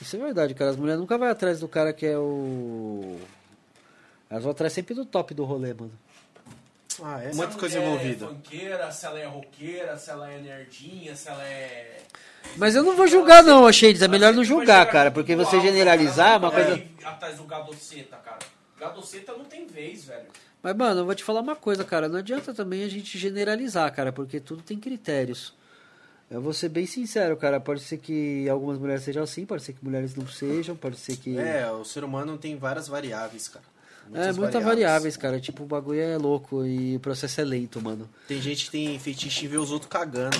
Isso 0.00 0.16
é 0.16 0.18
verdade, 0.18 0.54
cara. 0.54 0.70
As 0.70 0.76
mulheres 0.76 1.00
nunca 1.00 1.16
vão 1.16 1.28
atrás 1.28 1.60
do 1.60 1.68
cara 1.68 1.92
que 1.92 2.06
é 2.06 2.18
o. 2.18 3.20
Elas 4.28 4.42
vão 4.42 4.52
atrás 4.52 4.72
sempre 4.72 4.94
do 4.94 5.04
top 5.04 5.32
do 5.34 5.44
rolê, 5.44 5.74
mano. 5.74 5.92
Ah, 7.02 7.22
é 7.22 7.30
Se 7.30 7.36
muita 7.36 7.58
coisa 7.58 7.78
envolvida. 7.78 8.24
É 8.24 8.28
funkeira, 8.28 8.90
se 8.92 9.06
ela 9.06 9.18
é 9.18 9.26
roqueira, 9.26 9.96
se 9.98 10.10
ela 10.10 10.30
é 10.30 10.38
nerdinha, 10.38 11.16
se 11.16 11.28
ela 11.28 11.44
é. 11.44 12.02
Mas 12.56 12.74
eu 12.74 12.82
não 12.82 12.96
vou 12.96 13.06
julgar, 13.06 13.42
não, 13.42 13.70
Shades. 13.72 14.02
É 14.02 14.08
melhor 14.08 14.32
não 14.32 14.44
julgar, 14.44 14.86
cara. 14.90 15.10
Porque 15.10 15.36
você 15.36 15.60
generalizar 15.60 16.34
é 16.34 16.36
uma 16.36 16.48
não 16.48 16.54
coisa. 16.54 16.82
atrás 17.04 17.36
do 17.36 17.44
gadoceta, 17.44 18.16
cara. 18.16 18.38
Gadoceta 18.78 19.32
não 19.32 19.44
tem 19.44 19.66
vez, 19.66 20.04
velho. 20.04 20.26
Mas, 20.62 20.76
mano, 20.76 21.00
eu 21.00 21.04
vou 21.06 21.14
te 21.14 21.24
falar 21.24 21.40
uma 21.40 21.56
coisa, 21.56 21.84
cara. 21.84 22.08
Não 22.08 22.18
adianta 22.18 22.52
também 22.52 22.84
a 22.84 22.88
gente 22.88 23.18
generalizar, 23.18 23.92
cara, 23.94 24.12
porque 24.12 24.40
tudo 24.40 24.62
tem 24.62 24.78
critérios. 24.78 25.54
Eu 26.30 26.40
vou 26.40 26.52
ser 26.52 26.68
bem 26.68 26.86
sincero, 26.86 27.36
cara. 27.36 27.58
Pode 27.58 27.80
ser 27.80 27.98
que 27.98 28.48
algumas 28.48 28.78
mulheres 28.78 29.02
sejam 29.02 29.22
assim, 29.22 29.44
pode 29.44 29.62
ser 29.64 29.72
que 29.72 29.84
mulheres 29.84 30.14
não 30.14 30.28
sejam, 30.28 30.76
pode 30.76 30.96
ser 30.96 31.16
que. 31.16 31.36
É, 31.36 31.68
o 31.70 31.84
ser 31.84 32.04
humano 32.04 32.38
tem 32.38 32.56
várias 32.56 32.86
variáveis, 32.86 33.48
cara. 33.48 33.64
É, 34.12 34.32
muitas 34.32 34.62
variáveis, 34.64 35.16
cara. 35.16 35.38
Tipo, 35.40 35.62
o 35.62 35.66
bagulho 35.66 36.00
é 36.00 36.16
louco 36.18 36.64
e 36.66 36.96
o 36.96 37.00
processo 37.00 37.40
é 37.40 37.44
lento, 37.44 37.80
mano. 37.80 38.08
Tem 38.26 38.40
gente 38.42 38.64
que 38.64 38.70
tem 38.72 38.98
fetiche 38.98 39.44
em 39.44 39.48
ver 39.48 39.58
os 39.58 39.70
outros 39.70 39.88
cagando. 39.90 40.36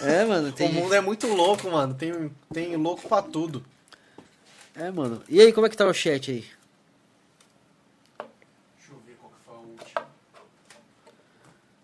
É, 0.00 0.24
mano, 0.24 0.50
tem. 0.56 0.70
O 0.70 0.72
mundo 0.72 0.94
é 0.94 1.00
muito 1.00 1.26
louco, 1.26 1.70
mano. 1.70 1.92
Tem, 1.94 2.30
tem 2.52 2.74
louco 2.76 3.06
pra 3.08 3.20
tudo. 3.20 3.64
É, 4.74 4.90
mano. 4.90 5.22
E 5.28 5.40
aí, 5.40 5.52
como 5.52 5.66
é 5.66 5.70
que 5.70 5.76
tá 5.76 5.86
o 5.86 5.92
chat 5.92 6.30
aí? 6.30 6.44
Deixa 8.18 8.92
eu 8.92 8.98
ver 9.06 9.16
qual 9.20 9.30
que 9.32 9.44
foi 9.44 9.54
a 9.54 9.58
última. 9.58 10.06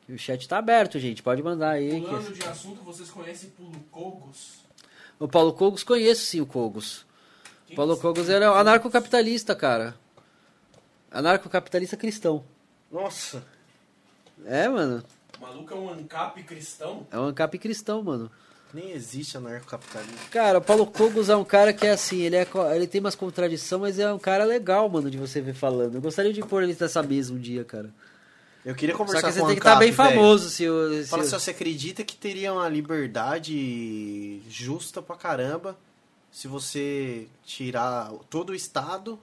O 0.08 0.18
chat 0.18 0.48
tá 0.48 0.58
aberto, 0.58 0.98
gente. 0.98 1.22
Pode 1.22 1.42
mandar 1.42 1.70
aí. 1.72 2.00
Pulando 2.00 2.32
que- 2.32 2.38
de 2.40 2.48
assunto, 2.48 2.82
vocês 2.82 3.10
conhecem 3.10 3.50
Pulo 3.50 3.78
Cogos? 3.90 4.60
O 5.18 5.28
Paulo 5.28 5.52
Cogos 5.52 5.84
conheço 5.84 6.24
sim 6.24 6.40
o 6.40 6.46
Cogos. 6.46 7.04
Quem 7.66 7.74
O 7.74 7.76
Paulo 7.76 7.94
que- 7.96 8.02
Cogos 8.02 8.28
era 8.30 8.48
anarcocapitalista, 8.58 9.54
cara. 9.54 9.94
Anarcocapitalista 11.10 11.96
cristão. 11.96 12.44
Nossa. 12.90 13.42
É, 14.44 14.68
mano. 14.68 15.02
O 15.38 15.42
maluco 15.42 15.72
é 15.74 15.76
um 15.76 15.90
ANCAP 15.90 16.42
cristão? 16.44 17.06
É 17.10 17.18
um 17.18 17.24
ANCAP 17.26 17.58
cristão, 17.58 18.02
mano. 18.02 18.30
Nem 18.72 18.92
existe 18.92 19.36
anarcocapitalismo. 19.36 20.16
Cara, 20.30 20.58
o 20.58 20.62
Paulo 20.62 20.86
Cogos 20.86 21.28
é 21.28 21.34
um 21.34 21.44
cara 21.44 21.72
que 21.72 21.84
é 21.86 21.90
assim, 21.90 22.20
ele, 22.20 22.36
é, 22.36 22.46
ele 22.76 22.86
tem 22.86 23.00
umas 23.00 23.16
contradições, 23.16 23.80
mas 23.80 23.98
é 23.98 24.12
um 24.12 24.18
cara 24.18 24.44
legal, 24.44 24.88
mano, 24.88 25.10
de 25.10 25.18
você 25.18 25.40
ver 25.40 25.54
falando. 25.54 25.96
Eu 25.96 26.00
gostaria 26.00 26.32
de 26.32 26.40
pôr 26.42 26.62
ele 26.62 26.76
nessa 26.78 27.02
mesa 27.02 27.32
um 27.32 27.38
dia, 27.38 27.64
cara. 27.64 27.90
Eu 28.64 28.74
queria 28.74 28.94
Só 28.94 28.98
conversar 28.98 29.26
que 29.28 29.32
você 29.32 29.40
com 29.40 29.46
o 29.46 29.48
tem 29.48 29.56
que 29.56 29.60
estar 29.60 29.70
ANCAP, 29.72 29.80
bem 29.86 29.90
velho. 29.92 30.10
famoso 30.20 30.50
se 30.50 30.68
o. 30.68 31.02
se 31.02 31.08
Fala 31.08 31.22
o- 31.22 31.26
se 31.26 31.32
você 31.32 31.50
acredita 31.50 32.04
que 32.04 32.14
teria 32.16 32.52
uma 32.52 32.68
liberdade 32.68 34.40
justa 34.48 35.00
pra 35.02 35.16
caramba 35.16 35.76
se 36.30 36.46
você 36.46 37.26
tirar 37.44 38.12
todo 38.28 38.50
o 38.50 38.54
Estado 38.54 39.18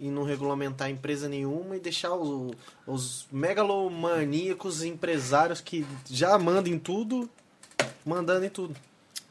e 0.00 0.10
não 0.10 0.24
regulamentar 0.24 0.90
empresa 0.90 1.28
nenhuma 1.28 1.76
e 1.76 1.80
deixar 1.80 2.14
os, 2.14 2.52
os 2.86 3.26
megalomaníacos 3.30 4.82
empresários 4.82 5.60
que 5.60 5.86
já 6.10 6.38
mandam 6.38 6.72
em 6.72 6.78
tudo, 6.78 7.28
mandando 8.04 8.44
em 8.44 8.50
tudo. 8.50 8.74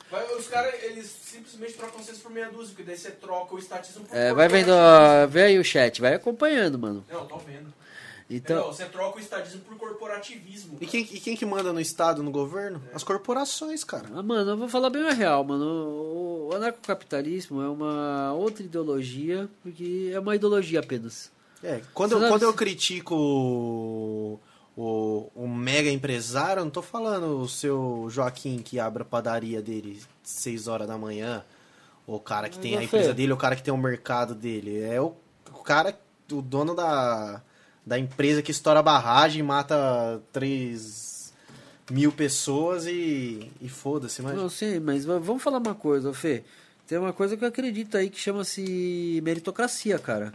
Vai- 0.09 0.25
os 0.35 0.47
caras, 0.47 0.73
eles 0.83 1.05
simplesmente 1.05 1.73
trocam 1.73 1.99
vocês 2.03 2.17
por 2.17 2.31
meia 2.31 2.49
dúzia, 2.49 2.67
porque 2.75 2.83
daí 2.83 2.97
você 2.97 3.11
troca 3.11 3.55
o 3.55 3.59
estatismo 3.59 4.05
por 4.05 4.15
É, 4.15 4.33
vai 4.33 4.47
vendo, 4.49 4.69
ó, 4.71 5.25
vê 5.27 5.43
aí 5.43 5.59
o 5.59 5.63
chat, 5.63 6.01
vai 6.01 6.13
acompanhando, 6.15 6.77
mano. 6.77 7.05
Não, 7.09 7.25
tô 7.25 7.37
vendo. 7.37 7.73
Então, 8.35 8.67
Não, 8.67 8.73
você 8.73 8.85
troca 8.85 9.17
o 9.17 9.19
estatismo 9.19 9.61
por 9.61 9.75
corporativismo. 9.77 10.77
E 10.79 10.85
quem, 10.85 11.01
e 11.01 11.19
quem 11.19 11.35
que 11.35 11.45
manda 11.45 11.73
no 11.73 11.79
Estado, 11.79 12.23
no 12.23 12.31
governo? 12.31 12.81
É. 12.91 12.95
As 12.95 13.03
corporações, 13.03 13.83
cara. 13.83 14.05
ah, 14.15 14.23
mano, 14.23 14.51
eu 14.51 14.57
vou 14.57 14.69
falar 14.69 14.89
bem 14.89 15.03
a 15.07 15.11
real, 15.11 15.43
mano. 15.43 15.65
O, 15.65 16.49
o 16.49 16.55
anarcocapitalismo 16.55 17.61
é 17.61 17.67
uma 17.67 18.33
outra 18.33 18.63
ideologia, 18.63 19.49
porque 19.61 20.11
é 20.13 20.19
uma 20.19 20.35
ideologia 20.35 20.79
apenas. 20.79 21.31
É, 21.63 21.81
quando, 21.93 22.17
Você 22.17 22.25
eu, 22.25 22.29
quando 22.29 22.43
eu 22.43 22.53
critico 22.53 23.15
o, 23.15 24.39
o, 24.75 25.29
o 25.35 25.47
mega 25.47 25.89
empresário, 25.89 26.61
eu 26.61 26.65
não 26.65 26.71
tô 26.71 26.81
falando 26.81 27.39
o 27.39 27.47
seu 27.47 28.07
Joaquim 28.09 28.59
que 28.59 28.79
abre 28.79 29.03
a 29.03 29.05
padaria 29.05 29.61
dele 29.61 30.01
6 30.23 30.67
horas 30.67 30.87
da 30.87 30.97
manhã, 30.97 31.43
o 32.07 32.19
cara 32.19 32.49
que 32.49 32.55
Mas, 32.55 32.63
tem 32.63 32.77
a 32.77 32.83
empresa 32.83 33.13
dele, 33.13 33.33
o 33.33 33.37
cara 33.37 33.55
que 33.55 33.63
tem 33.63 33.73
o 33.73 33.77
mercado 33.77 34.33
dele. 34.33 34.81
É 34.81 34.99
o, 34.99 35.13
o 35.53 35.63
cara, 35.63 35.97
o 36.31 36.41
dono 36.41 36.73
da, 36.73 37.41
da 37.85 37.97
empresa 37.97 38.41
que 38.41 38.51
estoura 38.51 38.79
a 38.79 38.83
barragem, 38.83 39.41
mata 39.43 40.21
3 40.31 41.33
mil 41.89 42.11
pessoas 42.11 42.85
e, 42.85 43.51
e 43.61 43.67
foda-se, 43.67 44.21
mas... 44.21 44.35
Não 44.35 44.49
sei, 44.49 44.79
mas 44.79 45.03
va- 45.03 45.19
vamos 45.19 45.43
falar 45.43 45.57
uma 45.57 45.75
coisa, 45.75 46.13
Fê. 46.13 46.43
Tem 46.87 46.97
uma 46.97 47.13
coisa 47.13 47.35
que 47.35 47.43
eu 47.43 47.47
acredito 47.47 47.95
aí 47.97 48.09
que 48.09 48.19
chama-se 48.19 49.19
meritocracia, 49.23 49.97
cara. 49.99 50.33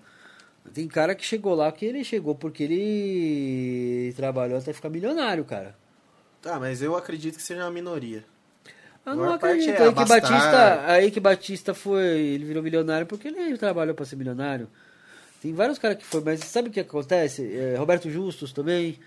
Tem 0.75 0.89
cara 0.89 1.15
que 1.15 1.25
chegou 1.25 1.55
lá 1.55 1.71
que 1.71 1.85
ele 1.85 2.03
chegou 2.03 2.35
porque 2.35 2.63
ele 2.65 4.13
trabalhou 4.17 4.59
até 4.59 4.73
ficar 4.73 4.89
milionário, 4.89 5.45
cara. 5.45 5.77
Tá, 6.43 6.59
mas 6.59 6.83
eu 6.83 6.97
acredito 6.97 7.37
que 7.37 7.43
seja 7.43 7.63
uma 7.65 7.71
minoria. 7.71 8.25
Eu 9.05 9.15
não 9.15 9.33
acredito. 9.35 9.71
é 9.71 9.85
aí, 9.85 9.95
que. 9.95 10.05
Batista, 10.05 10.85
aí 10.87 11.11
que 11.11 11.21
Batista 11.21 11.75
foi. 11.75 12.03
Ele 12.03 12.45
virou 12.45 12.63
milionário 12.63 13.07
porque 13.07 13.29
ele 13.29 13.57
trabalhou 13.57 13.95
pra 13.95 14.05
ser 14.05 14.17
milionário. 14.17 14.69
Tem 15.47 15.55
vários 15.55 15.79
caras 15.79 15.97
que 15.99 16.05
foi, 16.05 16.21
mas 16.23 16.41
sabe 16.41 16.71
o 16.71 16.73
que 16.73 16.81
acontece? 16.81 17.57
É, 17.57 17.77
Roberto 17.79 18.11
Justus 18.11 18.53
também. 18.53 18.99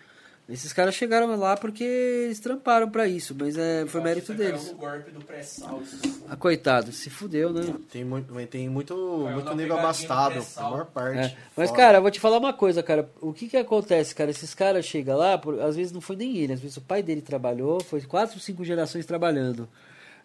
Esses 0.48 0.72
caras 0.72 0.96
chegaram 0.96 1.36
lá 1.36 1.58
porque 1.58 1.84
eles 1.84 2.40
tramparam 2.40 2.90
pra 2.90 3.06
isso, 3.06 3.36
mas 3.38 3.58
é, 3.58 3.86
foi 3.86 4.00
mérito 4.02 4.34
deles. 4.34 4.62
caiu 4.62 4.74
no 4.74 4.80
golpe 4.80 5.12
do 5.12 5.20
pré-sal. 5.26 5.82
Ah, 6.30 6.38
coitado, 6.38 6.94
se 6.94 7.10
fudeu, 7.10 7.52
né? 7.52 7.76
Tem 7.92 8.06
muito, 8.06 8.34
tem 8.48 8.70
muito, 8.70 8.94
Caiu 9.26 9.34
muito 9.36 9.68
do 9.68 9.74
abastado, 9.74 10.44
a 10.56 10.64
maior 10.64 10.86
parte. 10.86 11.20
É, 11.20 11.38
Mas, 11.58 11.70
Fora. 11.70 11.82
cara, 11.82 11.98
eu 11.98 12.02
vou 12.02 12.10
te 12.10 12.22
falar 12.22 12.38
uma 12.38 12.54
coisa, 12.54 12.82
cara. 12.82 13.08
O 13.20 13.34
que 13.34 13.50
que 13.50 13.58
acontece, 13.58 14.16
cara? 14.16 14.32
Esses 14.32 14.54
caras 14.54 14.86
chegam 14.86 15.18
lá, 15.18 15.38
por- 15.38 15.60
às 15.62 15.76
vezes 15.76 15.92
não 15.92 16.00
foi 16.02 16.16
nem 16.16 16.38
ele, 16.38 16.54
às 16.54 16.62
vezes 16.62 16.78
o 16.78 16.82
pai 16.82 17.04
dele 17.04 17.22
trabalhou, 17.22 17.84
foi 17.84 18.02
quatro, 18.02 18.40
cinco 18.40 18.64
gerações 18.64 19.06
trabalhando. 19.06 19.68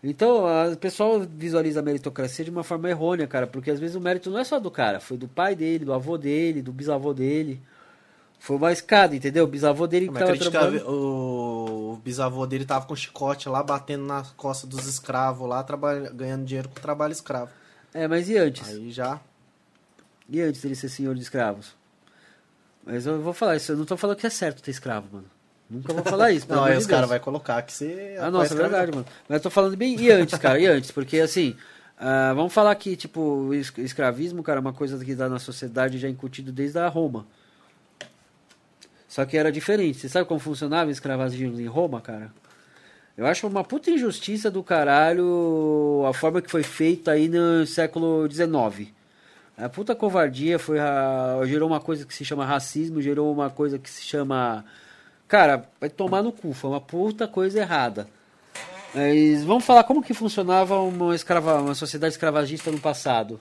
Então, 0.06 0.44
o 0.70 0.76
pessoal 0.76 1.18
visualiza 1.20 1.80
a 1.80 1.82
meritocracia 1.82 2.44
de 2.44 2.50
uma 2.50 2.62
forma 2.62 2.90
errônea, 2.90 3.26
cara, 3.26 3.46
porque 3.46 3.70
às 3.70 3.80
vezes 3.80 3.96
o 3.96 4.00
mérito 4.00 4.30
não 4.30 4.38
é 4.38 4.44
só 4.44 4.60
do 4.60 4.70
cara, 4.70 5.00
foi 5.00 5.16
do 5.16 5.26
pai 5.26 5.56
dele, 5.56 5.86
do 5.86 5.94
avô 5.94 6.18
dele, 6.18 6.60
do 6.60 6.70
bisavô 6.70 7.14
dele. 7.14 7.58
Foi 8.38 8.56
uma 8.56 8.70
escada, 8.70 9.16
entendeu? 9.16 9.44
O 9.44 9.46
bisavô 9.46 9.86
dele 9.86 10.08
que 10.08 10.12
Mas 10.12 10.24
tava 10.24 10.36
trabalhando. 10.36 10.86
o, 10.86 11.94
o 11.94 11.96
bisavô 11.96 12.46
dele 12.46 12.66
tava 12.66 12.84
com 12.84 12.94
chicote 12.94 13.48
lá, 13.48 13.62
batendo 13.62 14.04
na 14.04 14.22
costa 14.36 14.66
dos 14.66 14.86
escravos 14.86 15.48
lá, 15.48 15.62
trabalha, 15.62 16.10
ganhando 16.10 16.44
dinheiro 16.44 16.68
com 16.68 16.74
trabalho 16.74 17.12
escravo. 17.12 17.50
É, 17.94 18.06
mas 18.06 18.28
e 18.28 18.36
antes? 18.36 18.68
Aí 18.68 18.92
já. 18.92 19.18
E 20.28 20.38
antes 20.42 20.60
dele 20.60 20.74
ser 20.74 20.90
senhor 20.90 21.14
de 21.14 21.22
escravos? 21.22 21.74
Mas 22.84 23.06
eu 23.06 23.22
vou 23.22 23.32
falar 23.32 23.56
isso, 23.56 23.72
eu 23.72 23.76
não 23.78 23.86
tô 23.86 23.96
falando 23.96 24.18
que 24.18 24.26
é 24.26 24.30
certo 24.30 24.62
ter 24.62 24.70
escravo, 24.70 25.08
mano. 25.10 25.33
Nunca 25.74 25.92
vou 25.92 26.04
falar 26.04 26.30
isso. 26.32 26.46
Não, 26.48 26.64
aí 26.64 26.72
de 26.72 26.78
os 26.78 26.86
caras 26.86 27.08
vão 27.08 27.18
colocar 27.18 27.60
que 27.62 27.72
você. 27.72 28.16
Ah, 28.20 28.30
nossa, 28.30 28.54
é 28.54 28.56
verdade, 28.56 28.92
mano. 28.92 29.06
Mas 29.28 29.36
eu 29.38 29.42
tô 29.42 29.50
falando 29.50 29.76
bem. 29.76 29.98
E 30.00 30.10
antes, 30.10 30.38
cara? 30.38 30.58
E 30.58 30.66
antes? 30.66 30.90
Porque 30.90 31.18
assim. 31.20 31.56
ah, 31.98 32.32
vamos 32.34 32.52
falar 32.52 32.74
que, 32.76 32.96
tipo, 32.96 33.20
o 33.20 33.54
es- 33.54 33.72
escravismo, 33.78 34.42
cara, 34.42 34.58
é 34.58 34.62
uma 34.62 34.72
coisa 34.72 35.02
que 35.04 35.14
dá 35.14 35.28
na 35.28 35.38
sociedade 35.38 35.98
já 35.98 36.08
incutido 36.08 36.52
desde 36.52 36.78
a 36.78 36.88
Roma. 36.88 37.26
Só 39.08 39.24
que 39.24 39.36
era 39.36 39.52
diferente. 39.52 39.98
Você 39.98 40.08
sabe 40.08 40.26
como 40.26 40.40
funcionava 40.40 40.88
o 40.88 40.92
escravagismo 40.92 41.60
em 41.60 41.66
Roma, 41.66 42.00
cara? 42.00 42.32
Eu 43.16 43.26
acho 43.26 43.46
uma 43.46 43.62
puta 43.62 43.90
injustiça 43.90 44.50
do 44.50 44.62
caralho 44.62 46.04
a 46.08 46.12
forma 46.12 46.42
que 46.42 46.50
foi 46.50 46.64
feita 46.64 47.12
aí 47.12 47.28
no 47.28 47.64
século 47.64 48.28
XIX. 48.28 48.88
A 49.56 49.68
puta 49.68 49.94
covardia 49.94 50.58
foi 50.58 50.80
a- 50.80 51.38
gerou 51.44 51.68
uma 51.68 51.78
coisa 51.78 52.04
que 52.04 52.12
se 52.12 52.24
chama 52.24 52.44
racismo, 52.44 53.00
gerou 53.00 53.32
uma 53.32 53.48
coisa 53.50 53.78
que 53.78 53.88
se 53.88 54.02
chama. 54.02 54.64
Cara, 55.34 55.64
vai 55.80 55.90
tomar 55.90 56.22
no 56.22 56.30
cu, 56.30 56.52
foi 56.52 56.70
uma 56.70 56.80
puta 56.80 57.26
coisa 57.26 57.58
errada. 57.58 58.06
Mas 58.94 59.42
vamos 59.42 59.64
falar 59.64 59.82
como 59.82 60.00
que 60.00 60.14
funcionava 60.14 60.78
uma, 60.80 61.12
escrava, 61.12 61.60
uma 61.60 61.74
sociedade 61.74 62.12
escravagista 62.14 62.70
no 62.70 62.78
passado. 62.78 63.40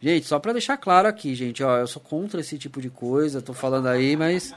Gente, 0.00 0.24
só 0.26 0.38
pra 0.38 0.54
deixar 0.54 0.78
claro 0.78 1.06
aqui, 1.06 1.34
gente, 1.34 1.62
ó, 1.62 1.76
eu 1.76 1.86
sou 1.86 2.00
contra 2.00 2.40
esse 2.40 2.56
tipo 2.56 2.80
de 2.80 2.88
coisa, 2.88 3.42
tô 3.42 3.52
falando 3.52 3.86
aí, 3.86 4.16
mas 4.16 4.54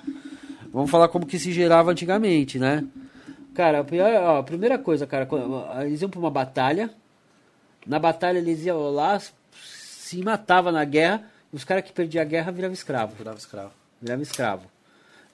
vamos 0.71 0.89
falar 0.89 1.09
como 1.09 1.25
que 1.25 1.37
se 1.37 1.51
gerava 1.51 1.91
antigamente, 1.91 2.57
né? 2.57 2.85
Cara, 3.53 3.81
a, 3.81 3.83
pior- 3.83 4.13
ó, 4.13 4.37
a 4.37 4.43
primeira 4.43 4.77
coisa, 4.79 5.05
cara, 5.05 5.27
eles 5.85 6.01
iam 6.01 6.09
pra 6.09 6.17
uma 6.21 6.31
batalha, 6.31 6.89
na 7.85 7.99
batalha 7.99 8.37
eles 8.37 8.63
iam 8.65 8.89
lá, 8.89 9.19
se 9.61 10.23
matavam 10.23 10.71
na 10.71 10.85
guerra, 10.85 11.23
e 11.51 11.57
os 11.57 11.65
caras 11.65 11.83
que 11.83 11.91
perdiam 11.91 12.21
a 12.21 12.25
guerra 12.25 12.53
viravam 12.53 12.73
escravo 12.73 13.15
Virava 13.17 13.37
escravo. 13.37 13.71
virava 14.01 14.21
escravo. 14.21 14.63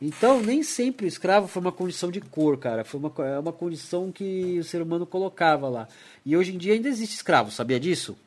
Então, 0.01 0.41
nem 0.41 0.61
sempre 0.61 1.05
o 1.05 1.07
escravo 1.07 1.47
foi 1.47 1.61
uma 1.61 1.71
condição 1.71 2.11
de 2.11 2.19
cor, 2.19 2.57
cara. 2.57 2.83
Foi 2.83 2.99
uma, 2.99 3.13
é 3.25 3.39
uma 3.39 3.53
condição 3.53 4.11
que 4.11 4.59
o 4.59 4.63
ser 4.63 4.81
humano 4.81 5.05
colocava 5.05 5.69
lá. 5.69 5.87
E 6.25 6.35
hoje 6.35 6.53
em 6.53 6.57
dia 6.57 6.73
ainda 6.73 6.89
existe 6.89 7.15
escravo, 7.15 7.51
sabia 7.51 7.79
disso? 7.79 8.17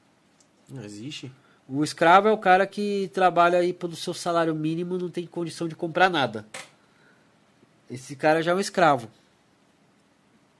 Não 0.68 0.82
existe? 0.84 1.30
O 1.68 1.84
escravo 1.84 2.28
é 2.28 2.32
o 2.32 2.38
cara 2.38 2.66
que 2.66 3.10
trabalha 3.12 3.58
aí 3.58 3.74
pelo 3.74 3.94
seu 3.94 4.14
salário 4.14 4.54
mínimo 4.54 4.96
não 4.96 5.10
tem 5.10 5.26
condição 5.26 5.68
de 5.68 5.74
comprar 5.74 6.08
nada. 6.08 6.46
Esse 7.90 8.16
cara 8.16 8.42
já 8.42 8.52
é 8.52 8.54
um 8.54 8.60
escravo. 8.60 9.10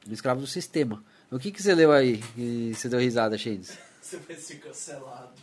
Um 0.07 0.13
escravo 0.13 0.41
do 0.41 0.47
sistema. 0.47 1.03
O 1.31 1.39
que, 1.39 1.51
que 1.51 1.63
você 1.63 1.75
leu 1.75 1.93
aí? 1.93 2.23
E 2.37 2.75
você 2.75 2.89
deu 2.89 3.01
risada, 3.01 3.37
Shades? 3.37 3.77
Você 4.01 4.17
vai 4.17 4.37
ser 4.37 4.55
cancelado. 4.61 5.35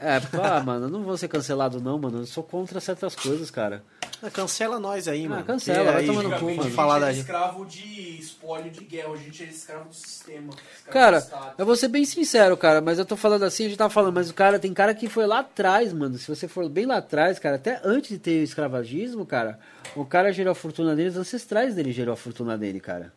É, 0.00 0.20
ah, 0.40 0.60
mano, 0.62 0.86
eu 0.86 0.88
não 0.90 1.02
vou 1.02 1.16
ser 1.16 1.26
cancelado 1.26 1.80
não, 1.80 1.98
mano. 1.98 2.18
Eu 2.20 2.26
sou 2.26 2.44
contra 2.44 2.80
certas 2.80 3.16
coisas, 3.16 3.50
cara. 3.50 3.82
Ah, 4.22 4.30
cancela 4.30 4.78
nós 4.78 5.08
aí, 5.08 5.26
Ah, 5.26 5.28
mano. 5.28 5.44
cancela, 5.44 5.92
vai 5.92 6.04
tomar 6.04 6.22
no 6.22 6.38
cu, 6.38 6.44
mano. 6.54 6.62
a 6.68 6.70
Falar 6.70 6.98
da 7.00 7.10
gente. 7.12 7.22
escravo 7.22 7.64
de 7.66 8.18
espólio 8.18 8.70
de 8.70 8.84
guerra, 8.84 9.12
a 9.12 9.16
gente 9.16 9.42
é 9.42 9.46
escravo 9.46 9.88
do 9.88 9.94
sistema. 9.94 10.52
escravo 10.76 10.90
Cara, 10.92 11.20
do 11.20 11.62
eu 11.62 11.66
vou 11.66 11.74
ser 11.76 11.88
bem 11.88 12.04
sincero, 12.04 12.56
cara, 12.56 12.80
mas 12.80 12.98
eu 12.98 13.04
tô 13.04 13.16
falando 13.16 13.44
assim, 13.44 13.66
a 13.66 13.68
gente 13.68 13.78
tava 13.78 13.90
falando, 13.90 14.14
mas 14.14 14.30
o 14.30 14.34
cara, 14.34 14.58
tem 14.58 14.72
cara 14.72 14.94
que 14.94 15.08
foi 15.08 15.26
lá 15.26 15.40
atrás, 15.40 15.92
mano. 15.92 16.16
Se 16.16 16.28
você 16.28 16.46
for 16.46 16.68
bem 16.68 16.86
lá 16.86 16.98
atrás, 16.98 17.38
cara, 17.40 17.56
até 17.56 17.80
antes 17.84 18.10
de 18.10 18.18
ter 18.18 18.40
o 18.40 18.44
escravagismo, 18.44 19.26
cara, 19.26 19.58
o 19.96 20.04
cara 20.04 20.32
gerou 20.32 20.52
a 20.52 20.54
fortuna 20.54 20.94
dele, 20.94 21.08
os 21.10 21.16
ancestrais 21.16 21.74
dele 21.74 21.90
gerou 21.92 22.12
a 22.14 22.16
fortuna 22.16 22.56
dele, 22.56 22.78
cara. 22.80 23.12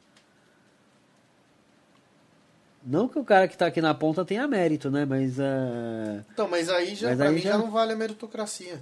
Não 2.83 3.07
que 3.07 3.19
o 3.19 3.23
cara 3.23 3.47
que 3.47 3.57
tá 3.57 3.67
aqui 3.67 3.79
na 3.81 3.93
ponta 3.93 4.25
tenha 4.25 4.47
mérito, 4.47 4.89
né? 4.89 5.05
Mas 5.05 5.37
é. 5.39 6.21
Então, 6.33 6.47
mas 6.47 6.69
aí 6.69 6.95
já, 6.95 7.09
Mas 7.09 7.17
pra 7.17 7.27
aí 7.29 7.35
mim 7.35 7.41
já... 7.41 7.57
não 7.57 7.69
vale 7.69 7.93
a 7.93 7.95
meritocracia. 7.95 8.81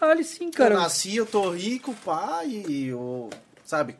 Vale 0.00 0.22
sim, 0.24 0.50
Cara, 0.50 0.74
eu 0.74 0.80
nasci, 0.80 1.16
eu 1.16 1.24
tô 1.26 1.50
rico, 1.50 1.94
e 2.46 2.88
eu, 2.88 3.30
sabe, 3.64 3.96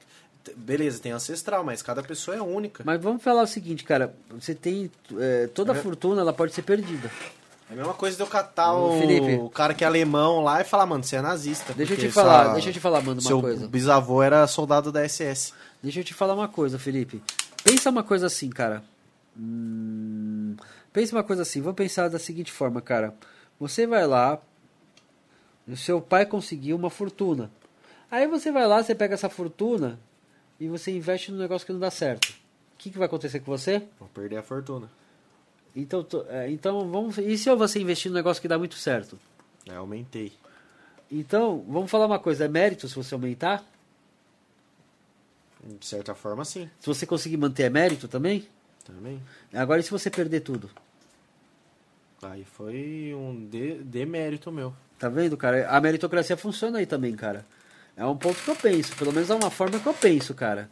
beleza, 0.54 1.00
tem 1.00 1.10
ancestral, 1.12 1.64
mas 1.64 1.80
cada 1.80 2.02
pessoa 2.02 2.36
é 2.36 2.42
única. 2.42 2.82
Mas 2.86 3.00
vamos 3.00 3.22
falar 3.22 3.42
o 3.42 3.46
seguinte, 3.46 3.82
cara. 3.82 4.14
Você 4.30 4.54
tem. 4.54 4.90
é, 5.18 5.46
toda 5.48 5.72
a 5.72 5.76
É. 5.76 5.78
fortuna 5.80 6.20
ela 6.20 6.32
pode 6.34 6.52
ser 6.52 6.62
perdida. 6.62 7.10
É 7.70 7.72
a 7.72 7.76
mesma 7.76 7.94
coisa 7.94 8.16
de 8.16 8.22
eu 8.22 8.26
catar 8.26 8.74
o, 8.74 8.98
Felipe. 8.98 9.36
o 9.36 9.48
cara 9.48 9.72
que 9.72 9.82
é 9.84 9.86
alemão 9.86 10.42
lá 10.42 10.60
e 10.60 10.64
falar, 10.64 10.86
mano, 10.86 11.02
você 11.04 11.16
é 11.16 11.22
nazista. 11.22 11.72
Deixa 11.72 11.94
eu 11.94 11.98
te 11.98 12.10
falar, 12.10 12.44
sua- 12.46 12.52
deixa 12.54 12.68
eu 12.68 12.72
te 12.72 12.80
falar, 12.80 13.00
mano, 13.00 13.20
uma 13.20 13.28
Seu 13.28 13.40
coisa. 13.40 13.66
bisavô 13.68 14.22
era 14.22 14.46
soldado 14.48 14.90
da 14.92 15.02
SS. 15.08 15.54
Deixa 15.82 16.00
eu 16.00 16.04
te 16.04 16.12
falar 16.12 16.34
uma 16.34 16.48
coisa, 16.48 16.78
Felipe. 16.78 17.22
Pensa 17.64 17.88
uma 17.90 18.02
coisa 18.02 18.26
assim, 18.26 18.50
cara. 18.50 18.82
Hum, 19.40 20.54
pensa 20.92 21.16
uma 21.16 21.24
coisa 21.24 21.42
assim. 21.42 21.62
Vou 21.62 21.72
pensar 21.72 22.08
da 22.08 22.18
seguinte 22.18 22.52
forma, 22.52 22.82
cara. 22.82 23.14
Você 23.58 23.86
vai 23.86 24.06
lá, 24.06 24.40
o 25.66 25.76
seu 25.76 26.00
pai 26.00 26.26
conseguiu 26.26 26.76
uma 26.76 26.90
fortuna. 26.90 27.50
Aí 28.10 28.26
você 28.26 28.52
vai 28.52 28.66
lá, 28.66 28.82
você 28.82 28.94
pega 28.94 29.14
essa 29.14 29.30
fortuna 29.30 29.98
e 30.58 30.68
você 30.68 30.90
investe 30.90 31.32
num 31.32 31.38
negócio 31.38 31.66
que 31.66 31.72
não 31.72 31.80
dá 31.80 31.90
certo. 31.90 32.28
O 32.28 32.76
que, 32.76 32.90
que 32.90 32.98
vai 32.98 33.06
acontecer 33.06 33.40
com 33.40 33.46
você? 33.46 33.82
Vou 33.98 34.08
perder 34.08 34.36
a 34.36 34.42
fortuna. 34.42 34.90
Então, 35.74 36.06
é, 36.28 36.50
então 36.50 36.90
vamos. 36.90 37.16
E 37.18 37.38
se 37.38 37.54
você 37.54 37.80
investir 37.80 38.10
num 38.10 38.16
negócio 38.16 38.42
que 38.42 38.48
dá 38.48 38.58
muito 38.58 38.74
certo? 38.74 39.18
É, 39.66 39.76
aumentei. 39.76 40.32
Então, 41.10 41.64
vamos 41.68 41.90
falar 41.90 42.06
uma 42.06 42.18
coisa. 42.18 42.44
É 42.44 42.48
mérito 42.48 42.88
se 42.88 42.94
você 42.94 43.14
aumentar? 43.14 43.64
De 45.62 45.86
certa 45.86 46.14
forma, 46.14 46.44
sim. 46.44 46.68
Se 46.80 46.86
você 46.86 47.06
conseguir 47.06 47.36
manter, 47.36 47.64
é 47.64 47.70
mérito 47.70 48.08
também? 48.08 48.48
Também. 48.94 49.22
Agora, 49.54 49.80
e 49.80 49.82
se 49.82 49.90
você 49.90 50.10
perder 50.10 50.40
tudo? 50.40 50.70
Aí 52.22 52.44
foi 52.44 53.14
um 53.16 53.48
de- 53.48 53.82
demérito 53.82 54.52
meu. 54.52 54.74
Tá 54.98 55.08
vendo, 55.08 55.36
cara? 55.36 55.66
A 55.70 55.80
meritocracia 55.80 56.36
funciona 56.36 56.78
aí 56.78 56.86
também, 56.86 57.14
cara. 57.16 57.46
É 57.96 58.04
um 58.04 58.16
ponto 58.16 58.36
que 58.42 58.50
eu 58.50 58.56
penso. 58.56 58.94
Pelo 58.96 59.12
menos 59.12 59.30
é 59.30 59.34
uma 59.34 59.50
forma 59.50 59.78
que 59.78 59.86
eu 59.86 59.94
penso, 59.94 60.34
cara. 60.34 60.68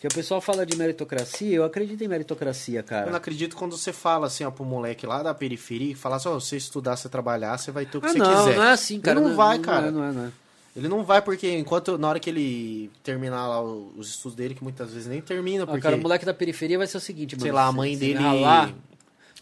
Que 0.00 0.06
o 0.06 0.10
pessoal 0.10 0.40
fala 0.40 0.64
de 0.66 0.76
meritocracia, 0.76 1.54
eu 1.56 1.64
acredito 1.64 2.02
em 2.04 2.08
meritocracia, 2.08 2.80
Eu 2.80 2.82
não 2.82 2.88
cara. 2.88 3.16
acredito 3.16 3.56
quando 3.56 3.76
você 3.76 3.92
fala 3.92 4.28
assim, 4.28 4.44
ó, 4.44 4.50
pro 4.50 4.64
moleque 4.64 5.04
lá 5.06 5.22
da 5.24 5.34
periferia, 5.34 5.88
que 5.94 5.98
fala 6.00 6.16
assim, 6.16 6.28
ó, 6.28 6.34
você 6.34 6.56
estudar, 6.56 6.96
você 6.96 7.08
trabalhar, 7.08 7.56
você 7.58 7.72
vai 7.72 7.84
ter 7.84 7.98
o 7.98 8.00
que 8.00 8.06
Ah, 8.06 8.10
você 8.12 8.18
não, 8.18 8.36
quiser. 8.44 8.56
não 8.56 8.62
é 8.64 8.70
assim, 8.72 9.00
cara. 9.00 9.18
Ele 9.18 9.28
não, 9.28 9.36
vai, 9.36 9.56
não 9.56 9.64
cara. 9.64 9.86
é, 9.88 9.90
não 9.90 10.04
é, 10.04 10.12
não 10.12 10.24
é. 10.26 10.30
Ele 10.78 10.86
não 10.88 11.02
vai 11.02 11.20
porque 11.20 11.50
enquanto, 11.56 11.98
na 11.98 12.08
hora 12.08 12.20
que 12.20 12.30
ele 12.30 12.88
terminar 13.02 13.48
lá 13.48 13.60
os 13.60 14.10
estudos 14.10 14.36
dele, 14.36 14.54
que 14.54 14.62
muitas 14.62 14.92
vezes 14.92 15.08
nem 15.08 15.20
termina, 15.20 15.66
porque, 15.66 15.80
cara, 15.82 15.96
o 15.96 16.00
moleque 16.00 16.24
da 16.24 16.32
periferia 16.32 16.78
vai 16.78 16.86
ser 16.86 16.98
o 16.98 17.00
seguinte, 17.00 17.34
mano. 17.34 17.42
sei 17.42 17.50
lá, 17.52 17.66
a 17.66 17.72
mãe 17.72 17.94
você 17.94 18.00
dele... 18.00 18.18
ralar, 18.20 18.72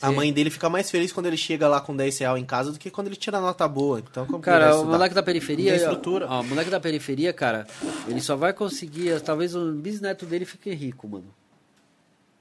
A 0.00 0.08
Sim. 0.08 0.14
mãe 0.16 0.32
dele 0.32 0.48
fica 0.50 0.70
mais 0.70 0.90
feliz 0.90 1.12
quando 1.12 1.26
ele 1.26 1.36
chega 1.36 1.68
lá 1.68 1.78
com 1.80 1.94
10 1.94 2.18
reais 2.18 2.40
em 2.40 2.44
casa 2.46 2.72
do 2.72 2.78
que 2.78 2.90
quando 2.90 3.08
ele 3.08 3.16
tira 3.16 3.38
nota 3.40 3.68
boa. 3.68 3.98
Então, 4.00 4.24
como 4.26 4.42
que 4.42 4.48
ele 4.48 4.58
vai 4.58 4.68
Cara, 4.70 4.80
o 4.80 4.86
moleque 4.86 5.14
da 5.14 5.22
periferia. 5.22 5.72
Tem 5.72 5.80
estrutura. 5.82 6.26
Ó, 6.26 6.40
o 6.40 6.44
moleque 6.44 6.70
da 6.70 6.80
periferia, 6.80 7.32
cara, 7.34 7.66
ele 8.08 8.20
só 8.22 8.34
vai 8.34 8.52
conseguir. 8.54 9.20
Talvez 9.20 9.54
o 9.54 9.72
bisneto 9.72 10.24
dele 10.26 10.44
fique 10.46 10.70
rico, 10.72 11.06
mano. 11.06 11.26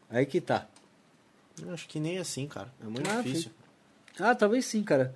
Aí 0.09 0.26
que 0.26 0.39
tá. 0.39 0.65
Eu 1.61 1.73
acho 1.73 1.88
que 1.88 1.99
nem 1.99 2.17
assim, 2.17 2.47
cara. 2.47 2.67
É 2.81 2.88
muito 2.88 3.09
Ah, 3.09 3.22
difícil. 3.22 3.51
Ah, 4.19 4.34
talvez 4.35 4.65
sim, 4.65 4.84
cara. 4.84 5.13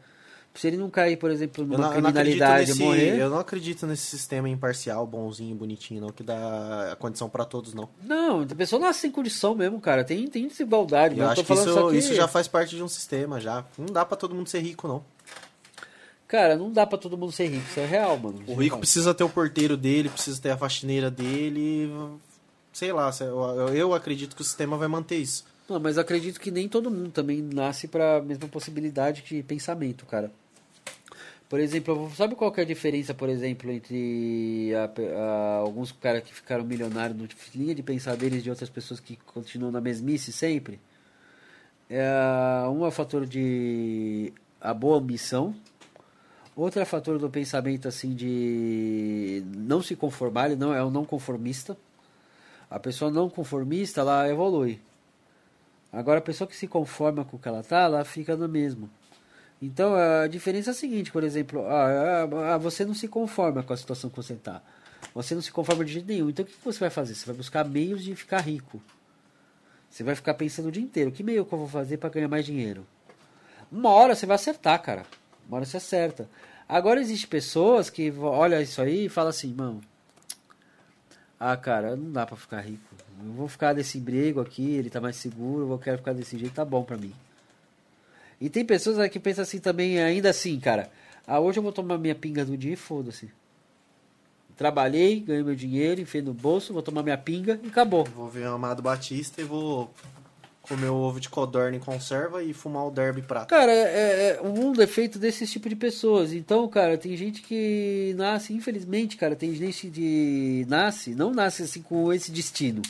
Se 0.53 0.67
ele 0.67 0.77
não 0.77 0.89
cair, 0.89 1.15
por 1.17 1.31
exemplo, 1.31 1.63
numa 1.63 1.77
não, 1.77 1.93
eu 1.93 2.01
não 2.01 2.09
acredito 2.09 2.33
criminalidade 2.33 2.71
nesse, 2.71 2.83
morrer. 2.83 3.19
eu 3.19 3.29
não 3.29 3.39
acredito 3.39 3.87
nesse 3.87 4.03
sistema 4.03 4.49
imparcial, 4.49 5.05
bonzinho, 5.05 5.55
bonitinho, 5.55 6.01
não, 6.01 6.09
que 6.09 6.23
dá 6.23 6.91
a 6.91 6.95
condição 6.95 7.29
pra 7.29 7.45
todos, 7.45 7.73
não. 7.73 7.87
Não, 8.03 8.41
a 8.41 8.55
pessoa 8.55 8.79
nasce 8.79 9.01
sem 9.01 9.11
condição 9.11 9.55
mesmo, 9.55 9.79
cara. 9.79 10.03
Tem, 10.03 10.27
tem 10.27 10.47
desigualdade. 10.47 11.17
Eu 11.17 11.25
mas 11.25 11.39
acho 11.39 11.45
que 11.45 11.53
isso, 11.53 11.89
que, 11.89 11.97
isso 11.97 12.13
já 12.13 12.27
faz 12.27 12.47
parte 12.47 12.75
de 12.75 12.83
um 12.83 12.87
sistema, 12.87 13.39
já. 13.39 13.63
Não 13.77 13.85
dá 13.85 14.03
pra 14.03 14.17
todo 14.17 14.35
mundo 14.35 14.49
ser 14.49 14.59
rico, 14.59 14.87
não. 14.87 15.03
Cara, 16.27 16.55
não 16.55 16.71
dá 16.71 16.85
pra 16.85 16.97
todo 16.97 17.17
mundo 17.17 17.31
ser 17.31 17.47
rico. 17.47 17.65
Isso 17.67 17.79
é 17.79 17.85
real, 17.85 18.17
mano. 18.17 18.43
O 18.45 18.53
rico 18.53 18.77
precisa 18.77 19.13
ter 19.13 19.23
o 19.23 19.29
porteiro 19.29 19.75
dele, 19.75 20.09
precisa 20.09 20.39
ter 20.41 20.51
a 20.51 20.57
faxineira 20.57 21.09
dele. 21.09 21.91
Sei 22.71 22.93
lá, 22.93 23.11
eu, 23.19 23.69
eu 23.69 23.93
acredito 23.93 24.35
que 24.35 24.41
o 24.41 24.45
sistema 24.45 24.77
vai 24.77 24.87
manter 24.87 25.17
isso. 25.17 25.43
Não, 25.69 25.79
mas 25.79 25.97
acredito 25.97 26.39
que 26.39 26.49
nem 26.49 26.67
todo 26.67 26.89
mundo 26.89 27.11
também 27.11 27.41
nasce 27.41 27.87
pra 27.87 28.21
mesma 28.21 28.47
possibilidade 28.47 29.21
de 29.21 29.43
pensamento, 29.43 30.05
cara. 30.05 30.31
Por 31.47 31.59
exemplo, 31.59 32.11
sabe 32.15 32.35
qual 32.35 32.53
é 32.57 32.61
a 32.61 32.65
diferença, 32.65 33.13
por 33.13 33.27
exemplo, 33.29 33.71
entre 33.71 34.71
a 34.75 34.85
a- 35.19 35.55
alguns 35.57 35.91
caras 35.91 36.23
que 36.23 36.33
ficaram 36.33 36.63
milionários 36.63 37.17
no 37.17 37.27
linha 37.55 37.73
de 37.73 37.81
pensar 37.83 38.15
deles 38.15 38.43
de 38.43 38.49
outras 38.49 38.69
pessoas 38.69 38.99
que 38.99 39.15
continuam 39.15 39.71
na 39.71 39.81
mesmice 39.81 40.31
sempre? 40.31 40.79
É, 41.89 42.07
um 42.69 42.85
é 42.85 42.87
o 42.87 42.91
fator 42.91 43.25
de 43.25 44.31
a 44.61 44.73
boa 44.73 44.97
ambição, 44.99 45.55
outro 46.55 46.79
é 46.79 46.83
o 46.83 46.85
fator 46.85 47.17
do 47.17 47.29
pensamento 47.29 47.87
assim 47.87 48.13
de 48.13 49.43
não 49.55 49.81
se 49.81 49.95
conformar, 49.95 50.47
ele 50.47 50.55
não 50.55 50.73
é 50.73 50.83
um 50.83 50.91
não 50.91 51.03
conformista. 51.05 51.75
A 52.69 52.79
pessoa 52.79 53.09
não 53.09 53.27
conformista, 53.29 54.01
ela 54.01 54.29
evolui. 54.29 54.79
Agora 55.91 56.19
a 56.19 56.21
pessoa 56.21 56.47
que 56.47 56.55
se 56.55 56.67
conforma 56.67 57.25
com 57.25 57.37
o 57.37 57.39
que 57.39 57.47
ela 57.47 57.63
tá, 57.63 57.81
ela 57.81 58.05
fica 58.05 58.35
no 58.35 58.47
mesmo. 58.47 58.89
Então 59.61 59.93
a 59.95 60.27
diferença 60.27 60.69
é 60.69 60.71
a 60.71 60.75
seguinte, 60.75 61.11
por 61.11 61.23
exemplo, 61.23 61.65
ah, 61.65 62.27
ah, 62.31 62.53
ah, 62.53 62.57
você 62.57 62.85
não 62.85 62.93
se 62.93 63.07
conforma 63.07 63.63
com 63.63 63.73
a 63.73 63.77
situação 63.77 64.09
que 64.09 64.15
você 64.15 64.35
tá. 64.35 64.61
Você 65.13 65.33
não 65.33 65.41
se 65.41 65.51
conforma 65.51 65.83
de 65.83 65.93
jeito 65.93 66.07
nenhum. 66.07 66.29
Então 66.29 66.45
o 66.45 66.47
que 66.47 66.55
você 66.63 66.79
vai 66.79 66.89
fazer? 66.89 67.15
Você 67.15 67.25
vai 67.25 67.35
buscar 67.35 67.65
meios 67.65 68.03
de 68.03 68.15
ficar 68.15 68.39
rico. 68.39 68.81
Você 69.89 70.03
vai 70.03 70.15
ficar 70.15 70.35
pensando 70.35 70.67
o 70.67 70.71
dia 70.71 70.83
inteiro, 70.83 71.11
que 71.11 71.23
meio 71.23 71.45
que 71.45 71.53
eu 71.53 71.57
vou 71.57 71.67
fazer 71.67 71.97
para 71.97 72.09
ganhar 72.09 72.27
mais 72.27 72.45
dinheiro? 72.45 72.85
Uma 73.71 73.89
hora 73.89 74.15
você 74.15 74.25
vai 74.25 74.35
acertar, 74.35 74.81
cara. 74.81 75.03
Uma 75.47 75.57
hora 75.57 75.65
você 75.65 75.77
acerta. 75.77 76.29
Agora 76.67 77.01
existe 77.01 77.27
pessoas 77.27 77.89
que 77.89 78.11
olham 78.11 78.61
isso 78.61 78.79
aí 78.81 79.05
e 79.05 79.09
falam 79.09 79.31
assim, 79.31 79.51
mano, 79.51 79.81
ah, 81.39 81.57
cara, 81.57 81.95
não 81.95 82.11
dá 82.11 82.25
pra 82.25 82.37
ficar 82.37 82.61
rico. 82.61 82.83
Eu 83.25 83.33
vou 83.33 83.47
ficar 83.47 83.73
desse 83.73 83.97
emprego 83.97 84.39
aqui, 84.39 84.75
ele 84.75 84.89
tá 84.89 85.01
mais 85.01 85.15
seguro, 85.15 85.63
eu 85.63 85.67
vou- 85.67 85.77
quero 85.79 85.97
ficar 85.97 86.13
desse 86.13 86.37
jeito, 86.37 86.53
tá 86.53 86.63
bom 86.65 86.83
pra 86.83 86.97
mim. 86.97 87.13
E 88.39 88.49
tem 88.49 88.63
pessoas 88.63 89.09
que 89.09 89.19
pensam 89.19 89.41
assim 89.43 89.59
também, 89.59 89.99
ainda 90.01 90.29
assim, 90.29 90.59
cara. 90.59 90.89
Ah, 91.27 91.39
hoje 91.39 91.59
eu 91.59 91.63
vou 91.63 91.71
tomar 91.73 91.97
minha 91.97 92.15
pinga 92.15 92.45
do 92.45 92.55
dia 92.57 92.73
e 92.73 92.77
foda-se. 92.77 93.29
Trabalhei, 94.55 95.19
ganhei 95.19 95.43
meu 95.43 95.55
dinheiro, 95.55 96.01
enfiei 96.01 96.21
no 96.23 96.33
bolso, 96.33 96.73
vou 96.73 96.81
tomar 96.81 97.03
minha 97.03 97.17
pinga 97.17 97.59
e 97.63 97.67
acabou. 97.67 98.03
Vou 98.05 98.29
ver 98.29 98.47
o 98.47 98.53
Amado 98.53 98.81
Batista 98.81 99.41
e 99.41 99.45
vou 99.45 99.93
comer 100.61 100.89
o 100.89 100.95
ovo 100.95 101.19
de 101.19 101.29
codorna 101.29 101.77
em 101.77 101.79
conserva 101.79 102.43
e 102.43 102.53
fumar 102.53 102.85
o 102.85 102.91
derby 102.91 103.21
prata. 103.21 103.45
Cara, 103.47 103.71
é, 103.71 104.37
é- 104.37 104.41
o 104.41 104.49
mundo 104.49 104.81
é 104.81 104.87
feito 104.87 105.17
desses 105.17 105.49
tipo 105.51 105.67
de 105.69 105.75
pessoas. 105.75 106.33
Então, 106.33 106.67
cara, 106.67 106.97
tem 106.97 107.15
gente 107.15 107.41
que 107.41 108.13
nasce, 108.17 108.53
infelizmente, 108.53 109.15
cara, 109.17 109.35
tem 109.35 109.53
gente 109.55 109.89
que 109.89 110.65
nasce, 110.67 111.15
não 111.15 111.31
nasce 111.31 111.63
assim 111.63 111.81
com 111.81 112.11
esse 112.11 112.29
destino. 112.31 112.81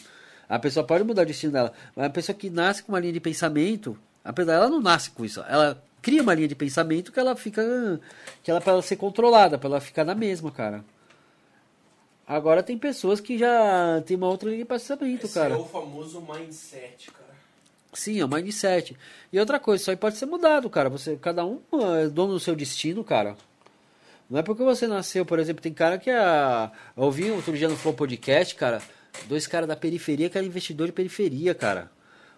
A 0.49 0.57
pessoa 0.57 0.84
pode 0.85 1.03
mudar 1.03 1.21
o 1.21 1.26
destino 1.26 1.53
dela, 1.53 1.71
mas 1.95 2.07
a 2.07 2.09
pessoa 2.09 2.35
que 2.35 2.49
nasce 2.49 2.81
com 2.84 2.91
uma 2.91 2.99
linha 2.99 3.13
de 3.13 3.19
pensamento, 3.19 3.95
apesar 4.26 4.53
ela 4.55 4.69
não 4.69 4.81
nasce 4.81 5.11
com 5.11 5.23
isso, 5.23 5.41
ela 5.47 5.81
cria 6.01 6.23
uma 6.23 6.34
linha 6.34 6.47
de 6.47 6.55
pensamento 6.55 7.11
que 7.11 7.19
ela 7.19 7.35
fica 7.35 7.61
que 8.41 8.49
ela 8.49 8.59
para 8.59 8.73
ela 8.73 8.81
ser 8.81 8.95
controlada, 8.95 9.59
para 9.59 9.69
ela 9.69 9.80
ficar 9.81 10.03
na 10.03 10.15
mesma, 10.15 10.51
cara. 10.51 10.84
Agora 12.27 12.61
tem 12.61 12.77
pessoas 12.77 13.19
que 13.19 13.38
já 13.38 14.01
tem 14.05 14.15
uma 14.17 14.27
outra 14.27 14.49
linha 14.49 14.61
de 14.63 14.65
pensamento, 14.65 15.26
Esse 15.26 15.34
cara. 15.34 15.53
é 15.53 15.57
o 15.57 15.65
famoso 15.65 16.21
mindset, 16.21 17.11
cara. 17.11 17.30
Sim, 17.91 18.19
é 18.19 18.26
o 18.26 18.27
mindset. 18.27 18.95
E 19.34 19.39
outra 19.39 19.59
coisa, 19.59 19.81
isso 19.81 19.89
aí 19.89 19.97
pode 19.97 20.17
ser 20.17 20.27
mudado, 20.27 20.69
cara. 20.69 20.89
Você, 20.89 21.15
cada 21.15 21.43
um 21.43 21.59
é 21.97 22.07
dono 22.07 22.34
do 22.34 22.39
seu 22.39 22.55
destino, 22.55 23.03
cara. 23.03 23.35
Não 24.30 24.38
é 24.38 24.43
porque 24.43 24.63
você 24.63 24.85
nasceu, 24.85 25.26
por 25.26 25.39
exemplo, 25.39 25.61
tem 25.61 25.73
cara 25.73 25.97
que 25.97 26.11
é. 26.11 26.71
Eu 26.95 27.03
ouvi 27.03 27.31
outro 27.31 27.57
dia 27.57 27.67
no 27.67 27.76
Flow 27.76 27.95
Podcast, 27.95 28.53
cara. 28.53 28.80
Dois 29.27 29.47
caras 29.47 29.67
da 29.67 29.75
periferia 29.75 30.31
eram 30.33 30.47
investidor 30.47 30.87
de 30.87 30.93
periferia, 30.93 31.53
cara. 31.53 31.91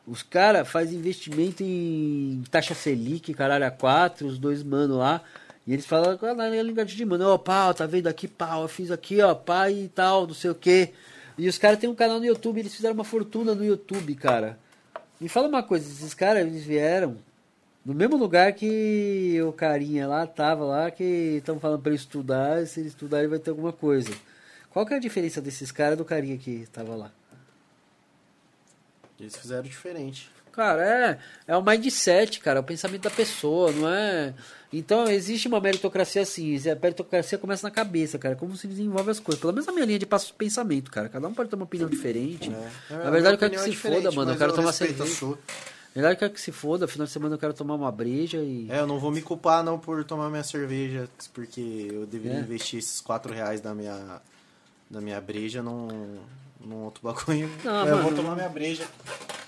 Os 0.06 0.24
caras 0.24 0.68
fazem 0.68 0.98
investimento 0.98 1.64
em 1.64 2.44
taxa 2.50 2.74
Selic, 2.74 3.34
caralho, 3.34 3.66
a 3.66 3.72
4, 3.72 4.28
os 4.28 4.38
dois 4.38 4.64
mano 4.64 4.98
lá. 4.98 5.22
E 5.66 5.74
eles 5.74 5.86
falam 5.86 6.18
ah, 6.22 6.34
na 6.34 6.50
linguagem 6.50 6.98
de 6.98 7.06
mano, 7.06 7.28
ó, 7.28 7.38
pau, 7.38 7.74
tá 7.74 7.86
vendo 7.86 8.08
aqui, 8.08 8.28
pau, 8.28 8.64
eu 8.64 8.68
fiz 8.68 8.90
aqui, 8.90 9.22
ó, 9.22 9.36
pai 9.36 9.74
e 9.74 9.88
tal, 9.90 10.26
não 10.26 10.34
sei 10.34 10.50
o 10.50 10.56
quê. 10.56 10.92
E 11.38 11.48
os 11.48 11.58
caras 11.58 11.80
têm 11.80 11.90
um 11.90 11.96
canal 11.96 12.20
no 12.20 12.26
YouTube, 12.26 12.60
eles 12.60 12.76
fizeram 12.76 12.96
uma 12.96 13.04
fortuna 13.04 13.54
no 13.54 13.64
YouTube, 13.64 14.16
cara. 14.16 14.58
Me 15.20 15.30
fala 15.30 15.48
uma 15.48 15.62
coisa, 15.62 15.88
esses 15.88 16.14
caras, 16.14 16.46
eles 16.46 16.64
vieram 16.64 17.16
no 17.86 17.94
mesmo 17.94 18.16
lugar 18.16 18.54
que 18.54 19.40
o 19.42 19.52
carinha 19.52 20.08
lá 20.08 20.26
tava 20.28 20.64
lá, 20.64 20.92
que 20.92 21.04
estão 21.38 21.60
falando 21.60 21.86
ele 21.88 21.96
estudar, 21.96 22.66
se 22.68 22.80
ele 22.80 22.90
estudar 22.90 23.20
ele 23.20 23.28
vai 23.28 23.40
ter 23.40 23.50
alguma 23.50 23.74
coisa. 23.74 24.12
Qual 24.72 24.86
que 24.86 24.94
é 24.94 24.98
a 24.98 25.00
diferença 25.00 25.42
desses 25.42 25.72
caras 25.72 25.98
do 25.98 26.06
carinha 26.06 26.38
que 26.38 26.68
tava 26.72 26.96
lá? 26.96 27.12
Eles 29.20 29.36
fizeram 29.36 29.64
diferente. 29.64 30.30
Cara, 30.52 30.84
é, 30.84 31.20
é 31.48 31.56
o 31.56 31.64
mindset, 31.64 32.40
cara, 32.42 32.60
é 32.60 32.62
o 32.62 32.64
pensamento 32.64 33.04
da 33.04 33.10
pessoa, 33.10 33.72
não 33.72 33.88
é? 33.88 34.34
Então, 34.74 35.08
existe 35.08 35.48
uma 35.48 35.62
meritocracia 35.62 36.22
assim, 36.24 36.58
a 36.70 36.76
meritocracia 36.76 37.38
começa 37.38 37.66
na 37.66 37.72
cabeça, 37.72 38.18
cara, 38.20 38.36
como 38.36 38.58
se 38.58 38.68
desenvolve 38.68 39.12
as 39.12 39.20
coisas. 39.20 39.40
Pelo 39.40 39.54
menos 39.54 39.68
a 39.68 39.72
minha 39.72 39.86
linha 39.86 40.00
de 40.00 40.06
passo 40.06 40.28
de 40.28 40.34
pensamento, 40.34 40.92
cara, 40.92 41.08
cada 41.08 41.26
um 41.28 41.34
pode 41.34 41.50
ter 41.50 41.56
uma 41.56 41.64
opinião 41.64 41.90
diferente. 41.90 42.50
É. 42.90 42.94
Na 42.96 43.08
A 43.08 43.12
verdade, 43.12 43.36
eu 43.36 43.40
quero 43.40 43.52
que 43.52 43.58
é 43.58 43.64
se 43.64 43.76
foda, 43.76 44.12
mano, 44.12 44.32
eu 44.32 44.38
quero 44.38 44.54
tomar 44.54 44.68
respeito 44.72 45.02
a 45.04 45.06
cerveja. 45.06 45.38
Na 45.96 46.02
verdade, 46.02 46.16
eu 46.16 46.20
quero 46.20 46.34
que 46.34 46.42
se 46.42 46.52
foda, 46.52 46.88
final 46.88 47.06
de 47.08 47.14
semana 47.14 47.36
eu 47.36 47.40
quero 47.40 47.54
tomar 47.54 47.76
uma 47.76 47.92
breja 47.92 48.38
e... 48.40 48.68
É, 48.70 48.80
eu 48.80 48.88
não 48.88 49.00
vou 49.00 49.12
me 49.12 49.22
culpar 49.22 49.64
não 49.64 49.80
por 49.80 50.04
tomar 50.04 50.30
minha 50.30 50.44
cerveja, 50.44 51.08
porque 51.34 51.88
eu 51.92 52.06
deveria 52.06 52.40
É. 52.40 52.42
investir 52.42 52.80
esses 52.80 53.00
4 53.00 53.34
reais 53.34 53.62
da 53.62 53.74
minha, 53.74 54.22
da 54.92 55.00
minha 55.02 55.20
breja 55.22 55.64
num, 55.64 56.20
num 56.60 56.84
outro 56.84 57.02
bagulho. 57.04 57.50
Não, 57.64 57.88
eu 57.88 57.96
vou 57.98 58.04
mano. 58.12 58.18
tomar 58.18 58.36
minha 58.36 58.50
breja. 58.50 58.86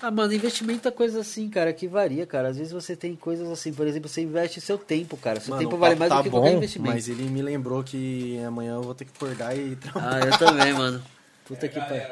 Ah, 0.00 0.10
mano, 0.10 0.32
investimento 0.32 0.88
é 0.88 0.90
coisa 0.90 1.20
assim, 1.20 1.48
cara, 1.48 1.72
que 1.72 1.86
varia, 1.86 2.26
cara. 2.26 2.48
Às 2.48 2.56
vezes 2.56 2.72
você 2.72 2.96
tem 2.96 3.14
coisas 3.14 3.48
assim, 3.50 3.72
por 3.72 3.86
exemplo, 3.86 4.08
você 4.08 4.22
investe 4.22 4.60
seu 4.60 4.76
tempo, 4.78 5.16
cara. 5.16 5.40
Seu 5.40 5.50
Mano, 5.54 5.62
tempo 5.62 5.76
vale 5.78 5.94
mais 5.96 6.10
tá 6.10 6.18
do 6.18 6.24
que 6.24 6.30
bom, 6.30 6.40
qualquer 6.40 6.56
investimento. 6.56 6.94
Mas 6.94 7.08
ele 7.08 7.24
me 7.24 7.40
lembrou 7.42 7.82
que 7.84 8.38
amanhã 8.44 8.74
eu 8.74 8.82
vou 8.82 8.94
ter 8.94 9.04
que 9.04 9.12
acordar 9.14 9.56
e 9.56 9.76
trabalhar. 9.80 10.24
Ah, 10.24 10.26
eu 10.26 10.38
também, 10.38 10.72
mano. 10.72 11.02
Puta 11.46 11.66
É, 11.66 11.68
que 11.68 11.78
pariu. 11.80 12.02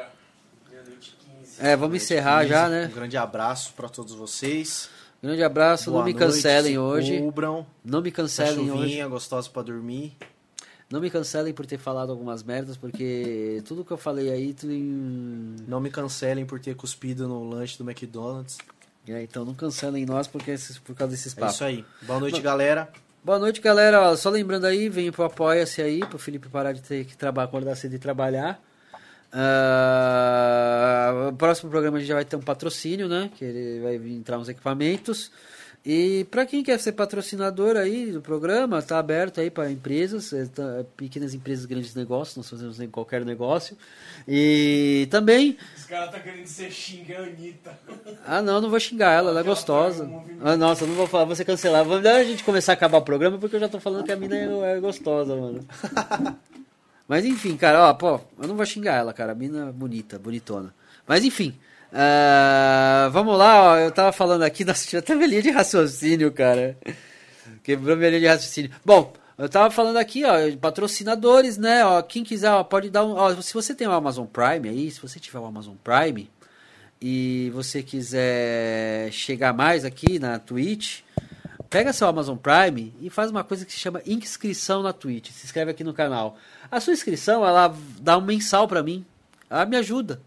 15. 1.41 1.55
É, 1.59 1.75
vamos 1.75 1.95
encerrar 1.97 2.45
já, 2.45 2.67
né? 2.69 2.87
Um 2.91 2.95
grande 2.95 3.17
abraço 3.17 3.73
pra 3.73 3.89
todos 3.89 4.13
vocês. 4.13 4.89
Grande 5.21 5.43
abraço, 5.43 5.89
Boa 5.89 5.99
não 6.01 6.05
me 6.05 6.13
noite, 6.13 6.25
cancelem 6.25 6.77
hoje. 6.77 7.17
Cubram. 7.19 7.65
Não 7.83 8.01
me 8.01 8.11
cancelem 8.11 8.71
hoje. 8.71 9.01
gostosa 9.07 9.49
pra 9.49 9.61
dormir. 9.61 10.17
Não 10.93 11.01
me 11.01 11.09
cancelem 11.09 11.51
por 11.55 11.65
ter 11.65 11.79
falado 11.79 12.11
algumas 12.11 12.43
merdas, 12.43 12.77
porque 12.77 13.63
tudo 13.65 13.83
que 13.83 13.89
eu 13.89 13.97
falei 13.97 14.29
aí, 14.29 14.53
tudo 14.53 14.71
em... 14.71 15.55
Não 15.67 15.81
me 15.81 15.89
cancelem 15.89 16.45
por 16.45 16.59
ter 16.59 16.75
cuspido 16.75 17.27
no 17.27 17.49
lanche 17.49 17.79
do 17.79 17.83
McDonald's. 17.83 18.59
É, 19.07 19.23
então 19.23 19.43
não 19.43 19.55
cancelem 19.55 20.05
nós 20.05 20.27
porque 20.27 20.55
por 20.85 20.95
causa 20.95 21.09
desses 21.09 21.35
É 21.35 21.39
papos. 21.39 21.55
isso 21.55 21.63
aí. 21.63 21.83
Boa 22.03 22.19
noite, 22.19 22.39
galera. 22.39 22.89
Boa 23.23 23.39
noite, 23.39 23.59
galera. 23.59 24.15
Só 24.15 24.29
lembrando 24.29 24.65
aí, 24.65 24.87
venha 24.87 25.11
pro 25.11 25.23
Apoia-se 25.23 25.81
aí, 25.81 25.99
pro 26.01 26.19
Felipe 26.19 26.47
parar 26.47 26.73
de 26.73 26.83
ter 26.83 27.03
que 27.05 27.17
trabalhar, 27.17 27.47
acordar 27.47 27.75
cedo 27.75 27.95
e 27.95 27.97
trabalhar. 27.99 28.61
O 31.27 31.33
próximo 31.33 31.71
programa 31.71 31.97
a 31.97 31.99
gente 32.01 32.09
já 32.09 32.13
vai 32.13 32.23
ter 32.23 32.35
um 32.35 32.41
patrocínio, 32.41 33.07
né? 33.07 33.31
Que 33.35 33.43
ele 33.43 33.81
vai 33.81 33.95
entrar 33.95 34.37
uns 34.37 34.47
equipamentos. 34.47 35.31
E 35.85 36.25
para 36.31 36.45
quem 36.45 36.63
quer 36.63 36.79
ser 36.79 36.93
patrocinador 36.93 37.75
aí 37.75 38.09
do 38.09 38.21
programa, 38.21 38.81
tá 38.81 38.97
aberto 38.99 39.41
aí 39.41 39.51
para 39.51 39.69
empresas, 39.69 40.31
eh, 40.31 40.45
tá- 40.45 40.85
pequenas 40.95 41.33
empresas, 41.33 41.65
grandes 41.65 41.93
negócios, 41.93 42.37
nós 42.37 42.49
fazemos 42.49 42.79
em 42.79 42.87
qualquer 42.89 43.25
negócio. 43.25 43.77
E 44.25 45.09
também 45.11 45.57
Os 45.75 45.83
caras 45.83 46.09
tá 46.11 46.21
querendo 46.21 46.47
ser 46.47 46.71
xingar 46.71 47.19
a 47.19 47.23
Anitta. 47.23 47.77
ah, 48.25 48.41
não, 48.41 48.61
não 48.61 48.69
vou 48.69 48.79
xingar 48.79 49.11
ela, 49.11 49.31
ela 49.31 49.41
é 49.41 49.43
gostosa. 49.43 50.09
Ah, 50.41 50.55
nossa, 50.55 50.85
eu 50.85 50.87
não 50.87 50.95
vou 50.95 51.05
falar, 51.05 51.25
vou 51.25 51.35
ser 51.35 51.43
cancelar. 51.43 51.83
Vamos 51.83 52.01
dar 52.03 52.15
a 52.15 52.23
gente 52.23 52.45
começar 52.45 52.71
a 52.71 52.75
acabar 52.75 52.99
o 52.99 53.01
programa 53.03 53.37
porque 53.37 53.57
eu 53.57 53.59
já 53.59 53.67
tô 53.67 53.79
falando 53.81 54.05
que 54.05 54.11
a 54.13 54.15
mina 54.15 54.37
é, 54.37 54.77
é 54.77 54.79
gostosa, 54.79 55.35
mano. 55.35 55.67
Mas 57.09 57.25
enfim, 57.25 57.57
cara, 57.57 57.89
ó, 57.89 57.93
pô, 57.93 58.21
eu 58.41 58.47
não 58.47 58.55
vou 58.55 58.65
xingar 58.65 58.93
ela, 58.95 59.11
cara. 59.13 59.33
A 59.33 59.35
mina 59.35 59.67
é 59.67 59.71
bonita, 59.73 60.17
bonitona. 60.17 60.73
Mas 61.05 61.25
enfim, 61.25 61.53
ah, 61.95 63.07
vamos 63.11 63.37
lá, 63.37 63.73
ó, 63.73 63.77
eu 63.77 63.91
tava 63.91 64.11
falando 64.11 64.41
aqui, 64.41 64.65
nossa, 64.65 64.87
tinha 64.87 64.99
até 64.99 65.13
minha 65.13 65.27
linha 65.27 65.41
de 65.43 65.51
raciocínio, 65.51 66.31
cara. 66.31 66.75
Quebrou 67.63 67.95
minha 67.95 68.09
linha 68.09 68.21
de 68.21 68.27
raciocínio. 68.27 68.71
Bom, 68.83 69.13
eu 69.37 69.47
tava 69.47 69.69
falando 69.69 69.97
aqui, 69.97 70.23
ó, 70.25 70.33
patrocinadores, 70.59 71.55
né? 71.57 71.85
Ó, 71.85 72.01
quem 72.01 72.23
quiser, 72.23 72.51
ó, 72.51 72.63
pode 72.63 72.89
dar 72.89 73.05
um. 73.05 73.11
Ó, 73.11 73.39
se 73.41 73.53
você 73.53 73.75
tem 73.75 73.87
o 73.87 73.91
Amazon 73.91 74.25
Prime 74.25 74.69
aí, 74.69 74.89
se 74.89 74.99
você 74.99 75.19
tiver 75.19 75.37
o 75.37 75.45
Amazon 75.45 75.75
Prime 75.83 76.27
e 76.99 77.51
você 77.53 77.83
quiser 77.83 79.11
chegar 79.11 79.53
mais 79.53 79.85
aqui 79.85 80.17
na 80.17 80.39
Twitch, 80.39 81.01
pega 81.69 81.93
seu 81.93 82.07
Amazon 82.07 82.37
Prime 82.37 82.91
e 83.01 83.09
faz 83.11 83.29
uma 83.29 83.43
coisa 83.43 83.65
que 83.65 83.71
se 83.71 83.77
chama 83.77 84.01
inscrição 84.07 84.81
na 84.81 84.93
Twitch. 84.93 85.29
Se 85.29 85.45
inscreve 85.45 85.69
aqui 85.69 85.83
no 85.83 85.93
canal. 85.93 86.37
A 86.71 86.79
sua 86.79 86.93
inscrição, 86.93 87.45
ela 87.45 87.75
dá 87.99 88.17
um 88.17 88.21
mensal 88.21 88.67
pra 88.67 88.81
mim. 88.81 89.05
Ela 89.47 89.65
me 89.67 89.77
ajuda. 89.77 90.19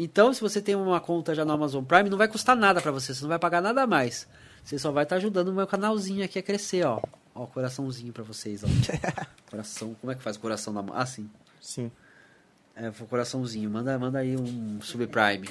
Então, 0.00 0.32
se 0.32 0.40
você 0.40 0.62
tem 0.62 0.76
uma 0.76 1.00
conta 1.00 1.34
já 1.34 1.44
no 1.44 1.50
Amazon 1.50 1.82
Prime, 1.82 2.08
não 2.08 2.16
vai 2.16 2.28
custar 2.28 2.54
nada 2.54 2.80
pra 2.80 2.92
você, 2.92 3.12
você 3.12 3.22
não 3.22 3.28
vai 3.30 3.38
pagar 3.38 3.60
nada 3.60 3.84
mais. 3.84 4.28
Você 4.62 4.78
só 4.78 4.92
vai 4.92 5.02
estar 5.02 5.16
ajudando 5.16 5.48
o 5.48 5.52
meu 5.52 5.66
canalzinho 5.66 6.24
aqui 6.24 6.38
a 6.38 6.42
crescer, 6.42 6.86
ó. 6.86 7.00
Ó, 7.34 7.46
coraçãozinho 7.46 8.12
pra 8.12 8.22
vocês, 8.22 8.62
ó. 8.62 8.68
Coração, 9.50 9.96
como 10.00 10.12
é 10.12 10.14
que 10.14 10.22
faz 10.22 10.36
coração 10.36 10.72
na 10.72 10.82
mão? 10.82 10.94
Ah, 10.96 11.04
sim. 11.04 11.28
Sim. 11.60 11.90
É, 12.76 12.92
coraçãozinho. 13.10 13.68
Manda, 13.68 13.98
manda 13.98 14.20
aí 14.20 14.36
um 14.36 14.80
subprime. 14.80 15.48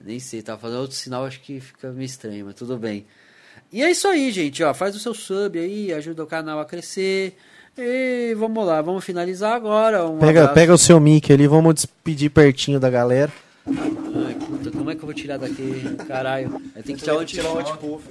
Nem 0.00 0.18
sei, 0.18 0.40
tava 0.40 0.58
fazendo 0.58 0.80
outro 0.80 0.96
sinal, 0.96 1.26
acho 1.26 1.42
que 1.42 1.60
fica 1.60 1.92
meio 1.92 2.06
estranho, 2.06 2.46
mas 2.46 2.54
tudo 2.54 2.78
bem. 2.78 3.04
E 3.70 3.82
é 3.82 3.90
isso 3.90 4.08
aí, 4.08 4.32
gente, 4.32 4.62
ó. 4.62 4.72
Faz 4.72 4.96
o 4.96 4.98
seu 4.98 5.12
sub 5.12 5.58
aí, 5.58 5.92
ajuda 5.92 6.24
o 6.24 6.26
canal 6.26 6.58
a 6.58 6.64
crescer. 6.64 7.36
E 7.76 8.34
vamos 8.38 8.66
lá, 8.66 8.80
vamos 8.80 9.04
finalizar 9.04 9.52
agora. 9.52 10.06
Um 10.06 10.18
Pega, 10.18 10.40
abraço. 10.40 10.54
pega 10.54 10.72
o 10.72 10.78
seu 10.78 10.98
mic 10.98 11.30
ali, 11.30 11.46
vamos 11.46 11.74
despedir 11.74 12.30
pertinho 12.30 12.80
da 12.80 12.88
galera. 12.88 13.43
Como 14.84 14.90
é 14.90 14.94
que 14.96 15.02
eu 15.02 15.06
vou 15.06 15.14
tirar 15.14 15.38
daqui? 15.38 15.96
Caralho. 16.06 16.60
Eu 16.76 16.82
tenho 16.82 16.98
que 16.98 17.04
tirar 17.04 17.16
o 17.16 17.58
antipuff. 17.58 18.04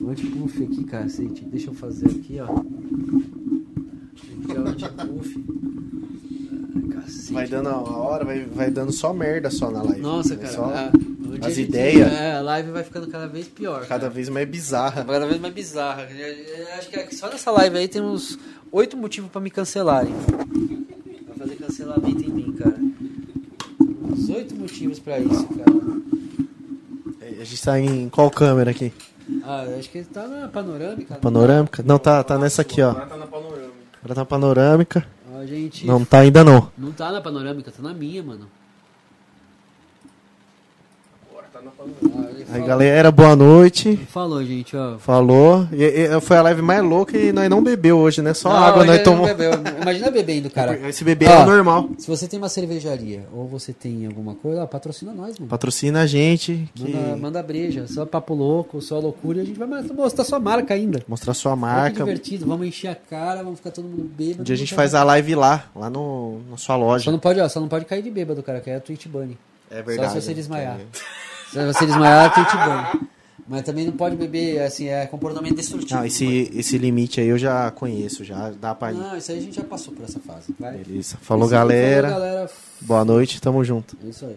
O 0.00 0.10
antipuff 0.10 0.62
aqui, 0.62 0.84
cacete. 0.84 1.44
Deixa 1.44 1.70
eu 1.70 1.74
fazer 1.74 2.06
aqui, 2.06 2.38
ó. 2.40 2.46
Tem 2.46 4.40
que 4.40 4.46
tirar 4.46 4.62
o 4.62 4.68
antipuff. 4.68 5.44
Ai, 6.76 6.82
cacete. 7.02 7.32
Vai 7.32 7.48
dando 7.48 7.68
a 7.68 7.76
hora, 7.80 8.24
vai, 8.24 8.44
vai 8.44 8.70
dando 8.70 8.92
só 8.92 9.12
merda 9.12 9.50
só 9.50 9.72
na 9.72 9.82
live. 9.82 10.00
Nossa, 10.00 10.34
É 10.34 10.36
cara. 10.36 10.52
só 10.52 10.64
a- 10.66 10.92
onde 11.26 11.40
as 11.40 11.46
a 11.46 11.50
gente- 11.50 11.68
ideias. 11.68 12.12
É, 12.12 12.36
a 12.36 12.40
live 12.42 12.70
vai 12.70 12.84
ficando 12.84 13.08
cada 13.08 13.26
vez 13.26 13.48
pior. 13.48 13.80
cada 13.80 14.02
cara. 14.02 14.08
vez 14.10 14.28
mais 14.28 14.48
bizarra. 14.48 15.04
Cada 15.04 15.26
vez 15.26 15.40
mais 15.40 15.52
bizarra. 15.52 16.02
Eu- 16.12 16.68
Acho 16.78 16.88
que 16.90 17.14
só 17.16 17.28
nessa 17.28 17.50
live 17.50 17.76
aí 17.76 17.88
tem 17.88 18.00
uns 18.00 18.38
oito 18.70 18.96
motivos 18.96 19.28
pra 19.32 19.40
me 19.40 19.50
cancelarem. 19.50 20.14
Pra 21.26 21.34
fazer 21.34 21.56
cancelamento 21.56 22.22
em 22.24 22.28
mim, 22.28 22.52
cara. 22.52 22.78
Uns 24.12 24.28
oito 24.28 24.54
motivos 24.54 25.00
pra 25.00 25.18
isso, 25.18 25.44
cara. 25.48 25.80
A 27.40 27.44
gente 27.44 27.62
tá 27.62 27.80
em 27.80 28.08
qual 28.10 28.30
câmera 28.30 28.70
aqui? 28.70 28.92
Ah, 29.44 29.64
eu 29.64 29.78
acho 29.78 29.88
que 29.88 29.98
ele 29.98 30.06
tá 30.08 30.26
na 30.28 30.46
panorâmica. 30.48 31.14
né? 31.14 31.20
Panorâmica? 31.20 31.82
Não, 31.82 31.98
tá, 31.98 32.22
tá 32.22 32.38
nessa 32.38 32.60
aqui, 32.60 32.82
ó. 32.82 32.90
Agora 32.90 33.06
tá 33.06 33.16
na 33.16 33.26
panorâmica. 33.26 33.72
Agora 34.02 34.14
tá 34.14 34.24
panorâmica. 34.26 35.06
A 35.40 35.46
gente. 35.46 35.86
Não 35.86 36.04
tá 36.04 36.18
ainda 36.18 36.44
não. 36.44 36.70
Não 36.76 36.92
tá 36.92 37.10
na 37.10 37.20
panorâmica, 37.22 37.70
tá 37.70 37.82
na 37.82 37.94
minha, 37.94 38.22
mano. 38.22 38.46
Agora 41.30 41.46
tá 41.46 41.46
na 41.46 41.48
panorâmica. 41.48 41.48
Ah, 41.48 41.48
ele 41.48 41.49
Aí 42.52 42.62
galera, 42.62 43.10
boa 43.12 43.36
noite. 43.36 43.96
Falou, 44.08 44.44
gente, 44.44 44.76
ó. 44.76 44.98
Falou. 44.98 45.68
E, 45.72 45.84
e- 45.84 46.20
foi 46.20 46.36
a 46.36 46.42
live 46.42 46.62
mais 46.62 46.82
louca 46.82 47.16
e 47.16 47.32
nós 47.32 47.48
não 47.48 47.62
bebeu 47.62 47.96
hoje, 47.98 48.22
né? 48.22 48.34
Só 48.34 48.48
Não, 48.48 48.56
água 48.56 48.84
nós 48.84 49.02
tomamos. 49.02 49.30
Imagina 49.80 50.10
bebendo, 50.10 50.50
cara. 50.50 50.76
Esse 50.88 51.04
bebê 51.04 51.26
Ó, 51.26 51.42
é 51.42 51.46
normal. 51.46 51.90
Se 51.98 52.08
você 52.08 52.26
tem 52.26 52.38
uma 52.38 52.48
cervejaria 52.48 53.26
ou 53.32 53.46
você 53.46 53.72
tem 53.72 54.06
alguma 54.06 54.34
coisa, 54.34 54.62
ó, 54.62 54.66
patrocina 54.66 55.12
nós, 55.12 55.38
mano. 55.38 55.48
Patrocina 55.48 56.00
a 56.02 56.06
gente. 56.06 56.68
Que... 56.74 56.92
Manda, 56.92 57.16
manda 57.16 57.42
breja, 57.42 57.86
só 57.86 58.04
papo 58.04 58.34
louco, 58.34 58.80
só 58.80 58.98
loucura 58.98 59.38
e 59.38 59.42
a 59.42 59.44
gente 59.44 59.58
vai 59.58 59.68
mostrar 59.94 60.24
sua 60.24 60.40
marca 60.40 60.74
ainda. 60.74 61.02
Mostrar 61.06 61.34
sua 61.34 61.52
Olha 61.52 61.60
marca. 61.60 62.04
divertido, 62.04 62.46
vamos 62.46 62.66
encher 62.66 62.88
a 62.88 62.94
cara, 62.94 63.42
vamos 63.42 63.58
ficar 63.58 63.70
todo 63.70 63.84
mundo 63.86 64.10
bêbado. 64.16 64.40
Um 64.40 64.44
dia 64.44 64.54
a 64.54 64.58
gente 64.58 64.74
faz 64.74 64.94
a 64.94 65.04
live 65.04 65.34
lá, 65.36 65.66
lá 65.76 65.88
no, 65.88 66.40
na 66.50 66.56
sua 66.56 66.74
Só 66.74 66.76
loja. 66.76 67.10
não 67.12 67.18
pode, 67.18 67.38
ó, 67.40 67.48
só 67.48 67.60
não 67.60 67.68
pode 67.68 67.84
cair 67.84 68.02
de 68.02 68.10
bêbado, 68.10 68.42
cara, 68.42 68.60
que 68.60 68.70
é 68.70 68.76
a 68.76 68.80
Twitch 68.80 69.06
Bunny. 69.06 69.38
É 69.70 69.84
Só 69.96 70.08
se 70.08 70.20
você 70.22 70.34
desmaiar. 70.34 70.78
Se 71.50 71.66
você 71.66 71.86
desmaiar, 71.86 72.26
é 72.26 72.30
Twitch 72.30 72.52
Bunny. 72.52 73.08
Mas 73.48 73.62
também 73.62 73.84
não 73.84 73.92
pode 73.92 74.14
beber, 74.14 74.62
assim, 74.62 74.86
é 74.86 75.06
comportamento 75.06 75.56
destrutivo. 75.56 75.98
Não, 75.98 76.06
esse, 76.06 76.48
esse 76.54 76.78
limite 76.78 77.20
aí 77.20 77.26
eu 77.26 77.36
já 77.36 77.68
conheço, 77.72 78.22
já 78.22 78.50
dá 78.50 78.76
pra 78.76 78.92
ir. 78.92 78.96
Não, 78.96 79.16
isso 79.16 79.32
aí 79.32 79.38
a 79.38 79.40
gente 79.40 79.56
já 79.56 79.64
passou 79.64 79.92
por 79.92 80.04
essa 80.04 80.20
fase. 80.20 80.54
Vai. 80.56 80.78
Beleza. 80.78 81.18
Falou, 81.20 81.48
galera. 81.48 82.10
Falou, 82.10 82.24
galera. 82.24 82.50
Boa 82.80 83.04
noite, 83.04 83.40
tamo 83.40 83.64
junto. 83.64 83.96
É 84.04 84.08
isso 84.08 84.24
aí. 84.24 84.36